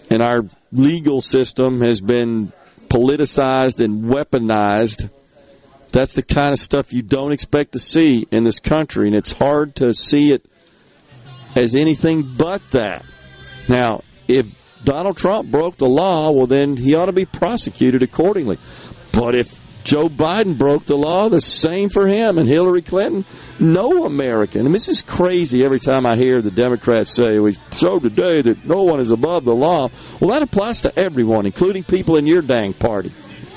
and 0.10 0.22
our 0.22 0.44
legal 0.72 1.22
system 1.22 1.82
has 1.82 2.02
been 2.02 2.52
politicized 2.92 3.80
and 3.80 4.04
weaponized. 4.04 5.10
That's 5.92 6.14
the 6.14 6.22
kind 6.22 6.52
of 6.52 6.60
stuff 6.60 6.92
you 6.92 7.02
don't 7.02 7.32
expect 7.32 7.72
to 7.74 7.80
see 7.80 8.28
in 8.32 8.44
this 8.44 8.60
country, 8.60 9.08
and 9.08 9.16
it's 9.16 9.32
hard 9.32 9.76
to 9.78 9.94
see 9.94 10.34
it 10.34 10.46
as 11.56 11.74
anything 11.74 12.36
but 12.38 12.62
that. 12.72 13.06
Now, 13.70 14.02
if 14.28 14.46
Donald 14.84 15.16
Trump 15.16 15.50
broke 15.50 15.78
the 15.78 15.88
law, 15.88 16.32
well, 16.32 16.48
then 16.48 16.76
he 16.76 16.96
ought 16.96 17.06
to 17.06 17.14
be 17.14 17.26
prosecuted 17.26 18.04
accordingly. 18.04 18.58
But 19.14 19.36
if 19.36 19.58
Joe 19.84 20.08
Biden 20.08 20.58
broke 20.58 20.86
the 20.86 20.96
law, 20.96 21.30
the 21.30 21.42
same 21.42 21.90
for 21.90 22.08
him 22.08 22.38
and 22.38 22.48
Hillary 22.48 22.82
Clinton. 22.82 23.26
No 23.60 24.06
American. 24.06 24.66
And 24.66 24.76
this 24.76 24.90
is 24.90 25.02
crazy 25.02 25.64
every 25.66 25.80
time 25.80 26.06
I 26.06 26.16
hear 26.16 26.42
the 26.42 26.52
Democrats 26.52 27.14
say, 27.14 27.40
we 27.40 27.58
showed 27.76 28.04
today 28.04 28.42
that 28.42 28.66
no 28.66 28.84
one 28.84 29.00
is 29.00 29.12
above 29.12 29.44
the 29.44 29.56
law. 29.56 29.90
Well, 30.20 30.32
that 30.32 30.44
applies 30.44 30.82
to 30.82 31.00
everyone, 31.00 31.46
including 31.46 31.84
people 31.84 32.18
in 32.18 32.28
your 32.28 32.42
dang 32.42 32.74
party. 32.74 33.12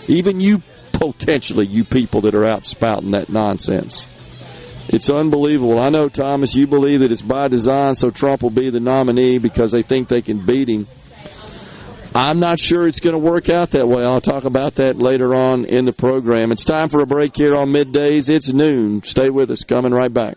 Even 0.09 0.41
you, 0.41 0.63
potentially, 0.93 1.67
you 1.67 1.85
people 1.85 2.23
that 2.23 2.35
are 2.35 2.47
out 2.47 2.65
spouting 2.65 3.13
that 3.13 3.29
nonsense. 3.29 4.07
It's 4.89 5.09
unbelievable. 5.09 5.79
I 5.79 5.89
know, 5.89 6.09
Thomas, 6.09 6.55
you 6.55 6.67
believe 6.67 7.01
that 7.01 7.13
it's 7.13 7.23
by 7.23 7.49
design 7.49 7.95
so 7.95 8.11
Trump 8.11 8.43
will 8.43 8.51
be 8.51 8.71
the 8.71 8.81
nominee 8.81 9.39
because 9.39 9.73
they 9.73 9.83
think 9.83 10.09
they 10.09 10.21
can 10.21 10.45
beat 10.45 10.69
him. 10.69 10.87
I'm 12.17 12.39
not 12.39 12.61
sure 12.61 12.87
it's 12.87 13.01
going 13.01 13.15
to 13.15 13.19
work 13.19 13.49
out 13.49 13.71
that 13.73 13.89
way. 13.89 14.05
I'll 14.05 14.21
talk 14.21 14.45
about 14.45 14.77
that 14.77 14.97
later 14.99 15.35
on 15.35 15.65
in 15.65 15.85
the 15.85 15.93
program. 15.93 16.53
It's 16.53 16.65
time 16.65 16.89
for 16.89 17.01
a 17.03 17.07
break 17.07 17.37
here 17.37 17.57
on 17.57 17.73
middays. 17.73 18.31
It's 18.31 18.49
noon. 18.49 19.03
Stay 19.03 19.31
with 19.31 19.51
us. 19.51 19.65
Coming 19.65 19.93
right 19.93 20.13
back. 20.13 20.37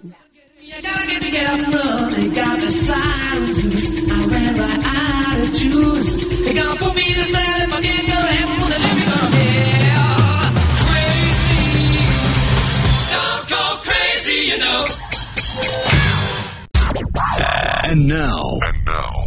You 0.59 0.81
gotta 0.81 1.07
get 1.07 1.21
together, 1.21 2.09
they 2.09 2.27
got 2.29 2.59
the 2.59 2.69
sirens. 2.69 3.63
I 4.11 4.25
ran 4.27 4.57
right 4.57 4.83
out 4.83 5.39
of 5.47 5.53
juice. 5.53 6.39
They 6.43 6.53
gonna 6.53 6.75
put 6.75 6.95
me 6.95 7.13
in 7.13 7.19
a 7.19 7.23
cell 7.23 7.61
if 7.61 7.71
I 7.73 7.81
can't 7.81 8.07
go 8.07 8.13
heaven 8.13 8.59
for 8.59 8.67
the 8.67 8.79
living 8.79 9.07
of 9.07 9.33
hell. 9.33 10.51
Crazy, 10.83 11.53
don't 13.13 13.47
go 13.47 13.77
crazy, 13.83 14.39
you 14.49 14.57
know. 14.57 14.87
And 17.89 18.07
now, 18.07 18.41
and 18.67 18.85
now, 18.85 19.26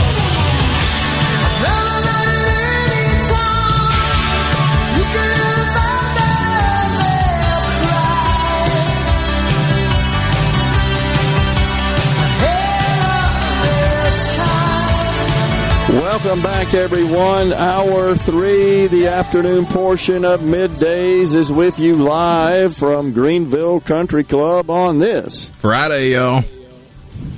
Welcome 15.91 16.41
back, 16.41 16.73
everyone. 16.73 17.51
Hour 17.51 18.15
three, 18.15 18.87
the 18.87 19.07
afternoon 19.07 19.65
portion 19.65 20.23
of 20.23 20.39
middays 20.39 21.35
is 21.35 21.51
with 21.51 21.79
you 21.79 21.97
live 21.97 22.77
from 22.77 23.11
Greenville 23.11 23.81
Country 23.81 24.23
Club 24.23 24.69
on 24.69 24.99
this 24.99 25.51
Friday, 25.57 26.11
y'all. 26.13 26.45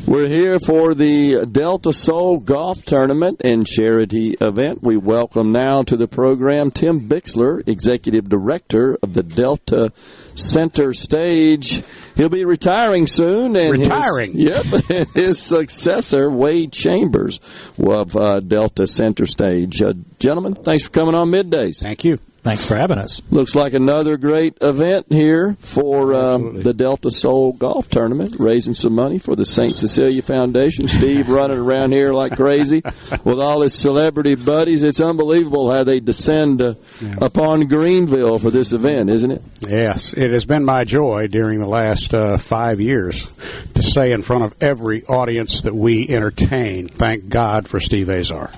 We're 0.06 0.28
here 0.28 0.60
for 0.60 0.94
the 0.94 1.48
Delta 1.48 1.92
Soul 1.92 2.38
Golf 2.38 2.86
Tournament 2.86 3.42
and 3.44 3.66
Charity 3.66 4.36
Event. 4.40 4.84
We 4.84 4.98
welcome 4.98 5.52
now 5.52 5.82
to 5.82 5.98
the 5.98 6.08
program 6.08 6.70
Tim 6.70 7.10
Bixler, 7.10 7.68
Executive 7.68 8.30
Director 8.30 9.00
of 9.02 9.16
the 9.16 9.24
Delta 9.24 9.92
Center 10.36 10.94
Stage. 10.94 11.84
He'll 12.16 12.30
be 12.30 12.46
retiring 12.46 13.08
soon. 13.08 13.56
And 13.56 13.80
his- 13.80 13.88
Retiring? 13.90 14.32
yep. 14.36 14.66
and 14.90 15.08
His 15.10 15.42
successor, 15.42 16.30
Wade 16.30 16.72
Chambers 16.72 17.40
of 17.80 18.16
uh, 18.16 18.40
Delta 18.40 18.86
Center 18.88 19.26
Stage. 19.26 19.82
Uh, 19.82 19.94
gentlemen, 20.20 20.56
thanks 20.56 20.84
for 20.84 20.90
coming 20.92 21.16
on 21.16 21.30
Middays. 21.32 21.82
Thank 21.82 22.04
you. 22.04 22.18
Thanks 22.44 22.68
for 22.68 22.76
having 22.76 22.98
us. 22.98 23.22
Looks 23.32 23.56
like 23.56 23.74
another 23.74 24.18
great 24.18 24.58
event 24.60 25.06
here 25.10 25.56
for 25.62 26.14
um, 26.14 26.58
the 26.58 26.74
Delta 26.74 27.10
Soul 27.10 27.54
Golf 27.54 27.90
Tournament, 27.90 28.36
raising 28.38 28.74
some 28.74 28.94
money 28.94 29.18
for 29.18 29.38
the 29.38 29.46
St. 29.46 29.74
Cecilia 29.74 30.22
Foundation. 30.22 30.90
Steve 30.90 31.30
running 31.30 31.58
around 31.58 31.94
here 31.94 32.12
like 32.12 32.36
crazy 32.36 32.82
with 33.24 33.40
all 33.40 33.62
his 33.62 33.74
celebrity 33.74 34.36
buddies. 34.36 34.84
It's 34.84 35.00
unbelievable 35.00 35.74
how 35.74 35.86
they 35.86 36.02
descend 36.02 36.62
uh, 36.62 36.74
upon 37.22 37.68
Greenville 37.68 38.40
for 38.40 38.52
this 38.52 38.74
event, 38.74 39.10
isn't 39.10 39.32
it? 39.32 39.42
Yes, 39.62 40.14
it 40.14 40.32
has 40.32 40.46
been 40.46 40.66
my 40.66 40.84
joy 40.84 41.28
during 41.28 41.62
the 41.62 41.70
last 41.70 42.14
uh, 42.14 42.38
five 42.38 42.82
years 42.82 43.26
to 43.76 43.84
say 43.84 44.12
in 44.12 44.22
front 44.22 44.44
of 44.44 44.54
every 44.62 45.06
audience 45.06 45.62
that 45.62 45.74
we 45.74 46.10
entertain, 46.10 46.90
thank 46.90 47.30
God 47.30 47.70
for 47.70 47.80
Steve 47.80 48.10
Azar. 48.10 48.52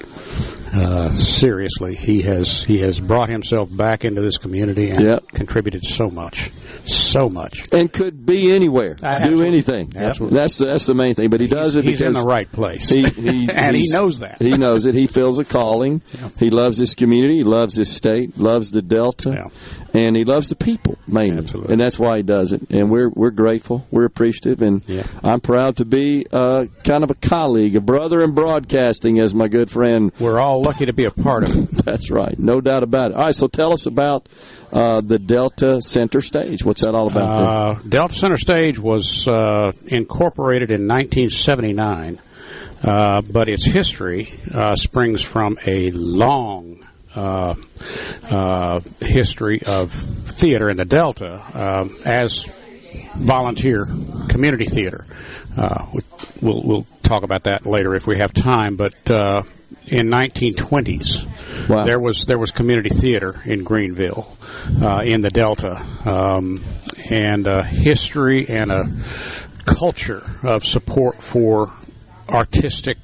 Uh, 0.76 1.10
seriously, 1.12 1.96
he 1.96 2.22
has 2.24 2.64
he 2.64 2.80
has 2.80 3.00
brought 3.00 3.30
himself 3.30 3.70
back 3.76 4.04
into 4.06 4.22
this 4.22 4.38
community 4.38 4.90
and 4.90 5.06
Yep. 5.06 5.32
contributed 5.34 5.84
so 5.86 6.10
much, 6.10 6.52
so 6.86 7.30
much. 7.30 7.64
and 7.72 7.92
could 7.92 8.26
be 8.26 8.52
anywhere, 8.52 8.96
do 8.96 9.06
Absolutely. 9.06 9.48
anything. 9.48 9.94
Absolutely. 9.96 10.38
That's 10.38 10.58
that's 10.58 10.86
the 10.86 10.94
main 10.94 11.16
thing. 11.16 11.30
But 11.30 11.40
he 11.42 11.48
does 11.48 11.76
it 11.76 11.86
he's 11.86 12.02
in 12.02 12.14
the 12.14 12.24
right 12.24 12.52
place. 12.52 12.90
He, 12.90 13.04
he 13.10 13.50
And 13.52 13.76
he 13.76 13.88
knows 13.92 14.20
that. 14.20 14.42
He 14.42 14.58
knows 14.58 14.86
it. 14.86 14.96
He 14.96 15.08
feels 15.08 15.40
a 15.40 15.46
calling. 15.46 16.02
He 16.40 16.50
loves 16.50 16.78
this 16.78 16.94
community. 16.96 17.38
He 17.38 17.44
loves 17.44 17.76
this 17.76 17.90
state. 17.96 18.38
Loves 18.38 18.72
the 18.72 18.82
Delta, 18.82 19.50
and 19.96 20.16
he 20.16 20.26
loves 20.26 20.50
the 20.50 20.56
people 20.56 20.98
mainly. 21.08 21.48
And 21.70 21.80
that's 21.80 21.98
why 21.98 22.18
he 22.18 22.24
does 22.24 22.52
it. 22.52 22.70
And 22.70 22.92
we're 22.92 23.10
we're 23.10 23.32
grateful. 23.32 23.88
We're 23.92 24.06
appreciative, 24.06 24.62
and 24.62 24.84
I'm 25.24 25.40
proud 25.40 25.78
to 25.78 25.86
be 25.86 26.26
uh, 26.32 26.66
kind 26.84 27.04
of 27.04 27.12
a 27.12 27.16
colleague, 27.16 27.76
a 27.76 27.82
brother 27.82 28.22
in 28.22 28.34
broadcasting, 28.34 29.20
as 29.20 29.34
my 29.34 29.48
good 29.48 29.72
friend. 29.72 30.12
We're 30.20 30.40
all 30.40 30.62
lucky 30.62 30.88
to 30.88 30.94
be 30.94 31.06
a 31.06 31.12
part 31.12 31.44
of 31.44 31.56
it. 31.56 31.72
That's 31.86 32.12
right, 32.12 32.38
no 32.38 32.60
doubt 32.62 32.84
about 32.84 33.12
it. 33.12 33.18
All 33.18 33.24
right, 33.24 33.36
so 33.36 33.48
tell 33.48 33.72
us 33.72 33.86
about 33.86 34.28
uh, 34.74 35.02
the 35.02 35.20
Delta 35.20 35.82
Center 35.82 36.22
Stage. 36.22 36.64
What's 36.64 36.82
that 36.82 36.94
all 36.94 37.08
about? 37.08 37.42
Uh, 37.42 37.80
Delta 37.88 38.14
Center 38.14 38.38
Stage 38.38 38.78
was 38.78 39.28
uh, 39.28 39.72
incorporated 39.88 40.72
in 40.72 40.88
1979, 40.88 42.20
uh, 42.84 43.22
but 43.22 43.48
its 43.48 43.66
history 43.66 44.34
uh, 44.54 44.76
springs 44.76 45.22
from 45.22 45.58
a 45.66 45.92
long 45.92 46.75
uh, 47.16 47.56
uh, 48.30 48.80
history 49.02 49.62
of 49.66 49.92
theater 49.92 50.70
in 50.70 50.78
the 50.78 50.86
Delta 50.86 51.32
uh, 51.54 51.88
as 52.06 52.46
volunteer 53.16 53.86
community 54.30 54.66
theater. 54.66 55.06
Uh, 55.58 55.86
we- 55.94 56.02
we'll, 56.42 56.62
we'll 56.64 56.88
talk 57.04 57.24
about 57.24 57.44
that 57.44 57.66
later 57.66 57.96
if 57.96 58.06
we 58.08 58.18
have 58.18 58.34
time, 58.34 58.76
but 58.76 59.10
uh, 59.10 59.44
in 59.88 60.08
1920s 60.10 61.68
there 61.86 62.00
was 62.00 62.26
there 62.26 62.38
was 62.38 62.52
community 62.52 62.90
theater 62.90 63.42
in 63.46 63.64
Greenville 63.64 64.38
uh, 64.82 65.02
in 65.04 65.22
the 65.22 65.30
Delta, 65.30 65.82
um, 66.06 66.64
and 67.10 67.48
a 67.48 67.64
history 67.64 68.48
and 68.50 68.72
a 68.72 68.86
culture 69.66 70.24
of 70.44 70.64
support 70.66 71.22
for 71.22 71.72
artistic 72.30 72.98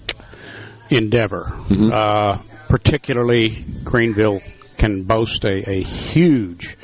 endeavor. 0.89 1.51
Uh, 1.93 2.37
particularly, 2.71 3.65
Greenville 3.83 4.41
can 4.77 5.03
boast 5.03 5.43
a, 5.43 5.69
a 5.69 5.81
huge 5.83 6.77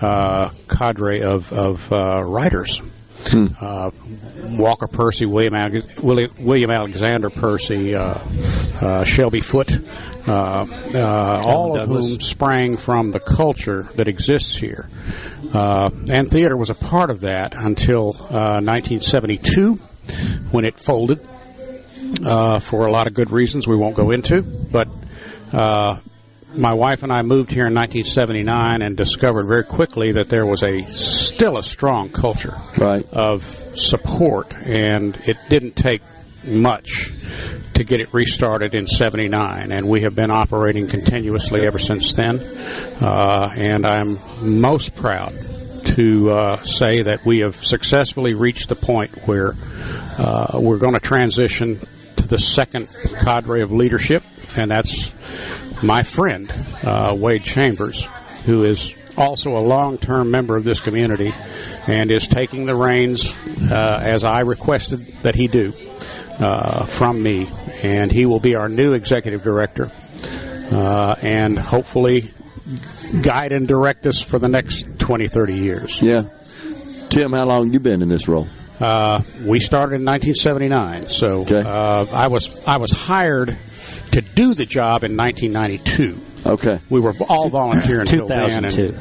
uh, 0.00 0.48
cadre 0.68 1.20
of, 1.20 1.52
of 1.52 1.92
uh, 1.92 2.22
writers. 2.24 2.80
Uh, 3.60 3.90
Walker 4.58 4.86
Percy, 4.86 5.26
William, 5.26 5.54
Alex- 5.54 5.96
Willi- 6.02 6.30
William 6.38 6.70
Alexander 6.70 7.28
Percy, 7.28 7.94
uh, 7.94 8.18
uh, 8.80 9.04
Shelby 9.04 9.40
Foote, 9.42 9.80
uh, 10.26 10.66
uh, 10.94 11.42
all 11.46 11.78
of 11.78 11.88
whom 11.88 12.20
sprang 12.20 12.78
from 12.78 13.10
the 13.10 13.20
culture 13.20 13.82
that 13.96 14.08
exists 14.08 14.56
here. 14.56 14.88
Uh, 15.52 15.90
and 16.08 16.30
theater 16.30 16.56
was 16.56 16.70
a 16.70 16.74
part 16.74 17.10
of 17.10 17.20
that 17.20 17.54
until 17.54 18.14
uh, 18.30 18.60
1972 18.64 19.74
when 20.50 20.64
it 20.64 20.78
folded 20.80 21.26
uh, 22.24 22.60
for 22.60 22.86
a 22.86 22.90
lot 22.90 23.06
of 23.06 23.12
good 23.14 23.30
reasons 23.30 23.66
we 23.66 23.76
won't 23.76 23.94
go 23.96 24.10
into. 24.10 24.42
But 24.42 24.88
uh, 25.54 26.00
my 26.54 26.74
wife 26.74 27.02
and 27.02 27.12
I 27.12 27.22
moved 27.22 27.50
here 27.50 27.66
in 27.66 27.74
1979 27.74 28.82
and 28.82 28.96
discovered 28.96 29.46
very 29.46 29.64
quickly 29.64 30.12
that 30.12 30.28
there 30.28 30.46
was 30.46 30.62
a 30.62 30.82
still 30.84 31.58
a 31.58 31.62
strong 31.62 32.10
culture 32.10 32.56
of 33.12 33.44
support, 33.74 34.54
and 34.54 35.16
it 35.26 35.36
didn't 35.48 35.76
take 35.76 36.02
much 36.44 37.12
to 37.74 37.84
get 37.84 38.00
it 38.00 38.12
restarted 38.14 38.74
in 38.74 38.86
79 38.86 39.72
and 39.72 39.88
we 39.88 40.02
have 40.02 40.14
been 40.14 40.30
operating 40.30 40.86
continuously 40.86 41.66
ever 41.66 41.78
since 41.78 42.12
then. 42.14 42.38
Uh, 43.00 43.48
and 43.56 43.84
I'm 43.84 44.18
most 44.42 44.94
proud 44.94 45.34
to 45.96 46.30
uh, 46.30 46.62
say 46.62 47.02
that 47.02 47.24
we 47.24 47.40
have 47.40 47.56
successfully 47.56 48.34
reached 48.34 48.68
the 48.68 48.76
point 48.76 49.10
where 49.26 49.54
uh, 50.18 50.58
we're 50.60 50.78
going 50.78 50.94
to 50.94 51.00
transition 51.00 51.80
to 52.16 52.28
the 52.28 52.38
second 52.38 52.88
cadre 53.20 53.62
of 53.62 53.72
leadership, 53.72 54.22
and 54.56 54.70
that's 54.70 55.12
my 55.82 56.02
friend 56.02 56.52
uh, 56.82 57.14
Wade 57.16 57.44
Chambers, 57.44 58.06
who 58.46 58.64
is 58.64 58.94
also 59.16 59.56
a 59.56 59.60
long-term 59.60 60.30
member 60.30 60.56
of 60.56 60.64
this 60.64 60.80
community 60.80 61.32
and 61.86 62.10
is 62.10 62.26
taking 62.26 62.66
the 62.66 62.74
reins 62.74 63.32
uh, 63.70 64.00
as 64.02 64.24
I 64.24 64.40
requested 64.40 65.00
that 65.22 65.34
he 65.34 65.48
do 65.48 65.72
uh, 66.38 66.86
from 66.86 67.22
me, 67.22 67.48
and 67.82 68.10
he 68.10 68.26
will 68.26 68.40
be 68.40 68.56
our 68.56 68.68
new 68.68 68.92
executive 68.94 69.42
director, 69.42 69.90
uh, 70.72 71.14
and 71.22 71.58
hopefully 71.58 72.30
guide 73.22 73.52
and 73.52 73.68
direct 73.68 74.06
us 74.06 74.20
for 74.20 74.38
the 74.38 74.48
next 74.48 74.86
20, 74.98 75.28
30 75.28 75.54
years. 75.54 76.02
Yeah. 76.02 76.22
Tim, 77.10 77.32
how 77.32 77.46
long 77.46 77.72
you 77.72 77.78
been 77.78 78.02
in 78.02 78.08
this 78.08 78.26
role? 78.26 78.48
Uh, 78.80 79.22
we 79.44 79.60
started 79.60 80.00
in 80.00 80.04
1979, 80.04 81.06
so 81.06 81.42
uh, 81.42 82.06
I 82.12 82.26
was 82.26 82.66
I 82.66 82.78
was 82.78 82.90
hired 82.90 83.56
to 84.14 84.20
do 84.20 84.54
the 84.54 84.66
job 84.66 85.04
in 85.04 85.16
1992. 85.16 86.20
Okay, 86.46 86.78
we 86.90 87.00
were 87.00 87.14
all 87.28 87.48
volunteer 87.48 88.00
until 88.00 88.26
then. 88.28 88.40
and- 88.50 88.70
2002. 88.70 88.94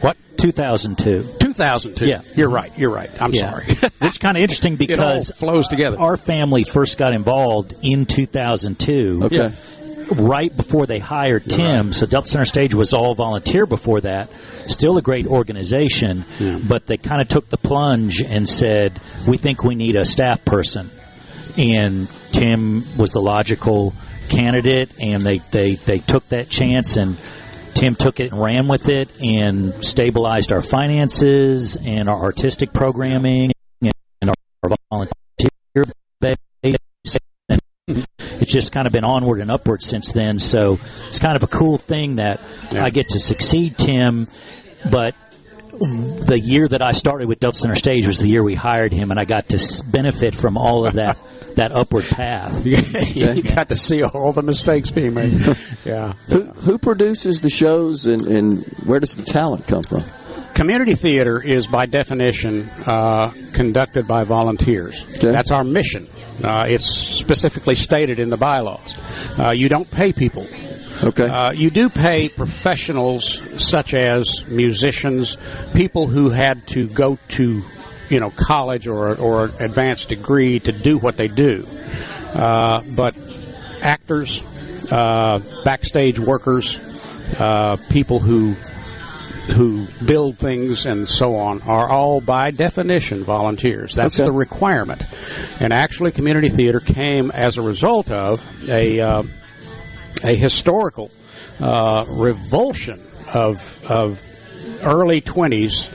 What? 0.00 0.16
2002. 0.38 1.24
2002. 1.40 2.06
Yeah. 2.06 2.20
You're 2.34 2.50
right. 2.50 2.76
You're 2.76 2.90
right. 2.90 3.10
I'm 3.22 3.32
Yeah. 3.32 3.50
sorry. 3.52 3.64
It's 4.02 4.18
kind 4.18 4.36
of 4.36 4.42
interesting 4.42 4.74
It 4.80 4.98
all 4.98 5.12
because 5.14 5.30
flows 5.30 5.68
together. 5.68 5.98
Our 6.00 6.16
family 6.16 6.64
first 6.64 6.98
got 6.98 7.14
involved 7.14 7.74
in 7.82 8.04
2002. 8.06 9.20
Okay. 9.24 9.52
Right 10.16 10.54
before 10.54 10.86
they 10.86 10.98
hired 10.98 11.44
Tim, 11.44 11.92
so 11.92 12.04
Delta 12.06 12.28
Center 12.28 12.44
Stage 12.44 12.74
was 12.74 12.92
all 12.92 13.14
volunteer 13.14 13.64
before 13.64 14.00
that. 14.02 14.28
Still 14.66 14.98
a 14.98 15.02
great 15.02 15.26
organization, 15.26 16.24
but 16.68 16.86
they 16.86 16.96
kind 16.98 17.22
of 17.22 17.28
took 17.28 17.48
the 17.48 17.56
plunge 17.56 18.20
and 18.20 18.46
said, 18.46 19.00
"We 19.26 19.38
think 19.38 19.62
we 19.64 19.74
need 19.74 19.96
a 19.96 20.04
staff 20.04 20.44
person," 20.44 20.90
and 21.56 22.08
Tim 22.32 22.84
was 22.98 23.12
the 23.12 23.20
logical 23.22 23.94
candidate, 24.36 24.90
and 25.00 25.22
they 25.22 25.38
they 25.38 25.74
they 25.74 25.98
took 25.98 26.28
that 26.30 26.48
chance 26.48 26.96
and. 26.96 27.16
Tim 27.74 27.94
took 27.94 28.20
it 28.20 28.30
and 28.30 28.40
ran 28.40 28.68
with 28.68 28.90
it 28.90 29.08
and 29.18 29.72
stabilized 29.82 30.52
our 30.52 30.60
finances 30.60 31.74
and 31.74 32.06
our 32.06 32.20
artistic 32.20 32.74
programming 32.74 33.50
and 33.80 34.30
our 34.30 34.76
volunteer 34.90 35.86
base. 36.20 36.76
It's 37.88 38.52
just 38.52 38.72
kind 38.72 38.86
of 38.86 38.92
been 38.92 39.04
onward 39.04 39.40
and 39.40 39.50
upward 39.50 39.82
since 39.82 40.12
then. 40.12 40.38
So 40.38 40.78
it's 41.06 41.18
kind 41.18 41.34
of 41.34 41.42
a 41.44 41.46
cool 41.46 41.78
thing 41.78 42.16
that 42.16 42.40
I 42.72 42.90
get 42.90 43.08
to 43.08 43.18
succeed 43.18 43.78
Tim, 43.78 44.28
but 44.90 45.14
the 45.70 46.38
year 46.38 46.68
that 46.68 46.82
I 46.82 46.92
started 46.92 47.26
with 47.26 47.40
Delta 47.40 47.58
Center 47.58 47.74
Stage 47.74 48.06
was 48.06 48.18
the 48.18 48.28
year 48.28 48.44
we 48.44 48.54
hired 48.54 48.92
him, 48.92 49.10
and 49.10 49.18
I 49.18 49.24
got 49.24 49.48
to 49.48 49.82
benefit 49.86 50.34
from 50.34 50.58
all 50.58 50.86
of 50.86 50.92
that 50.94 51.16
that 51.56 51.72
upward 51.72 52.04
path. 52.04 52.64
you 52.66 53.42
got 53.54 53.68
to 53.68 53.76
see 53.76 54.02
all 54.02 54.32
the 54.32 54.42
mistakes 54.42 54.90
being 54.90 55.14
made. 55.14 55.32
yeah. 55.84 56.12
Who, 56.26 56.42
who 56.44 56.78
produces 56.78 57.40
the 57.40 57.50
shows 57.50 58.06
and, 58.06 58.26
and 58.26 58.64
where 58.84 59.00
does 59.00 59.14
the 59.14 59.24
talent 59.24 59.66
come 59.66 59.82
from? 59.82 60.04
Community 60.54 60.94
theater 60.94 61.42
is, 61.42 61.66
by 61.66 61.86
definition, 61.86 62.68
uh, 62.86 63.32
conducted 63.54 64.06
by 64.06 64.24
volunteers. 64.24 65.02
That's 65.18 65.50
our 65.50 65.64
mission. 65.64 66.08
Uh, 66.44 66.66
it's 66.68 66.84
specifically 66.84 67.74
stated 67.74 68.18
in 68.18 68.28
the 68.28 68.36
bylaws. 68.36 68.94
Uh, 69.38 69.52
you 69.52 69.70
don't 69.70 69.90
pay 69.90 70.12
people. 70.12 70.46
Okay. 71.02 71.26
Uh, 71.26 71.52
you 71.52 71.70
do 71.70 71.88
pay 71.88 72.28
professionals 72.28 73.40
such 73.62 73.94
as 73.94 74.44
musicians, 74.48 75.36
people 75.74 76.06
who 76.06 76.30
had 76.30 76.66
to 76.68 76.86
go 76.86 77.18
to, 77.30 77.62
you 78.12 78.20
know, 78.20 78.30
college 78.30 78.86
or 78.86 79.16
or 79.16 79.44
advanced 79.58 80.10
degree 80.10 80.60
to 80.60 80.72
do 80.72 80.98
what 80.98 81.16
they 81.16 81.28
do. 81.28 81.66
Uh, 82.34 82.82
but 82.94 83.16
actors, 83.80 84.42
uh, 84.92 85.40
backstage 85.64 86.18
workers, 86.18 86.78
uh, 87.40 87.76
people 87.90 88.18
who 88.18 88.54
who 89.56 89.86
build 90.06 90.38
things 90.38 90.86
and 90.86 91.08
so 91.08 91.34
on 91.36 91.60
are 91.62 91.88
all 91.90 92.20
by 92.20 92.50
definition 92.52 93.24
volunteers. 93.24 93.94
That's 93.94 94.20
Okay. 94.20 94.26
the 94.26 94.32
requirement. 94.32 95.02
And 95.58 95.72
actually, 95.72 96.12
community 96.12 96.48
theater 96.48 96.78
came 96.80 97.30
as 97.32 97.56
a 97.56 97.62
result 97.62 98.10
of 98.10 98.40
a 98.68 99.00
uh, 99.00 99.22
a 100.22 100.36
historical 100.36 101.10
uh, 101.60 102.04
revulsion 102.08 103.00
of 103.34 103.84
of 103.90 104.20
early 104.84 105.20
twenties, 105.20 105.90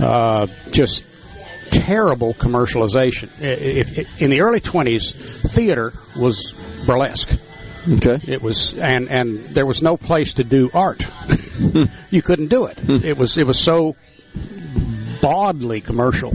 uh, 0.00 0.46
just 0.70 1.04
terrible 1.70 2.34
commercialization. 2.34 3.30
If, 3.40 3.98
if, 3.98 4.22
in 4.22 4.30
the 4.30 4.42
early 4.42 4.60
twenties, 4.60 5.12
theater 5.12 5.92
was 6.18 6.52
burlesque. 6.86 7.32
Okay. 7.88 8.20
It 8.26 8.42
was, 8.42 8.78
and 8.78 9.10
and 9.10 9.38
there 9.38 9.66
was 9.66 9.82
no 9.82 9.96
place 9.96 10.34
to 10.34 10.44
do 10.44 10.70
art. 10.74 11.04
you 12.10 12.22
couldn't 12.22 12.48
do 12.48 12.66
it. 12.66 12.80
It 12.88 13.16
was 13.16 13.38
it 13.38 13.46
was 13.46 13.58
so 13.58 13.96
bawdly 15.22 15.80
commercial 15.80 16.30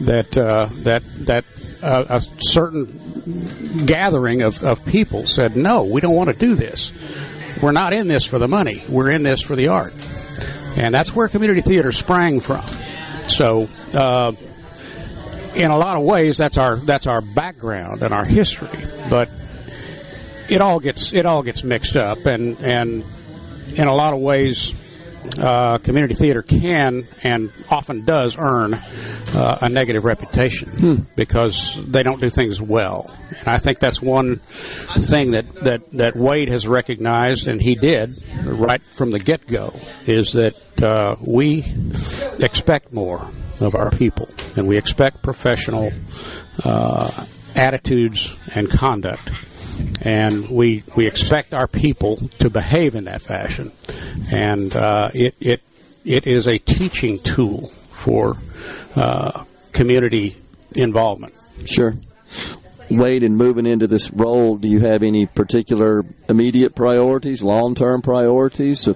that 0.00 0.36
uh, 0.36 0.68
that 0.82 1.02
that 1.26 1.44
uh, 1.82 2.04
a 2.08 2.20
certain 2.40 3.86
gathering 3.86 4.42
of, 4.42 4.62
of 4.62 4.84
people 4.84 5.26
said, 5.26 5.56
"No, 5.56 5.84
we 5.84 6.00
don't 6.00 6.14
want 6.14 6.30
to 6.30 6.36
do 6.36 6.54
this." 6.54 6.92
we're 7.62 7.72
not 7.72 7.92
in 7.92 8.08
this 8.08 8.24
for 8.24 8.38
the 8.38 8.48
money. 8.48 8.82
We're 8.88 9.10
in 9.10 9.22
this 9.22 9.40
for 9.40 9.56
the 9.56 9.68
art, 9.68 9.94
and 10.76 10.94
that's 10.94 11.14
where 11.14 11.28
community 11.28 11.60
theater 11.60 11.92
sprang 11.92 12.40
from. 12.40 12.64
So, 13.28 13.68
uh, 13.92 14.32
in 15.54 15.70
a 15.70 15.76
lot 15.76 15.96
of 15.96 16.02
ways, 16.02 16.38
that's 16.38 16.58
our 16.58 16.76
that's 16.76 17.06
our 17.06 17.20
background 17.20 18.02
and 18.02 18.12
our 18.12 18.24
history. 18.24 18.68
But 19.10 19.30
it 20.48 20.60
all 20.60 20.80
gets 20.80 21.12
it 21.12 21.26
all 21.26 21.42
gets 21.42 21.64
mixed 21.64 21.96
up, 21.96 22.26
and 22.26 22.58
and 22.60 23.04
in 23.74 23.86
a 23.86 23.94
lot 23.94 24.14
of 24.14 24.20
ways, 24.20 24.74
uh, 25.40 25.78
community 25.78 26.14
theater 26.14 26.42
can 26.42 27.06
and 27.22 27.50
often 27.70 28.04
does 28.04 28.36
earn 28.38 28.74
uh, 28.74 29.58
a 29.62 29.68
negative 29.68 30.04
reputation 30.04 31.06
because 31.16 31.78
they 31.86 32.02
don't 32.02 32.20
do 32.20 32.30
things 32.30 32.60
well. 32.60 33.14
And 33.30 33.48
I 33.48 33.58
think 33.58 33.78
that's 33.78 34.00
one 34.00 34.36
thing 34.36 35.32
that, 35.32 35.52
that, 35.64 35.90
that 35.92 36.14
Wade 36.14 36.50
has 36.50 36.68
recognized, 36.68 37.48
and 37.48 37.60
he 37.60 37.74
did 37.74 38.14
right 38.44 38.80
from 38.80 39.10
the 39.10 39.18
get 39.18 39.46
go, 39.46 39.74
is 40.06 40.34
that 40.34 40.82
uh, 40.82 41.16
we 41.20 41.64
expect 42.38 42.92
more 42.92 43.28
of 43.60 43.74
our 43.74 43.90
people, 43.90 44.28
and 44.56 44.66
we 44.66 44.76
expect 44.76 45.22
professional 45.22 45.92
uh, 46.64 47.26
attitudes 47.54 48.34
and 48.54 48.70
conduct 48.70 49.30
and 50.00 50.48
we 50.48 50.82
we 50.96 51.06
expect 51.06 51.54
our 51.54 51.66
people 51.66 52.16
to 52.38 52.50
behave 52.50 52.94
in 52.94 53.04
that 53.04 53.22
fashion, 53.22 53.72
and 54.30 54.74
uh, 54.76 55.10
it 55.14 55.34
it 55.40 55.62
it 56.04 56.26
is 56.26 56.46
a 56.46 56.58
teaching 56.58 57.18
tool 57.18 57.68
for 57.90 58.36
uh, 58.96 59.44
community 59.72 60.36
involvement. 60.74 61.34
Sure. 61.64 61.94
Wade, 62.90 63.22
in 63.22 63.34
moving 63.34 63.64
into 63.64 63.86
this 63.86 64.10
role, 64.10 64.58
do 64.58 64.68
you 64.68 64.80
have 64.80 65.02
any 65.02 65.24
particular 65.24 66.04
immediate 66.28 66.74
priorities, 66.74 67.42
long 67.42 67.74
term 67.74 68.02
priorities? 68.02 68.88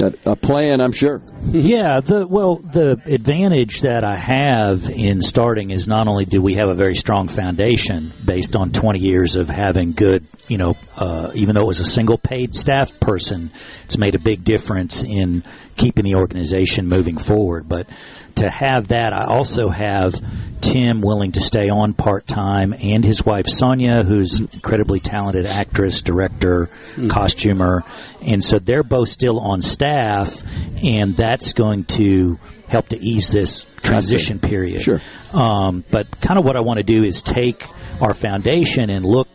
A, 0.00 0.34
plan, 0.34 0.80
I'm 0.80 0.92
sure. 0.92 1.22
yeah, 1.44 2.00
the 2.00 2.26
well, 2.26 2.56
the 2.56 3.00
advantage 3.06 3.82
that 3.82 4.04
I 4.04 4.16
have 4.16 4.90
in 4.90 5.22
starting 5.22 5.70
is 5.70 5.86
not 5.86 6.08
only 6.08 6.24
do 6.24 6.42
we 6.42 6.54
have 6.54 6.68
a 6.68 6.74
very 6.74 6.96
strong 6.96 7.28
foundation 7.28 8.12
based 8.24 8.56
on 8.56 8.72
20 8.72 8.98
years 8.98 9.36
of 9.36 9.48
having 9.48 9.92
good, 9.92 10.26
you 10.48 10.58
know, 10.58 10.76
uh, 10.96 11.30
even 11.34 11.54
though 11.54 11.62
it 11.62 11.68
was 11.68 11.80
a 11.80 11.86
single 11.86 12.18
paid 12.18 12.56
staff 12.56 12.98
person, 12.98 13.52
it's 13.84 13.96
made 13.96 14.16
a 14.16 14.18
big 14.18 14.42
difference 14.42 15.04
in 15.04 15.44
keeping 15.76 16.04
the 16.04 16.14
organization 16.14 16.88
moving 16.88 17.16
forward. 17.16 17.68
But 17.68 17.88
to 18.36 18.50
have 18.50 18.88
that, 18.88 19.12
I 19.12 19.24
also 19.24 19.68
have 19.68 20.14
Tim 20.60 21.00
willing 21.00 21.32
to 21.32 21.40
stay 21.40 21.68
on 21.68 21.92
part 21.92 22.26
time, 22.26 22.72
and 22.72 23.04
his 23.04 23.24
wife 23.24 23.46
Sonia, 23.46 24.02
who's 24.02 24.40
an 24.40 24.48
incredibly 24.52 24.98
talented 24.98 25.46
actress, 25.46 26.02
director, 26.02 26.70
costumer, 27.08 27.84
and 28.22 28.42
so 28.42 28.58
they're 28.58 28.82
both 28.82 29.08
still 29.08 29.38
on 29.40 29.62
staff, 29.62 30.42
and 30.82 31.16
that's 31.16 31.52
going 31.52 31.84
to 31.84 32.38
help 32.66 32.88
to 32.88 32.98
ease 32.98 33.30
this 33.30 33.66
transition 33.82 34.38
period. 34.38 34.82
Sure. 34.82 35.00
Um, 35.32 35.84
but 35.90 36.10
kind 36.20 36.38
of 36.38 36.44
what 36.44 36.56
I 36.56 36.60
want 36.60 36.78
to 36.78 36.82
do 36.84 37.04
is 37.04 37.22
take 37.22 37.62
our 38.00 38.14
foundation 38.14 38.90
and 38.90 39.04
look 39.04 39.28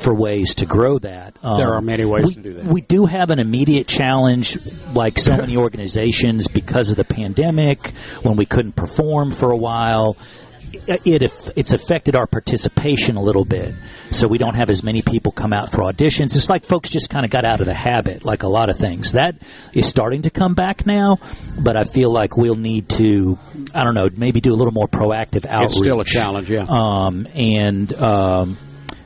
for 0.00 0.14
ways 0.14 0.56
to 0.56 0.66
grow 0.66 0.98
that. 0.98 1.36
Um, 1.42 1.58
There 1.58 1.72
are 1.74 1.80
many 1.82 2.04
ways 2.04 2.26
we, 2.26 2.34
to 2.34 2.40
do 2.40 2.52
that. 2.54 2.64
We 2.64 2.80
do 2.80 3.06
have 3.06 3.30
an 3.30 3.38
immediate 3.38 3.86
challenge, 3.86 4.58
like 4.94 5.18
so 5.18 5.36
many 5.36 5.56
organizations, 5.56 6.48
because 6.48 6.90
of 6.90 6.96
the 6.96 7.04
pandemic, 7.04 7.90
when 8.22 8.36
we 8.36 8.46
couldn't 8.46 8.76
perform 8.76 9.32
for 9.32 9.50
a 9.50 9.56
while. 9.56 10.16
It, 10.86 11.22
it 11.22 11.52
it's 11.56 11.72
affected 11.72 12.14
our 12.14 12.26
participation 12.28 13.16
a 13.16 13.22
little 13.22 13.44
bit, 13.44 13.74
so 14.12 14.28
we 14.28 14.38
don't 14.38 14.54
have 14.54 14.70
as 14.70 14.84
many 14.84 15.02
people 15.02 15.32
come 15.32 15.52
out 15.52 15.72
for 15.72 15.80
auditions. 15.80 16.36
It's 16.36 16.48
like 16.48 16.64
folks 16.64 16.90
just 16.90 17.10
kind 17.10 17.24
of 17.24 17.30
got 17.30 17.44
out 17.44 17.60
of 17.60 17.66
the 17.66 17.74
habit, 17.74 18.24
like 18.24 18.44
a 18.44 18.48
lot 18.48 18.70
of 18.70 18.78
things. 18.78 19.12
That 19.12 19.34
is 19.72 19.86
starting 19.88 20.22
to 20.22 20.30
come 20.30 20.54
back 20.54 20.86
now, 20.86 21.18
but 21.60 21.76
I 21.76 21.82
feel 21.82 22.12
like 22.12 22.36
we'll 22.36 22.54
need 22.54 22.88
to, 22.90 23.36
I 23.74 23.82
don't 23.82 23.94
know, 23.94 24.08
maybe 24.16 24.40
do 24.40 24.52
a 24.52 24.58
little 24.58 24.72
more 24.72 24.86
proactive 24.86 25.44
outreach. 25.44 25.70
It's 25.70 25.78
still 25.78 26.00
a 26.00 26.04
challenge, 26.04 26.48
yeah. 26.48 26.66
Um, 26.68 27.26
and 27.34 27.92
um, 27.94 28.56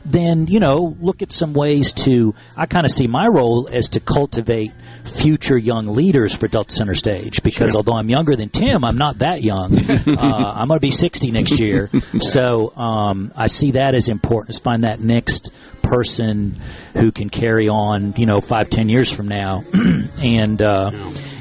then 0.05 0.47
you 0.47 0.61
know 0.61 0.97
look 1.01 1.23
at 1.23 1.33
some 1.33 1.53
ways 1.55 1.93
to. 2.05 2.35
I 2.57 2.67
kind 2.67 2.85
of 2.85 2.93
see 2.93 3.07
my 3.07 3.27
role 3.27 3.69
as 3.73 3.91
to 3.91 4.01
cultivate 4.01 4.73
future 5.05 5.57
young 5.59 5.87
leaders 5.87 6.35
for 6.35 6.49
Delta 6.49 6.75
Center 6.75 6.95
Stage 6.95 7.43
because 7.43 7.71
Sure. 7.71 7.79
although 7.79 7.95
I'm 7.95 8.09
younger 8.09 8.37
than 8.37 8.49
Tim, 8.49 8.85
I'm 8.85 8.97
not 8.99 9.19
that 9.19 9.43
young. 9.43 9.77
uh, 9.91 10.55
I'm 10.57 10.69
going 10.69 10.79
to 10.79 10.87
be 10.87 10.91
60 10.91 11.31
next 11.31 11.61
year, 11.61 11.91
so 12.19 12.75
um, 12.77 13.33
I 13.37 13.47
see 13.49 13.73
that 13.73 13.95
as 13.95 14.09
important. 14.09 14.51
Is 14.51 14.59
find 14.59 14.85
that 14.85 15.01
next 15.01 15.51
person 15.83 16.57
who 16.95 17.13
can 17.13 17.29
carry 17.29 17.69
on, 17.69 18.15
you 18.17 18.27
know, 18.27 18.41
five, 18.41 18.69
ten 18.71 18.89
years 18.89 19.11
from 19.13 19.29
now, 19.29 19.65
and 20.19 20.61
uh, 20.63 20.91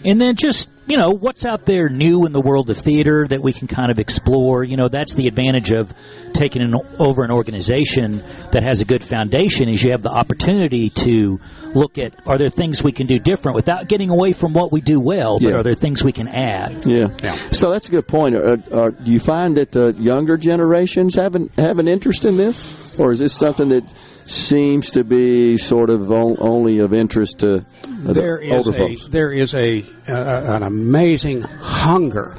and 0.04 0.20
then 0.20 0.36
just 0.36 0.70
you 0.88 0.98
know 0.98 1.10
what's 1.12 1.46
out 1.46 1.66
there 1.66 1.90
new 1.90 2.26
in 2.26 2.34
the 2.34 2.42
world 2.42 2.70
of 2.70 2.78
theater 2.78 3.28
that 3.28 3.42
we 3.42 3.54
can 3.54 3.68
kind 3.68 3.92
of 3.92 4.00
explore. 4.00 4.64
You 4.64 4.78
know, 4.78 4.88
that's 4.88 5.14
the 5.14 5.28
advantage 5.28 5.72
of 5.72 5.94
taking 6.34 6.62
an, 6.62 6.76
over 7.00 7.24
an 7.24 7.32
organization 7.32 8.24
that 8.52 8.64
has 8.64 8.82
a 8.82 8.86
good 8.86 9.04
foundation 9.04 9.70
is 9.70 9.84
you 9.84 9.92
have 9.92 10.02
the 10.02 10.10
opportunity 10.12 10.90
to 10.90 11.40
look 11.76 11.98
at 11.98 12.14
are 12.28 12.38
there 12.38 12.50
things 12.50 12.84
we 12.84 12.92
can 12.92 13.08
do 13.08 13.20
different 13.20 13.56
without 13.56 13.88
getting 13.88 14.10
away 14.10 14.34
from 14.34 14.54
what 14.54 14.72
we 14.72 14.82
do 14.82 15.00
well, 15.00 15.40
but 15.40 15.50
Yeah. 15.50 15.56
are 15.56 15.64
there 15.64 15.76
things 15.76 16.04
we 16.04 16.12
can 16.12 16.28
add? 16.28 16.86
Yeah. 16.86 17.08
yeah. 17.24 17.32
So 17.52 17.72
that's 17.72 17.88
a 17.88 17.92
good 17.92 18.08
point. 18.08 18.36
Uh, 18.36 18.58
uh, 18.72 18.90
do 18.90 19.12
you 19.12 19.20
find 19.20 19.58
that 19.58 19.72
the 19.72 19.94
younger 19.94 20.38
generations 20.38 21.16
have 21.16 21.36
an, 21.36 21.50
have 21.58 21.80
an 21.80 21.88
interest 21.88 22.26
in 22.26 22.38
this? 22.38 23.00
Or 23.00 23.12
is 23.12 23.20
this 23.20 23.34
something 23.34 23.70
that 23.70 23.92
seems 24.26 24.92
to 24.92 25.04
be 25.04 25.58
sort 25.58 25.90
of 25.90 26.12
only 26.12 26.80
of 26.80 26.94
interest 26.94 27.40
to 27.40 27.58
uh, 27.58 27.62
the 28.04 28.14
There 28.14 28.38
is 28.38 28.54
older 28.54 28.70
a 28.72 28.74
folks? 28.74 29.08
there 29.08 29.32
is 29.32 29.54
a 29.54 29.84
uh, 30.08 30.56
an 30.56 30.64
amazing 30.64 31.42
hunger 31.42 32.36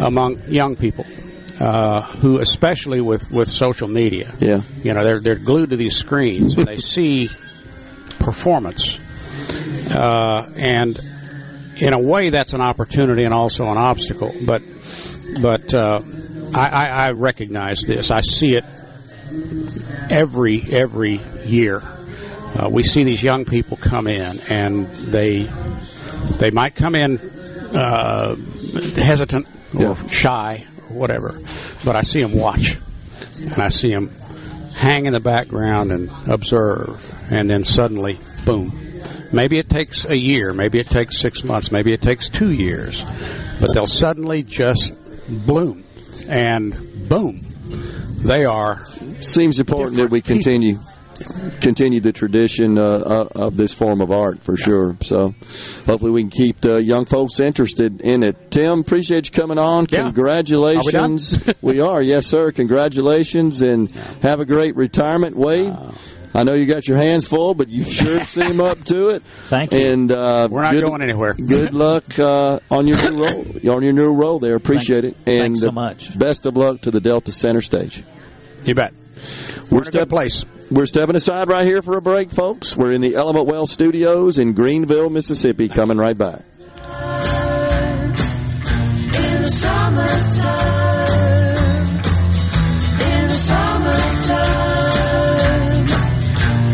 among 0.00 0.38
young 0.48 0.76
people. 0.76 1.04
Uh, 1.60 2.02
who, 2.02 2.40
especially 2.40 3.00
with, 3.00 3.30
with 3.30 3.48
social 3.48 3.86
media, 3.86 4.34
Yeah. 4.40 4.60
you 4.82 4.92
know, 4.92 5.04
they're 5.04 5.20
they're 5.20 5.34
glued 5.36 5.70
to 5.70 5.76
these 5.76 5.94
screens 5.96 6.56
and 6.56 6.66
they 6.66 6.78
see 6.78 7.28
performance, 8.18 8.98
uh, 9.94 10.48
and 10.56 10.98
in 11.76 11.92
a 11.94 11.98
way, 12.00 12.30
that's 12.30 12.54
an 12.54 12.60
opportunity 12.60 13.22
and 13.22 13.32
also 13.32 13.70
an 13.70 13.78
obstacle. 13.78 14.34
But 14.44 14.62
but 15.40 15.72
uh, 15.72 16.00
I, 16.54 16.68
I, 16.68 16.86
I 17.06 17.10
recognize 17.12 17.82
this. 17.86 18.10
I 18.10 18.20
see 18.20 18.56
it 18.56 18.64
every 20.10 20.62
every 20.62 21.20
year. 21.44 21.82
Uh, 22.56 22.68
we 22.70 22.82
see 22.82 23.02
these 23.02 23.22
young 23.22 23.44
people 23.44 23.76
come 23.76 24.06
in, 24.06 24.40
and 24.48 24.86
they 24.86 25.50
they 26.38 26.50
might 26.50 26.74
come 26.74 26.94
in 26.94 27.18
uh, 27.74 28.36
hesitant 28.96 29.46
or 29.74 29.96
shy 30.08 30.64
or 30.90 30.96
whatever, 30.96 31.34
but 31.84 31.96
I 31.96 32.02
see 32.02 32.20
them 32.20 32.32
watch, 32.32 32.76
and 33.40 33.58
I 33.58 33.68
see 33.68 33.90
them 33.90 34.10
hang 34.74 35.06
in 35.06 35.12
the 35.12 35.20
background 35.20 35.92
and 35.92 36.10
observe, 36.28 37.12
and 37.30 37.48
then 37.48 37.64
suddenly, 37.64 38.18
boom. 38.44 38.80
Maybe 39.32 39.58
it 39.58 39.68
takes 39.68 40.04
a 40.04 40.16
year, 40.16 40.52
maybe 40.52 40.78
it 40.78 40.88
takes 40.88 41.18
six 41.18 41.42
months, 41.42 41.72
maybe 41.72 41.92
it 41.92 42.02
takes 42.02 42.28
two 42.28 42.52
years, 42.52 43.02
but 43.60 43.74
they'll 43.74 43.86
suddenly 43.86 44.44
just 44.44 44.94
bloom, 45.28 45.84
and 46.28 47.08
boom, 47.08 47.40
they 48.24 48.44
are. 48.44 48.84
Seems 49.24 49.60
important 49.60 49.96
that 50.00 50.10
we 50.10 50.20
continue 50.20 50.78
continue 51.60 52.00
the 52.00 52.12
tradition 52.12 52.78
uh, 52.78 52.82
uh, 52.82 53.28
of 53.34 53.56
this 53.56 53.72
form 53.72 54.00
of 54.00 54.10
art 54.10 54.42
for 54.42 54.56
sure. 54.56 54.96
So 55.02 55.34
hopefully 55.86 56.10
we 56.10 56.22
can 56.22 56.30
keep 56.30 56.60
the 56.60 56.82
young 56.82 57.04
folks 57.04 57.40
interested 57.40 58.00
in 58.00 58.22
it. 58.22 58.50
Tim, 58.50 58.80
appreciate 58.80 59.26
you 59.26 59.32
coming 59.32 59.58
on. 59.58 59.86
Yeah. 59.90 60.02
Congratulations. 60.02 61.42
we 61.62 61.80
are, 61.80 62.02
yes, 62.02 62.26
sir. 62.26 62.52
Congratulations 62.52 63.62
and 63.62 63.90
have 64.22 64.40
a 64.40 64.44
great 64.44 64.76
retirement, 64.76 65.36
Wade. 65.36 65.74
I 66.36 66.42
know 66.42 66.56
you 66.56 66.66
got 66.66 66.88
your 66.88 66.96
hands 66.96 67.28
full, 67.28 67.54
but 67.54 67.68
you 67.68 67.84
sure 67.84 68.24
seem 68.24 68.60
up 68.60 68.82
to 68.86 69.10
it. 69.10 69.22
Thank 69.22 69.72
you. 69.72 69.78
And 69.78 70.10
uh, 70.10 70.48
We're 70.50 70.62
not 70.62 70.72
good- 70.72 70.84
going 70.84 71.02
anywhere. 71.02 71.34
Good 71.34 71.72
luck 71.74 72.18
uh, 72.18 72.58
on 72.72 72.88
your 72.88 72.98
new 73.12 73.24
role. 73.24 73.76
On 73.76 73.82
your 73.84 73.92
new 73.92 74.12
role 74.12 74.40
there. 74.40 74.56
Appreciate 74.56 75.04
it. 75.04 75.16
And 75.26 75.54
Thanks 75.56 75.60
so 75.60 75.68
uh, 75.68 75.72
much. 75.72 76.18
Best 76.18 76.44
of 76.44 76.56
luck 76.56 76.80
to 76.82 76.90
the 76.90 77.00
Delta 77.00 77.30
Center 77.30 77.60
stage. 77.60 78.02
You 78.64 78.74
bet. 78.74 78.94
We're, 79.74 79.82
in 79.82 79.88
a 79.88 79.90
good 79.90 80.08
place. 80.08 80.44
We're 80.70 80.86
stepping 80.86 81.16
aside 81.16 81.48
right 81.48 81.64
here 81.64 81.82
for 81.82 81.96
a 81.96 82.02
break, 82.02 82.30
folks. 82.30 82.76
We're 82.76 82.92
in 82.92 83.00
the 83.00 83.16
Element 83.16 83.46
Wealth 83.46 83.70
Studios 83.70 84.38
in 84.38 84.52
Greenville, 84.52 85.10
Mississippi. 85.10 85.68
Coming 85.68 85.98
right 85.98 86.16
back. 86.16 86.44
In 86.44 86.82
the 89.42 89.48
summertime, 89.50 90.04
in 93.00 93.26
the 93.26 93.34
summertime, 93.34 94.54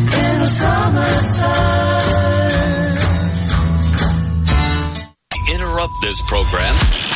in 0.04 0.40
the 0.40 0.46
summertime. 0.46 1.80
interrupt 5.48 5.92
this 6.02 6.20
program. 6.28 7.09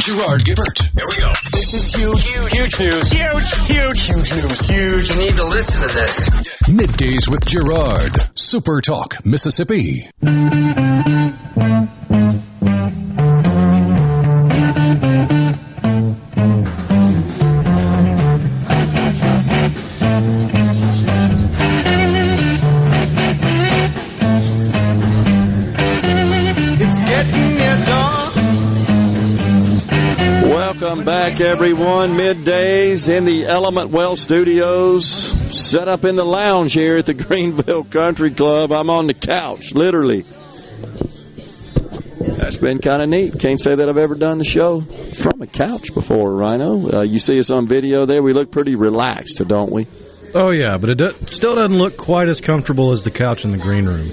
Gerard 0.00 0.44
Gibert. 0.44 0.78
Here 0.80 1.02
we 1.08 1.16
go. 1.20 1.32
This 1.52 1.74
is 1.74 1.94
huge, 1.94 2.28
huge, 2.28 2.52
huge 2.54 2.78
news. 2.78 3.10
Huge, 3.10 3.66
huge, 3.66 4.00
huge 4.06 4.32
news. 4.34 4.60
Huge. 4.60 5.10
You 5.10 5.16
need 5.16 5.34
to 5.36 5.44
listen 5.44 5.88
to 5.88 5.94
this. 5.94 6.30
Middays 6.68 7.30
with 7.30 7.44
Gerard. 7.44 8.30
Super 8.34 8.80
Talk, 8.80 9.24
Mississippi. 9.24 10.08
Welcome 30.88 31.04
back, 31.04 31.42
everyone. 31.42 32.12
Middays 32.12 33.14
in 33.14 33.26
the 33.26 33.44
Element 33.44 33.90
Wealth 33.90 34.18
Studios, 34.18 35.06
set 35.06 35.86
up 35.86 36.06
in 36.06 36.16
the 36.16 36.24
lounge 36.24 36.72
here 36.72 36.96
at 36.96 37.04
the 37.04 37.12
Greenville 37.28 37.84
Country 37.84 38.30
Club. 38.30 38.72
I'm 38.72 38.88
on 38.88 39.06
the 39.06 39.12
couch, 39.12 39.74
literally. 39.74 40.24
That's 42.38 42.56
been 42.56 42.78
kind 42.78 43.02
of 43.02 43.10
neat. 43.10 43.38
Can't 43.38 43.60
say 43.60 43.74
that 43.74 43.86
I've 43.86 43.98
ever 43.98 44.14
done 44.14 44.38
the 44.38 44.46
show 44.46 44.80
from 44.80 45.42
a 45.42 45.46
couch 45.46 45.92
before, 45.92 46.34
Rhino. 46.34 47.00
Uh, 47.00 47.02
you 47.02 47.18
see 47.18 47.38
us 47.38 47.50
on 47.50 47.68
video 47.68 48.06
there. 48.06 48.22
We 48.22 48.32
look 48.32 48.50
pretty 48.50 48.74
relaxed, 48.74 49.42
don't 49.46 49.70
we? 49.70 49.88
Oh 50.34 50.52
yeah, 50.52 50.78
but 50.78 50.88
it 50.88 50.96
do- 50.96 51.26
still 51.26 51.54
doesn't 51.54 51.76
look 51.76 51.98
quite 51.98 52.28
as 52.28 52.40
comfortable 52.40 52.92
as 52.92 53.02
the 53.02 53.10
couch 53.10 53.44
in 53.44 53.52
the 53.52 53.58
green 53.58 53.84
room. 53.84 54.08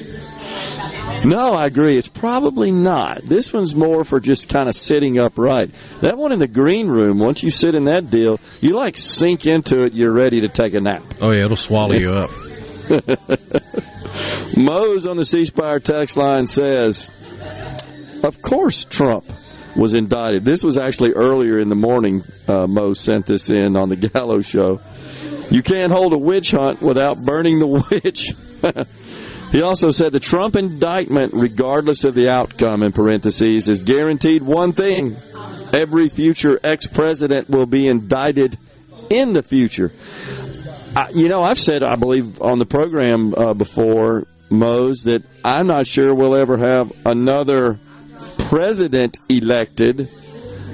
No, 1.26 1.54
I 1.54 1.66
agree. 1.66 1.98
It's 1.98 2.08
probably 2.08 2.72
not. 2.72 3.24
This 3.24 3.52
one's 3.52 3.74
more 3.74 4.04
for 4.04 4.20
just 4.20 4.48
kind 4.48 4.70
of 4.70 4.76
sitting 4.76 5.20
upright. 5.20 5.72
That 6.02 6.18
one 6.18 6.32
in 6.32 6.40
the 6.40 6.48
green 6.48 6.88
room, 6.88 7.18
once 7.18 7.42
you 7.42 7.50
sit 7.50 7.74
in 7.74 7.86
that 7.86 8.12
deal, 8.12 8.40
you 8.62 8.76
like 8.76 8.96
sink 8.98 9.46
into 9.46 9.84
it, 9.84 9.94
you're 9.94 10.14
ready 10.14 10.42
to 10.42 10.50
take 10.50 10.76
a 10.76 10.80
nap. 10.80 11.04
Oh 11.22 11.32
yeah, 11.32 11.46
it'll 11.46 11.58
swallow 11.58 11.96
you 11.96 12.12
up. 12.12 12.30
Mose 14.58 15.08
on 15.08 15.18
the 15.18 15.26
C 15.26 15.46
Spire 15.46 15.80
text 15.80 16.16
line 16.16 16.46
says, 16.48 17.10
Of 18.24 18.42
course 18.42 18.86
Trump 18.86 19.26
was 19.76 19.94
indicted. 19.94 20.46
This 20.46 20.64
was 20.64 20.78
actually 20.78 21.14
earlier 21.14 21.60
in 21.60 21.70
the 21.70 21.76
morning. 21.76 22.24
Uh, 22.48 22.68
Mose 22.68 23.00
sent 23.00 23.26
this 23.26 23.50
in 23.50 23.76
on 23.76 23.90
the 23.90 23.96
Gallo 24.14 24.42
show. 24.42 24.80
You 25.50 25.64
can't 25.64 25.92
hold 25.92 26.14
a 26.14 26.18
witch 26.18 26.52
hunt 26.52 26.82
without 26.82 27.18
burning 27.24 27.60
the 27.60 27.68
witch. 27.68 28.32
he 29.52 29.62
also 29.62 29.92
said 29.92 30.12
the 30.12 30.20
Trump 30.20 30.56
indictment, 30.56 31.34
regardless 31.34 32.04
of 32.04 32.16
the 32.16 32.30
outcome, 32.30 32.84
in 32.84 32.92
parentheses, 32.92 33.70
is 33.70 33.82
guaranteed 33.82 34.44
one 34.44 34.74
thing. 34.74 35.16
Every 35.74 36.10
future 36.10 36.60
ex 36.64 36.88
president 36.88 37.50
will 37.50 37.66
be 37.66 37.88
indicted 37.88 38.58
in 39.10 39.34
the 39.34 39.44
future. 39.44 39.92
I, 40.96 41.10
you 41.10 41.28
know, 41.28 41.42
I've 41.42 41.60
said, 41.60 41.84
I 41.84 41.96
believe, 41.96 42.42
on 42.42 42.60
the 42.60 42.66
program 42.66 43.34
uh, 43.36 43.54
before, 43.54 44.26
Mose, 44.50 45.04
that 45.04 45.24
I'm 45.44 45.68
not 45.68 45.88
sure 45.88 46.14
we'll 46.14 46.36
ever 46.36 46.58
have 46.58 46.92
another 47.06 47.80
president 48.38 49.20
elected 49.28 50.10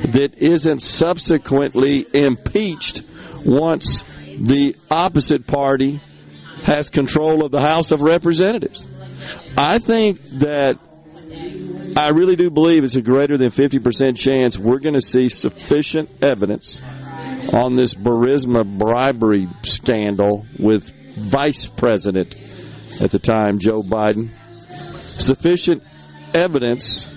that 0.09 0.35
isn't 0.37 0.81
subsequently 0.81 2.05
impeached 2.13 3.03
once 3.45 4.03
the 4.37 4.75
opposite 4.89 5.47
party 5.47 5.99
has 6.63 6.89
control 6.89 7.45
of 7.45 7.51
the 7.51 7.61
House 7.61 7.91
of 7.91 8.01
Representatives. 8.01 8.87
I 9.57 9.79
think 9.79 10.21
that 10.39 10.79
I 11.95 12.09
really 12.09 12.35
do 12.35 12.49
believe 12.49 12.83
it's 12.83 12.95
a 12.95 13.01
greater 13.01 13.37
than 13.37 13.49
50% 13.49 14.17
chance 14.17 14.57
we're 14.57 14.79
going 14.79 14.95
to 14.95 15.01
see 15.01 15.29
sufficient 15.29 16.09
evidence 16.21 16.81
on 17.53 17.75
this 17.75 17.93
Burisma 17.93 18.65
bribery 18.65 19.47
scandal 19.63 20.45
with 20.57 20.89
Vice 21.15 21.67
President 21.67 22.35
at 23.01 23.11
the 23.11 23.19
time, 23.19 23.59
Joe 23.59 23.81
Biden. 23.81 24.29
Sufficient 25.19 25.83
evidence 26.33 27.09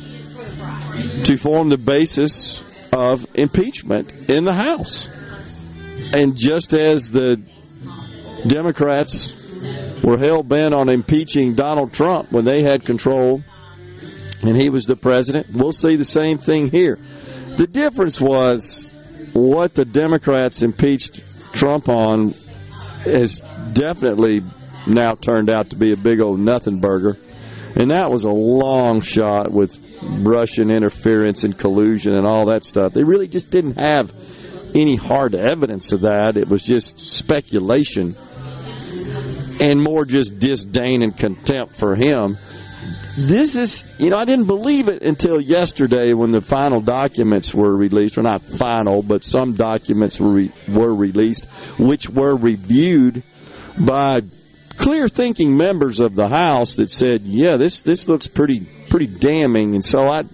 to 1.25 1.37
form 1.37 1.69
the 1.69 1.79
basis 1.79 2.93
of 2.93 3.27
impeachment 3.35 4.12
in 4.29 4.45
the 4.45 4.55
House. 4.55 5.09
And 6.15 6.37
just 6.37 6.75
as 6.75 7.11
the 7.11 7.41
Democrats 8.47 9.41
were 10.03 10.19
hell 10.19 10.43
bent 10.43 10.75
on 10.75 10.89
impeaching 10.89 11.55
Donald 11.55 11.93
Trump 11.93 12.31
when 12.31 12.45
they 12.45 12.62
had 12.62 12.85
control 12.85 13.43
and 14.47 14.61
he 14.61 14.69
was 14.69 14.85
the 14.87 14.97
president, 14.97 15.47
we'll 15.53 15.73
see 15.73 15.97
the 15.97 16.05
same 16.05 16.39
thing 16.39 16.71
here. 16.71 16.99
The 17.57 17.66
difference 17.66 18.21
was 18.21 18.91
what 19.33 19.75
the 19.75 19.85
Democrats 19.85 20.62
impeached 20.62 21.23
Trump 21.55 21.89
on 21.89 22.35
has 23.05 23.41
definitely 23.73 24.43
now 24.87 25.15
turned 25.15 25.51
out 25.51 25.71
to 25.71 25.77
be 25.77 25.93
a 25.93 25.97
big 25.97 26.21
old 26.21 26.39
nothing 26.39 26.81
burger. 26.81 27.16
And 27.77 27.91
that 27.91 28.11
was 28.11 28.25
a 28.25 28.31
long 28.31 29.01
shot 29.01 29.51
with 29.51 29.79
Russian 30.03 30.71
interference 30.71 31.45
and 31.45 31.59
collusion 31.59 32.12
and 32.12 32.27
all 32.27 32.47
that 32.47 32.65
stuff. 32.65 32.93
They 32.93 33.05
really 33.05 33.29
just 33.29 33.51
didn't 33.51 33.79
have 33.79 34.12
any 34.75 34.97
hard 34.97 35.35
evidence 35.35 35.93
of 35.93 36.03
that. 36.03 36.37
It 36.37 36.49
was 36.49 36.62
just 36.62 36.99
speculation 36.99 38.15
and 39.65 39.82
more 39.82 40.05
just 40.05 40.39
disdain 40.39 41.03
and 41.03 41.16
contempt 41.16 41.74
for 41.74 41.97
him. 41.97 42.36
This 43.16 43.57
is, 43.57 43.86
you 43.99 44.11
know, 44.11 44.19
I 44.19 44.27
didn't 44.27 44.45
believe 44.45 44.89
it 44.89 45.03
until 45.03 45.41
yesterday 45.41 46.12
when 46.12 46.32
the 46.32 46.43
final 46.43 46.82
documents 46.82 47.55
were 47.55 47.74
released, 47.74 48.19
or 48.19 48.23
not 48.23 48.43
final, 48.43 49.03
but 49.03 49.24
some 49.24 49.55
documents 49.55 50.20
were, 50.20 50.32
re- 50.32 50.53
were 50.69 50.95
released, 50.95 51.47
which 51.78 52.11
were 52.11 52.36
reviewed 52.36 53.23
by 53.78 54.20
clear 54.77 55.09
thinking 55.09 55.57
members 55.57 55.99
of 55.99 56.15
the 56.15 56.28
House 56.28 56.77
that 56.77 56.91
said, 56.91 57.23
yeah, 57.23 57.57
this, 57.57 57.81
this 57.81 58.07
looks 58.07 58.27
pretty, 58.27 58.66
pretty 58.91 59.07
damning. 59.07 59.74
And 59.74 59.85
so 59.85 60.12
I, 60.12 60.24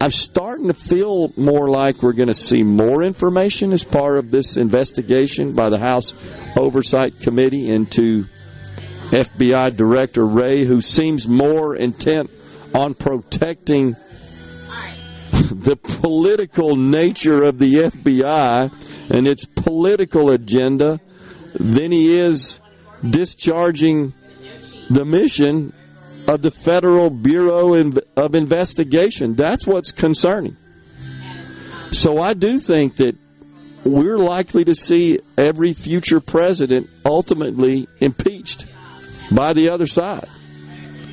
I'm 0.00 0.10
starting 0.10 0.66
to 0.66 0.74
feel 0.74 1.32
more 1.36 1.68
like 1.68 2.02
we're 2.02 2.12
going 2.12 2.26
to 2.26 2.34
see 2.34 2.64
more 2.64 3.04
information 3.04 3.72
as 3.72 3.84
part 3.84 4.18
of 4.18 4.32
this 4.32 4.56
investigation 4.56 5.54
by 5.54 5.68
the 5.68 5.78
House 5.78 6.12
Oversight 6.58 7.20
Committee 7.20 7.68
into 7.68 8.24
FBI 9.10 9.76
Director 9.76 10.26
Wray, 10.26 10.64
who 10.64 10.80
seems 10.80 11.28
more 11.28 11.76
intent 11.76 12.30
on 12.74 12.94
protecting 12.94 13.92
the 15.32 15.76
political 15.76 16.76
nature 16.76 17.42
of 17.44 17.58
the 17.58 17.74
FBI 17.74 18.72
and 19.10 19.26
its 19.26 19.44
political 19.44 20.30
agenda 20.30 21.00
than 21.54 21.92
he 21.92 22.16
is 22.16 22.60
discharging 23.08 24.12
the 24.90 25.04
mission 25.04 25.72
of 26.26 26.42
the 26.42 26.50
Federal 26.50 27.10
Bureau 27.10 27.74
of 28.16 28.34
Investigation. 28.34 29.34
That's 29.34 29.66
what's 29.66 29.92
concerning. 29.92 30.56
So 31.92 32.20
I 32.20 32.34
do 32.34 32.58
think 32.58 32.96
that 32.96 33.16
we're 33.84 34.18
likely 34.18 34.64
to 34.64 34.74
see 34.74 35.20
every 35.38 35.74
future 35.74 36.20
president 36.20 36.88
ultimately 37.04 37.86
impeached 38.00 38.66
by 39.32 39.52
the 39.52 39.70
other 39.70 39.86
side 39.86 40.28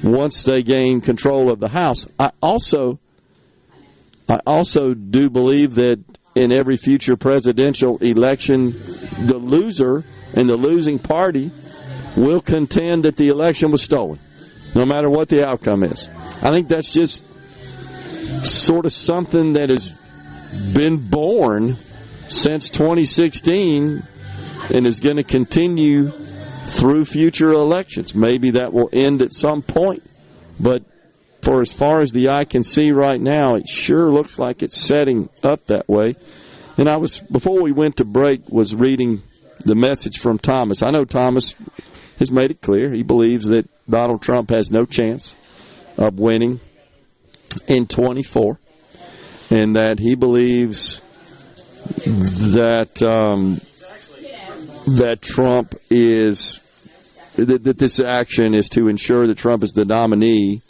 once 0.04 0.44
they 0.44 0.62
gain 0.62 1.02
control 1.02 1.52
of 1.52 1.60
the 1.60 1.70
House. 1.70 2.08
I 2.20 2.32
also 2.42 3.00
I 4.30 4.40
also 4.46 4.94
do 4.94 5.30
believe 5.30 5.76
that 5.76 6.00
in 6.36 6.52
every 6.52 6.78
future 6.78 7.18
presidential 7.18 7.98
election 7.98 8.72
the 9.28 9.38
loser 9.38 10.04
and 10.36 10.50
the 10.50 10.58
losing 10.58 11.00
party 11.00 11.52
will 12.16 12.42
contend 12.42 13.04
that 13.04 13.16
the 13.18 13.28
election 13.28 13.72
was 13.72 13.82
stolen 13.82 14.20
no 14.74 14.86
matter 14.86 15.10
what 15.10 15.28
the 15.28 15.48
outcome 15.48 15.84
is. 15.84 16.10
I 16.42 16.52
think 16.52 16.68
that's 16.68 16.92
just 16.92 17.24
sort 18.46 18.86
of 18.86 18.94
something 18.94 19.54
that 19.54 19.70
has 19.70 19.90
been 20.74 20.98
born 20.98 21.76
since 22.30 22.70
2016 22.70 24.04
and 24.74 24.86
is 24.86 25.00
going 25.00 25.18
to 25.18 25.24
continue 25.24 26.12
through 26.72 27.06
future 27.06 27.52
elections. 27.52 28.16
Maybe 28.16 28.52
that 28.52 28.74
will 28.74 28.90
end 28.92 29.22
at 29.22 29.34
some 29.34 29.62
point, 29.62 30.04
but 30.60 30.84
for 31.42 31.62
as 31.62 31.72
far 31.72 32.02
as 32.02 32.12
the 32.12 32.30
eye 32.30 32.46
can 32.46 32.64
see 32.64 32.92
right 32.92 33.20
now, 33.20 33.56
it 33.56 33.68
sure 33.68 34.12
looks 34.12 34.38
like 34.38 34.64
it's 34.64 34.80
setting 34.80 35.30
up 35.44 35.66
that 35.66 35.90
way. 35.90 36.16
And 36.78 36.88
I 36.88 36.98
was 36.98 37.20
before 37.20 37.62
we 37.62 37.72
went 37.72 37.98
to 37.98 38.06
break 38.06 38.48
was 38.50 38.74
reading 38.74 39.24
the 39.66 39.76
message 39.76 40.20
from 40.20 40.40
Thomas. 40.40 40.82
I 40.82 40.90
know 40.90 41.04
Thomas 41.04 41.56
has 42.20 42.32
made 42.32 42.52
it 42.52 42.62
clear 42.62 42.92
he 42.92 43.04
believes 43.04 43.48
that 43.48 43.68
Donald 43.90 44.22
Trump 44.22 44.52
has 44.52 44.72
no 44.72 44.86
chance 44.86 45.36
of 45.98 46.20
winning 46.20 46.60
in 47.68 47.88
24 47.88 48.58
and 49.50 49.76
that 49.76 50.00
he 50.00 50.16
believes 50.16 51.02
that 52.06 53.02
um, 53.04 53.60
that 54.96 55.22
Trump 55.22 55.76
is 55.90 56.61
that, 57.36 57.64
that 57.64 57.78
this 57.78 58.00
action 58.00 58.54
is 58.54 58.70
to 58.70 58.88
ensure 58.88 59.28
that 59.28 59.38
Trump 59.38 59.64
is 59.64 59.72
the 59.72 59.86
nominee 59.86 60.62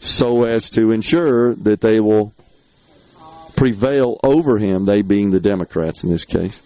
so 0.00 0.44
as 0.44 0.70
to 0.70 0.90
ensure 0.90 1.54
that 1.56 1.80
they 1.80 2.00
will 2.00 2.32
prevail 3.56 4.20
over 4.22 4.58
him, 4.58 4.84
they 4.84 5.02
being 5.02 5.30
the 5.30 5.40
Democrats 5.40 6.04
in 6.04 6.10
this 6.10 6.24
case. 6.24 6.62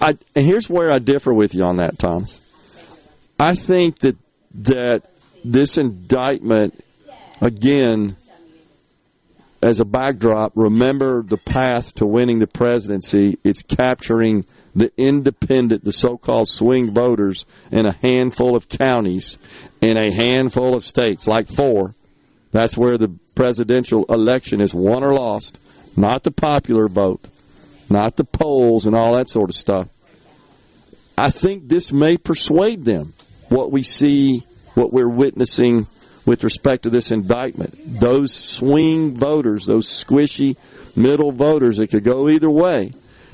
I, 0.00 0.10
and 0.36 0.44
here's 0.44 0.68
where 0.68 0.92
I 0.92 0.98
differ 0.98 1.32
with 1.32 1.54
you 1.54 1.64
on 1.64 1.76
that, 1.78 1.98
Thomas. 1.98 2.38
I 3.40 3.54
think 3.54 4.00
that 4.00 4.16
that 4.54 5.02
this 5.44 5.78
indictment, 5.78 6.84
again, 7.40 8.16
as 9.62 9.80
a 9.80 9.84
backdrop, 9.84 10.52
remember 10.54 11.22
the 11.22 11.38
path 11.38 11.94
to 11.94 12.06
winning 12.06 12.38
the 12.38 12.46
presidency. 12.46 13.38
It's 13.42 13.62
capturing 13.62 14.44
the 14.74 14.92
independent, 14.96 15.84
the 15.84 15.92
so-called 15.92 16.48
swing 16.48 16.92
voters 16.92 17.44
in 17.70 17.86
a 17.86 17.92
handful 17.92 18.56
of 18.56 18.68
counties, 18.68 19.38
in 19.80 19.96
a 19.96 20.12
handful 20.12 20.74
of 20.74 20.84
states, 20.84 21.26
like 21.26 21.48
four. 21.48 21.94
That's 22.52 22.76
where 22.76 22.98
the 22.98 23.08
presidential 23.34 24.04
election 24.08 24.60
is 24.60 24.74
won 24.74 25.02
or 25.02 25.14
lost, 25.14 25.58
not 25.96 26.22
the 26.22 26.30
popular 26.30 26.88
vote, 26.88 27.24
not 27.90 28.16
the 28.16 28.24
polls 28.24 28.86
and 28.86 28.94
all 28.94 29.16
that 29.16 29.28
sort 29.28 29.50
of 29.50 29.56
stuff. 29.56 29.88
I 31.16 31.30
think 31.30 31.68
this 31.68 31.92
may 31.92 32.16
persuade 32.16 32.84
them 32.84 33.14
what 33.48 33.70
we 33.70 33.82
see, 33.82 34.44
what 34.74 34.92
we're 34.92 35.08
witnessing 35.08 35.86
with 36.24 36.44
respect 36.44 36.84
to 36.84 36.90
this 36.90 37.10
indictment. 37.10 37.74
Those 38.00 38.32
swing 38.32 39.14
voters, 39.14 39.66
those 39.66 39.86
squishy 39.86 40.56
middle 40.96 41.32
voters 41.32 41.78
that 41.78 41.90
could 41.90 42.04
go 42.04 42.28
either 42.28 42.50
way, 42.50 42.92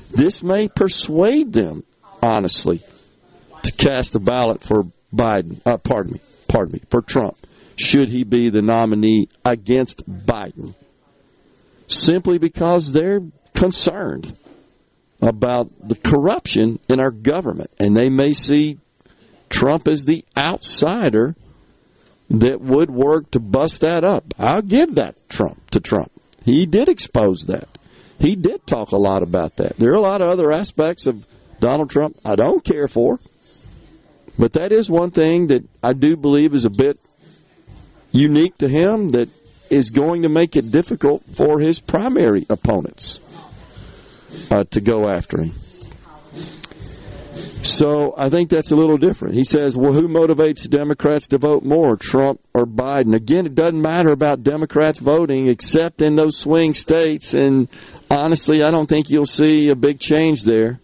this 0.09 0.41
may 0.43 0.67
persuade 0.67 1.53
them, 1.53 1.83
honestly, 2.21 2.81
to 3.63 3.71
cast 3.71 4.15
a 4.15 4.19
ballot 4.19 4.61
for 4.63 4.85
Biden. 5.13 5.61
Uh, 5.65 5.77
pardon 5.77 6.13
me, 6.13 6.21
pardon 6.47 6.73
me, 6.73 6.81
for 6.89 7.01
Trump. 7.01 7.37
Should 7.75 8.09
he 8.09 8.23
be 8.23 8.49
the 8.49 8.61
nominee 8.61 9.29
against 9.45 10.09
Biden? 10.09 10.75
Simply 11.87 12.37
because 12.37 12.91
they're 12.91 13.21
concerned 13.53 14.37
about 15.21 15.71
the 15.87 15.95
corruption 15.95 16.79
in 16.87 16.99
our 16.99 17.11
government, 17.11 17.71
and 17.79 17.95
they 17.95 18.09
may 18.09 18.33
see 18.33 18.77
Trump 19.49 19.87
as 19.87 20.05
the 20.05 20.23
outsider 20.37 21.35
that 22.29 22.61
would 22.61 22.89
work 22.89 23.31
to 23.31 23.39
bust 23.39 23.81
that 23.81 24.03
up. 24.03 24.33
I'll 24.37 24.61
give 24.61 24.95
that 24.95 25.15
Trump 25.29 25.69
to 25.71 25.79
Trump. 25.79 26.11
He 26.45 26.65
did 26.65 26.87
expose 26.87 27.45
that. 27.47 27.78
He 28.19 28.35
did 28.35 28.67
talk 28.67 28.91
a 28.91 28.97
lot 28.97 29.23
about 29.23 29.55
that. 29.57 29.77
There 29.77 29.91
are 29.91 29.95
a 29.95 30.01
lot 30.01 30.21
of 30.21 30.29
other 30.29 30.51
aspects 30.51 31.07
of 31.07 31.25
Donald 31.59 31.89
Trump 31.89 32.17
I 32.25 32.35
don't 32.35 32.63
care 32.63 32.87
for. 32.87 33.19
But 34.37 34.53
that 34.53 34.71
is 34.71 34.89
one 34.89 35.11
thing 35.11 35.47
that 35.47 35.65
I 35.83 35.93
do 35.93 36.15
believe 36.15 36.53
is 36.53 36.65
a 36.65 36.69
bit 36.69 36.99
unique 38.11 38.57
to 38.59 38.69
him 38.69 39.09
that 39.09 39.29
is 39.69 39.89
going 39.89 40.23
to 40.23 40.29
make 40.29 40.55
it 40.55 40.71
difficult 40.71 41.23
for 41.25 41.59
his 41.59 41.79
primary 41.79 42.45
opponents 42.49 43.19
uh, 44.49 44.63
to 44.71 44.81
go 44.81 45.09
after 45.09 45.41
him. 45.41 45.51
So 47.69 48.15
I 48.17 48.29
think 48.29 48.49
that's 48.49 48.71
a 48.71 48.75
little 48.75 48.97
different. 48.97 49.35
He 49.35 49.43
says, 49.43 49.77
well, 49.77 49.93
who 49.93 50.07
motivates 50.07 50.67
Democrats 50.67 51.27
to 51.27 51.37
vote 51.37 51.63
more, 51.63 51.95
Trump 51.95 52.41
or 52.53 52.65
Biden? 52.65 53.13
Again, 53.13 53.45
it 53.45 53.53
doesn't 53.53 53.81
matter 53.81 54.09
about 54.09 54.43
Democrats 54.43 54.99
voting 54.99 55.47
except 55.47 56.01
in 56.01 56.15
those 56.15 56.37
swing 56.37 56.73
states. 56.73 57.33
And 57.33 57.67
honestly, 58.09 58.63
I 58.63 58.71
don't 58.71 58.87
think 58.87 59.09
you'll 59.09 59.25
see 59.25 59.69
a 59.69 59.75
big 59.75 59.99
change 59.99 60.43
there 60.43 60.79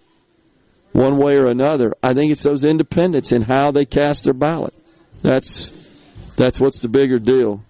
one 0.92 1.18
way 1.18 1.38
or 1.38 1.48
another. 1.48 1.94
I 2.04 2.14
think 2.14 2.32
it's 2.32 2.44
those 2.44 2.64
independents 2.64 3.32
and 3.32 3.44
how 3.44 3.72
they 3.72 3.86
cast 3.86 4.26
their 4.26 4.34
ballot. 4.34 4.74
That's, 5.24 5.72
that's 6.36 6.60
what's 6.60 6.82
the 6.82 6.88
bigger 6.88 7.18
deal. 7.20 7.64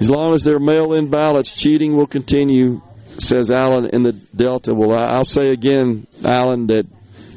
As 0.00 0.10
long 0.10 0.34
as 0.34 0.44
they're 0.44 0.58
mail 0.58 0.92
in 0.92 1.08
ballots, 1.08 1.54
cheating 1.54 1.96
will 1.96 2.06
continue, 2.06 2.82
says 3.18 3.50
Alan 3.50 3.86
in 3.86 4.02
the 4.02 4.12
Delta. 4.12 4.74
Well, 4.74 4.94
I'll 4.94 5.24
say 5.24 5.46
again, 5.46 6.06
Alan, 6.24 6.66
that 6.66 6.86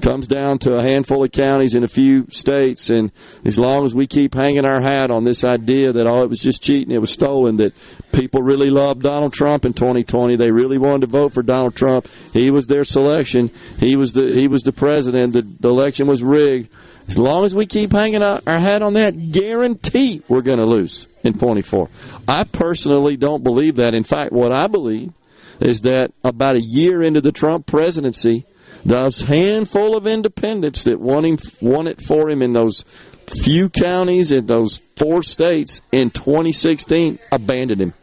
comes 0.01 0.27
down 0.27 0.59
to 0.59 0.73
a 0.73 0.81
handful 0.81 1.23
of 1.23 1.31
counties 1.31 1.75
in 1.75 1.83
a 1.83 1.87
few 1.87 2.27
states, 2.29 2.89
and 2.89 3.11
as 3.45 3.57
long 3.57 3.85
as 3.85 3.93
we 3.93 4.07
keep 4.07 4.33
hanging 4.33 4.65
our 4.65 4.81
hat 4.81 5.11
on 5.11 5.23
this 5.23 5.43
idea 5.43 5.93
that 5.93 6.07
oh, 6.07 6.23
it 6.23 6.29
was 6.29 6.39
just 6.39 6.61
cheating, 6.61 6.93
it 6.93 7.01
was 7.01 7.11
stolen, 7.11 7.57
that 7.57 7.73
people 8.11 8.41
really 8.41 8.69
loved 8.69 9.01
Donald 9.01 9.33
Trump 9.33 9.65
in 9.65 9.73
2020, 9.73 10.35
they 10.35 10.51
really 10.51 10.77
wanted 10.77 11.01
to 11.01 11.07
vote 11.07 11.33
for 11.33 11.43
Donald 11.43 11.75
Trump. 11.75 12.07
He 12.33 12.51
was 12.51 12.67
their 12.67 12.83
selection. 12.83 13.51
He 13.79 13.95
was 13.95 14.13
the 14.13 14.31
he 14.33 14.47
was 14.47 14.63
the 14.63 14.71
president. 14.71 15.33
The, 15.33 15.41
the 15.41 15.69
election 15.69 16.07
was 16.07 16.23
rigged. 16.23 16.69
As 17.07 17.19
long 17.19 17.43
as 17.43 17.53
we 17.53 17.65
keep 17.65 17.91
hanging 17.91 18.21
our 18.21 18.41
hat 18.45 18.81
on 18.81 18.93
that, 18.93 19.31
guarantee 19.31 20.21
we're 20.27 20.41
going 20.41 20.59
to 20.59 20.65
lose 20.65 21.07
in 21.23 21.37
24. 21.37 21.89
I 22.27 22.45
personally 22.45 23.17
don't 23.17 23.43
believe 23.43 23.77
that. 23.77 23.93
In 23.93 24.03
fact, 24.03 24.31
what 24.31 24.53
I 24.53 24.67
believe 24.67 25.11
is 25.59 25.81
that 25.81 26.11
about 26.23 26.55
a 26.55 26.61
year 26.61 27.01
into 27.01 27.19
the 27.19 27.31
Trump 27.31 27.65
presidency, 27.65 28.45
those 28.85 29.21
handful 29.21 29.95
of 29.95 30.07
independents 30.07 30.83
that 30.83 30.99
won 30.99 31.25
him, 31.25 31.37
won 31.61 31.87
it 31.87 32.01
for 32.01 32.29
him 32.29 32.41
in 32.41 32.53
those 32.53 32.83
few 33.27 33.69
counties 33.69 34.31
in 34.31 34.45
those 34.45 34.81
four 34.95 35.23
states 35.23 35.81
in 35.91 36.09
2016 36.09 37.19
abandoned 37.31 37.81
him. 37.81 37.93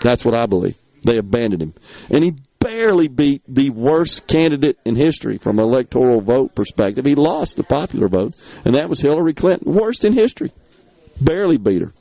That's 0.00 0.24
what 0.24 0.36
I 0.36 0.46
believe. 0.46 0.76
They 1.04 1.16
abandoned 1.16 1.62
him. 1.62 1.74
And 2.10 2.22
he 2.22 2.34
barely 2.60 3.08
beat 3.08 3.42
the 3.48 3.70
worst 3.70 4.26
candidate 4.26 4.78
in 4.84 4.96
history 4.96 5.38
from 5.38 5.58
an 5.58 5.64
electoral 5.64 6.20
vote 6.20 6.54
perspective. 6.54 7.04
He 7.04 7.14
lost 7.14 7.56
the 7.56 7.62
popular 7.62 8.08
vote, 8.08 8.34
and 8.64 8.74
that 8.74 8.88
was 8.88 9.00
Hillary 9.00 9.34
Clinton. 9.34 9.72
Worst 9.72 10.04
in 10.04 10.12
history. 10.12 10.52
Barely 11.20 11.56
beat 11.56 11.82
her. 11.82 11.92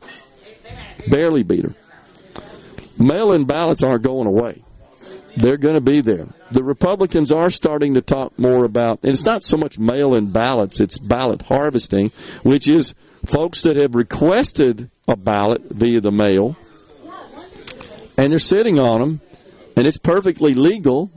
Barely 1.09 1.43
beat 1.43 1.65
her. 1.65 1.75
Mail 2.99 3.31
in 3.33 3.45
ballots 3.45 3.83
aren't 3.83 4.03
going 4.03 4.27
away. 4.27 4.63
They're 5.37 5.57
going 5.57 5.75
to 5.75 5.81
be 5.81 6.01
there. 6.01 6.25
The 6.49 6.63
Republicans 6.63 7.31
are 7.31 7.51
starting 7.51 7.93
to 7.93 8.01
talk 8.01 8.37
more 8.39 8.65
about, 8.65 9.01
and 9.03 9.11
it's 9.11 9.23
not 9.23 9.43
so 9.43 9.55
much 9.55 9.77
mail 9.77 10.15
in 10.15 10.31
ballots, 10.31 10.81
it's 10.81 10.97
ballot 10.97 11.43
harvesting, 11.43 12.11
which 12.41 12.67
is 12.67 12.95
folks 13.27 13.61
that 13.61 13.75
have 13.75 13.93
requested 13.93 14.89
a 15.07 15.15
ballot 15.15 15.61
via 15.69 16.01
the 16.01 16.11
mail, 16.11 16.57
and 18.17 18.31
they're 18.31 18.39
sitting 18.39 18.79
on 18.79 18.99
them, 18.99 19.21
and 19.75 19.85
it's 19.85 19.97
perfectly 19.97 20.55
legal 20.55 21.11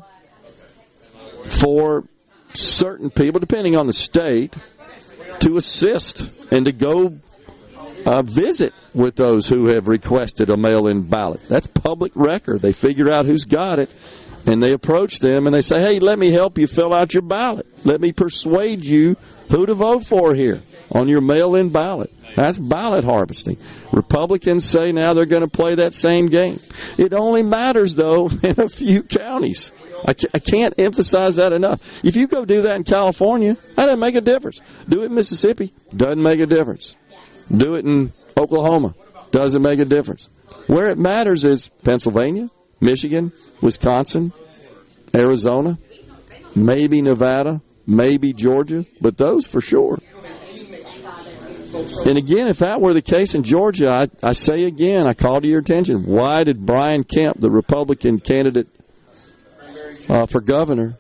for 1.45 2.05
certain 2.53 3.09
people, 3.09 3.41
depending 3.41 3.75
on 3.75 3.87
the 3.87 3.93
state, 3.95 4.55
to 5.39 5.57
assist 5.57 6.29
and 6.53 6.67
to 6.67 6.73
go 6.73 7.19
uh, 8.07 8.23
visit 8.23 8.73
with 8.95 9.17
those 9.17 9.49
who 9.49 9.67
have 9.67 9.89
requested 9.89 10.51
a 10.51 10.57
mail-in 10.57 11.03
ballot. 11.03 11.41
That's 11.49 11.67
public 11.67 12.13
record. 12.15 12.61
They 12.61 12.73
figure 12.73 13.11
out 13.11 13.27
who's 13.27 13.45
got 13.45 13.79
it, 13.79 13.91
and 14.47 14.63
they 14.63 14.73
approach 14.73 15.19
them 15.19 15.47
and 15.47 15.55
they 15.55 15.63
say, 15.63 15.81
"Hey, 15.81 15.99
let 15.99 16.19
me 16.19 16.31
help 16.31 16.59
you 16.59 16.67
fill 16.67 16.95
out 16.95 17.13
your 17.13 17.23
ballot. 17.23 17.67
Let 17.85 18.01
me 18.01 18.13
persuade 18.13 18.85
you 18.85 19.17
who 19.51 19.67
to 19.67 19.75
vote 19.75 20.05
for 20.05 20.35
here 20.35 20.63
on 20.93 21.09
your 21.09 21.21
mail-in 21.21 21.71
ballot." 21.71 22.13
That's 22.37 22.59
ballot 22.59 23.05
harvesting. 23.05 23.59
Republicans 23.93 24.65
say 24.65 24.93
now 24.93 25.15
they're 25.15 25.27
going 25.27 25.49
to 25.49 25.49
play 25.49 25.77
that 25.77 25.95
same 25.95 26.27
game. 26.27 26.61
It 26.97 27.13
only 27.13 27.43
matters 27.43 27.95
though 27.95 28.29
in 28.43 28.61
a 28.61 28.69
few 28.69 29.03
counties. 29.03 29.73
I 30.07 30.15
can't 30.15 30.75
emphasize 30.79 31.37
that 31.37 31.53
enough. 31.53 32.03
If 32.03 32.17
you 32.17 32.27
go 32.27 32.47
do 32.47 32.63
that 32.63 32.77
in 32.77 32.85
California, 32.85 33.55
that 33.77 33.85
doesn't 33.85 33.99
make 33.99 34.15
a 34.15 34.23
difference. 34.23 34.61
Do 34.89 35.03
it 35.03 35.07
in 35.07 35.15
Mississippi, 35.15 35.75
doesn't 35.95 36.23
make 36.23 36.41
a 36.41 36.47
difference. 36.47 36.97
Do 37.55 37.75
it 37.75 37.85
in 37.85 38.13
Oklahoma. 38.37 38.95
Doesn't 39.31 39.63
make 39.63 39.79
a 39.79 39.85
difference. 39.85 40.29
Where 40.67 40.91
it 40.91 40.99
matters 40.99 41.45
is 41.45 41.69
Pennsylvania, 41.85 42.51
Michigan, 42.81 43.33
Wisconsin, 43.61 44.33
Arizona, 45.15 45.79
maybe 46.55 47.03
Nevada, 47.03 47.61
maybe 47.87 48.33
Georgia, 48.33 48.85
but 49.01 49.17
those 49.17 49.47
for 49.47 49.61
sure. 49.61 49.99
And 52.05 52.17
again, 52.17 52.49
if 52.49 52.59
that 52.59 52.81
were 52.81 52.95
the 52.95 53.03
case 53.03 53.35
in 53.35 53.43
Georgia, 53.43 53.91
I, 53.95 54.29
I 54.29 54.33
say 54.33 54.65
again, 54.65 55.07
I 55.07 55.13
call 55.13 55.41
to 55.41 55.49
your 55.49 55.61
attention, 55.61 56.05
why 56.05 56.45
did 56.45 56.65
Brian 56.65 57.05
Kemp, 57.05 57.41
the 57.41 57.51
Republican 57.51 58.21
candidate 58.21 58.69
uh, 60.09 60.27
for 60.27 60.41
governor, 60.41 60.99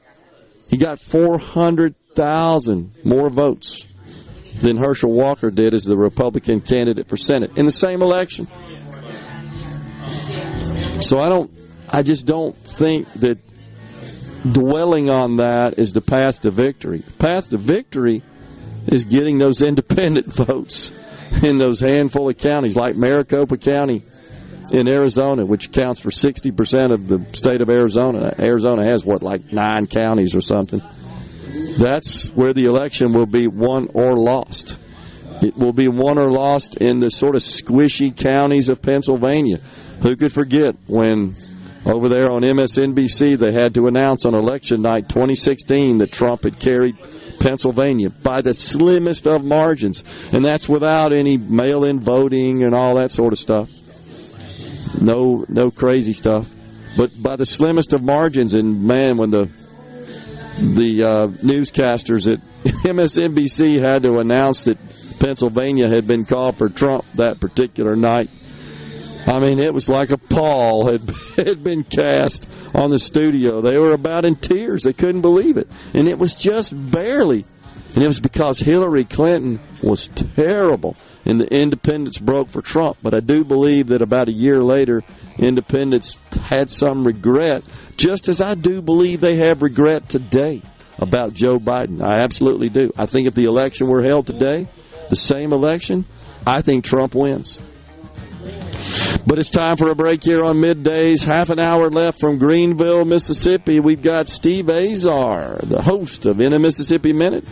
he 0.68 0.76
got 0.76 1.00
400,000 1.00 2.92
more 3.04 3.30
votes 3.30 3.86
than 4.60 4.76
Herschel 4.76 5.12
Walker 5.12 5.50
did 5.50 5.74
as 5.74 5.84
the 5.84 5.96
Republican 5.96 6.60
candidate 6.60 7.08
for 7.08 7.16
Senate 7.16 7.56
in 7.56 7.66
the 7.66 7.72
same 7.72 8.02
election. 8.02 8.46
So 11.00 11.18
I 11.18 11.28
don't, 11.28 11.50
I 11.88 12.02
just 12.02 12.26
don't 12.26 12.56
think 12.56 13.10
that 13.14 13.38
dwelling 14.52 15.10
on 15.10 15.36
that 15.36 15.78
is 15.78 15.92
the 15.92 16.00
path 16.00 16.40
to 16.40 16.50
victory. 16.50 16.98
The 16.98 17.12
path 17.12 17.50
to 17.50 17.56
victory 17.56 18.22
is 18.86 19.04
getting 19.04 19.38
those 19.38 19.62
independent 19.62 20.26
votes 20.26 20.92
in 21.42 21.58
those 21.58 21.80
handful 21.80 22.28
of 22.28 22.38
counties 22.38 22.76
like 22.76 22.96
Maricopa 22.96 23.56
County 23.56 24.02
in 24.72 24.88
Arizona, 24.88 25.44
which 25.44 25.66
accounts 25.66 26.00
for 26.00 26.10
60% 26.10 26.92
of 26.92 27.08
the 27.08 27.24
state 27.32 27.60
of 27.60 27.70
Arizona. 27.70 28.34
Arizona 28.38 28.84
has 28.84 29.04
what, 29.04 29.22
like 29.22 29.52
nine 29.52 29.86
counties 29.86 30.34
or 30.34 30.40
something. 30.40 30.80
That's 31.78 32.30
where 32.30 32.52
the 32.52 32.66
election 32.66 33.12
will 33.12 33.26
be 33.26 33.46
won 33.46 33.88
or 33.94 34.14
lost. 34.14 34.78
It 35.42 35.56
will 35.56 35.72
be 35.72 35.88
won 35.88 36.18
or 36.18 36.30
lost 36.30 36.76
in 36.76 37.00
the 37.00 37.10
sort 37.10 37.34
of 37.34 37.42
squishy 37.42 38.14
counties 38.14 38.68
of 38.68 38.82
Pennsylvania. 38.82 39.58
Who 40.02 40.16
could 40.16 40.32
forget 40.32 40.76
when 40.86 41.34
over 41.86 42.08
there 42.10 42.30
on 42.30 42.42
MSNBC, 42.42 43.38
they 43.38 43.52
had 43.52 43.74
to 43.74 43.86
announce 43.86 44.26
on 44.26 44.34
election 44.34 44.82
night 44.82 45.08
2016 45.08 45.98
that 45.98 46.12
Trump 46.12 46.44
had 46.44 46.58
carried 46.58 46.96
Pennsylvania 47.40 48.10
by 48.10 48.42
the 48.42 48.52
slimmest 48.52 49.26
of 49.26 49.44
margins, 49.44 50.04
and 50.32 50.44
that's 50.44 50.68
without 50.68 51.14
any 51.14 51.38
mail-in 51.38 52.00
voting 52.00 52.64
and 52.64 52.74
all 52.74 52.96
that 52.96 53.10
sort 53.10 53.32
of 53.32 53.38
stuff. 53.38 53.70
No, 55.00 55.46
no 55.48 55.70
crazy 55.70 56.12
stuff, 56.12 56.50
but 56.98 57.10
by 57.22 57.36
the 57.36 57.46
slimmest 57.46 57.94
of 57.94 58.02
margins. 58.02 58.52
And 58.52 58.84
man, 58.84 59.16
when 59.16 59.30
the 59.30 59.48
the 60.60 61.04
uh, 61.04 61.26
newscasters 61.42 62.30
at 62.30 62.40
MSNBC 62.84 63.80
had 63.80 64.02
to 64.02 64.18
announce 64.18 64.64
that 64.64 64.78
Pennsylvania 65.18 65.88
had 65.88 66.06
been 66.06 66.24
called 66.24 66.58
for 66.58 66.68
Trump 66.68 67.04
that 67.14 67.40
particular 67.40 67.96
night. 67.96 68.30
I 69.26 69.38
mean, 69.38 69.58
it 69.58 69.72
was 69.72 69.88
like 69.88 70.10
a 70.10 70.18
pall 70.18 70.86
had, 70.90 71.02
had 71.36 71.64
been 71.64 71.84
cast 71.84 72.48
on 72.74 72.90
the 72.90 72.98
studio. 72.98 73.60
They 73.60 73.78
were 73.78 73.92
about 73.92 74.24
in 74.24 74.36
tears. 74.36 74.82
They 74.82 74.92
couldn't 74.92 75.22
believe 75.22 75.56
it. 75.56 75.68
And 75.94 76.08
it 76.08 76.18
was 76.18 76.34
just 76.34 76.72
barely. 76.90 77.44
And 77.94 78.02
it 78.02 78.06
was 78.06 78.20
because 78.20 78.60
Hillary 78.60 79.04
Clinton 79.04 79.60
was 79.82 80.08
terrible 80.08 80.96
and 81.24 81.40
the 81.40 81.46
independents 81.46 82.18
broke 82.18 82.48
for 82.48 82.62
Trump. 82.62 82.98
But 83.02 83.14
I 83.14 83.20
do 83.20 83.44
believe 83.44 83.88
that 83.88 84.02
about 84.02 84.28
a 84.28 84.32
year 84.32 84.62
later, 84.62 85.02
independents 85.38 86.18
had 86.32 86.70
some 86.70 87.06
regret, 87.06 87.62
just 88.00 88.28
as 88.28 88.40
I 88.40 88.54
do 88.54 88.80
believe 88.80 89.20
they 89.20 89.36
have 89.36 89.60
regret 89.60 90.08
today 90.08 90.62
about 90.98 91.34
Joe 91.34 91.58
Biden. 91.58 92.02
I 92.02 92.22
absolutely 92.22 92.70
do. 92.70 92.90
I 92.96 93.04
think 93.04 93.28
if 93.28 93.34
the 93.34 93.44
election 93.44 93.88
were 93.88 94.02
held 94.02 94.26
today, 94.26 94.68
the 95.10 95.16
same 95.16 95.52
election, 95.52 96.06
I 96.46 96.62
think 96.62 96.86
Trump 96.86 97.14
wins. 97.14 97.60
But 99.26 99.38
it's 99.38 99.50
time 99.50 99.76
for 99.76 99.90
a 99.90 99.94
break 99.94 100.24
here 100.24 100.42
on 100.42 100.56
middays. 100.56 101.26
Half 101.26 101.50
an 101.50 101.60
hour 101.60 101.90
left 101.90 102.18
from 102.18 102.38
Greenville, 102.38 103.04
Mississippi. 103.04 103.80
We've 103.80 104.00
got 104.00 104.30
Steve 104.30 104.70
Azar, 104.70 105.60
the 105.62 105.82
host 105.82 106.24
of 106.24 106.40
In 106.40 106.54
a 106.54 106.58
Mississippi 106.58 107.12
Minute, 107.12 107.44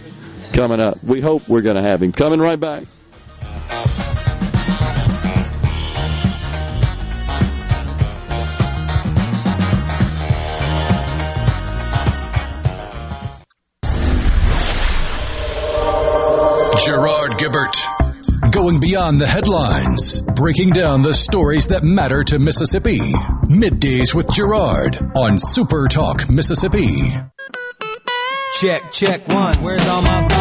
coming 0.54 0.80
up. 0.80 1.04
We 1.04 1.20
hope 1.20 1.46
we're 1.46 1.60
going 1.60 1.76
to 1.76 1.86
have 1.86 2.02
him. 2.02 2.12
Coming 2.12 2.40
right 2.40 2.58
back. 2.58 2.84
Gerard 16.84 17.32
Gibert. 17.32 18.52
Going 18.52 18.78
beyond 18.78 19.20
the 19.20 19.26
headlines, 19.26 20.22
breaking 20.22 20.70
down 20.70 21.02
the 21.02 21.12
stories 21.12 21.68
that 21.68 21.82
matter 21.82 22.22
to 22.24 22.38
Mississippi. 22.38 22.98
Middays 23.46 24.14
with 24.14 24.32
Gerard 24.32 24.96
on 25.16 25.38
Super 25.38 25.88
Talk 25.88 26.30
Mississippi. 26.30 27.14
Check, 28.60 28.92
check 28.92 29.26
one. 29.26 29.56
Where's 29.56 29.86
all 29.88 30.02
my 30.02 30.37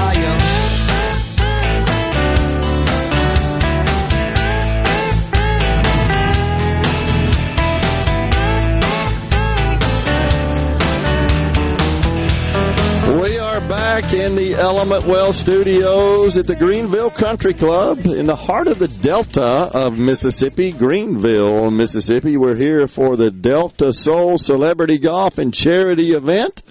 back 13.68 14.14
in 14.14 14.36
the 14.36 14.54
Element 14.54 15.04
Wealth 15.06 15.36
Studios 15.36 16.38
at 16.38 16.48
the 16.48 16.56
Greenville 16.56 17.10
Country 17.10 17.54
Club 17.54 18.00
in 18.06 18.26
the 18.26 18.36
heart 18.36 18.68
of 18.68 18.80
the 18.80 18.88
Delta 18.88 19.44
of 19.44 19.98
Mississippi, 19.98 20.72
Greenville, 20.72 21.70
Mississippi. 21.70 22.38
We're 22.38 22.56
here 22.56 22.88
for 22.88 23.18
the 23.18 23.30
Delta 23.30 23.92
Soul 23.92 24.38
Celebrity 24.38 25.00
Golf 25.00 25.38
and 25.38 25.54
Charity 25.54 26.12
event, 26.12 26.64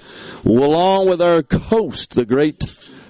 along 0.44 1.10
with 1.10 1.20
our 1.20 1.43
host, 1.52 2.14
the 2.14 2.24
great 2.24 2.64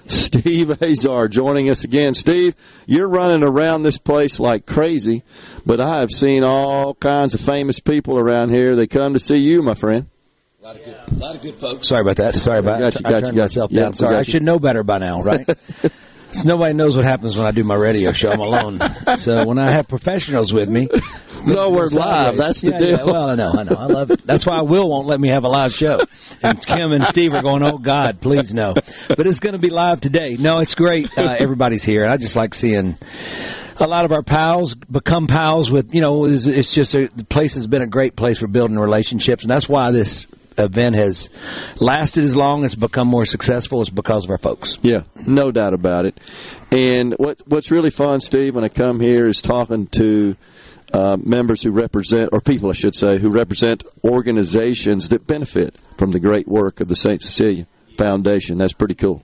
Steve 0.07 0.81
Azar, 0.81 1.29
joining 1.29 1.69
us 1.69 1.85
again. 1.85 2.13
Steve, 2.13 2.55
you're 2.87 3.07
running 3.07 3.43
around 3.43 3.83
this 3.83 3.97
place 3.97 4.37
like 4.37 4.65
crazy, 4.65 5.23
but 5.65 5.79
I 5.79 5.99
have 5.99 6.11
seen 6.11 6.43
all 6.43 6.93
kinds 6.93 7.35
of 7.35 7.41
famous 7.41 7.79
people 7.79 8.19
around 8.19 8.53
here. 8.53 8.75
They 8.75 8.87
come 8.87 9.13
to 9.13 9.19
see 9.19 9.37
you, 9.37 9.61
my 9.61 9.75
friend. 9.75 10.07
A 10.67 11.13
lot 11.15 11.33
of 11.35 11.41
good 11.41 11.55
folks. 11.55 11.87
Sorry 11.87 12.01
about 12.01 12.17
that. 12.17 12.35
Sorry 12.35 12.59
about 12.59 12.79
Got 12.79 12.99
you, 12.99 13.01
I 13.05 13.09
got 13.11 13.15
you, 13.19 13.21
turned 13.21 13.23
got 13.23 13.33
you. 13.35 13.41
myself 13.41 13.71
Yeah, 13.71 13.81
down. 13.83 13.91
we 13.91 13.95
Sorry, 13.95 14.13
got 14.15 14.19
I 14.19 14.23
should 14.23 14.43
know 14.43 14.59
better 14.59 14.83
by 14.83 14.97
now, 14.97 15.21
right? 15.21 15.47
so 16.33 16.49
nobody 16.49 16.73
knows 16.73 16.97
what 16.97 17.05
happens 17.05 17.37
when 17.37 17.45
I 17.45 17.51
do 17.51 17.63
my 17.63 17.75
radio 17.75 18.11
show. 18.11 18.31
I'm 18.31 18.39
alone. 18.41 18.79
so 19.17 19.45
when 19.45 19.59
I 19.59 19.71
have 19.71 19.87
professionals 19.87 20.51
with 20.51 20.67
me, 20.67 20.89
No, 21.45 21.69
we're 21.69 21.87
live. 21.87 22.35
That's 22.35 22.59
the 22.59 22.71
Yeah, 22.71 22.79
deal. 22.79 22.89
yeah. 22.97 23.03
Well, 23.05 23.29
I 23.29 23.35
know, 23.35 23.51
I 23.53 23.63
know. 23.63 23.75
I 23.75 23.85
love 23.85 24.11
it. 24.11 24.23
That's 24.25 24.45
why 24.45 24.59
Will 24.61 24.89
won't 24.89 25.07
let 25.07 25.21
me 25.21 25.29
have 25.29 25.45
a 25.45 25.47
live 25.47 25.71
show. 25.73 26.01
And 26.43 26.61
Kim 26.65 26.91
and 26.91 27.05
Steve 27.05 27.33
are 27.33 27.41
going, 27.41 27.63
"Oh 27.63 27.77
God, 27.77 28.19
please 28.19 28.53
no." 28.53 28.73
But 28.73 29.25
it's 29.25 29.39
going 29.39 29.53
to 29.53 29.59
be 29.59 29.69
live 29.69 30.01
today. 30.01 30.35
No, 30.37 30.59
it's 30.59 30.75
great. 30.75 31.17
Uh, 31.17 31.35
everybody's 31.39 31.85
here, 31.85 32.03
and 32.03 32.11
I 32.11 32.17
just 32.17 32.35
like 32.35 32.53
seeing 32.53 32.97
a 33.79 33.87
lot 33.87 34.03
of 34.03 34.11
our 34.11 34.23
pals 34.23 34.75
become 34.75 35.27
pals 35.27 35.71
with 35.71 35.93
you 35.95 36.01
know 36.01 36.25
it's, 36.25 36.45
it's 36.47 36.73
just 36.73 36.93
a, 36.95 37.07
the 37.15 37.23
place 37.23 37.53
has 37.53 37.67
been 37.67 37.83
a 37.83 37.87
great 37.87 38.17
place 38.17 38.39
for 38.39 38.47
building 38.47 38.77
relationships 38.77 39.43
and 39.43 39.51
that's 39.51 39.69
why 39.69 39.91
this 39.91 40.25
event 40.57 40.95
has 40.95 41.29
lasted 41.79 42.23
as 42.23 42.35
long 42.35 42.63
as 42.65 42.75
become 42.75 43.07
more 43.07 43.25
successful 43.25 43.81
is 43.81 43.89
because 43.89 44.25
of 44.25 44.31
our 44.31 44.37
folks 44.37 44.77
Yeah, 44.81 45.03
no 45.25 45.51
doubt 45.51 45.73
about 45.73 46.05
it. 46.05 46.19
And 46.71 47.13
what 47.17 47.41
what's 47.47 47.71
really 47.71 47.89
fun, 47.91 48.19
Steve, 48.21 48.55
when 48.55 48.63
I 48.63 48.69
come 48.69 48.99
here 48.99 49.27
is 49.27 49.41
talking 49.41 49.87
to 49.87 50.35
uh, 50.93 51.17
members 51.17 51.61
who 51.63 51.71
represent, 51.71 52.29
or 52.31 52.39
people, 52.41 52.69
I 52.69 52.73
should 52.73 52.95
say, 52.95 53.19
who 53.19 53.29
represent 53.29 53.83
organizations 54.03 55.09
that 55.09 55.27
benefit 55.27 55.75
from 55.97 56.11
the 56.11 56.19
great 56.19 56.47
work 56.47 56.79
of 56.79 56.87
the 56.87 56.95
Saint 56.95 57.21
Cecilia 57.21 57.67
Foundation. 57.97 58.57
That's 58.57 58.73
pretty 58.73 58.95
cool. 58.95 59.23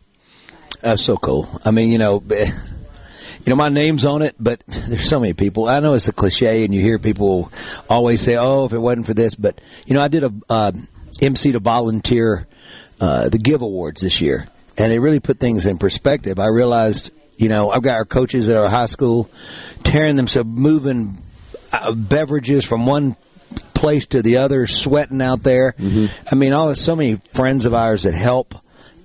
that's 0.81 1.03
so 1.03 1.15
cool 1.15 1.47
i 1.63 1.71
mean 1.71 1.91
you 1.91 1.97
know 1.97 2.21
you 2.29 3.47
know 3.47 3.55
my 3.55 3.69
name's 3.69 4.05
on 4.05 4.21
it 4.21 4.35
but 4.39 4.61
there's 4.67 5.07
so 5.07 5.19
many 5.19 5.33
people 5.33 5.67
i 5.69 5.79
know 5.79 5.93
it's 5.93 6.07
a 6.09 6.13
cliche 6.13 6.65
and 6.65 6.73
you 6.73 6.81
hear 6.81 6.99
people 6.99 7.51
always 7.89 8.19
say 8.21 8.35
oh 8.35 8.65
if 8.65 8.73
it 8.73 8.79
wasn't 8.79 9.05
for 9.05 9.13
this 9.13 9.35
but 9.35 9.61
you 9.85 9.95
know 9.95 10.01
i 10.01 10.07
did 10.09 10.23
a 10.23 10.33
uh, 10.49 10.71
mc 11.21 11.51
to 11.51 11.59
volunteer 11.59 12.47
uh, 13.01 13.29
the 13.29 13.37
give 13.37 13.61
awards 13.61 14.01
this 14.01 14.21
year. 14.21 14.45
And 14.77 14.91
it 14.91 14.99
really 14.99 15.19
put 15.19 15.39
things 15.39 15.65
in 15.65 15.77
perspective. 15.77 16.39
I 16.39 16.47
realized 16.47 17.11
you 17.35 17.49
know 17.49 17.71
i've 17.71 17.81
got 17.81 17.97
our 17.97 18.05
coaches 18.05 18.47
at 18.47 18.55
our 18.55 18.69
high 18.69 18.85
school 18.85 19.29
tearing 19.83 20.15
themselves 20.15 20.47
moving 20.49 21.17
uh, 21.71 21.91
beverages 21.93 22.63
from 22.63 22.85
one 22.85 23.15
place 23.73 24.05
to 24.07 24.21
the 24.21 24.37
other 24.37 24.65
sweating 24.67 25.21
out 25.21 25.43
there. 25.43 25.75
I 26.31 26.35
mean 26.35 26.53
all 26.53 26.73
so 26.75 26.95
many 26.95 27.15
friends 27.33 27.65
of 27.65 27.73
ours 27.73 28.03
that 28.03 28.13
help 28.13 28.55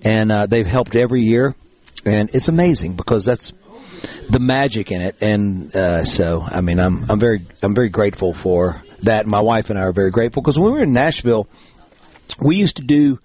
and 0.05 0.31
uh, 0.31 0.47
they've 0.47 0.67
helped 0.67 0.95
every 0.95 1.23
year. 1.23 1.55
And 2.05 2.31
it's 2.33 2.49
amazing 2.49 2.95
because 2.95 3.25
that's 3.25 3.53
the 4.31 4.39
magic 4.39 4.93
in 4.93 5.01
it. 5.01 5.17
And 5.21 5.75
uh, 5.75 6.05
so 6.05 6.43
i 6.43 6.61
mean 6.61 6.79
i'm 6.79 7.11
i'm 7.11 7.19
very 7.19 7.41
i'm 7.63 7.75
very 7.75 7.89
grateful 7.89 8.33
for 8.33 8.83
that. 9.03 9.27
My 9.27 9.41
wife 9.41 9.71
and 9.71 9.79
i 9.79 9.83
are 9.83 9.93
very 9.93 10.11
grateful 10.11 10.43
because 10.43 10.59
when 10.59 10.73
we 10.73 10.79
were 10.79 10.85
in 10.85 10.93
nashville 10.93 11.49
we 12.41 12.57
used 12.57 12.77
to 12.77 12.83
do 12.83 13.19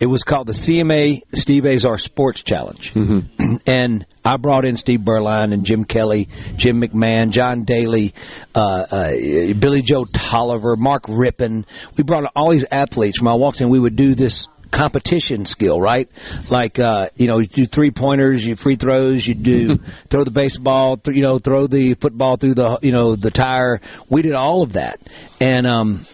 it 0.00 0.06
was 0.06 0.22
called 0.22 0.46
the 0.46 0.52
CMA 0.52 1.22
Steve 1.34 1.66
Azar 1.66 1.98
Sports 1.98 2.42
Challenge. 2.44 2.92
and 3.66 4.06
I 4.24 4.36
brought 4.36 4.64
in 4.64 4.76
Steve 4.76 5.00
Beuerlein 5.00 5.52
and 5.52 5.64
Jim 5.64 5.84
Kelly, 5.84 6.28
Jim 6.56 6.80
McMahon, 6.80 7.30
John 7.30 7.64
Daly, 7.64 8.14
uh, 8.54 8.86
uh, 8.90 9.10
Billy 9.54 9.82
Joe 9.82 10.04
Tolliver, 10.04 10.76
Mark 10.76 11.04
Rypien. 11.04 11.64
We 11.96 12.04
brought 12.04 12.30
all 12.36 12.50
these 12.50 12.64
athletes 12.70 13.18
from 13.18 13.28
I 13.28 13.34
walked 13.34 13.60
in, 13.60 13.70
we 13.70 13.80
would 13.80 13.96
do 13.96 14.14
this 14.14 14.46
competition 14.70 15.46
skill, 15.46 15.80
right? 15.80 16.08
Like, 16.48 16.78
uh, 16.78 17.06
you 17.16 17.26
know, 17.26 17.38
you 17.38 17.46
do 17.46 17.66
three 17.66 17.90
pointers, 17.90 18.46
you 18.46 18.54
free 18.54 18.76
throws, 18.76 19.26
you 19.26 19.34
do 19.34 19.76
throw 20.10 20.22
the 20.22 20.30
baseball, 20.30 20.96
th- 20.96 21.16
you 21.16 21.22
know, 21.22 21.38
throw 21.38 21.66
the 21.66 21.94
football 21.94 22.36
through 22.36 22.54
the, 22.54 22.78
you 22.82 22.92
know, 22.92 23.16
the 23.16 23.30
tire. 23.30 23.80
We 24.08 24.22
did 24.22 24.34
all 24.34 24.62
of 24.62 24.74
that. 24.74 25.00
And, 25.40 25.66
um, 25.66 26.06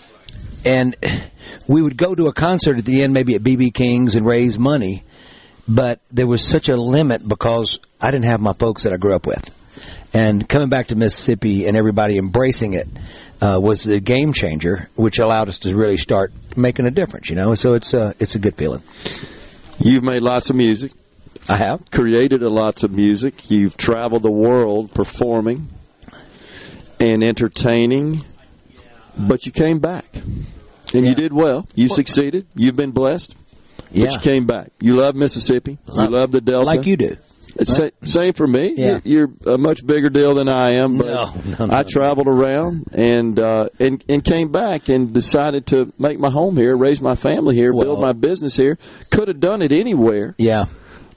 and 0.65 0.97
we 1.69 1.83
would 1.83 1.97
go 1.97 2.15
to 2.15 2.27
a 2.27 2.33
concert 2.33 2.79
at 2.79 2.85
the 2.85 3.03
end, 3.03 3.13
maybe 3.13 3.35
at 3.35 3.43
BB 3.43 3.75
King's, 3.75 4.17
and 4.17 4.27
raise 4.27 4.59
money. 4.59 5.03
But 5.67 6.01
there 6.11 6.27
was 6.27 6.45
such 6.45 6.69
a 6.69 6.77
limit 6.77 7.27
because 7.27 7.81
I 8.01 8.11
didn't 8.11 8.27
have 8.27 8.41
my 8.41 8.53
folks 8.53 8.83
that 8.83 8.93
I 8.93 8.97
grew 8.97 9.15
up 9.15 9.27
with. 9.27 9.51
And 10.13 10.49
coming 10.49 10.69
back 10.69 10.89
to 10.89 10.97
Mississippi 10.97 11.67
and 11.67 11.77
everybody 11.77 12.19
embracing 12.19 12.75
it 12.75 12.87
uh, 13.41 13.59
was 13.61 13.83
the 13.83 13.99
game 13.99 14.33
changer, 14.33 14.89
which 14.95 15.19
allowed 15.19 15.49
us 15.49 15.59
to 15.61 15.75
really 15.75 15.97
start 15.97 16.33
making 16.57 16.87
a 16.87 16.91
difference. 16.91 17.31
You 17.31 17.37
know, 17.37 17.55
so 17.55 17.75
it's 17.75 17.95
a 17.95 18.15
it's 18.21 18.35
a 18.35 18.39
good 18.39 18.57
feeling. 18.57 18.83
You've 19.79 20.05
made 20.05 20.23
lots 20.23 20.51
of 20.51 20.57
music. 20.57 20.93
I 21.49 21.57
have 21.57 21.91
created 21.91 22.43
a 22.43 22.49
lots 22.49 22.85
of 22.85 22.93
music. 22.93 23.51
You've 23.51 23.77
traveled 23.77 24.23
the 24.23 24.31
world 24.31 24.95
performing 24.95 25.69
and 27.01 27.23
entertaining, 27.23 28.25
but 29.19 29.47
you 29.47 29.53
came 29.53 29.79
back 29.79 30.07
and 30.95 31.07
you 31.07 31.15
did 31.15 31.33
well. 31.33 31.67
You 31.75 31.89
succeeded. 31.89 32.47
You've 32.55 32.77
been 32.77 32.91
blessed. 32.93 33.35
But 33.91 33.97
Yeah. 33.97 34.13
you 34.13 34.19
came 34.19 34.47
back. 34.47 34.71
You 34.81 34.97
love 34.97 35.15
Mississippi. 35.15 35.79
you 35.95 36.07
love 36.09 36.33
the 36.33 36.41
Delta. 36.41 36.65
like 36.67 36.85
you 36.87 36.97
do. 36.97 37.17
Right. 37.57 37.67
sa- 37.69 37.89
same 38.03 38.33
for 38.33 38.47
me. 38.49 38.75
Yeah. 38.77 38.99
You're, 39.05 39.31
a 39.47 39.57
much 39.57 39.87
bigger 39.87 40.09
deal 40.09 40.35
than 40.35 40.49
I 40.49 40.83
am, 40.83 40.99
but 40.99 41.07
No, 41.07 41.57
no, 41.59 41.67
no, 41.67 41.75
I 41.77 41.85
traveled 41.85 42.27
around 42.27 42.87
and 42.91 43.39
uh, 43.39 43.69
and 43.79 44.03
and 44.09 44.25
came 44.25 44.51
back 44.51 44.89
and 44.89 45.13
decided 45.15 45.67
to 45.69 45.93
make 45.97 46.19
my 46.19 46.31
home 46.31 46.57
here, 46.57 46.77
raise 46.77 47.01
my 47.01 47.15
family 47.15 47.55
here, 47.55 47.73
build 47.73 48.01
my 48.01 48.11
business 48.13 48.57
here. 48.57 48.77
Could 49.13 49.29
have 49.29 49.39
done 49.39 49.63
it 49.63 49.71
anywhere. 49.73 50.35
Yeah, 50.37 50.65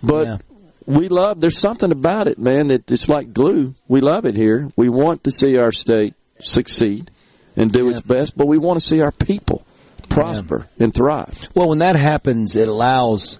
but 0.03 0.41
we 0.85 1.07
love. 1.07 1.39
There's 1.41 1.57
something 1.57 1.91
about 1.91 2.27
it, 2.27 2.37
man. 2.37 2.67
That 2.67 2.91
it's 2.91 3.09
like 3.09 3.33
glue. 3.33 3.73
We 3.87 4.01
love 4.01 4.25
it 4.25 4.35
here. 4.35 4.69
We 4.75 4.89
want 4.89 5.23
to 5.23 5.31
see 5.31 5.57
our 5.57 5.71
state 5.71 6.13
succeed 6.39 7.09
and 7.57 7.69
do 7.71 7.89
its 7.89 7.99
best, 8.01 8.37
but 8.37 8.47
we 8.47 8.57
want 8.57 8.79
to 8.79 8.85
see 8.85 9.01
our 9.01 9.11
people 9.11 9.65
prosper 10.07 10.67
and 10.79 10.93
thrive. 10.93 11.49
Well, 11.53 11.67
when 11.69 11.79
that 11.79 11.97
happens, 11.97 12.55
it 12.55 12.69
allows 12.69 13.39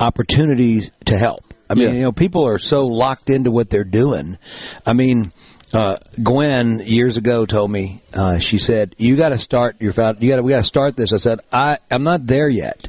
opportunities 0.00 0.90
to 1.06 1.18
help. 1.18 1.52
I 1.68 1.74
mean, 1.74 1.88
Yeah. 1.88 1.94
you 1.94 2.02
know, 2.04 2.12
people 2.12 2.46
are 2.48 2.58
so 2.58 2.86
locked 2.86 3.28
into 3.28 3.50
what 3.50 3.68
they're 3.68 3.84
doing. 3.84 4.38
I 4.86 4.94
mean, 4.94 5.32
uh, 5.74 5.96
Gwen 6.22 6.80
years 6.84 7.18
ago 7.18 7.44
told 7.44 7.70
me, 7.70 8.00
uh, 8.18 8.38
she 8.40 8.58
said, 8.58 8.94
"You 8.98 9.16
got 9.16 9.28
to 9.28 9.38
start 9.38 9.76
your. 9.80 9.92
You 10.18 10.28
got 10.30 10.42
we 10.42 10.50
got 10.50 10.58
to 10.58 10.62
start 10.64 10.96
this." 10.96 11.12
I 11.12 11.18
said, 11.18 11.38
"I 11.52 11.78
I'm 11.90 12.02
not 12.02 12.26
there 12.26 12.48
yet. 12.48 12.88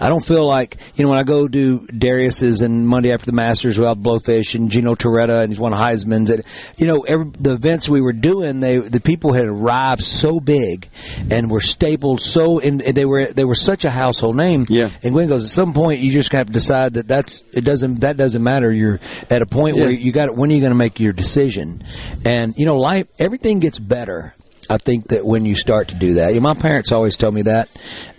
I 0.00 0.08
don't 0.08 0.24
feel 0.24 0.46
like 0.46 0.76
you 0.94 1.02
know 1.04 1.10
when 1.10 1.18
I 1.18 1.24
go 1.24 1.48
do 1.48 1.86
Darius's 1.88 2.62
and 2.62 2.86
Monday 2.86 3.12
after 3.12 3.26
the 3.26 3.32
Masters 3.32 3.76
without 3.76 4.00
Blowfish 4.00 4.54
and 4.54 4.70
Gino 4.70 4.94
Torretta 4.94 5.40
and 5.42 5.50
he's 5.50 5.58
won 5.58 5.72
Heisman's. 5.72 6.30
And, 6.30 6.44
you 6.76 6.86
know, 6.86 7.02
every, 7.02 7.26
the 7.38 7.54
events 7.54 7.88
we 7.88 8.00
were 8.00 8.12
doing, 8.12 8.60
they 8.60 8.78
the 8.78 9.00
people 9.00 9.32
had 9.32 9.44
arrived 9.46 10.04
so 10.04 10.38
big 10.38 10.88
and 11.28 11.50
were 11.50 11.60
stapled 11.60 12.20
so, 12.20 12.60
and 12.60 12.80
they 12.80 13.04
were 13.04 13.26
they 13.26 13.44
were 13.44 13.56
such 13.56 13.84
a 13.84 13.90
household 13.90 14.36
name. 14.36 14.64
Yeah. 14.68 14.90
And 15.02 15.12
Gwen 15.12 15.28
goes, 15.28 15.44
at 15.44 15.50
some 15.50 15.72
point, 15.74 15.98
you 16.00 16.12
just 16.12 16.30
have 16.32 16.46
to 16.46 16.52
decide 16.52 16.94
that 16.94 17.08
that's 17.08 17.42
it 17.52 17.64
doesn't 17.64 18.00
that 18.00 18.16
doesn't 18.16 18.42
matter. 18.42 18.70
You're 18.70 19.00
at 19.28 19.42
a 19.42 19.46
point 19.46 19.76
where 19.76 19.90
Yeah. 19.90 19.98
you 19.98 20.12
got 20.12 20.26
to, 20.26 20.32
when 20.32 20.50
are 20.50 20.54
you 20.54 20.60
going 20.60 20.70
to 20.72 20.78
make 20.78 21.00
your 21.00 21.12
decision? 21.12 21.82
And 22.24 22.54
you 22.56 22.64
know, 22.64 22.76
life 22.76 23.08
everything 23.18 23.58
gets 23.58 23.78
better. 23.80 24.34
I 24.70 24.78
think 24.78 25.08
that 25.08 25.24
when 25.24 25.44
you 25.44 25.54
start 25.54 25.88
to 25.88 25.94
do 25.94 26.14
that, 26.14 26.30
you 26.34 26.40
know, 26.40 26.52
my 26.52 26.54
parents 26.54 26.92
always 26.92 27.16
tell 27.16 27.32
me 27.32 27.42
that, 27.42 27.68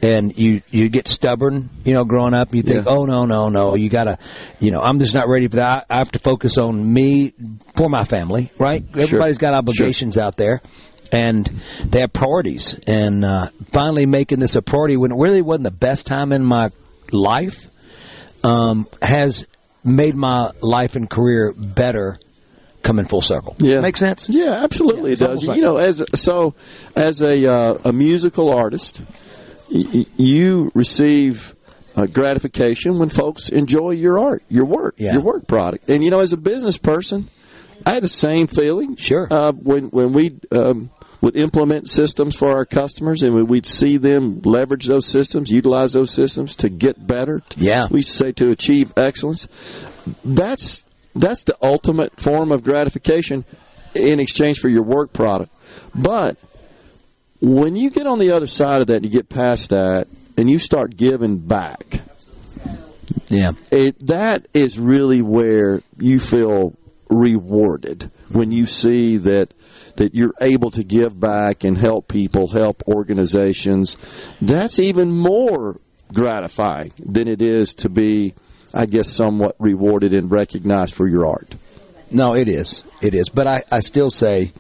and 0.02 0.36
you 0.38 0.62
you 0.72 0.90
get 0.90 1.08
stubborn, 1.08 1.70
you 1.84 1.94
know, 1.94 2.04
growing 2.06 2.34
up. 2.34 2.54
You 2.56 2.64
think, 2.64 2.86
Yeah. 2.86 2.92
oh 2.94 3.06
no, 3.06 3.26
no, 3.26 3.50
no, 3.50 3.76
you 3.76 3.90
gotta, 3.90 4.18
you 4.60 4.72
know, 4.72 4.82
I'm 4.82 5.00
just 5.00 5.14
not 5.14 5.28
ready 5.28 5.48
for 5.48 5.58
that. 5.58 5.86
I 5.90 5.98
have 5.98 6.12
to 6.14 6.20
focus 6.20 6.58
on 6.58 6.92
me 6.94 7.34
for 7.76 7.90
my 7.90 8.04
family, 8.04 8.52
right? 8.58 8.84
Everybody's 8.98 9.38
got 9.38 9.54
obligations 9.54 10.18
out 10.18 10.38
there. 10.38 10.62
And 11.12 11.50
they 11.84 12.02
have 12.02 12.14
priorities, 12.14 12.76
and 12.86 13.26
uh, 13.26 13.48
finally 13.72 14.06
making 14.06 14.40
this 14.40 14.56
a 14.56 14.62
priority 14.62 14.96
when 14.96 15.12
it 15.12 15.18
really 15.18 15.42
wasn't 15.42 15.64
the 15.64 15.72
best 15.72 16.06
time 16.06 16.32
in 16.32 16.46
my 16.46 16.70
life 17.12 17.68
um, 18.44 18.86
has 19.02 19.48
made 19.84 20.14
my 20.16 20.52
life 20.62 20.96
and 20.96 21.10
career 21.10 21.52
better 21.58 22.20
coming 22.84 23.06
full 23.06 23.22
circle. 23.22 23.56
Yeah, 23.60 23.80
Make 23.82 23.98
sense? 23.98 24.28
Yeah, 24.30 24.64
absolutely, 24.64 25.12
Yeah, 25.12 25.14
it 25.14 25.20
does. 25.20 25.44
You 25.44 25.62
know, 25.62 25.78
as 25.78 26.04
so 26.16 26.56
as 26.96 27.22
a 27.22 27.46
uh, 27.52 27.78
a 27.86 27.92
musical 27.92 28.52
artist, 28.54 29.02
y- 29.72 30.06
you 30.18 30.72
receive 30.74 31.56
uh, 31.96 32.06
gratification 32.06 33.00
when 33.00 33.10
folks 33.10 33.50
enjoy 33.50 33.92
your 33.92 34.20
art, 34.20 34.44
your 34.50 34.66
work, 34.66 34.96
your 34.98 35.20
work 35.22 35.48
product. 35.48 35.90
And 35.90 36.04
you 36.04 36.10
know, 36.12 36.20
as 36.20 36.34
a 36.34 36.38
business 36.38 36.78
person, 36.78 37.30
I 37.86 37.96
had 37.96 38.04
the 38.04 38.08
same 38.10 38.48
feeling. 38.48 38.96
Sure. 38.96 39.28
Uh, 39.30 39.52
when 39.54 39.86
when 39.90 40.14
we 40.14 40.40
um, 40.52 40.90
would 41.22 41.36
implement 41.36 41.90
systems 41.90 42.36
for 42.38 42.50
our 42.50 42.66
customers, 42.66 43.24
and 43.24 43.50
we'd 43.50 43.66
see 43.66 43.98
them 43.98 44.42
leverage 44.46 44.86
those 44.86 45.06
systems, 45.06 45.52
utilize 45.52 45.92
those 45.92 46.12
systems 46.12 46.56
to 46.58 46.70
get 46.70 47.06
better. 47.06 47.42
Yeah. 47.58 47.88
We 47.92 48.02
say 48.04 48.32
to 48.34 48.52
achieve 48.52 48.94
excellence. 48.96 49.48
That's 50.24 50.84
that's 51.20 51.44
the 51.44 51.58
ultimate 51.62 52.20
form 52.20 52.52
of 52.52 52.64
gratification 52.64 53.46
in 53.94 54.20
exchange 54.20 54.60
for 54.60 54.70
your 54.70 54.84
work 54.84 55.14
product. 55.14 55.52
But 55.94 56.38
when 57.42 57.76
you 57.76 57.90
get 57.90 58.08
on 58.08 58.20
the 58.20 58.32
other 58.32 58.48
side 58.48 58.82
of 58.82 58.88
that 58.88 58.98
and 58.98 59.06
you 59.06 59.12
get 59.12 59.30
past 59.30 59.70
that 59.70 60.08
and 60.38 60.50
you 60.50 60.58
start 60.58 60.96
giving 60.96 61.38
back, 61.38 62.02
yeah, 63.28 63.52
it 63.72 64.08
that 64.08 64.48
is 64.54 64.80
really 64.80 65.22
where 65.22 65.82
you 65.98 66.20
feel 66.20 66.76
rewarded 67.10 68.12
when 68.30 68.52
you 68.52 68.66
see 68.66 69.18
that 69.18 69.54
that 69.96 70.16
you're 70.16 70.34
able 70.42 70.72
to 70.72 70.84
give 70.84 71.20
back 71.20 71.64
and 71.64 71.78
help 71.78 72.08
people, 72.08 72.48
help 72.48 72.82
organizations. 72.88 73.98
That's 74.42 74.80
even 74.80 75.12
more 75.12 75.80
gratifying 76.14 76.94
than 76.98 77.28
it 77.28 77.42
is 77.42 77.74
to 77.76 77.90
be, 77.90 78.34
I 78.74 78.86
guess, 78.86 79.10
somewhat 79.10 79.56
rewarded 79.60 80.14
and 80.14 80.30
recognized 80.32 80.94
for 80.96 81.08
your 81.08 81.26
art. 81.26 81.56
No, 82.12 82.36
it 82.36 82.48
is. 82.48 82.84
It 83.02 83.14
is. 83.14 83.30
But 83.30 83.48
I, 83.48 83.64
I 83.72 83.80
still 83.82 84.10
say 84.10 84.52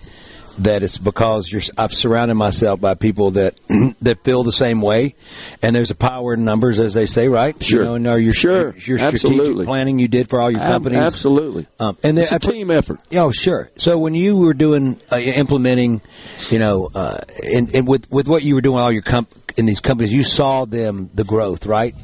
that 0.59 0.83
it's 0.83 0.97
because 0.97 1.49
you're, 1.49 1.61
I've 1.77 1.93
surrounded 1.93 2.35
myself 2.35 2.81
by 2.81 2.93
people 2.93 3.31
that 3.31 3.57
that 4.01 4.23
feel 4.25 4.43
the 4.43 4.51
same 4.51 4.81
way, 4.81 5.15
and 5.63 5.73
there's 5.75 5.89
a 5.89 5.95
power 5.95 6.33
in 6.33 6.43
numbers, 6.43 6.79
as 6.79 6.93
they 6.93 7.05
say, 7.05 7.27
right? 7.29 7.61
Sure. 7.63 7.79
You 7.81 7.87
know, 7.87 7.93
and 7.95 8.07
are 8.07 8.19
your, 8.19 8.33
Sure. 8.33 8.75
your 8.75 8.97
strategic 8.97 9.13
Absolutely. 9.31 9.65
planning 9.65 9.99
you 9.99 10.07
did 10.09 10.29
for 10.29 10.41
all 10.41 10.51
your 10.51 10.59
companies. 10.59 10.99
absolutely. 10.99 11.65
Um, 11.79 11.97
and 12.03 12.17
there- 12.17 12.23
It's 12.23 12.33
a 12.33 12.39
team 12.39 12.71
effort. 12.71 12.99
Oh, 13.13 13.31
sure. 13.31 13.71
So 13.77 13.97
when 13.99 14.13
you 14.13 14.35
were 14.37 14.53
doing 14.53 14.99
uh, 15.11 15.17
implementing, 15.17 16.01
you 16.49 16.59
know, 16.59 16.89
uh, 16.93 17.19
and, 17.41 17.73
and 17.73 17.87
with 17.87 18.11
with 18.11 18.27
what 18.27 18.43
you 18.43 18.55
were 18.55 18.61
doing, 18.61 18.79
all 18.79 18.91
your 18.91 19.01
comp- 19.01 19.33
in 19.57 19.65
these 19.65 19.79
companies, 19.79 20.11
you 20.11 20.23
saw 20.23 20.65
them 20.65 21.09
the 21.13 21.23
growth, 21.23 21.65
right? 21.65 21.95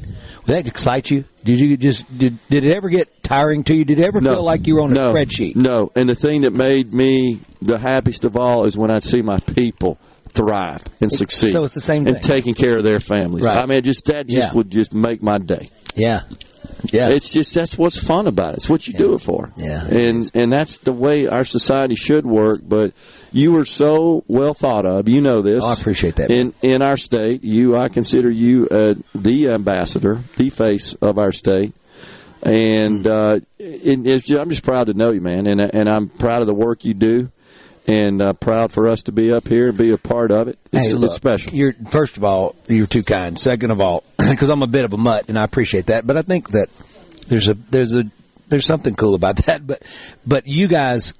Did 0.46 0.52
that 0.64 0.66
excite 0.68 1.10
you? 1.10 1.24
Did 1.44 1.58
you 1.60 1.76
just 1.76 2.04
did 2.16 2.38
did 2.48 2.64
it 2.64 2.72
ever 2.72 2.88
get 2.88 3.22
tiring 3.22 3.64
to 3.64 3.74
you? 3.74 3.84
Did 3.84 3.98
it 3.98 4.04
ever 4.04 4.20
feel 4.20 4.42
like 4.44 4.66
you 4.66 4.76
were 4.76 4.82
on 4.82 4.92
a 4.92 4.94
no, 4.94 5.12
spreadsheet? 5.12 5.56
No. 5.56 5.90
And 5.96 6.08
the 6.08 6.14
thing 6.14 6.42
that 6.42 6.52
made 6.52 6.92
me 6.92 7.40
the 7.60 7.78
happiest 7.78 8.24
of 8.24 8.36
all 8.36 8.64
is 8.64 8.76
when 8.76 8.90
I'd 8.90 9.02
see 9.04 9.22
my 9.22 9.38
people 9.38 9.98
thrive 10.32 10.82
and 11.00 11.10
succeed. 11.10 11.50
so 11.52 11.64
it's 11.64 11.74
the 11.74 11.80
same 11.80 12.06
And 12.06 12.22
taking 12.22 12.54
care 12.54 12.76
of 12.78 12.84
their 12.84 13.00
families. 13.00 13.44
Right. 13.44 13.60
I 13.62 13.66
mean, 13.66 13.82
just 13.82 14.04
that 14.06 14.26
just 14.28 14.48
Yeah. 14.48 14.54
would 14.54 14.70
just 14.70 14.94
make 14.94 15.22
my 15.22 15.38
day. 15.38 15.70
Yeah. 15.96 16.20
Yeah. 16.84 17.08
It's 17.10 17.30
just 17.30 17.54
that's 17.54 17.76
what's 17.78 17.98
fun 17.98 18.26
about 18.26 18.50
it. 18.50 18.56
It's 18.58 18.68
what 18.68 18.86
you 18.86 18.94
do 18.94 19.14
it 19.14 19.20
for. 19.20 19.52
Yeah. 19.56 19.86
And 19.86 20.30
and 20.34 20.52
that's 20.52 20.78
the 20.78 20.92
way 20.92 21.26
our 21.26 21.44
society 21.44 21.94
should 21.94 22.26
work. 22.26 22.60
But 22.62 22.92
you 23.32 23.56
are 23.56 23.64
so 23.64 24.24
well 24.28 24.54
thought 24.54 24.86
of. 24.86 25.08
You 25.08 25.20
know 25.20 25.42
this. 25.42 25.62
Oh, 25.64 25.68
I 25.68 25.72
appreciate 25.72 26.16
that. 26.16 26.30
In 26.30 26.54
in 26.62 26.82
our 26.82 26.96
state, 26.96 27.42
you 27.44 27.76
I 27.76 27.88
consider 27.88 28.30
you 28.30 28.68
uh, 28.68 28.94
the 29.14 29.50
ambassador, 29.50 30.20
the 30.36 30.50
face 30.50 30.94
of 30.94 31.18
our 31.18 31.32
state. 31.32 31.74
And 32.42 33.06
uh, 33.08 33.40
it, 33.58 34.06
it's 34.06 34.24
just, 34.26 34.40
I'm 34.40 34.50
just 34.50 34.62
proud 34.62 34.86
to 34.86 34.94
know 34.94 35.10
you, 35.10 35.20
man, 35.20 35.46
and 35.46 35.60
and 35.60 35.88
I'm 35.88 36.08
proud 36.08 36.40
of 36.40 36.46
the 36.46 36.54
work 36.54 36.84
you 36.84 36.94
do, 36.94 37.30
and 37.86 38.20
uh, 38.20 38.32
proud 38.32 38.72
for 38.72 38.88
us 38.88 39.04
to 39.04 39.12
be 39.12 39.32
up 39.32 39.46
here 39.46 39.68
and 39.68 39.78
be 39.78 39.90
a 39.90 39.98
part 39.98 40.30
of 40.30 40.48
it. 40.48 40.58
It's, 40.72 40.92
hey, 40.92 40.98
it's 40.98 41.14
special. 41.14 41.54
You're 41.54 41.74
first 41.90 42.16
of 42.16 42.24
all, 42.24 42.56
you're 42.66 42.86
too 42.86 43.02
kind. 43.02 43.38
Second 43.38 43.70
of 43.70 43.80
all, 43.80 44.04
because 44.18 44.50
I'm 44.50 44.62
a 44.62 44.66
bit 44.66 44.84
of 44.84 44.92
a 44.92 44.96
mutt, 44.96 45.28
and 45.28 45.38
I 45.38 45.44
appreciate 45.44 45.86
that. 45.86 46.06
But 46.06 46.16
I 46.16 46.22
think 46.22 46.50
that 46.50 46.68
there's 47.28 47.48
a 47.48 47.54
there's 47.54 47.96
a 47.96 48.04
there's 48.48 48.66
something 48.66 48.94
cool 48.94 49.14
about 49.14 49.36
that. 49.46 49.66
But 49.66 49.82
but 50.26 50.46
you 50.46 50.68
guys 50.68 51.14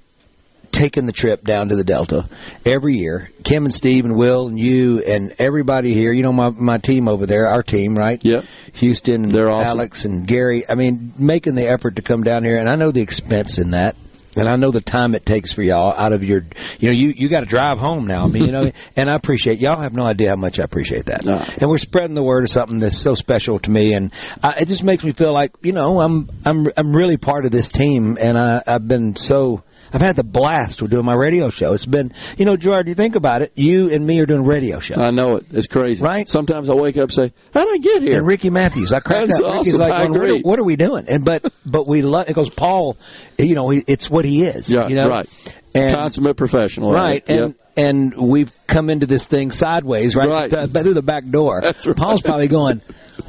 taking 0.71 1.05
the 1.05 1.13
trip 1.13 1.43
down 1.43 1.69
to 1.69 1.75
the 1.75 1.83
Delta 1.83 2.27
every 2.65 2.97
year, 2.97 3.31
Kim 3.43 3.63
and 3.63 3.73
Steve 3.73 4.03
and 4.05 4.17
Will 4.17 4.47
and 4.47 4.59
you 4.59 4.99
and 4.99 5.33
everybody 5.39 5.93
here. 5.93 6.11
You 6.11 6.23
know 6.23 6.33
my 6.33 6.49
my 6.49 6.77
team 6.77 7.07
over 7.07 7.25
there, 7.25 7.47
our 7.47 7.63
team, 7.63 7.97
right? 7.97 8.23
Yep. 8.23 8.43
Houston, 8.73 9.29
They're 9.29 9.49
awesome. 9.49 9.65
Alex 9.65 10.05
and 10.05 10.27
Gary. 10.27 10.65
I 10.69 10.75
mean, 10.75 11.13
making 11.17 11.55
the 11.55 11.67
effort 11.67 11.95
to 11.95 12.01
come 12.01 12.23
down 12.23 12.43
here, 12.43 12.59
and 12.59 12.69
I 12.69 12.75
know 12.75 12.91
the 12.91 13.01
expense 13.01 13.57
in 13.57 13.71
that. 13.71 13.95
And 14.37 14.47
I 14.47 14.55
know 14.55 14.71
the 14.71 14.81
time 14.81 15.15
it 15.15 15.25
takes 15.25 15.53
for 15.53 15.61
y'all 15.61 15.93
out 15.93 16.13
of 16.13 16.23
your, 16.23 16.45
you 16.79 16.89
know, 16.89 16.93
you, 16.93 17.13
you 17.15 17.29
got 17.29 17.41
to 17.41 17.45
drive 17.45 17.77
home 17.77 18.07
now. 18.07 18.23
I 18.23 18.27
mean, 18.27 18.45
you 18.45 18.51
know, 18.51 18.71
and 18.95 19.09
I 19.09 19.15
appreciate 19.15 19.59
y'all 19.59 19.81
have 19.81 19.93
no 19.93 20.05
idea 20.05 20.29
how 20.29 20.35
much 20.35 20.59
I 20.59 20.63
appreciate 20.63 21.05
that. 21.05 21.25
And 21.59 21.69
we're 21.69 21.77
spreading 21.77 22.15
the 22.15 22.23
word 22.23 22.43
of 22.43 22.49
something 22.49 22.79
that's 22.79 22.97
so 22.97 23.15
special 23.15 23.59
to 23.59 23.71
me, 23.71 23.93
and 23.93 24.11
I, 24.43 24.55
it 24.61 24.67
just 24.67 24.83
makes 24.83 25.03
me 25.03 25.11
feel 25.11 25.33
like 25.33 25.53
you 25.61 25.71
know 25.71 26.01
I'm 26.01 26.29
I'm 26.45 26.67
I'm 26.77 26.95
really 26.95 27.17
part 27.17 27.45
of 27.45 27.51
this 27.51 27.71
team, 27.71 28.17
and 28.19 28.37
I, 28.37 28.61
I've 28.65 28.87
been 28.87 29.15
so. 29.15 29.63
I've 29.93 30.01
had 30.01 30.15
the 30.15 30.23
blast 30.23 30.81
with 30.81 30.91
doing 30.91 31.05
my 31.05 31.13
radio 31.15 31.49
show. 31.49 31.73
It's 31.73 31.85
been, 31.85 32.11
you 32.37 32.45
know, 32.45 32.57
Gerard, 32.57 32.87
you 32.87 32.93
think 32.95 33.15
about 33.15 33.41
it, 33.41 33.51
you 33.55 33.89
and 33.91 34.05
me 34.05 34.19
are 34.19 34.25
doing 34.25 34.43
radio 34.43 34.79
show. 34.79 34.95
I 35.01 35.09
know 35.11 35.37
it. 35.37 35.45
It's 35.51 35.67
crazy. 35.67 36.03
Right? 36.03 36.27
Sometimes 36.27 36.69
I 36.69 36.73
wake 36.75 36.97
up 36.97 37.03
and 37.03 37.11
say, 37.13 37.33
"How 37.53 37.63
did 37.65 37.73
I 37.73 37.77
get 37.77 38.01
here?" 38.03 38.17
And 38.17 38.27
Ricky 38.27 38.49
Matthews, 38.49 38.93
I 38.93 38.99
cracked 38.99 39.27
That's 39.29 39.41
up. 39.41 39.51
Ricky's 39.53 39.73
awesome. 39.75 39.89
like, 39.89 39.93
I 39.93 40.05
going, 40.07 40.19
what, 40.19 40.29
are, 40.29 40.37
what 40.39 40.59
are 40.59 40.63
we 40.63 40.75
doing? 40.75 41.05
And 41.07 41.23
but 41.25 41.51
but 41.65 41.87
we 41.87 42.01
love 42.01 42.23
it 42.25 42.27
because 42.29 42.49
Paul, 42.49 42.97
you 43.37 43.55
know, 43.55 43.69
he, 43.69 43.83
it's 43.87 44.09
what 44.09 44.25
he 44.25 44.43
is. 44.43 44.69
Yeah, 44.69 44.87
you 44.87 44.95
know? 44.95 45.09
right. 45.09 45.53
And, 45.75 45.95
Consummate 45.95 46.37
professional. 46.37 46.91
right, 46.91 47.23
Yep. 47.27 47.39
and 47.39 47.55
and 47.77 48.13
we've 48.17 48.51
come 48.65 48.89
into 48.89 49.05
this 49.05 49.25
thing 49.25 49.51
sideways, 49.51 50.15
right, 50.15 50.27
Right. 50.27 50.49
Th- 50.49 50.71
through 50.71 50.95
the 50.95 51.01
back 51.01 51.25
door. 51.29 51.61
That's 51.63 51.85
right. 51.85 51.95
Paul's 51.95 52.21
probably 52.21 52.47
going. 52.47 52.81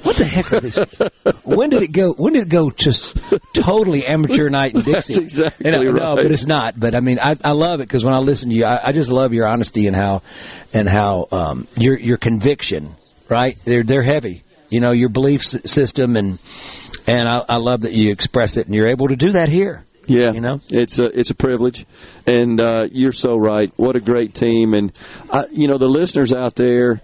What 0.02 0.16
the 0.16 0.24
heck 0.24 0.52
are 0.52 0.60
these? 0.60 0.76
when 1.44 1.70
did 1.70 1.82
it 1.82 1.92
go? 1.92 2.12
When 2.12 2.32
did 2.32 2.42
it 2.42 2.48
go? 2.48 2.70
Just 2.70 3.16
totally 3.54 4.04
amateur 4.06 4.48
night 4.50 4.74
in 4.74 4.82
Dixie. 4.82 4.92
That's 4.92 5.16
exactly 5.16 5.70
You 5.70 5.76
know, 5.76 5.92
right. 5.92 6.02
No, 6.02 6.16
but 6.16 6.30
it's 6.30 6.46
not. 6.46 6.78
But 6.78 6.94
I 6.94 7.00
mean, 7.00 7.18
I, 7.20 7.36
I 7.44 7.52
love 7.52 7.80
it 7.80 7.88
because 7.88 8.04
when 8.04 8.14
I 8.14 8.18
listen 8.18 8.50
to 8.50 8.56
you, 8.56 8.64
I, 8.64 8.88
I 8.88 8.92
just 8.92 9.10
love 9.10 9.32
your 9.32 9.46
honesty 9.46 9.86
and 9.86 9.96
how 9.96 10.22
and 10.72 10.88
how 10.88 11.28
um, 11.32 11.68
your 11.76 11.98
your 11.98 12.16
conviction. 12.16 12.96
Right? 13.28 13.58
They're 13.64 13.82
they're 13.82 14.02
heavy. 14.02 14.44
You 14.70 14.80
know, 14.80 14.92
your 14.92 15.08
belief 15.08 15.42
system 15.44 16.16
and 16.16 16.38
and 17.06 17.26
I, 17.28 17.42
I 17.48 17.56
love 17.56 17.82
that 17.82 17.92
you 17.92 18.12
express 18.12 18.56
it, 18.58 18.66
and 18.66 18.74
you're 18.74 18.90
able 18.90 19.08
to 19.08 19.16
do 19.16 19.32
that 19.32 19.48
here. 19.48 19.84
Yeah, 20.08 20.32
you 20.32 20.40
know, 20.40 20.60
it's 20.70 20.98
a 20.98 21.04
it's 21.04 21.30
a 21.30 21.34
privilege, 21.34 21.84
and 22.26 22.60
uh, 22.60 22.88
you're 22.90 23.12
so 23.12 23.36
right. 23.36 23.70
What 23.76 23.94
a 23.94 24.00
great 24.00 24.34
team, 24.34 24.72
and 24.72 24.92
uh, 25.30 25.44
you 25.50 25.68
know 25.68 25.76
the 25.76 25.88
listeners 25.88 26.32
out 26.32 26.54
there 26.54 27.02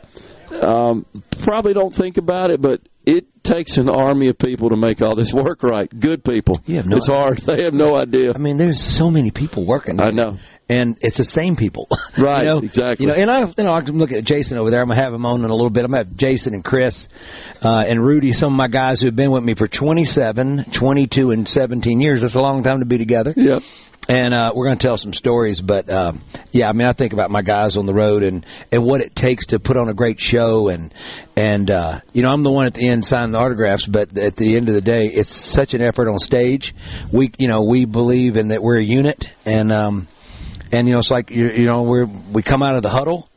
um, 0.62 1.04
probably 1.40 1.74
don't 1.74 1.94
think 1.94 2.16
about 2.16 2.50
it, 2.50 2.62
but 2.62 2.80
it 3.06 3.42
takes 3.44 3.76
an 3.76 3.90
army 3.90 4.28
of 4.28 4.38
people 4.38 4.70
to 4.70 4.76
make 4.76 5.02
all 5.02 5.14
this 5.14 5.32
work 5.32 5.62
right. 5.62 5.88
Good 6.00 6.24
people. 6.24 6.56
Have 6.68 6.86
no 6.86 6.96
it's 6.96 7.08
idea. 7.08 7.20
hard. 7.20 7.38
They 7.42 7.62
have 7.64 7.74
no 7.74 7.94
idea. 7.96 8.32
I 8.34 8.38
mean, 8.38 8.56
there's 8.56 8.80
so 8.82 9.10
many 9.10 9.30
people 9.30 9.66
working. 9.66 10.00
I 10.00 10.08
know. 10.10 10.38
and 10.68 10.96
it's 11.02 11.18
the 11.18 11.24
same 11.24 11.54
people. 11.56 11.88
Right, 12.16 12.44
you 12.44 12.48
know? 12.48 12.58
exactly. 12.58 13.04
You 13.06 13.12
know, 13.12 13.20
and 13.20 13.30
I, 13.30 13.40
you 13.40 13.64
know, 13.64 13.72
I 13.74 13.80
can 13.82 13.98
look 13.98 14.12
at 14.12 14.22
Jason 14.24 14.56
over 14.56 14.70
there. 14.70 14.80
I'm 14.80 14.88
gonna 14.88 15.02
have 15.02 15.12
him 15.12 15.26
on 15.26 15.44
in 15.44 15.50
a 15.50 15.54
little 15.54 15.68
bit. 15.68 15.84
I'm 15.84 15.90
gonna 15.90 16.04
have 16.04 16.16
Jason 16.16 16.54
and 16.54 16.64
Chris 16.64 17.08
uh, 17.62 17.84
and 17.86 18.00
Rudy, 18.00 18.32
some 18.32 18.52
of 18.52 18.56
my 18.56 18.68
guys 18.68 19.00
who 19.00 19.06
have 19.06 19.16
been 19.16 19.32
with 19.32 19.42
me 19.42 19.54
for 19.54 19.66
27, 19.66 20.64
22, 20.72 21.32
and 21.32 21.48
17 21.48 22.00
years. 22.00 22.20
That's 22.22 22.36
a 22.36 22.40
long 22.40 22.62
time 22.62 22.78
to 22.78 22.86
be 22.86 22.98
together. 22.98 23.34
Yep. 23.36 23.62
And 24.06 24.34
uh, 24.34 24.52
we're 24.54 24.66
going 24.66 24.76
to 24.76 24.86
tell 24.86 24.98
some 24.98 25.14
stories, 25.14 25.62
but 25.62 25.88
um, 25.88 26.20
yeah, 26.52 26.68
I 26.68 26.72
mean, 26.74 26.86
I 26.86 26.92
think 26.92 27.14
about 27.14 27.30
my 27.30 27.40
guys 27.40 27.78
on 27.78 27.86
the 27.86 27.94
road 27.94 28.22
and, 28.22 28.44
and 28.70 28.84
what 28.84 29.00
it 29.00 29.14
takes 29.14 29.46
to 29.46 29.58
put 29.58 29.78
on 29.78 29.88
a 29.88 29.94
great 29.94 30.20
show, 30.20 30.68
and 30.68 30.92
and 31.36 31.70
uh, 31.70 32.00
you 32.12 32.22
know, 32.22 32.28
I'm 32.28 32.42
the 32.42 32.50
one 32.52 32.66
at 32.66 32.74
the 32.74 32.86
end 32.86 33.06
signing 33.06 33.32
the 33.32 33.38
autographs, 33.38 33.86
but 33.86 34.16
at 34.18 34.36
the 34.36 34.56
end 34.56 34.68
of 34.68 34.74
the 34.74 34.82
day, 34.82 35.06
it's 35.06 35.30
such 35.30 35.72
an 35.72 35.80
effort 35.80 36.08
on 36.10 36.18
stage. 36.18 36.74
We, 37.12 37.32
you 37.38 37.48
know, 37.48 37.62
we 37.62 37.86
believe 37.86 38.36
in 38.36 38.48
that 38.48 38.62
we're 38.62 38.76
a 38.76 38.82
unit, 38.84 39.30
and 39.46 39.72
um, 39.72 40.06
and 40.70 40.86
you 40.86 40.92
know, 40.92 40.98
it's 40.98 41.10
like 41.10 41.30
you, 41.30 41.50
you 41.50 41.64
know, 41.64 41.84
we're 41.84 42.04
we 42.04 42.42
come 42.42 42.62
out 42.62 42.76
of 42.76 42.82
the 42.82 42.90
huddle. 42.90 43.28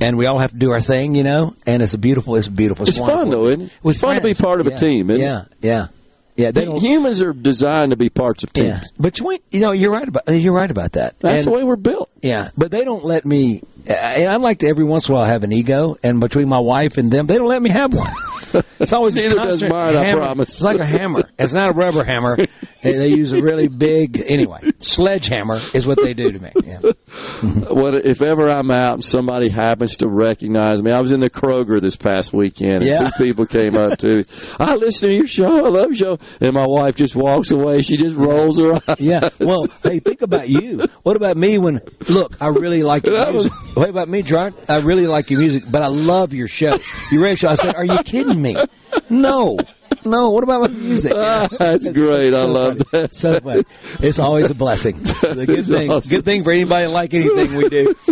And 0.00 0.18
we 0.18 0.26
all 0.26 0.38
have 0.40 0.50
to 0.50 0.58
do 0.58 0.72
our 0.72 0.80
thing, 0.80 1.14
you 1.14 1.22
know. 1.22 1.54
And 1.64 1.80
it's 1.80 1.94
a 1.94 1.98
beautiful, 1.98 2.34
it's 2.36 2.48
beautiful. 2.48 2.86
It's 2.88 2.98
fun 2.98 3.30
though, 3.30 3.46
isn't 3.46 3.62
it? 3.62 3.72
With 3.82 3.94
It's 3.94 4.02
fun 4.02 4.16
to 4.16 4.20
be 4.20 4.34
part 4.34 4.60
of 4.60 4.66
a 4.66 4.76
team, 4.76 5.08
isn't 5.10 5.20
it? 5.22 5.24
yeah, 5.60 5.86
yeah. 6.36 6.50
They 6.50 6.64
don't, 6.64 6.80
Humans 6.80 7.22
are 7.22 7.32
designed 7.32 7.90
to 7.90 7.96
be 7.96 8.08
parts 8.08 8.44
of 8.44 8.52
teams. 8.52 8.68
yeah, 8.68 8.80
ain't- 9.32 9.42
you 9.50 9.60
know, 9.60 9.72
you're 9.72 9.90
right 9.92 10.06
about 10.08 10.24
you're 10.28 10.52
right 10.54 10.70
about 10.70 10.92
that. 10.92 11.18
That's 11.20 11.44
And- 11.44 11.52
the 11.52 11.56
way 11.56 11.64
we're 11.64 11.76
built. 11.76 12.10
yeah, 12.22 12.50
but 12.56 12.70
they 12.70 12.84
don't 12.84 13.04
let 13.04 13.24
me. 13.26 13.62
I, 13.88 14.26
I 14.26 14.36
like 14.36 14.58
to 14.60 14.68
every 14.68 14.84
once 14.84 15.08
in 15.08 15.14
a 15.14 15.18
while 15.18 15.26
have 15.26 15.44
an 15.44 15.52
ego, 15.52 15.96
and 16.02 16.20
between 16.20 16.48
my 16.48 16.58
wife 16.58 16.98
and 16.98 17.10
them, 17.10 17.26
they 17.26 17.36
don't 17.36 17.46
let 17.48 17.62
me 17.62 17.70
have 17.70 17.94
one. 17.94 18.12
It's 18.80 18.92
always 18.92 19.14
Neither 19.16 19.34
does 19.36 19.62
mine, 19.62 19.96
I 19.96 20.04
hammer. 20.04 20.22
promise. 20.22 20.48
It's 20.50 20.62
like 20.62 20.78
a 20.80 20.86
hammer. 20.86 21.24
It's 21.38 21.52
not 21.54 21.68
a 21.70 21.72
rubber 21.72 22.04
hammer. 22.04 22.36
they, 22.82 22.92
they 22.92 23.08
use 23.08 23.32
a 23.32 23.40
really 23.40 23.68
big 23.68 24.22
anyway. 24.26 24.60
Sledgehammer 24.78 25.58
is 25.74 25.86
what 25.86 25.96
they 26.02 26.14
do 26.14 26.30
to 26.32 26.38
me. 26.38 26.50
Yeah. 26.64 26.78
what 27.70 27.94
if 28.06 28.22
ever 28.22 28.50
I'm 28.50 28.70
out 28.70 28.94
and 28.94 29.04
somebody 29.04 29.48
happens 29.48 29.98
to 29.98 30.08
recognize 30.08 30.82
me? 30.82 30.92
I 30.92 31.00
was 31.00 31.12
in 31.12 31.20
the 31.20 31.30
Kroger 31.30 31.80
this 31.80 31.96
past 31.96 32.32
weekend, 32.32 32.76
and 32.76 32.84
Yeah. 32.86 33.10
two 33.10 33.24
people 33.24 33.46
came 33.46 33.76
up 33.76 33.98
to 34.00 34.08
me. 34.18 34.24
I 34.58 34.74
listen 34.74 35.08
to 35.10 35.14
your 35.14 35.26
show. 35.26 35.66
I 35.66 35.68
love 35.68 35.92
your 35.92 35.94
show, 35.94 36.18
and 36.40 36.52
my 36.52 36.66
wife 36.66 36.96
just 36.96 37.16
walks 37.16 37.50
away. 37.50 37.82
She 37.82 37.96
just 37.96 38.16
rolls 38.16 38.58
her 38.58 38.74
eyes. 38.74 39.00
Yeah. 39.00 39.28
Well, 39.40 39.66
hey, 39.82 39.98
think 40.00 40.22
about 40.22 40.48
you. 40.48 40.84
What 41.02 41.16
about 41.16 41.36
me 41.36 41.58
when, 41.58 41.80
look, 42.08 42.40
I 42.42 42.48
really 42.48 42.82
like 42.82 43.06
your 43.06 43.16
That 43.18 43.32
was- 43.34 43.44
music. 43.44 43.76
What 43.76 43.90
about 43.90 44.08
me, 44.08 44.22
John? 44.22 44.54
I 44.70 44.78
really 44.78 45.06
like 45.06 45.28
your 45.30 45.40
music, 45.40 45.64
but 45.70 45.82
I 45.82 45.88
love 45.88 46.32
your 46.32 46.48
show. 46.48 46.78
Your 47.10 47.22
radio 47.22 47.36
show. 47.36 47.48
I 47.48 47.54
said, 47.56 47.74
are 47.74 47.84
you 47.84 47.98
kidding 48.04 48.40
me? 48.40 48.45
No. 49.10 49.58
No. 50.04 50.30
What 50.30 50.44
about 50.44 50.62
my 50.62 50.68
music? 50.68 51.12
That's 51.58 51.88
great. 51.88 52.34
I 52.34 52.44
love 52.44 52.78
funny. 52.78 52.84
that. 52.92 53.14
So 53.14 53.40
funny. 53.40 53.64
It's 54.00 54.18
always 54.18 54.50
a 54.50 54.54
blessing. 54.54 55.00
It's 55.06 55.22
a 55.22 55.46
good 55.46 55.64
thing. 55.64 55.90
awesome. 55.90 56.10
Good 56.16 56.24
thing 56.24 56.44
for 56.44 56.52
anybody 56.52 56.86
like 56.86 57.14
anything 57.14 57.54
we 57.54 57.68
do. 57.68 57.94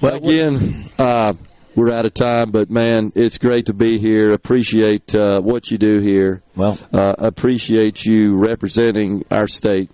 Well, 0.00 0.14
again, 0.16 0.88
uh, 0.98 1.34
we're 1.76 1.92
out 1.92 2.06
of 2.06 2.14
time, 2.14 2.50
but 2.50 2.70
man, 2.70 3.12
it's 3.14 3.36
great 3.38 3.66
to 3.66 3.74
be 3.74 3.98
here. 3.98 4.30
Appreciate 4.30 5.14
uh, 5.14 5.40
what 5.40 5.70
you 5.70 5.76
do 5.76 6.00
here. 6.00 6.42
Well, 6.56 6.78
uh, 6.92 7.14
appreciate 7.18 8.04
you 8.04 8.36
representing 8.36 9.24
our 9.30 9.46
state 9.46 9.90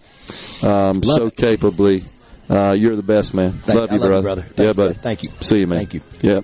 um, 0.62 1.02
so 1.02 1.27
it. 1.27 1.36
capably. 1.36 2.05
Uh, 2.48 2.74
you're 2.78 2.94
the 2.94 3.02
best, 3.02 3.35
man. 3.35 3.52
Thank 3.52 3.81
love 3.81 3.90
you. 3.90 3.97
I 3.97 4.01
love 4.01 4.09
you, 4.09 4.23
brother. 4.23 4.23
brother. 4.23 4.43
Thank 4.43 4.59
yeah, 4.59 4.66
you, 4.66 4.74
buddy. 4.74 4.94
Thank 4.94 5.24
you. 5.24 5.31
See 5.40 5.59
you, 5.59 5.66
man. 5.66 5.78
Thank 5.78 5.94
you. 5.94 6.01
Yeah. 6.23 6.40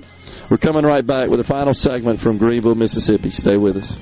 We're 0.53 0.59
coming 0.59 0.85
right 0.85 1.07
back 1.07 1.31
with 1.31 1.41
a 1.41 1.45
final 1.45 1.73
segment 1.73 2.20
from 2.20 2.37
Greenville, 2.37 2.74
Mississippi. 2.74 3.31
Stay 3.31 3.57
with 3.57 3.79
us. 3.79 3.99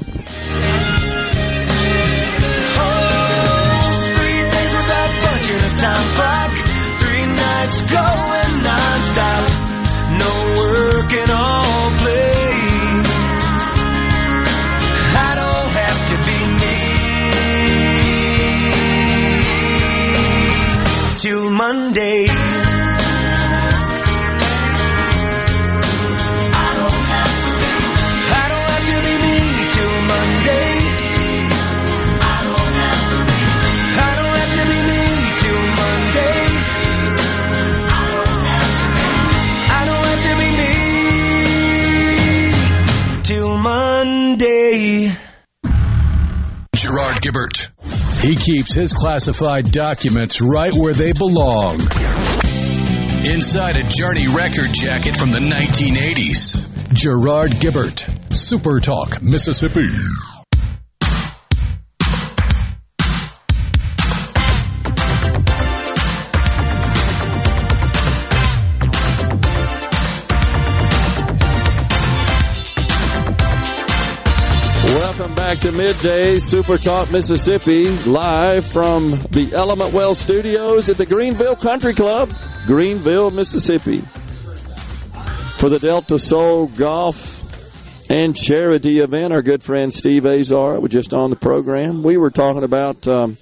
Time 5.78 6.14
clock. 6.16 6.50
Three 6.98 7.26
nights 7.26 7.80
going 7.92 8.64
nonstop. 8.66 9.29
He 48.22 48.36
keeps 48.36 48.74
his 48.74 48.92
classified 48.92 49.72
documents 49.72 50.42
right 50.42 50.74
where 50.74 50.92
they 50.92 51.12
belong. 51.12 51.80
Inside 53.24 53.78
a 53.78 53.82
Journey 53.82 54.28
record 54.28 54.74
jacket 54.74 55.16
from 55.16 55.30
the 55.30 55.38
1980s. 55.38 56.92
Gerard 56.92 57.52
Gibert. 57.52 58.06
Super 58.30 58.78
Talk, 58.78 59.22
Mississippi. 59.22 59.88
Back 75.50 75.58
to 75.62 75.72
Midday 75.72 76.38
Super 76.38 76.78
Talk 76.78 77.10
Mississippi, 77.10 77.88
live 78.06 78.64
from 78.64 79.26
the 79.32 79.50
Element 79.52 79.92
Wealth 79.92 80.16
Studios 80.16 80.88
at 80.88 80.96
the 80.96 81.04
Greenville 81.04 81.56
Country 81.56 81.92
Club, 81.92 82.32
Greenville, 82.66 83.32
Mississippi. 83.32 83.98
For 85.58 85.68
the 85.68 85.80
Delta 85.80 86.20
Soul 86.20 86.68
Golf 86.68 88.08
and 88.08 88.36
Charity 88.36 89.00
event, 89.00 89.32
our 89.32 89.42
good 89.42 89.64
friend 89.64 89.92
Steve 89.92 90.24
Azar 90.24 90.78
was 90.78 90.92
just 90.92 91.12
on 91.12 91.30
the 91.30 91.36
program. 91.36 92.04
We 92.04 92.16
were 92.16 92.30
talking 92.30 92.62
about 92.62 93.08
um, 93.08 93.36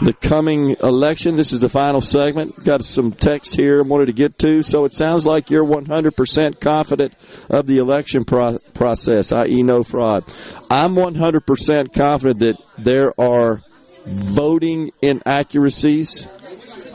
the 0.00 0.12
coming 0.12 0.76
election. 0.82 1.36
This 1.36 1.52
is 1.52 1.60
the 1.60 1.68
final 1.68 2.00
segment. 2.00 2.62
Got 2.64 2.82
some 2.84 3.12
text 3.12 3.54
here 3.54 3.80
I 3.80 3.82
wanted 3.82 4.06
to 4.06 4.12
get 4.12 4.38
to. 4.38 4.62
So 4.62 4.84
it 4.84 4.94
sounds 4.94 5.26
like 5.26 5.50
you're 5.50 5.64
100% 5.64 6.60
confident 6.60 7.14
of 7.50 7.66
the 7.66 7.78
election 7.78 8.24
pro- 8.24 8.58
process, 8.74 9.32
i.e., 9.32 9.62
no 9.62 9.82
fraud. 9.82 10.24
I'm 10.70 10.94
100% 10.94 11.92
confident 11.92 12.40
that 12.40 12.56
there 12.78 13.12
are 13.20 13.62
voting 14.04 14.90
inaccuracies 15.00 16.26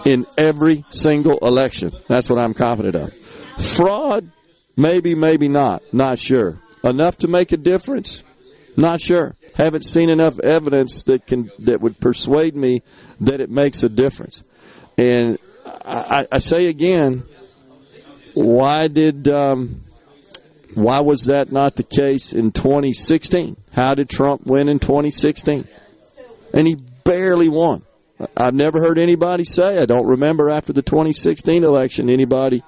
in 0.05 0.25
every 0.37 0.83
single 0.89 1.37
election. 1.39 1.91
That's 2.07 2.29
what 2.29 2.39
I'm 2.39 2.53
confident 2.53 2.95
of. 2.95 3.13
Fraud, 3.75 4.29
maybe, 4.75 5.15
maybe 5.15 5.47
not. 5.47 5.81
Not 5.93 6.19
sure. 6.19 6.59
Enough 6.83 7.19
to 7.19 7.27
make 7.27 7.51
a 7.51 7.57
difference? 7.57 8.23
Not 8.75 9.01
sure. 9.01 9.36
Haven't 9.57 9.85
seen 9.85 10.09
enough 10.11 10.39
evidence 10.39 11.01
that 11.03 11.25
can 11.25 11.49
that 11.59 11.81
would 11.81 11.99
persuade 11.99 12.55
me 12.55 12.83
that 13.21 13.41
it 13.41 13.49
makes 13.49 13.81
a 13.81 13.89
difference. 13.89 14.43
And 14.99 15.39
I, 15.65 16.27
I- 16.31 16.37
say 16.37 16.67
again, 16.67 17.23
why 18.35 18.87
did 18.87 19.27
um, 19.27 19.81
why 20.75 21.01
was 21.01 21.25
that 21.25 21.51
not 21.51 21.75
the 21.75 21.81
case 21.81 22.33
in 22.33 22.51
2016? 22.51 23.57
How 23.73 23.95
did 23.95 24.09
Trump 24.11 24.45
win 24.45 24.69
in 24.69 24.77
2016? 24.77 25.67
And 26.53 26.67
he 26.67 26.75
barely 27.03 27.49
won. 27.49 27.81
I've 28.35 28.53
never 28.53 28.79
heard 28.79 28.99
anybody 28.99 29.43
say. 29.43 29.79
I 29.79 29.85
don't 29.85 30.05
remember 30.07 30.51
after 30.51 30.71
the 30.71 30.83
2016 30.83 31.63
election 31.63 32.11
anybody 32.11 32.63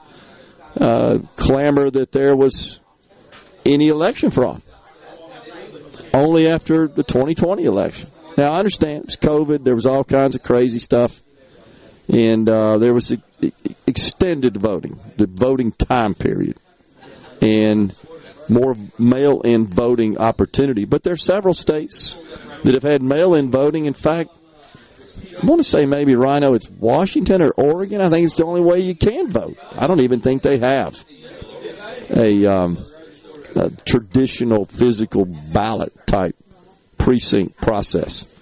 uh, 0.80 1.20
clamor 1.36 1.91
that 1.91 2.11
there 2.11 2.36
was 2.36 2.80
any 3.64 3.90
election 3.90 4.32
fraud. 4.32 4.61
Only 6.14 6.48
after 6.48 6.88
the 6.88 7.03
2020 7.03 7.65
election. 7.65 8.10
Now 8.38 8.53
I 8.53 8.57
understand 8.57 8.99
it 8.99 9.06
was 9.06 9.18
COVID. 9.18 9.64
There 9.64 9.76
was 9.76 9.86
all 9.86 10.03
kinds 10.03 10.36
of 10.36 10.44
crazy 10.44 10.80
stuff, 10.80 11.22
and 12.07 12.49
uh, 12.49 12.77
there 12.77 12.94
was 12.94 13.14
extended 13.86 14.57
voting, 14.57 14.99
the 15.18 15.27
voting 15.27 15.72
time 15.72 16.14
period, 16.14 16.57
and 17.41 17.94
more 18.48 18.76
mail-in 18.98 19.68
voting 19.68 20.18
opportunity. 20.18 20.86
But 20.86 21.03
there 21.03 21.14
are 21.14 21.18
several 21.18 21.53
states 21.53 22.15
that 22.64 22.73
have 22.73 22.84
had 22.84 23.02
mail-in 23.02 23.52
voting. 23.52 23.86
In 23.86 23.94
fact, 23.94 24.31
I 25.41 25.45
want 25.45 25.61
to 25.61 25.68
say 25.68 25.86
maybe 25.86 26.15
Rhino, 26.15 26.53
it's 26.53 26.69
Washington 26.69 27.41
or 27.41 27.52
Oregon. 27.52 28.02
I 28.02 28.10
think 28.10 28.26
it's 28.26 28.36
the 28.36 28.45
only 28.45 28.61
way 28.61 28.80
you 28.80 28.95
can 28.95 29.30
vote. 29.30 29.57
I 29.72 29.88
don't 29.88 30.03
even 30.03 30.22
think 30.22 30.41
they 30.41 30.57
have 30.60 31.03
a, 32.10 32.45
um, 32.45 32.86
traditional 33.86 34.65
physical 34.65 35.26
ballot 35.26 35.94
type 36.06 36.36
precinct 36.98 37.57
process. 37.57 38.36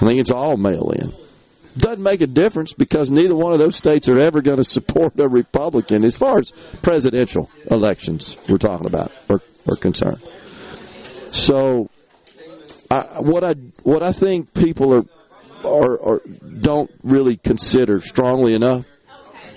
I 0.00 0.06
think 0.06 0.20
it's 0.20 0.30
all 0.30 0.56
mail-in. 0.56 1.12
Doesn't 1.76 2.02
make 2.02 2.20
a 2.20 2.26
difference 2.26 2.72
because 2.72 3.10
neither 3.10 3.36
one 3.36 3.52
of 3.52 3.58
those 3.58 3.76
states 3.76 4.08
are 4.08 4.18
ever 4.18 4.42
going 4.42 4.56
to 4.56 4.64
support 4.64 5.18
a 5.20 5.28
Republican 5.28 6.04
as 6.04 6.16
far 6.16 6.38
as 6.38 6.50
presidential 6.82 7.50
elections 7.70 8.36
we're 8.48 8.58
talking 8.58 8.86
about 8.86 9.12
are, 9.28 9.40
are 9.68 9.76
concerned. 9.76 10.20
So, 11.28 11.88
I, 12.90 13.20
what 13.20 13.44
I 13.44 13.52
what 13.82 14.02
I 14.02 14.12
think 14.12 14.54
people 14.54 14.94
are 14.94 15.04
or, 15.62 15.96
or 15.96 16.22
don't 16.60 16.90
really 17.02 17.36
consider 17.36 18.00
strongly 18.00 18.54
enough 18.54 18.86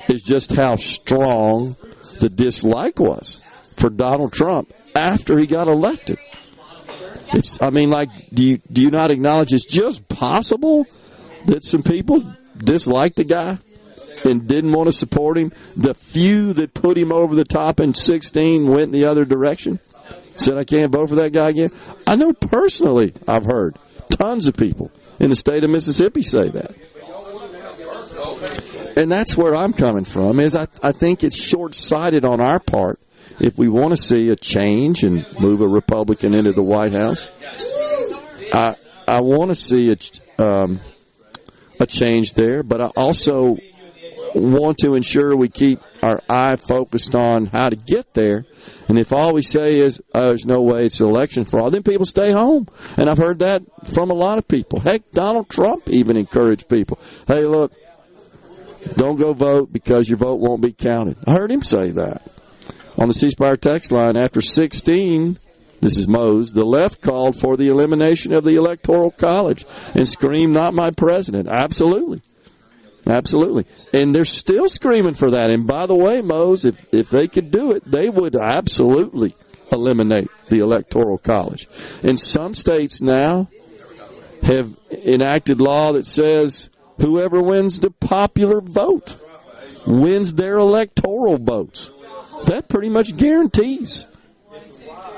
is 0.09 0.21
just 0.21 0.51
how 0.51 0.75
strong 0.75 1.75
the 2.19 2.29
dislike 2.29 2.99
was 2.99 3.41
for 3.81 3.89
Donald 3.89 4.31
Trump 4.31 4.71
after 4.95 5.37
he 5.39 5.47
got 5.47 5.67
elected. 5.67 6.19
It's, 7.33 7.61
I 7.61 7.71
mean, 7.71 7.89
like, 7.89 8.09
do 8.31 8.43
you 8.43 8.61
do 8.71 8.81
you 8.81 8.91
not 8.91 9.09
acknowledge 9.09 9.53
it's 9.53 9.65
just 9.65 10.07
possible 10.07 10.85
that 11.45 11.63
some 11.63 11.81
people 11.81 12.23
disliked 12.57 13.15
the 13.15 13.23
guy 13.23 13.57
and 14.23 14.47
didn't 14.47 14.73
want 14.73 14.87
to 14.87 14.91
support 14.91 15.37
him? 15.37 15.51
The 15.75 15.93
few 15.93 16.53
that 16.53 16.73
put 16.73 16.97
him 16.97 17.11
over 17.11 17.35
the 17.35 17.45
top 17.45 17.79
in 17.79 17.93
16 17.93 18.67
went 18.67 18.83
in 18.83 18.91
the 18.91 19.05
other 19.05 19.25
direction. 19.25 19.79
Said 20.35 20.57
I 20.57 20.63
can't 20.63 20.91
vote 20.91 21.09
for 21.09 21.15
that 21.15 21.33
guy 21.33 21.49
again. 21.49 21.69
I 22.05 22.15
know 22.15 22.33
personally, 22.33 23.13
I've 23.27 23.45
heard 23.45 23.77
tons 24.09 24.47
of 24.47 24.55
people 24.55 24.91
in 25.19 25.29
the 25.29 25.35
state 25.35 25.63
of 25.63 25.69
Mississippi 25.69 26.21
say 26.21 26.49
that. 26.49 26.75
And 28.97 29.09
that's 29.09 29.37
where 29.37 29.55
I'm 29.55 29.71
coming 29.71 30.03
from 30.03 30.39
is 30.39 30.55
I, 30.55 30.67
I 30.83 30.91
think 30.91 31.23
it's 31.23 31.37
short 31.37 31.75
sighted 31.75 32.25
on 32.25 32.41
our 32.41 32.59
part 32.59 32.99
if 33.39 33.57
we 33.57 33.67
want 33.67 33.95
to 33.95 34.01
see 34.01 34.29
a 34.29 34.35
change 34.35 35.03
and 35.03 35.25
move 35.39 35.61
a 35.61 35.67
Republican 35.67 36.33
into 36.35 36.51
the 36.51 36.63
White 36.63 36.93
House. 36.93 37.27
I 38.53 38.75
I 39.07 39.21
want 39.21 39.49
to 39.49 39.55
see 39.55 39.91
a 39.91 40.43
um, 40.43 40.79
a 41.79 41.85
change 41.85 42.33
there, 42.33 42.63
but 42.63 42.81
I 42.81 42.87
also 42.95 43.57
want 44.33 44.77
to 44.79 44.95
ensure 44.95 45.35
we 45.35 45.49
keep 45.49 45.79
our 46.01 46.21
eye 46.29 46.55
focused 46.55 47.15
on 47.15 47.45
how 47.45 47.67
to 47.67 47.75
get 47.75 48.13
there. 48.13 48.45
And 48.87 48.97
if 48.99 49.11
all 49.11 49.33
we 49.33 49.41
say 49.41 49.79
is, 49.79 50.01
oh, 50.13 50.27
there's 50.27 50.45
no 50.45 50.61
way 50.61 50.81
it's 50.83 51.01
election 51.01 51.45
fraud, 51.45 51.73
then 51.73 51.83
people 51.83 52.05
stay 52.05 52.31
home. 52.31 52.67
And 52.97 53.09
I've 53.09 53.17
heard 53.17 53.39
that 53.39 53.61
from 53.93 54.09
a 54.09 54.13
lot 54.13 54.37
of 54.37 54.47
people. 54.47 54.79
Heck, 54.79 55.11
Donald 55.11 55.49
Trump 55.49 55.89
even 55.89 56.17
encouraged 56.17 56.69
people, 56.69 56.99
hey, 57.27 57.45
look, 57.45 57.73
don't 58.95 59.19
go 59.19 59.33
vote 59.33 59.71
because 59.71 60.09
your 60.09 60.17
vote 60.17 60.39
won't 60.39 60.61
be 60.61 60.71
counted. 60.71 61.17
I 61.25 61.33
heard 61.33 61.51
him 61.51 61.61
say 61.61 61.91
that. 61.91 62.23
On 63.01 63.07
the 63.07 63.15
C 63.15 63.31
Spire 63.31 63.57
text 63.57 63.91
line, 63.91 64.15
after 64.15 64.41
16, 64.41 65.39
this 65.79 65.97
is 65.97 66.07
Mose, 66.07 66.53
the 66.53 66.63
left 66.63 67.01
called 67.01 67.35
for 67.35 67.57
the 67.57 67.69
elimination 67.69 68.31
of 68.31 68.43
the 68.43 68.57
Electoral 68.57 69.09
College 69.09 69.65
and 69.95 70.07
screamed, 70.07 70.53
not 70.53 70.75
my 70.75 70.91
president. 70.91 71.47
Absolutely. 71.47 72.21
Absolutely. 73.07 73.65
And 73.91 74.13
they're 74.13 74.23
still 74.23 74.69
screaming 74.69 75.15
for 75.15 75.31
that. 75.31 75.49
And 75.49 75.65
by 75.65 75.87
the 75.87 75.95
way, 75.95 76.21
Mose, 76.21 76.63
if, 76.63 76.93
if 76.93 77.09
they 77.09 77.27
could 77.27 77.49
do 77.49 77.71
it, 77.71 77.89
they 77.89 78.07
would 78.07 78.35
absolutely 78.35 79.33
eliminate 79.71 80.29
the 80.49 80.59
Electoral 80.59 81.17
College. 81.17 81.67
And 82.03 82.19
some 82.19 82.53
states 82.53 83.01
now 83.01 83.49
have 84.43 84.77
enacted 84.91 85.59
law 85.59 85.93
that 85.93 86.05
says 86.05 86.69
whoever 86.99 87.41
wins 87.41 87.79
the 87.79 87.89
popular 87.89 88.61
vote 88.61 89.17
wins 89.87 90.35
their 90.35 90.57
electoral 90.57 91.39
votes. 91.39 91.89
That 92.45 92.65
pretty 92.67 92.89
much 92.89 93.15
guarantees 93.15 94.07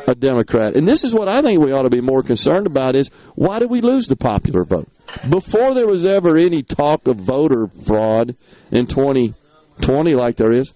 a 0.07 0.15
Democrat. 0.15 0.75
And 0.75 0.87
this 0.87 1.03
is 1.03 1.13
what 1.13 1.27
I 1.27 1.41
think 1.41 1.61
we 1.61 1.71
ought 1.71 1.83
to 1.83 1.89
be 1.89 2.01
more 2.01 2.23
concerned 2.23 2.67
about 2.67 2.95
is 2.95 3.09
why 3.35 3.59
did 3.59 3.69
we 3.69 3.81
lose 3.81 4.07
the 4.07 4.15
popular 4.15 4.63
vote? 4.63 4.89
Before 5.29 5.73
there 5.73 5.87
was 5.87 6.05
ever 6.05 6.37
any 6.37 6.63
talk 6.63 7.07
of 7.07 7.17
voter 7.17 7.67
fraud 7.85 8.35
in 8.71 8.87
2020 8.87 10.13
like 10.13 10.35
there 10.35 10.53
is, 10.53 10.73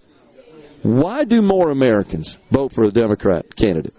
why 0.82 1.24
do 1.24 1.42
more 1.42 1.70
Americans 1.70 2.38
vote 2.50 2.72
for 2.72 2.84
a 2.84 2.90
Democrat 2.90 3.54
candidate? 3.56 3.94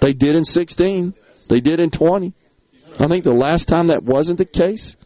They 0.00 0.12
did 0.12 0.36
in 0.36 0.44
16. 0.44 1.14
They 1.48 1.60
did 1.60 1.80
in 1.80 1.90
20. 1.90 2.32
I 3.00 3.06
think 3.06 3.24
the 3.24 3.32
last 3.32 3.68
time 3.68 3.88
that 3.88 4.02
wasn't 4.02 4.38
the 4.38 4.44
case 4.44 4.96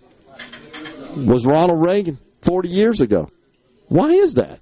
was 1.17 1.47
Ronald 1.47 1.81
Reagan 1.81 2.19
40 2.43 2.69
years 2.69 3.01
ago. 3.01 3.29
Why 3.89 4.11
is 4.11 4.35
that? 4.35 4.61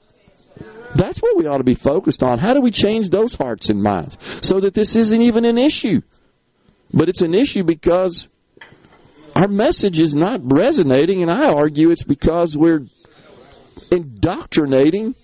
That's 0.95 1.21
what 1.21 1.37
we 1.37 1.47
ought 1.47 1.59
to 1.59 1.65
be 1.65 1.75
focused 1.75 2.23
on. 2.23 2.39
How 2.39 2.55
do 2.55 2.61
we 2.61 2.71
change 2.71 3.11
those 3.11 3.35
hearts 3.35 3.69
and 3.69 3.83
minds 3.83 4.16
so 4.43 4.61
that 4.61 4.75
this 4.75 4.95
isn't 4.95 5.21
even 5.21 5.45
an 5.45 5.59
issue? 5.59 6.03
But 6.93 7.09
it's 7.09 7.23
an 7.23 7.35
issue 7.35 7.65
because 7.65 8.29
our 9.35 9.49
message 9.49 9.99
is 9.99 10.15
not 10.15 10.41
resonating, 10.45 11.23
and 11.23 11.31
I 11.31 11.47
argue 11.47 11.91
it's 11.91 12.05
because 12.05 12.57
we're 12.57 12.87
indoctrinating 13.91 15.16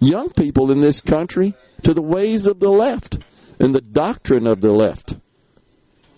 young 0.00 0.30
people 0.30 0.70
in 0.70 0.80
this 0.80 1.00
country 1.00 1.54
to 1.82 1.92
the 1.92 2.02
ways 2.02 2.46
of 2.46 2.60
the 2.60 2.70
left 2.70 3.18
and 3.58 3.74
the 3.74 3.80
doctrine 3.80 4.46
of 4.46 4.60
the 4.60 4.70
left 4.70 5.16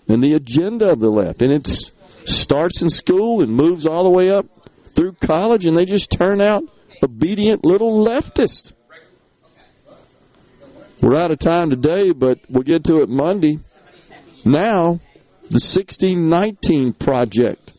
and 0.07 0.21
the 0.21 0.33
agenda 0.33 0.91
of 0.91 0.99
the 0.99 1.09
left. 1.09 1.41
And 1.41 1.51
it 1.51 1.67
starts 2.25 2.81
in 2.81 2.89
school 2.89 3.41
and 3.41 3.51
moves 3.51 3.87
all 3.87 4.03
the 4.03 4.09
way 4.09 4.29
up 4.29 4.45
through 4.85 5.13
college, 5.13 5.65
and 5.65 5.75
they 5.75 5.85
just 5.85 6.11
turn 6.11 6.41
out 6.41 6.63
obedient 7.03 7.65
little 7.65 8.05
leftists. 8.05 8.73
We're 11.05 11.17
out 11.17 11.29
of 11.29 11.37
time 11.37 11.69
today, 11.69 12.13
but 12.13 12.39
we'll 12.49 12.63
get 12.63 12.85
to 12.85 13.03
it 13.03 13.09
Monday. 13.09 13.59
Now, 14.43 14.99
the 15.43 15.61
1619 15.61 16.93
Project 16.93 17.73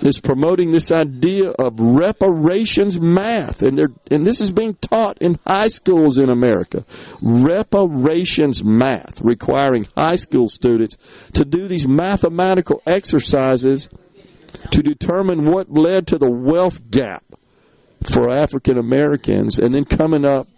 is 0.00 0.18
promoting 0.18 0.72
this 0.72 0.90
idea 0.90 1.50
of 1.50 1.78
reparations 1.78 3.00
math, 3.00 3.62
and 3.62 3.78
and 4.10 4.26
this 4.26 4.40
is 4.40 4.50
being 4.50 4.74
taught 4.74 5.18
in 5.18 5.38
high 5.46 5.68
schools 5.68 6.18
in 6.18 6.28
America. 6.28 6.84
Reparations 7.22 8.64
math, 8.64 9.20
requiring 9.20 9.86
high 9.96 10.16
school 10.16 10.48
students 10.48 10.96
to 11.34 11.44
do 11.44 11.68
these 11.68 11.86
mathematical 11.86 12.82
exercises 12.84 13.88
to 14.72 14.82
determine 14.82 15.48
what 15.48 15.70
led 15.70 16.08
to 16.08 16.18
the 16.18 16.28
wealth 16.28 16.90
gap 16.90 17.22
for 18.12 18.28
African 18.28 18.76
Americans, 18.76 19.60
and 19.60 19.72
then 19.72 19.84
coming 19.84 20.24
up 20.24 20.48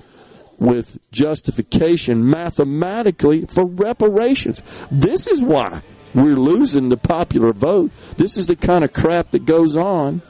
with 0.62 0.98
justification 1.10 2.24
mathematically 2.24 3.46
for 3.46 3.66
reparations. 3.66 4.62
This 4.90 5.26
is 5.26 5.42
why 5.42 5.82
we're 6.14 6.36
losing 6.36 6.88
the 6.88 6.96
popular 6.96 7.52
vote. 7.52 7.90
This 8.16 8.36
is 8.36 8.46
the 8.46 8.56
kind 8.56 8.84
of 8.84 8.92
crap 8.92 9.32
that 9.32 9.44
goes 9.44 9.76
on 9.76 10.22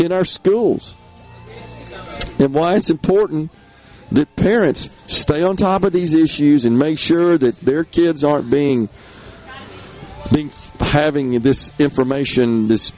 in 0.00 0.10
our 0.10 0.24
schools. 0.24 0.94
And 2.38 2.52
why 2.52 2.74
it's 2.74 2.90
important 2.90 3.52
that 4.10 4.34
parents 4.36 4.90
stay 5.06 5.42
on 5.42 5.56
top 5.56 5.84
of 5.84 5.92
these 5.92 6.12
issues 6.12 6.64
and 6.64 6.78
make 6.78 6.98
sure 6.98 7.38
that 7.38 7.60
their 7.60 7.84
kids 7.84 8.24
aren't 8.24 8.50
being 8.50 8.88
being 10.32 10.50
having 10.80 11.40
this 11.40 11.70
information, 11.78 12.66
this 12.66 12.92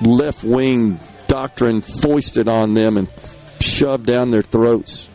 left 0.00 0.42
wing 0.42 0.98
doctrine 1.26 1.80
foisted 1.80 2.48
on 2.48 2.74
them 2.74 2.96
and 2.96 3.08
shoved 3.60 4.06
down 4.06 4.30
their 4.30 4.42
throats. 4.42 5.08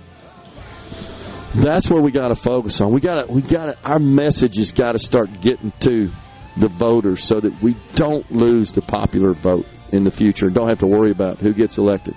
That's 1.55 1.89
where 1.89 2.01
we 2.01 2.11
got 2.11 2.27
to 2.27 2.35
focus 2.35 2.81
on. 2.81 2.91
We 2.91 2.99
got 2.99 3.27
to, 3.27 3.31
we 3.31 3.41
got 3.41 3.65
to, 3.67 3.77
our 3.85 3.99
message 3.99 4.57
has 4.57 4.73
got 4.73 4.91
to 4.91 4.99
start 4.99 5.41
getting 5.41 5.71
to 5.81 6.11
the 6.57 6.67
voters 6.67 7.23
so 7.23 7.39
that 7.39 7.61
we 7.61 7.75
don't 7.95 8.29
lose 8.29 8.73
the 8.73 8.81
popular 8.81 9.33
vote 9.33 9.65
in 9.91 10.03
the 10.03 10.11
future. 10.11 10.49
Don't 10.49 10.67
have 10.67 10.79
to 10.79 10.87
worry 10.87 11.11
about 11.11 11.39
who 11.39 11.53
gets 11.53 11.77
elected. 11.77 12.15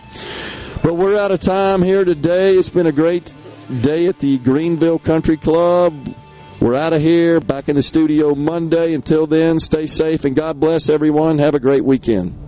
But 0.83 0.95
we're 0.97 1.17
out 1.17 1.31
of 1.31 1.41
time 1.41 1.83
here 1.83 2.05
today. 2.05 2.57
It's 2.57 2.69
been 2.69 2.87
a 2.87 2.93
great 2.93 3.33
day 3.81 4.07
at 4.07 4.19
the 4.19 4.39
Greenville 4.39 4.99
Country 4.99 5.37
Club. 5.37 6.15
We're 6.61 6.75
out 6.75 6.93
of 6.93 7.01
here, 7.01 7.39
back 7.39 7.69
in 7.69 7.77
the 7.77 7.83
studio 7.83 8.35
Monday. 8.35 8.93
Until 8.93 9.29
then, 9.29 9.61
stay 9.61 9.87
safe 9.87 10.25
and 10.25 10.35
God 10.35 10.59
bless 10.59 10.89
everyone. 10.89 11.39
Have 11.39 11.55
a 11.55 11.61
great 11.61 11.85
weekend. 11.85 12.48